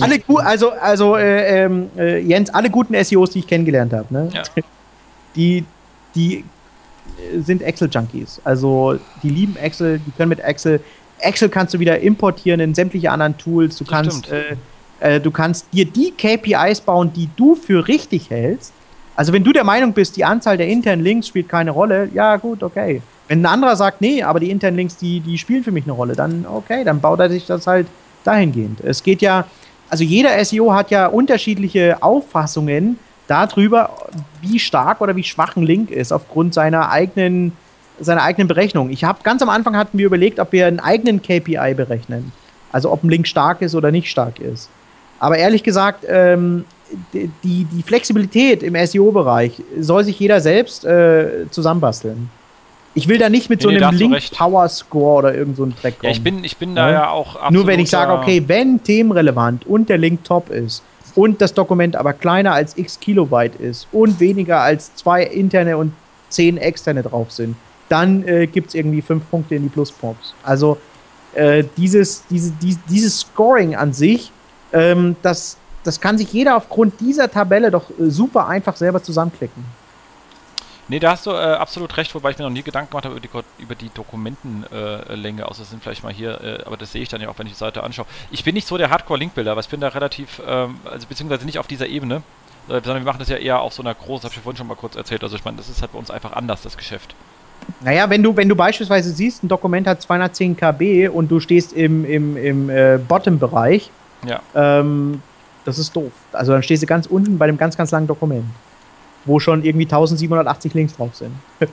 [0.00, 4.30] alle also also äh, ähm, äh, Jens, alle guten SEOs, die ich kennengelernt habe, ne?
[4.32, 4.42] Ja.
[5.36, 5.64] Die
[6.16, 8.40] die äh, sind Excel Junkies.
[8.44, 10.80] Also die lieben Excel, die können mit Excel
[11.20, 13.76] Excel kannst du wieder importieren in sämtliche anderen Tools.
[13.76, 14.26] Du Das kannst.
[15.00, 18.72] Äh, du kannst dir die KPIs bauen, die du für richtig hältst.
[19.16, 22.36] Also wenn du der Meinung bist, die Anzahl der internen Links spielt keine Rolle, ja
[22.36, 23.02] gut, okay.
[23.26, 25.92] Wenn ein anderer sagt, nee, aber die internen Links, die, die spielen für mich eine
[25.92, 27.86] Rolle, dann okay, dann baut er sich das halt
[28.24, 28.80] dahingehend.
[28.80, 29.46] Es geht ja,
[29.90, 33.90] also jeder SEO hat ja unterschiedliche Auffassungen darüber,
[34.40, 37.52] wie stark oder wie schwach ein Link ist, aufgrund seiner eigenen,
[38.00, 38.90] seiner eigenen Berechnung.
[38.90, 42.32] Ich habe ganz am Anfang hatten wir überlegt, ob wir einen eigenen KPI berechnen.
[42.72, 44.70] Also ob ein Link stark ist oder nicht stark ist.
[45.18, 46.64] Aber ehrlich gesagt, ähm,
[47.12, 52.30] die, die die Flexibilität im SEO-Bereich soll sich jeder selbst äh, zusammenbasteln.
[52.94, 53.96] Ich will da nicht mit Nee, so einem.
[53.96, 56.10] Link-Power-Score oder irgend so einem Dreck kommen.
[56.10, 56.92] Ja, ich bin, ich bin da Ja.
[56.92, 57.52] ja auch absolut.
[57.52, 60.82] Nur wenn ich sage, okay, wenn themenrelevant und der Link top ist
[61.14, 65.92] und das Dokument aber kleiner als x Kilobyte ist und weniger als zwei interne und
[66.30, 67.56] zehn externe drauf sind,
[67.88, 70.34] dann äh, gibt es irgendwie fünf Punkte in die Pluspunkts.
[70.42, 70.78] Also
[71.34, 74.32] äh, dieses, diese, dies, dieses Scoring an sich,
[74.72, 79.64] ähm, das, das kann sich jeder aufgrund dieser Tabelle doch äh, super einfach selber zusammenklicken.
[80.90, 83.16] Nee, da hast du äh, absolut recht, wobei ich mir noch nie Gedanken gemacht habe
[83.16, 86.78] über die, über die Dokumentenlänge, äh, Länge, außer es sind vielleicht mal hier, äh, aber
[86.78, 88.06] das sehe ich dann ja auch, wenn ich die Seite anschaue.
[88.30, 91.58] Ich bin nicht so der Hardcore-Linkbilder, aber ich bin da relativ, ähm, also beziehungsweise nicht
[91.58, 92.22] auf dieser Ebene,
[92.68, 94.66] äh, sondern wir machen das ja eher auf so einer großen, habe ich vorhin schon
[94.66, 97.14] mal kurz erzählt, also ich meine, das ist halt bei uns einfach anders, das Geschäft.
[97.82, 101.74] Naja, wenn du, wenn du beispielsweise siehst, ein Dokument hat 210 KB und du stehst
[101.74, 103.90] im, im, im äh, Bottom-Bereich,
[104.26, 104.40] Ja.
[104.54, 105.22] ähm,
[105.64, 106.12] das ist doof.
[106.32, 108.44] Also dann stehst du ganz unten bei dem ganz, ganz langen Dokument,
[109.24, 111.32] wo schon irgendwie 1780 Links drauf sind.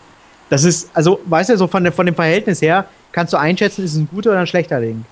[0.48, 3.94] Das ist, also, weißt du, so von, von dem Verhältnis her kannst du einschätzen, ist
[3.94, 5.04] es ein guter oder ein schlechter Link.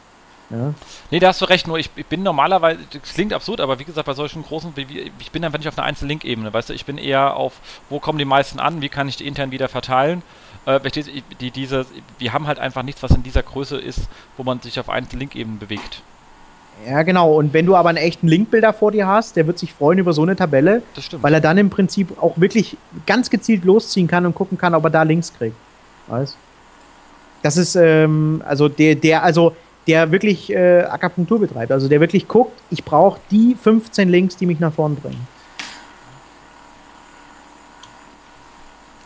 [0.49, 0.73] Ja.
[1.09, 3.85] Nee, da hast du recht, nur ich, ich bin normalerweise, das klingt absurd, aber wie
[3.85, 4.73] gesagt, bei solchen großen,
[5.19, 7.53] ich bin einfach nicht auf einer einzelnen Link-Ebene, weißt du, ich bin eher auf,
[7.89, 10.21] wo kommen die meisten an, wie kann ich die intern wieder verteilen.
[10.65, 11.03] Äh, du,
[11.41, 11.85] die, diese,
[12.19, 14.01] wir haben halt einfach nichts, was in dieser Größe ist,
[14.37, 16.03] wo man sich auf einzelnen Link-Ebenen bewegt.
[16.87, 17.35] Ja, genau.
[17.35, 20.13] Und wenn du aber einen echten Linkbilder vor dir hast, der wird sich freuen über
[20.13, 20.81] so eine Tabelle,
[21.21, 24.83] weil er dann im Prinzip auch wirklich ganz gezielt losziehen kann und gucken kann, ob
[24.83, 25.55] er da Links kriegt.
[26.07, 26.37] Weißt?
[27.41, 29.55] Das ist ähm, also der, der, also
[29.87, 34.45] der wirklich äh, Akupunktur betreibt, also der wirklich guckt, ich brauche die 15 Links, die
[34.45, 35.27] mich nach vorn bringen.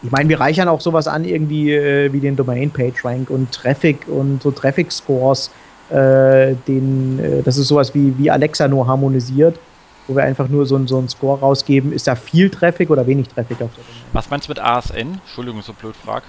[0.03, 3.51] Ich meine, wir reichern auch sowas an, irgendwie äh, wie den Domain Page Rank und
[3.51, 5.49] Traffic und so Traffic Scores.
[5.89, 9.57] Äh, den, äh, das ist sowas wie, wie Alexa nur harmonisiert,
[10.07, 11.93] wo wir einfach nur so, einen- so einen Score rausgeben.
[11.93, 14.01] Ist da viel Traffic oder wenig Traffic auf der Domain?
[14.13, 15.19] Was meinst du mit ASN?
[15.25, 16.23] Entschuldigung, so blöd frag.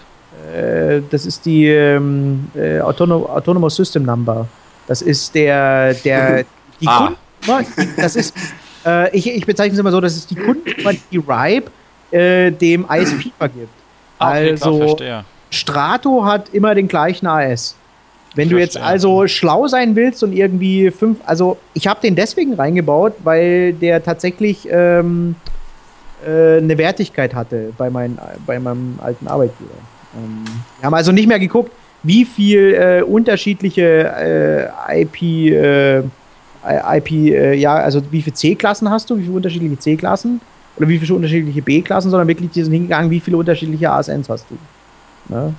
[0.54, 4.46] Äh, das ist die ähm, äh, Autono Autonomous System Number.
[4.86, 6.44] Das ist der, der
[6.80, 7.12] die Ah.
[7.46, 8.34] Kunden, das ist,
[8.86, 11.70] äh, ich, ich bezeichne es immer so, das ist die Kundennummer, die Ripe
[12.10, 13.68] äh, dem ISP vergibt.
[14.18, 15.24] Ah, okay, klar, also verstehe.
[15.50, 17.74] Strato hat immer den gleichen AS.
[18.34, 22.54] Wenn du jetzt also schlau sein willst und irgendwie fünf, also ich habe den deswegen
[22.54, 25.34] reingebaut, weil der tatsächlich ähm,
[26.26, 29.70] äh, eine Wertigkeit hatte bei, mein, bei meinem alten Arbeitgeber.
[30.16, 30.44] Ähm,
[30.78, 36.02] wir haben also nicht mehr geguckt, wie viel äh, unterschiedliche äh, IP, äh,
[36.96, 40.40] IP, äh, ja, also wie viele C-Klassen hast du, wie viele unterschiedliche C-Klassen
[40.76, 44.46] oder wie viele unterschiedliche B-Klassen, sondern wirklich die sind hingegangen, wie viele unterschiedliche ASNs hast
[44.50, 44.56] du.
[45.34, 45.54] Ne?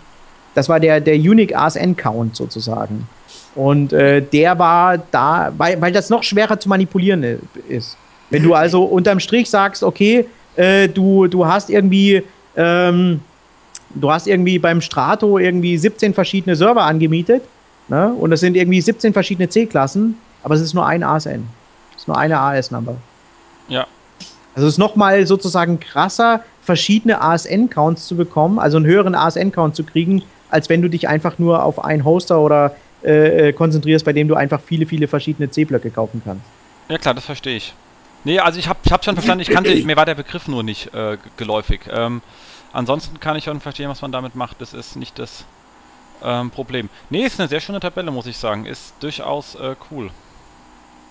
[0.59, 3.07] Das war der, der Unique ASN-Count sozusagen.
[3.55, 7.39] Und äh, der war da, weil, weil das noch schwerer zu manipulieren
[7.69, 7.95] ist.
[8.29, 10.25] Wenn du also unterm Strich sagst, okay,
[10.57, 12.23] äh, du, du hast irgendwie,
[12.57, 13.21] ähm,
[13.95, 17.43] du hast irgendwie beim Strato irgendwie 17 verschiedene Server angemietet.
[17.88, 18.13] Ne?
[18.19, 21.47] Und das sind irgendwie 17 verschiedene C-Klassen, aber es ist nur ein ASN.
[21.95, 22.97] Es ist nur eine AS-Number.
[23.69, 23.88] Ja.
[24.55, 29.85] Also es ist nochmal sozusagen krasser, verschiedene ASN-Counts zu bekommen, also einen höheren ASN-Count zu
[29.85, 34.13] kriegen, als wenn du dich einfach nur auf einen Hoster oder äh, äh, konzentrierst, bei
[34.13, 36.43] dem du einfach viele, viele verschiedene C-Blöcke kaufen kannst.
[36.89, 37.73] Ja klar, das verstehe ich.
[38.25, 40.63] Nee, also ich habe ich hab schon verstanden, ich kannte, mir war der Begriff nur
[40.63, 41.81] nicht äh, geläufig.
[41.89, 42.21] Ähm,
[42.73, 44.59] ansonsten kann ich schon verstehen, was man damit macht.
[44.59, 45.45] Das ist nicht das
[46.23, 46.89] ähm, Problem.
[47.09, 48.65] Nee, ist eine sehr schöne Tabelle, muss ich sagen.
[48.65, 50.09] Ist durchaus äh, cool.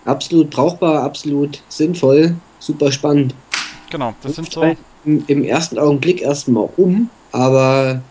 [0.04, 3.34] Absolut brauchbar, absolut sinnvoll, super spannend.
[3.90, 4.76] Genau, das sind so.
[5.04, 8.02] Im, Im ersten Augenblick erstmal um, aber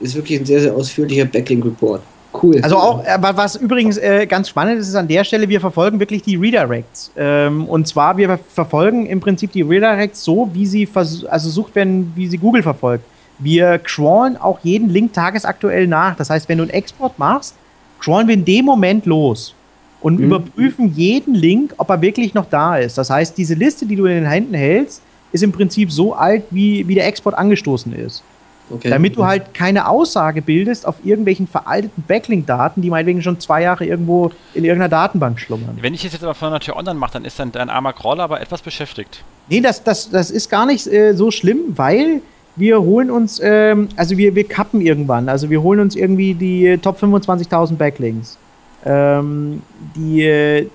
[0.00, 2.02] ist wirklich ein sehr, sehr ausführlicher Backlink-Report.
[2.42, 2.60] Cool.
[2.62, 6.00] Also auch, äh, was übrigens äh, ganz spannend ist, ist an der Stelle, wir verfolgen
[6.00, 7.12] wirklich die Redirects.
[7.16, 12.12] Ähm, und zwar, wir verfolgen im Prinzip die Redirects so, wie sie also sucht werden,
[12.16, 13.04] wie sie Google verfolgt.
[13.38, 16.16] Wir crawlen auch jeden Link tagesaktuell nach.
[16.16, 17.54] Das heißt, wenn du einen Export machst,
[18.00, 19.54] crawlen wir in dem Moment los
[20.00, 20.26] und mhm.
[20.26, 22.98] überprüfen jeden Link, ob er wirklich noch da ist.
[22.98, 26.44] Das heißt, diese Liste, die du in den Händen hältst, ist im Prinzip so alt,
[26.50, 28.22] wie, wie der Export angestoßen ist.
[28.70, 28.88] Okay.
[28.88, 33.84] Damit du halt keine Aussage bildest auf irgendwelchen veralteten Backlink-Daten, die meinetwegen schon zwei Jahre
[33.84, 35.76] irgendwo in irgendeiner Datenbank schlummern.
[35.80, 37.92] Wenn ich es jetzt aber von der Tür online mache, dann ist dann dein armer
[37.92, 39.22] Crawler aber etwas beschäftigt.
[39.48, 42.22] Nee, das, das, das ist gar nicht äh, so schlimm, weil
[42.56, 45.28] wir holen uns, ähm, also wir, wir kappen irgendwann.
[45.28, 48.38] Also wir holen uns irgendwie die Top 25.000 Backlinks,
[48.86, 49.62] ähm,
[49.94, 50.70] die, äh,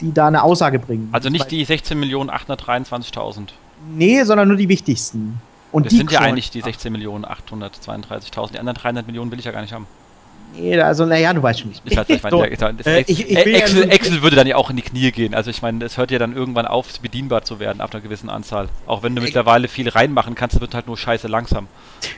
[0.00, 1.08] die da eine Aussage bringen.
[1.10, 3.48] Also nicht die 16.823.000.
[3.96, 5.40] Nee, sondern nur die wichtigsten.
[5.70, 8.52] Und das sind ja eigentlich die 16.832.000.
[8.52, 9.86] Die anderen 300 Millionen will ich ja gar nicht haben.
[10.56, 11.96] Nee, also naja, du weißt schon nicht.
[11.96, 12.42] Halt so.
[12.42, 15.12] der, der, äh, ich, ich Excel, ja Excel, würde dann ja auch in die Knie
[15.12, 15.34] gehen.
[15.34, 18.30] Also ich meine, es hört ja dann irgendwann auf, bedienbar zu werden ab einer gewissen
[18.30, 18.68] Anzahl.
[18.86, 21.68] Auch wenn du mittlerweile viel reinmachen kannst, wird halt nur scheiße langsam.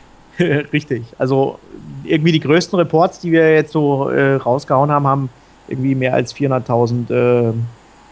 [0.39, 1.05] Richtig.
[1.19, 1.59] Also
[2.05, 5.29] irgendwie die größten Reports, die wir jetzt so äh, rausgehauen haben, haben
[5.69, 7.53] irgendwie mehr als 400.000 äh,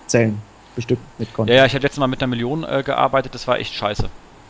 [0.06, 0.42] Zellen
[0.74, 1.50] bestückt mit Content.
[1.50, 4.08] Ja, ja, ich habe letztes Mal mit einer Million äh, gearbeitet, das war echt scheiße.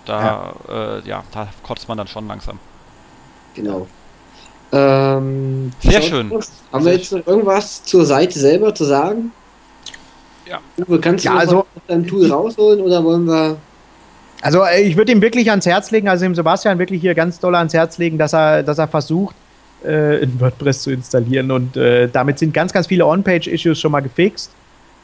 [0.09, 0.97] Da, ja.
[0.97, 2.59] Äh, ja, da kotzt man dann schon langsam.
[3.55, 3.87] Genau.
[4.73, 6.33] Ähm, Sehr schön.
[6.73, 9.33] Haben wir jetzt noch irgendwas zur Seite selber zu sagen?
[10.47, 10.61] Ja.
[10.79, 13.59] Uwe, kannst du ja, also, dein Tool rausholen oder wollen wir.
[14.41, 17.39] Also äh, ich würde ihm wirklich ans Herz legen, also dem Sebastian wirklich hier ganz
[17.39, 19.35] doll ans Herz legen, dass er, dass er versucht,
[19.85, 21.51] äh, in WordPress zu installieren.
[21.51, 24.53] Und äh, damit sind ganz, ganz viele On-Page-Issues schon mal gefixt.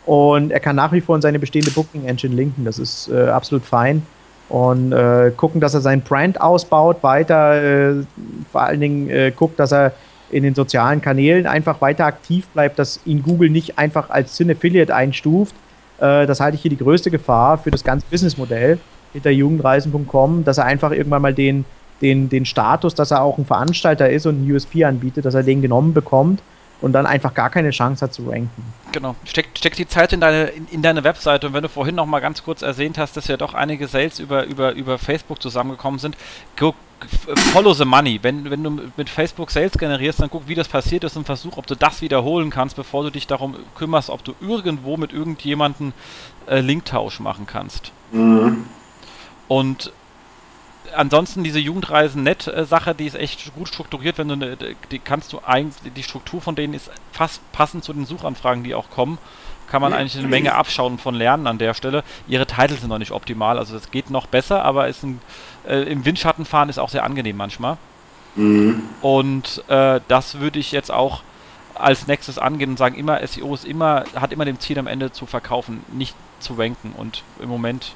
[0.06, 2.64] Und er kann nach wie vor in seine bestehende Booking-Engine linken.
[2.64, 4.06] Das ist äh, absolut fein
[4.48, 8.04] und äh, gucken, dass er sein Brand ausbaut, weiter äh,
[8.52, 9.92] vor allen Dingen äh, guckt, dass er
[10.30, 14.94] in den sozialen Kanälen einfach weiter aktiv bleibt, dass ihn Google nicht einfach als Syn-Affiliate
[14.94, 15.54] einstuft.
[15.98, 18.78] Äh, das halte ich hier die größte Gefahr für das ganze Businessmodell
[19.12, 21.64] hinter jugendreisen.com, dass er einfach irgendwann mal den,
[22.02, 25.42] den, den Status, dass er auch ein Veranstalter ist und ein USP anbietet, dass er
[25.42, 26.42] den genommen bekommt
[26.80, 28.72] und dann einfach gar keine Chance hat zu ranken.
[28.92, 29.16] Genau.
[29.24, 32.06] Steck, steck die Zeit in deine, in, in deine Webseite und wenn du vorhin noch
[32.06, 35.98] mal ganz kurz erwähnt hast, dass ja doch einige Sales über, über, über Facebook zusammengekommen
[35.98, 36.16] sind,
[36.56, 36.76] guck,
[37.52, 38.18] follow the money.
[38.22, 41.56] Wenn, wenn du mit Facebook Sales generierst, dann guck, wie das passiert ist und versuch,
[41.56, 45.92] ob du das wiederholen kannst, bevor du dich darum kümmerst, ob du irgendwo mit irgendjemandem
[46.46, 47.92] äh, Linktausch machen kannst.
[48.12, 48.66] Mhm.
[49.48, 49.92] Und
[50.94, 54.56] ansonsten diese Jugendreisen-Net-Sache, die ist echt gut strukturiert, wenn du ne,
[54.90, 58.74] die kannst du eigentlich, die Struktur von denen ist fast passend zu den Suchanfragen, die
[58.74, 59.18] auch kommen.
[59.68, 62.04] Kann man eigentlich eine Menge abschauen von lernen an der Stelle.
[62.28, 65.20] Ihre Titles sind noch nicht optimal, also das geht noch besser, aber ist ein,
[65.66, 67.78] äh, im Windschatten fahren ist auch sehr angenehm manchmal.
[68.36, 68.82] Mhm.
[69.00, 71.22] Und äh, das würde ich jetzt auch
[71.74, 75.12] als nächstes angehen und sagen, immer SEO ist immer, hat immer dem Ziel am Ende
[75.12, 76.92] zu verkaufen, nicht zu ranken.
[76.96, 77.94] Und im Moment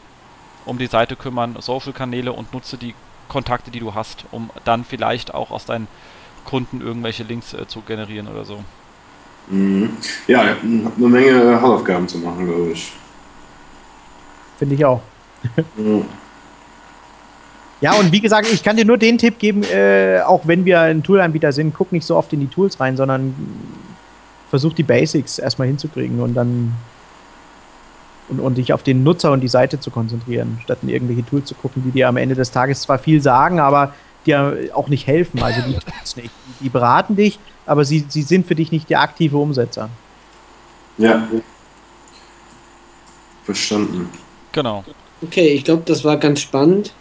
[0.68, 2.94] um die Seite kümmern, Social-Kanäle und nutze die
[3.28, 5.88] Kontakte, die du hast, um dann vielleicht auch aus deinen
[6.44, 8.62] Kunden irgendwelche Links äh, zu generieren oder so.
[9.48, 9.90] Mhm.
[10.26, 12.92] Ja, ich habe eine Menge Hausaufgaben zu machen, glaube ich.
[14.58, 15.00] Finde ich auch.
[15.76, 16.04] mhm.
[17.80, 20.80] Ja, und wie gesagt, ich kann dir nur den Tipp geben, äh, auch wenn wir
[20.80, 23.34] ein Tool-Anbieter sind, guck nicht so oft in die Tools rein, sondern
[24.50, 26.72] versuch die Basics erstmal hinzukriegen und dann
[28.28, 31.46] und, und dich auf den Nutzer und die Seite zu konzentrieren, statt in irgendwelche Tools
[31.46, 33.94] zu gucken, die dir am Ende des Tages zwar viel sagen, aber
[34.26, 35.42] dir auch nicht helfen.
[35.42, 35.78] Also die,
[36.20, 36.30] nicht.
[36.60, 39.88] die beraten dich, aber sie, sie sind für dich nicht der aktive Umsetzer.
[40.98, 41.26] Ja.
[43.44, 44.10] Verstanden.
[44.52, 44.84] Genau.
[45.22, 46.92] Okay, ich glaube, das war ganz spannend.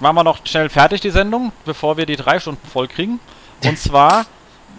[0.00, 3.20] Machen wir noch schnell fertig die Sendung, bevor wir die drei Stunden voll kriegen.
[3.64, 4.26] Und zwar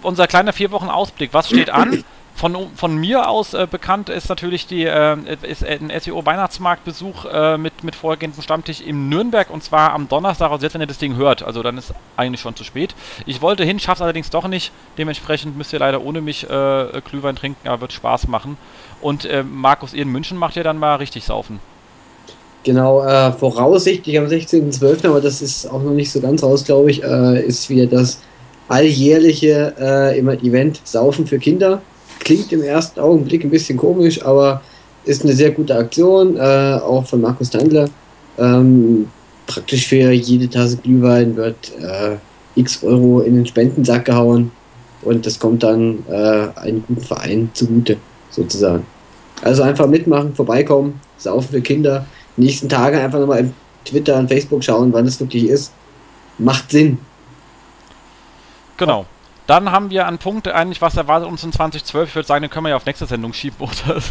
[0.02, 1.34] unser kleiner vier Wochen Ausblick.
[1.34, 2.04] Was steht an?
[2.36, 7.84] Von, von mir aus äh, bekannt ist natürlich die, äh, ist ein SEO-Weihnachtsmarktbesuch äh, mit,
[7.84, 11.16] mit vorhergehendem Stammtisch in Nürnberg und zwar am Donnerstag, also jetzt, wenn ihr das Ding
[11.16, 11.44] hört.
[11.44, 12.96] Also dann ist eigentlich schon zu spät.
[13.26, 14.72] Ich wollte hin, schaff's allerdings doch nicht.
[14.98, 18.58] Dementsprechend müsst ihr leider ohne mich äh, Glühwein trinken, aber wird Spaß machen.
[19.02, 21.60] Und äh, Markus, ihr in München macht ihr dann mal richtig saufen.
[22.64, 26.92] Genau, äh, voraussichtlich am 16.12., aber das ist auch noch nicht so ganz raus, glaube
[26.92, 28.20] ich, äh, ist wieder das
[28.70, 31.82] alljährliche äh, Event Saufen für Kinder.
[32.20, 34.62] Klingt im ersten Augenblick ein bisschen komisch, aber
[35.06, 37.90] ist eine sehr gute Aktion, äh, auch von Markus Tandler.
[38.38, 39.10] Ähm,
[39.46, 42.16] praktisch für jede Tasse Glühwein wird äh,
[42.56, 44.52] x Euro in den Spendensack gehauen
[45.02, 47.98] und das kommt dann äh, einem guten Verein zugute,
[48.30, 48.86] sozusagen.
[49.42, 52.06] Also einfach mitmachen, vorbeikommen, Saufen für Kinder
[52.38, 53.54] nächsten Tage einfach nochmal im
[53.86, 55.72] Twitter und Facebook schauen, wann es wirklich ist.
[56.38, 56.98] Macht Sinn.
[58.78, 59.06] Genau.
[59.48, 62.10] Dann haben wir einen Punkt, eigentlich, was erwartet uns in 2012.
[62.10, 64.02] Ich würde sagen, den können wir ja auf nächste Sendung schieben, oder?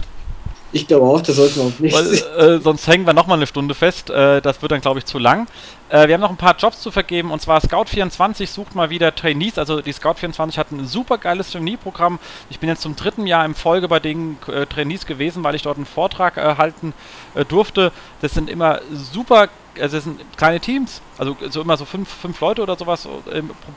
[0.74, 1.94] Ich glaube auch, das sollten wir auf nicht.
[1.94, 4.08] Weil, äh, sonst hängen wir nochmal eine Stunde fest.
[4.08, 5.46] Äh, das wird dann, glaube ich, zu lang.
[5.90, 9.14] Äh, wir haben noch ein paar Jobs zu vergeben und zwar Scout24 sucht mal wieder
[9.14, 9.58] Trainees.
[9.58, 12.18] Also die Scout24 hat ein super geiles Trainee-Programm.
[12.48, 15.62] Ich bin jetzt zum dritten Jahr im Folge bei den äh, Trainees gewesen, weil ich
[15.62, 16.94] dort einen Vortrag äh, halten
[17.34, 17.92] äh, durfte.
[18.22, 19.48] Das sind immer super
[19.81, 23.09] also es sind kleine Teams, also so immer so fünf, fünf Leute oder sowas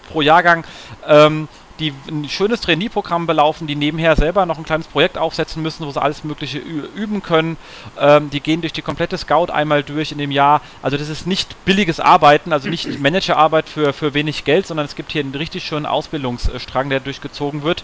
[0.10, 0.66] pro Jahrgang.
[1.08, 1.48] Ähm,
[1.80, 5.92] die ein schönes Trainee-Programm belaufen, die nebenher selber noch ein kleines Projekt aufsetzen müssen, wo
[5.92, 7.58] sie alles Mögliche üben können.
[8.00, 10.62] Ähm, die gehen durch die komplette Scout einmal durch in dem Jahr.
[10.82, 14.96] Also das ist nicht billiges Arbeiten, also nicht Managerarbeit für, für wenig Geld, sondern es
[14.96, 17.84] gibt hier einen richtig schönen Ausbildungsstrang, der durchgezogen wird.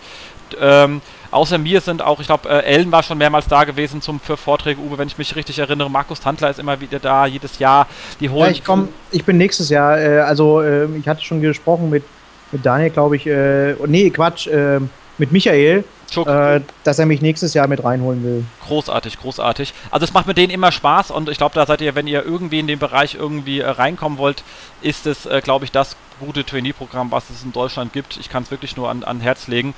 [0.60, 4.20] Ähm, außer mir sind auch, ich glaube, äh, Ellen war schon mehrmals da gewesen zum,
[4.20, 5.90] für Vorträge, Uwe, wenn ich mich richtig erinnere.
[5.90, 7.88] Markus Tandler ist immer wieder da, jedes Jahr.
[8.20, 8.46] Die holen.
[8.46, 12.04] Ja, ich, komm, ich bin nächstes Jahr, äh, also äh, ich hatte schon gesprochen mit
[12.52, 14.80] mit Daniel, glaube ich, äh, nee, Quatsch, äh,
[15.18, 15.84] mit Michael,
[16.26, 18.46] äh, dass er mich nächstes Jahr mit reinholen will.
[18.66, 19.74] Großartig, großartig.
[19.92, 22.26] Also es macht mit denen immer Spaß und ich glaube, da seid ihr, wenn ihr
[22.26, 24.44] irgendwie in den Bereich irgendwie äh, reinkommen wollt,
[24.82, 28.18] ist es, äh, glaube ich, das gute Trainee-Programm, was es in Deutschland gibt.
[28.18, 29.74] Ich kann es wirklich nur an, an Herz legen.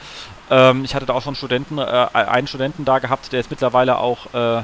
[0.50, 3.98] Ähm, ich hatte da auch schon Studenten, äh, einen Studenten da gehabt, der ist mittlerweile
[3.98, 4.64] auch äh,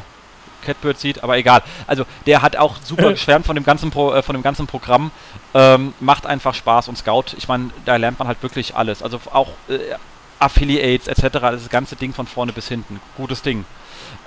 [0.62, 1.62] Catbird sieht, aber egal.
[1.88, 5.12] Also der hat auch super geschwärmt von dem ganzen Pro, äh, von dem ganzen Programm.
[5.54, 7.36] Ähm, macht einfach Spaß und Scout.
[7.38, 9.02] Ich meine, da lernt man halt wirklich alles.
[9.02, 9.80] Also auch äh,
[10.40, 11.40] Affiliates etc.
[11.40, 13.00] Das ganze Ding von vorne bis hinten.
[13.18, 13.66] Gutes Ding.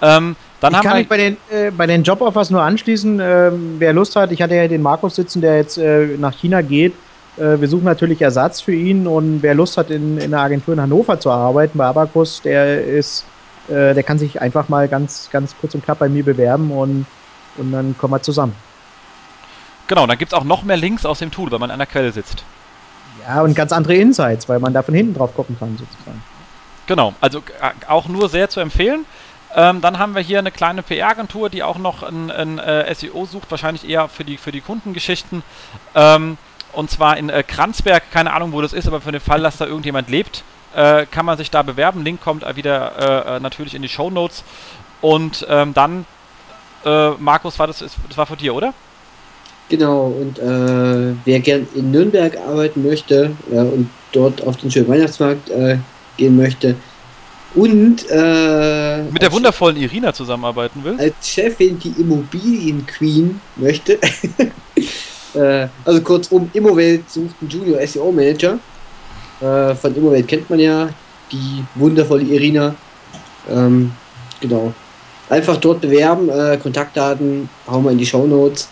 [0.00, 3.20] Ähm, dann ich kann mich bei den, äh, bei den Joboffers nur anschließen.
[3.20, 6.60] Ähm, wer Lust hat, ich hatte ja den Markus sitzen, der jetzt äh, nach China
[6.60, 6.94] geht.
[7.36, 10.75] Äh, wir suchen natürlich Ersatz für ihn und wer Lust hat, in, in einer Agentur
[10.75, 13.25] in Hannover zu arbeiten, bei Abacus, der ist
[13.69, 17.07] äh, der kann sich einfach mal ganz, ganz kurz und knapp bei mir bewerben und,
[17.57, 18.55] und dann kommen wir zusammen.
[19.86, 21.86] Genau, dann gibt es auch noch mehr Links aus dem Tool, weil man an der
[21.86, 22.44] Quelle sitzt.
[23.27, 26.23] Ja, und ganz andere Insights, weil man da von hinten drauf gucken kann, sozusagen.
[26.86, 29.05] Genau, also äh, auch nur sehr zu empfehlen.
[29.55, 33.27] Ähm, dann haben wir hier eine kleine PR-Agentur, die auch noch ein, ein äh, SEO
[33.27, 35.43] sucht, wahrscheinlich eher für die, für die Kundengeschichten.
[35.94, 36.39] Ähm,
[36.73, 39.59] und zwar in äh, Kranzberg, keine Ahnung, wo das ist, aber für den Fall, dass
[39.59, 40.42] da irgendjemand lebt,
[40.75, 42.02] äh, kann man sich da bewerben.
[42.05, 44.42] Link kommt wieder äh, äh natürlich in die Show Notes.
[45.01, 46.07] Und ähm, dann,
[46.84, 48.73] äh, Markus, war das, das war von dir, oder?
[49.68, 55.49] Genau, und äh, wer gern in Nürnberg arbeiten möchte und dort auf den schönen Weihnachtsmarkt
[55.51, 55.78] äh,
[56.17, 56.76] gehen möchte
[57.55, 63.99] und mit der wundervollen Irina zusammenarbeiten will, als Chefin die Immobilien-Queen möchte.
[65.35, 68.59] also kurzum, Immowelt sucht einen Junior SEO Manager
[69.43, 70.89] äh, von Immowelt kennt man ja,
[71.31, 72.75] die wundervolle Irina.
[73.51, 73.93] Ähm,
[74.41, 74.73] genau.
[75.28, 78.69] Einfach dort bewerben, äh, Kontaktdaten hauen wir in die Show Notes.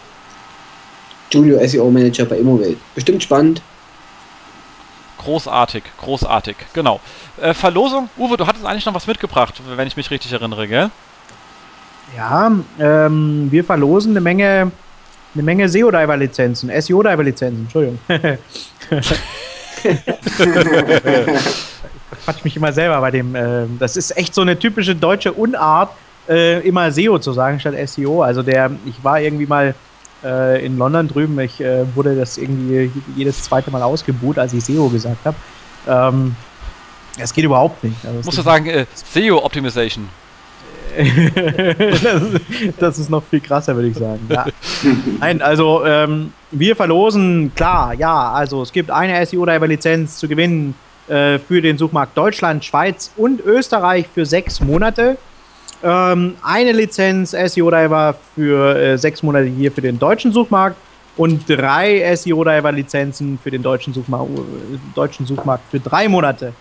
[1.31, 2.79] Junior SEO Manager bei Immowelt.
[2.95, 3.63] Bestimmt spannend.
[5.19, 7.01] Großartig, großartig, genau.
[7.41, 10.91] Äh, Verlosung, Uwe, du hattest eigentlich noch was mitgebracht, wenn ich mich richtig erinnere, gell?
[12.17, 14.73] Ja, ähm, wir verlosen eine Menge,
[15.35, 17.99] eine Menge SEO-Diver-Lizenzen, SEO-Diver-Lizenzen, Entschuldigung.
[22.25, 23.35] Quatsch mich immer selber bei dem.
[23.35, 25.93] Äh, das ist echt so eine typische deutsche Unart,
[26.29, 28.23] äh, immer SEO zu sagen statt SEO.
[28.23, 29.75] Also der, ich war irgendwie mal
[30.25, 34.65] äh, in London drüben, ich äh, wurde das irgendwie jedes zweite Mal ausgebucht, als ich
[34.65, 35.37] SEO gesagt habe.
[35.89, 36.37] Ähm,
[37.19, 37.97] das geht überhaupt nicht.
[38.05, 40.09] Also Musst du sagen, äh, SEO Optimization.
[42.03, 42.23] das,
[42.79, 44.21] das, ist noch viel krasser, würde ich sagen.
[44.29, 44.47] Ja.
[45.21, 50.75] Nein, also ähm, wir verlosen, klar, ja, also es gibt eine SEO-Diver-Lizenz zu gewinnen
[51.09, 55.17] äh, für den Suchmarkt Deutschland, Schweiz und Österreich für sechs Monate.
[55.83, 60.77] Ähm, eine Lizenz SEO-Diver für äh, sechs Monate hier für den deutschen Suchmarkt
[61.17, 64.43] und drei SEO-Diver-Lizenzen für den deutschen Suchmarkt, äh,
[64.95, 66.53] deutschen Suchmarkt für drei Monate.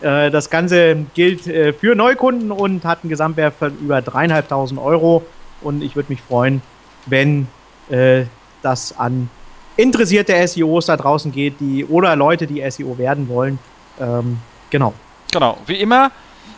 [0.00, 5.24] Äh, das Ganze gilt äh, für Neukunden und hat einen Gesamtwert von über dreieinhalbtausend Euro.
[5.62, 6.62] Und ich würde mich freuen,
[7.06, 7.48] wenn
[7.88, 8.24] äh,
[8.62, 9.30] das an
[9.76, 13.58] interessierte SEOs da draußen geht, die oder Leute, die SEO werden wollen.
[14.00, 14.38] Ähm,
[14.70, 14.94] genau.
[15.32, 15.58] Genau.
[15.66, 16.10] Wie immer.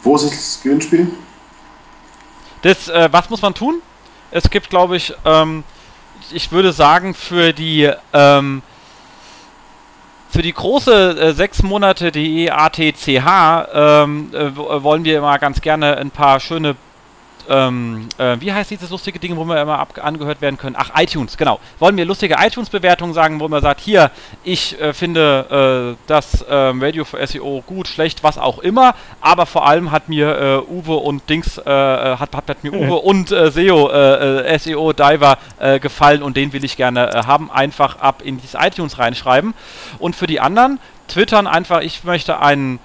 [0.03, 1.09] Wo ist das Gewinnspiel?
[2.63, 3.81] Das, äh, was muss man tun?
[4.31, 5.65] Es gibt, glaube ich, ähm,
[6.33, 8.63] ich würde sagen, für die ähm,
[10.31, 15.97] für die große äh, sechs Monate die ATCH ähm, äh, wollen wir immer ganz gerne
[15.97, 16.77] ein paar schöne
[17.49, 20.77] ähm, äh, wie heißt dieses lustige Ding, wo wir immer angehört werden können?
[20.79, 21.61] Ach, iTunes, genau.
[21.79, 24.11] Wollen wir lustige iTunes-Bewertungen sagen, wo man sagt, hier,
[24.45, 29.47] ich äh, finde äh, das ähm, Radio für SEO gut, schlecht, was auch immer, aber
[29.47, 32.97] vor allem hat mir äh, Uwe und Dings, äh, äh, hat, hat, hat, mir Uwe
[32.97, 33.89] und SEO,
[34.59, 35.39] SEO Diver
[35.81, 37.51] gefallen und den will ich gerne haben.
[37.51, 39.55] Einfach ab in dieses iTunes reinschreiben.
[39.99, 40.79] Und für die anderen,
[41.09, 42.79] twittern einfach, ich möchte einen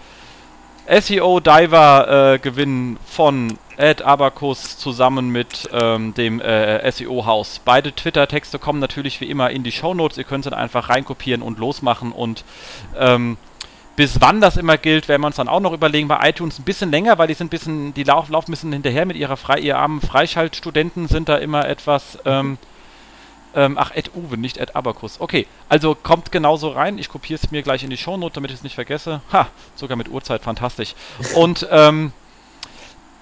[0.88, 7.61] SEO Diver gewinnen von Ed Abacus zusammen mit ähm, dem äh, SEO-Haus.
[7.64, 10.18] Beide Twitter-Texte kommen natürlich wie immer in die Shownotes.
[10.18, 12.11] Ihr könnt dann einfach reinkopieren und losmachen.
[12.11, 12.43] Und
[12.98, 13.38] ähm,
[13.95, 16.08] bis wann das immer gilt, werden wir uns dann auch noch überlegen.
[16.08, 18.74] Bei iTunes ein bisschen länger, weil die sind ein bisschen, die laufen lauf ein bisschen
[18.74, 22.18] hinterher mit ihrer frei, ihr armen Freischaltstudenten sind da immer etwas.
[22.26, 22.58] Ähm,
[23.56, 25.22] ähm, ach, Ed Uwe, nicht Ed Abacus.
[25.22, 26.98] Okay, also kommt genauso rein.
[26.98, 29.22] Ich kopiere es mir gleich in die Shownote, damit ich es nicht vergesse.
[29.32, 30.95] Ha, sogar mit Uhrzeit, fantastisch.
[31.35, 32.14] Und ähm,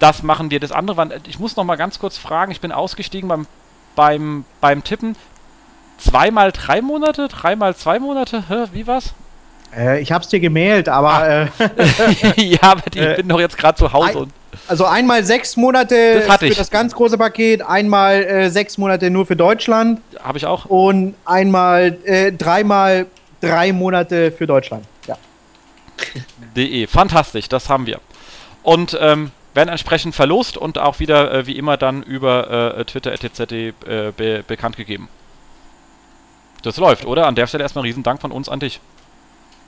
[0.02, 0.58] das machen wir.
[0.58, 3.46] Das andere war, ich muss noch mal ganz kurz fragen, ich bin ausgestiegen beim,
[3.94, 5.16] beim, beim Tippen.
[5.98, 7.28] Zweimal drei Monate?
[7.28, 8.44] Dreimal zwei Monate?
[8.48, 9.14] Hä, wie war's?
[9.74, 11.12] Äh, ich hab's dir gemeldet, aber.
[11.12, 11.42] Ah.
[11.42, 11.48] Äh,
[12.42, 14.22] ja, aber ich äh, bin doch jetzt gerade zu Hause.
[14.22, 14.32] Ein,
[14.66, 16.56] also einmal sechs Monate das für ich.
[16.56, 20.00] das ganz große Paket, einmal äh, sechs Monate nur für Deutschland.
[20.20, 20.64] Habe ich auch.
[20.64, 23.06] Und einmal, äh, dreimal
[23.40, 24.84] drei Monate für Deutschland.
[25.06, 25.16] Ja.
[26.56, 26.88] De.
[26.88, 28.00] Fantastisch, das haben wir.
[28.64, 33.12] Und ähm, werden entsprechend verlost und auch wieder äh, wie immer dann über äh, Twitter
[33.12, 33.52] etc.
[33.52, 33.72] Äh,
[34.16, 35.08] be bekannt gegeben.
[36.62, 37.26] Das läuft, oder?
[37.26, 38.80] An der Stelle erstmal riesen Dank von uns an dich.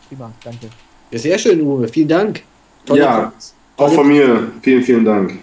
[0.09, 0.69] Prima, danke.
[1.11, 1.89] Ja, sehr schön, Uwe.
[1.89, 2.43] Vielen Dank.
[2.87, 3.33] Tolle ja,
[3.77, 4.53] auch von mir.
[4.63, 5.39] Vielen, vielen Dank.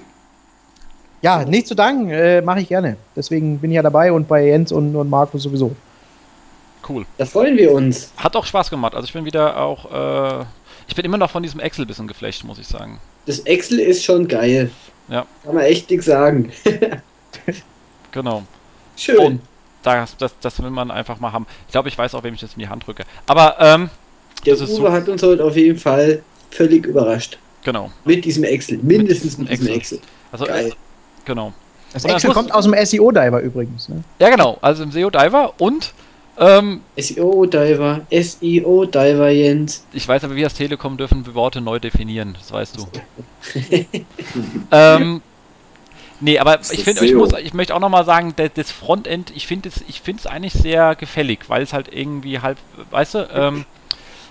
[1.22, 2.98] Ja, nicht zu danken, äh, mache ich gerne.
[3.16, 5.76] Deswegen bin ich ja dabei und bei Jens und, und Markus sowieso.
[6.88, 7.06] Cool.
[7.18, 8.12] Da freuen wir uns.
[8.18, 8.96] Hat auch Spaß gemacht.
[8.96, 10.46] Also ich bin wieder auch, äh,
[10.88, 14.04] ich bin immer noch von diesem Excel bisschen geflecht, muss ich sagen das Excel ist
[14.04, 14.72] schon geil.
[15.10, 15.26] Ja.
[15.44, 16.52] Kann man echt nichts sagen.
[18.12, 18.44] genau.
[18.96, 19.18] Schön.
[19.18, 19.42] Und
[19.84, 21.48] das, das, das will man einfach mal haben.
[21.68, 23.04] Ich glaube, ich weiß auch, wem ich das in die Hand drücke.
[23.26, 23.90] Aber, ähm,
[24.46, 27.38] Der Uwe so hat uns heute auf jeden Fall völlig überrascht.
[27.64, 27.92] Genau.
[28.06, 28.80] Mit diesem Excel.
[28.82, 30.00] Mindestens mit diesem Excel.
[30.32, 30.68] Also, geil.
[30.68, 30.72] Äh,
[31.26, 31.54] genau.
[31.94, 33.90] Das Excel kommt aus dem SEO-Diver übrigens.
[33.90, 34.04] Ne?
[34.20, 34.58] Ja, genau.
[34.62, 35.94] Also im SEO-Diver und
[36.38, 39.86] ähm, SEO-Diver, SEO-Diver, Jens.
[39.94, 42.88] Ich weiß aber, wir als Telekom dürfen Worte neu definieren, das weißt du.
[44.72, 45.22] ähm,
[46.20, 49.70] nee, aber ich finde, ich, muss, ich möchte auch nochmal sagen, das Frontend, ich finde
[49.70, 52.58] es ich eigentlich sehr gefällig, weil es halt irgendwie halb,
[52.92, 53.66] weißt du, ähm,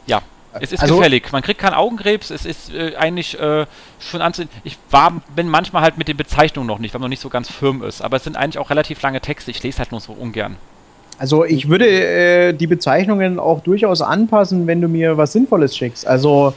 [0.06, 0.22] ja,
[0.52, 1.30] es ist also, gefällig.
[1.30, 2.30] Man kriegt keinen Augenkrebs.
[2.30, 3.66] Es ist äh, eigentlich äh,
[4.00, 4.48] schon ansehen.
[4.64, 7.28] Ich war, bin manchmal halt mit den Bezeichnungen noch nicht, weil man noch nicht so
[7.28, 8.02] ganz firm ist.
[8.02, 9.52] Aber es sind eigentlich auch relativ lange Texte.
[9.52, 10.56] Ich lese halt nur so ungern.
[11.20, 16.06] Also ich würde äh, die Bezeichnungen auch durchaus anpassen, wenn du mir was Sinnvolles schickst.
[16.06, 16.54] Also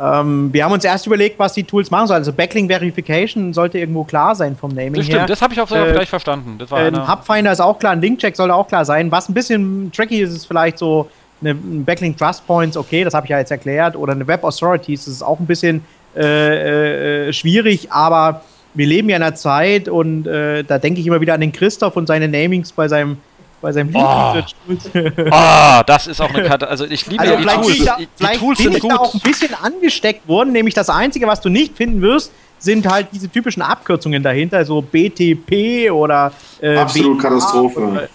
[0.00, 2.20] ähm, wir haben uns erst überlegt, was die Tools machen sollen.
[2.20, 5.26] Also Backlink Verification sollte irgendwo klar sein vom Naming das stimmt, her.
[5.26, 6.56] das habe ich auch äh, gleich verstanden.
[6.58, 9.10] Das war ein Hubfinder ist auch klar, ein Linkcheck sollte auch klar sein.
[9.12, 11.10] Was ein bisschen tricky ist, ist vielleicht so
[11.42, 15.04] eine Backlink Trust Points, okay, das habe ich ja jetzt erklärt, oder eine Web Authorities,
[15.04, 15.84] das ist auch ein bisschen
[16.16, 18.40] äh, äh, schwierig, aber
[18.72, 21.52] wir leben ja in einer Zeit und äh, da denke ich immer wieder an den
[21.52, 23.18] Christoph und seine Namings bei seinem
[23.60, 24.34] bei seinem oh.
[24.36, 26.68] oh, das ist auch eine Karte.
[26.68, 27.84] Also ich liebe also ja die Tools.
[27.84, 28.92] Da, die, die Tools sind gut.
[28.92, 32.90] Da auch ein bisschen angesteckt worden, nämlich das Einzige, was du nicht finden wirst, sind
[32.90, 37.80] halt diese typischen Abkürzungen dahinter, so BTP oder äh, Absolut Katastrophe.
[37.80, 38.08] Oder,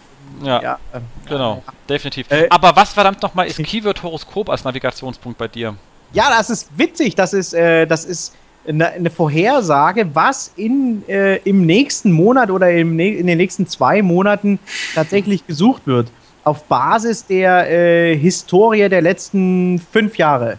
[0.43, 2.29] ja, ja äh, genau, definitiv.
[2.29, 5.75] Äh, Aber was verdammt nochmal ist Keyword Horoskop als Navigationspunkt bei dir?
[6.11, 7.15] Ja, das ist witzig.
[7.15, 8.33] Das ist, äh, das ist
[8.67, 14.01] eine, eine Vorhersage, was in, äh, im nächsten Monat oder im, in den nächsten zwei
[14.01, 14.59] Monaten
[14.95, 16.11] tatsächlich gesucht wird.
[16.43, 20.57] Auf Basis der äh, Historie der letzten fünf Jahre.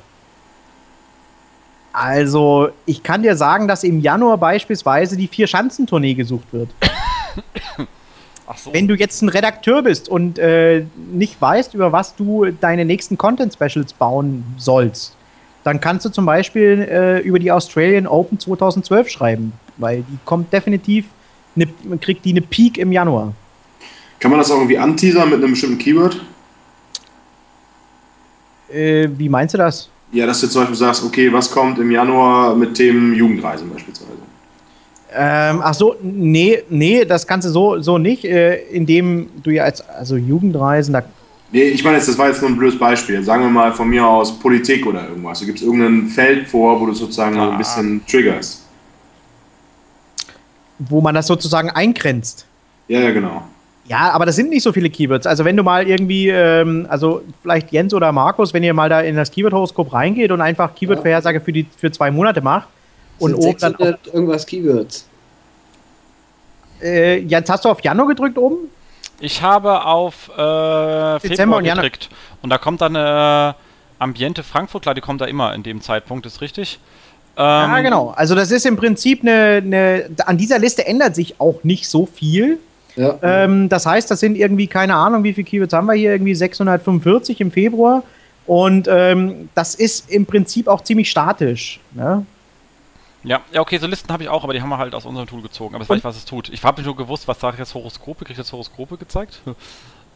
[1.93, 6.71] Also, ich kann dir sagen, dass im Januar beispielsweise die Vier-Schanzentournee gesucht wird.
[8.57, 8.75] So.
[8.75, 13.17] Wenn du jetzt ein Redakteur bist und äh, nicht weißt, über was du deine nächsten
[13.17, 15.17] Content-Specials bauen sollst,
[15.65, 20.53] dann kannst du zum Beispiel äh, über die Australian Open 2012 schreiben, weil die kommt
[20.53, 21.07] definitiv,
[21.55, 21.67] ne,
[22.01, 23.33] kriegt die eine Peak im Januar.
[24.21, 26.21] Kann man das auch irgendwie anteasern mit einem bestimmten Keyword?
[28.71, 29.89] Äh, wie meinst du das?
[30.13, 34.13] Ja, dass du zum Beispiel sagst, okay, was kommt im Januar mit Themen Jugendreisen beispielsweise?
[35.17, 39.65] Ähm, ach so, nee, nee, das kannst du so, so nicht, äh, indem du ja
[39.65, 41.03] als also Jugendreisen, da
[41.53, 43.23] Nee, ich meine, jetzt, das war jetzt nur ein blödes Beispiel.
[43.23, 45.39] Sagen wir mal von mir aus Politik oder irgendwas.
[45.41, 47.53] Du gibst irgendein Feld vor, wo du sozusagen Ah.
[47.53, 48.63] ein bisschen triggerst.
[50.81, 52.47] wo man das sozusagen eingrenzt.
[52.89, 53.45] Ja, ja, genau.
[53.87, 55.25] Ja, aber das sind nicht so viele Keywords.
[55.27, 59.01] Also wenn du mal irgendwie, ähm, also vielleicht Jens oder Markus, wenn ihr mal da
[59.01, 62.69] in das Keyword-Horoskop reingeht und einfach Keyword-Vorhersage für, die, für zwei Monate macht
[63.21, 65.07] und Sind oben dann, auf, 600 irgendwas Keywords.
[66.83, 68.69] äh, jetzt hast du auf Januar gedrückt oben?
[69.25, 71.85] Ich habe auf äh, Dezember Februar und Januar.
[71.85, 72.11] gedrückt.
[72.43, 73.55] Und da kommt dann äh,
[73.99, 76.79] Ambiente Frankfurt, klar, die kommt da immer in dem Zeitpunkt, ist richtig.
[77.39, 78.11] Ähm, ja, genau.
[78.11, 82.05] Also das ist im Prinzip eine, eine, an dieser Liste ändert sich auch nicht so
[82.05, 82.59] viel.
[82.97, 83.19] Ja.
[83.23, 86.35] Ähm, das heißt, das sind irgendwie, keine Ahnung, wie viele Keywords haben wir hier, irgendwie
[86.35, 88.03] 645 im Februar.
[88.47, 91.81] Und ähm, das ist im Prinzip auch ziemlich statisch.
[91.93, 92.27] Ne?
[93.25, 95.27] Ja, ja, okay, so Listen habe ich auch, aber die haben wir halt aus unserem
[95.27, 95.75] Tool gezogen.
[95.75, 96.51] Aber ich weiß nicht, was es tut.
[96.51, 99.41] Ich habe nicht nur gewusst, was sage ich jetzt Horoskope, kriege ich jetzt Horoskope gezeigt?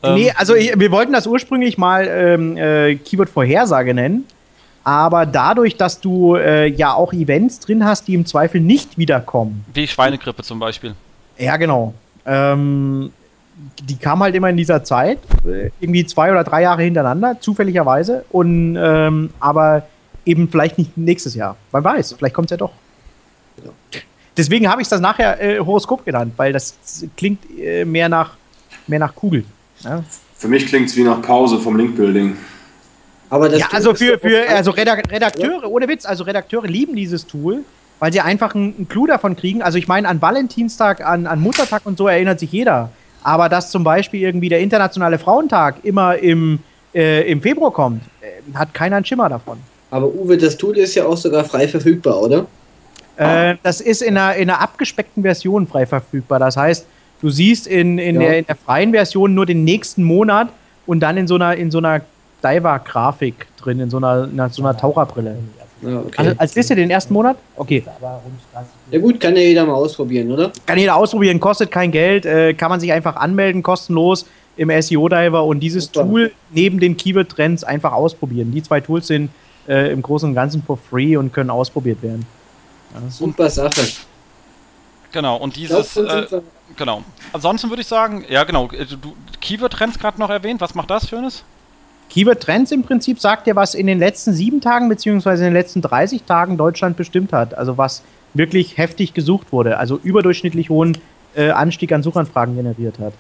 [0.01, 4.27] Ähm, nee, also ich, wir wollten das ursprünglich mal ähm, äh, Keyword-Vorhersage nennen.
[4.85, 9.65] Aber dadurch, dass du äh, ja auch Events drin hast, die im Zweifel nicht wiederkommen.
[9.75, 10.95] Wie Schweinegrippe zum Beispiel.
[11.37, 11.95] Ja, genau.
[12.25, 13.13] Ähm,
[13.83, 18.25] die kam halt immer in dieser Zeit, äh, irgendwie zwei oder drei Jahre hintereinander, zufälligerweise.
[18.31, 19.83] Und ähm, aber
[20.25, 21.57] eben vielleicht nicht nächstes Jahr.
[21.73, 22.73] Man weiß, vielleicht kommt es ja doch.
[24.39, 26.75] Deswegen habe ich das nachher äh, Horoskop genannt, weil das
[27.17, 28.37] klingt äh, mehr nach
[28.87, 29.45] mehr nach Kugel.
[29.81, 30.03] Ja?
[30.37, 32.37] Für mich klingt es wie nach Pause vom Linkbuilding.
[33.31, 36.67] Aber das ja, Tool also ist für, für also Redak Redakteure, ohne Witz, also Redakteure
[36.67, 37.65] lieben dieses Tool,
[37.99, 39.61] weil sie einfach einen, einen Clou davon kriegen.
[39.61, 42.91] Also ich meine, an Valentinstag, an, an Muttertag und so erinnert sich jeder.
[43.23, 46.61] Aber dass zum Beispiel irgendwie der Internationale Frauentag immer im,
[46.95, 49.59] äh, im Februar kommt, äh, hat keiner einen Schimmer davon.
[49.91, 52.47] Aber Uwe, das Tool ist ja auch sogar frei verfügbar, oder?
[53.19, 56.39] Äh, das ist in einer, in einer abgespeckten Version frei verfügbar.
[56.39, 56.87] Das heißt,
[57.21, 58.29] du siehst in, in, Ja.
[58.29, 60.49] der, in der freien Version nur den nächsten Monat
[60.87, 62.01] und dann in so einer, in so einer
[62.43, 65.37] Diver-Grafik drin, in so einer, in so einer Taucherbrille.
[65.83, 66.13] Ja, okay.
[66.17, 67.37] Also, als Liste den ersten Monat?
[67.57, 67.85] Okay.
[68.91, 70.51] ja gut, kann ja jeder mal ausprobieren, oder?
[70.67, 75.45] Kann jeder ausprobieren, kostet kein Geld, äh, kann man sich einfach anmelden, kostenlos im SEO-Diver
[75.45, 76.03] und dieses Super.
[76.03, 78.51] Tool neben den Keyword-Trends einfach ausprobieren.
[78.53, 79.31] Die zwei Tools sind
[79.69, 82.27] äh, im Großen und Ganzen for free und können ausprobiert werden.
[83.11, 83.83] Super Sache.
[85.13, 86.43] Genau, und glaub, dieses, dann äh,
[86.77, 87.03] genau.
[87.33, 91.09] Ansonsten würde ich sagen, ja genau, äh, du Keyword-Trends gerade noch erwähnt, was macht das
[91.09, 91.45] Schönes?
[92.11, 95.61] Keyword Trends im Prinzip sagt dir, was in den letzten sieben Tagen beziehungsweise in den
[95.61, 97.55] letzten 30 Tagen Deutschland bestimmt hat.
[97.55, 98.03] Also was
[98.35, 99.79] wirklich heftig gesucht wurde.
[99.79, 100.99] Also überdurchschnittlich hohen
[101.35, 103.13] äh, Anstieg an Suchanfragen generiert hat.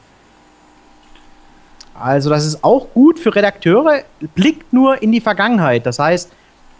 [1.95, 4.03] Also das ist auch gut für Redakteure,
[4.35, 5.85] blickt nur in die Vergangenheit.
[5.85, 6.31] Das heißt,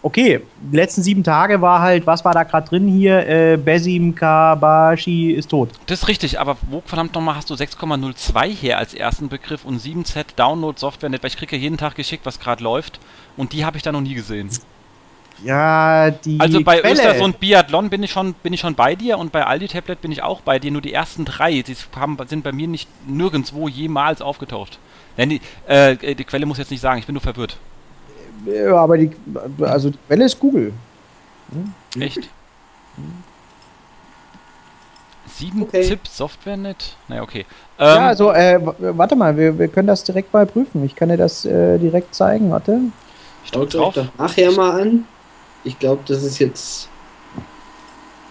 [0.01, 3.27] okay, die letzten sieben Tage war halt, was war da gerade drin hier?
[3.27, 5.69] Äh, Besim Kabashi ist tot.
[5.87, 9.81] Das ist richtig, aber wo verdammt nochmal hast du 6,02 her als ersten Begriff und
[9.81, 12.99] 7Z Download Software Net, weil ich kriege ja jeden Tag geschickt, was gerade läuft
[13.37, 14.49] und die habe ich da noch nie gesehen.
[15.43, 16.93] Ja, die Also bei Quelle.
[16.95, 20.11] Östersund Biathlon bin ich schon bin ich schon bei dir und bei Aldi Tablet bin
[20.11, 20.71] ich auch bei dir.
[20.71, 24.79] Nur die ersten drei, die haben, sind bei mir nicht nirgendwo jemals aufgetaucht.
[25.17, 27.57] Denn die, äh, die Quelle muss jetzt nicht sagen, ich bin nur verwirrt.
[28.45, 29.11] Ja, aber die,
[29.61, 30.73] also die Quelle ist Google.
[31.99, 32.29] Echt?
[35.27, 35.83] Sieben Okay.
[35.83, 36.95] Zip Softwarenet?
[37.07, 37.45] Naja, okay.
[37.79, 40.83] ja, Ähm, also, äh, warte mal, wir, wir können das direkt mal prüfen.
[40.83, 42.79] Ich kann dir das äh, direkt zeigen, warte.
[43.45, 44.07] ich drück Schaut euch drauf.
[44.17, 45.05] doch nachher mal an.
[45.63, 46.89] Ich glaube, das ist jetzt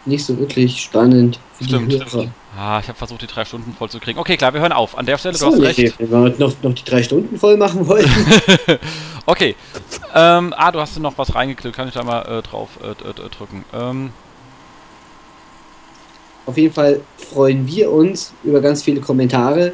[0.05, 1.93] nicht so wirklich spannend für Stimmt.
[1.93, 2.27] die Hörer.
[2.61, 4.19] Ah, ich habe versucht, die drei Stunden voll zu kriegen.
[4.19, 4.99] Okay, klar, wir hören auf.
[4.99, 5.95] An der Stelle, du So, hast recht.
[5.99, 8.09] wenn wir noch, noch die drei Stunden voll machen wollen.
[9.27, 9.57] Okay.
[10.15, 11.77] Ähm, ah, du hast noch was reingeklickt.
[11.77, 12.95] Kann ich da mal äh, drauf äh,
[13.29, 13.63] drücken?
[13.75, 14.11] Ähm,
[16.47, 19.73] Auf jeden Fall freuen wir uns über ganz viele Kommentare.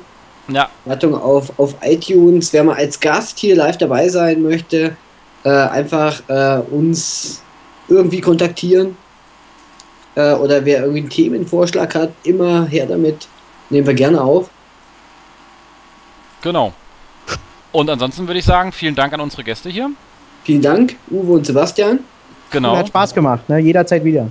[0.48, 2.52] ja, Wartung auf, auf iTunes.
[2.52, 4.96] Wer mal als Gast hier live dabei sein möchte,
[5.44, 7.40] äh, einfach äh, uns
[7.86, 8.96] irgendwie kontaktieren.
[10.16, 13.26] Äh, oder wer irgendwie einen Themenvorschlag hat, immer her damit.
[13.70, 14.48] Nehmen wir gerne auf.
[16.42, 16.72] genau.
[17.72, 19.90] Und ansonsten würde ich sagen, vielen Dank an unsere Gäste hier.
[20.44, 21.98] Vielen Dank, Uwe und Sebastian.
[22.52, 22.76] Genau.
[22.76, 23.58] Hat Spaß gemacht, ne?
[23.58, 24.28] Jederzeit wieder.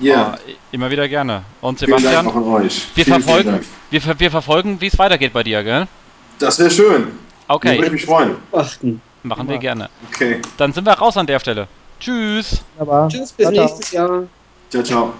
[0.00, 0.38] Ja, Ah,
[0.70, 1.42] immer wieder gerne.
[1.60, 3.64] Und vielen Dank Sebastian, wir Vielen, vielen verfolgen, Dank.
[3.90, 5.86] wir, wir verfolgen, wie es weitergeht bei dir, gell?
[6.38, 7.02] Das wäre schön.
[7.02, 7.10] Würde
[7.48, 8.36] Okay, mich freuen.
[8.52, 9.02] Achten.
[9.22, 9.90] machen wir gerne.
[10.10, 10.40] Okay.
[10.56, 11.68] Dann sind wir raus an der Stelle.
[12.00, 12.62] Tschüss.
[12.78, 13.64] Aber Tschüss, bis Ciao, ciao.
[13.66, 14.22] nächstes Jahr.
[14.72, 15.12] 娇娇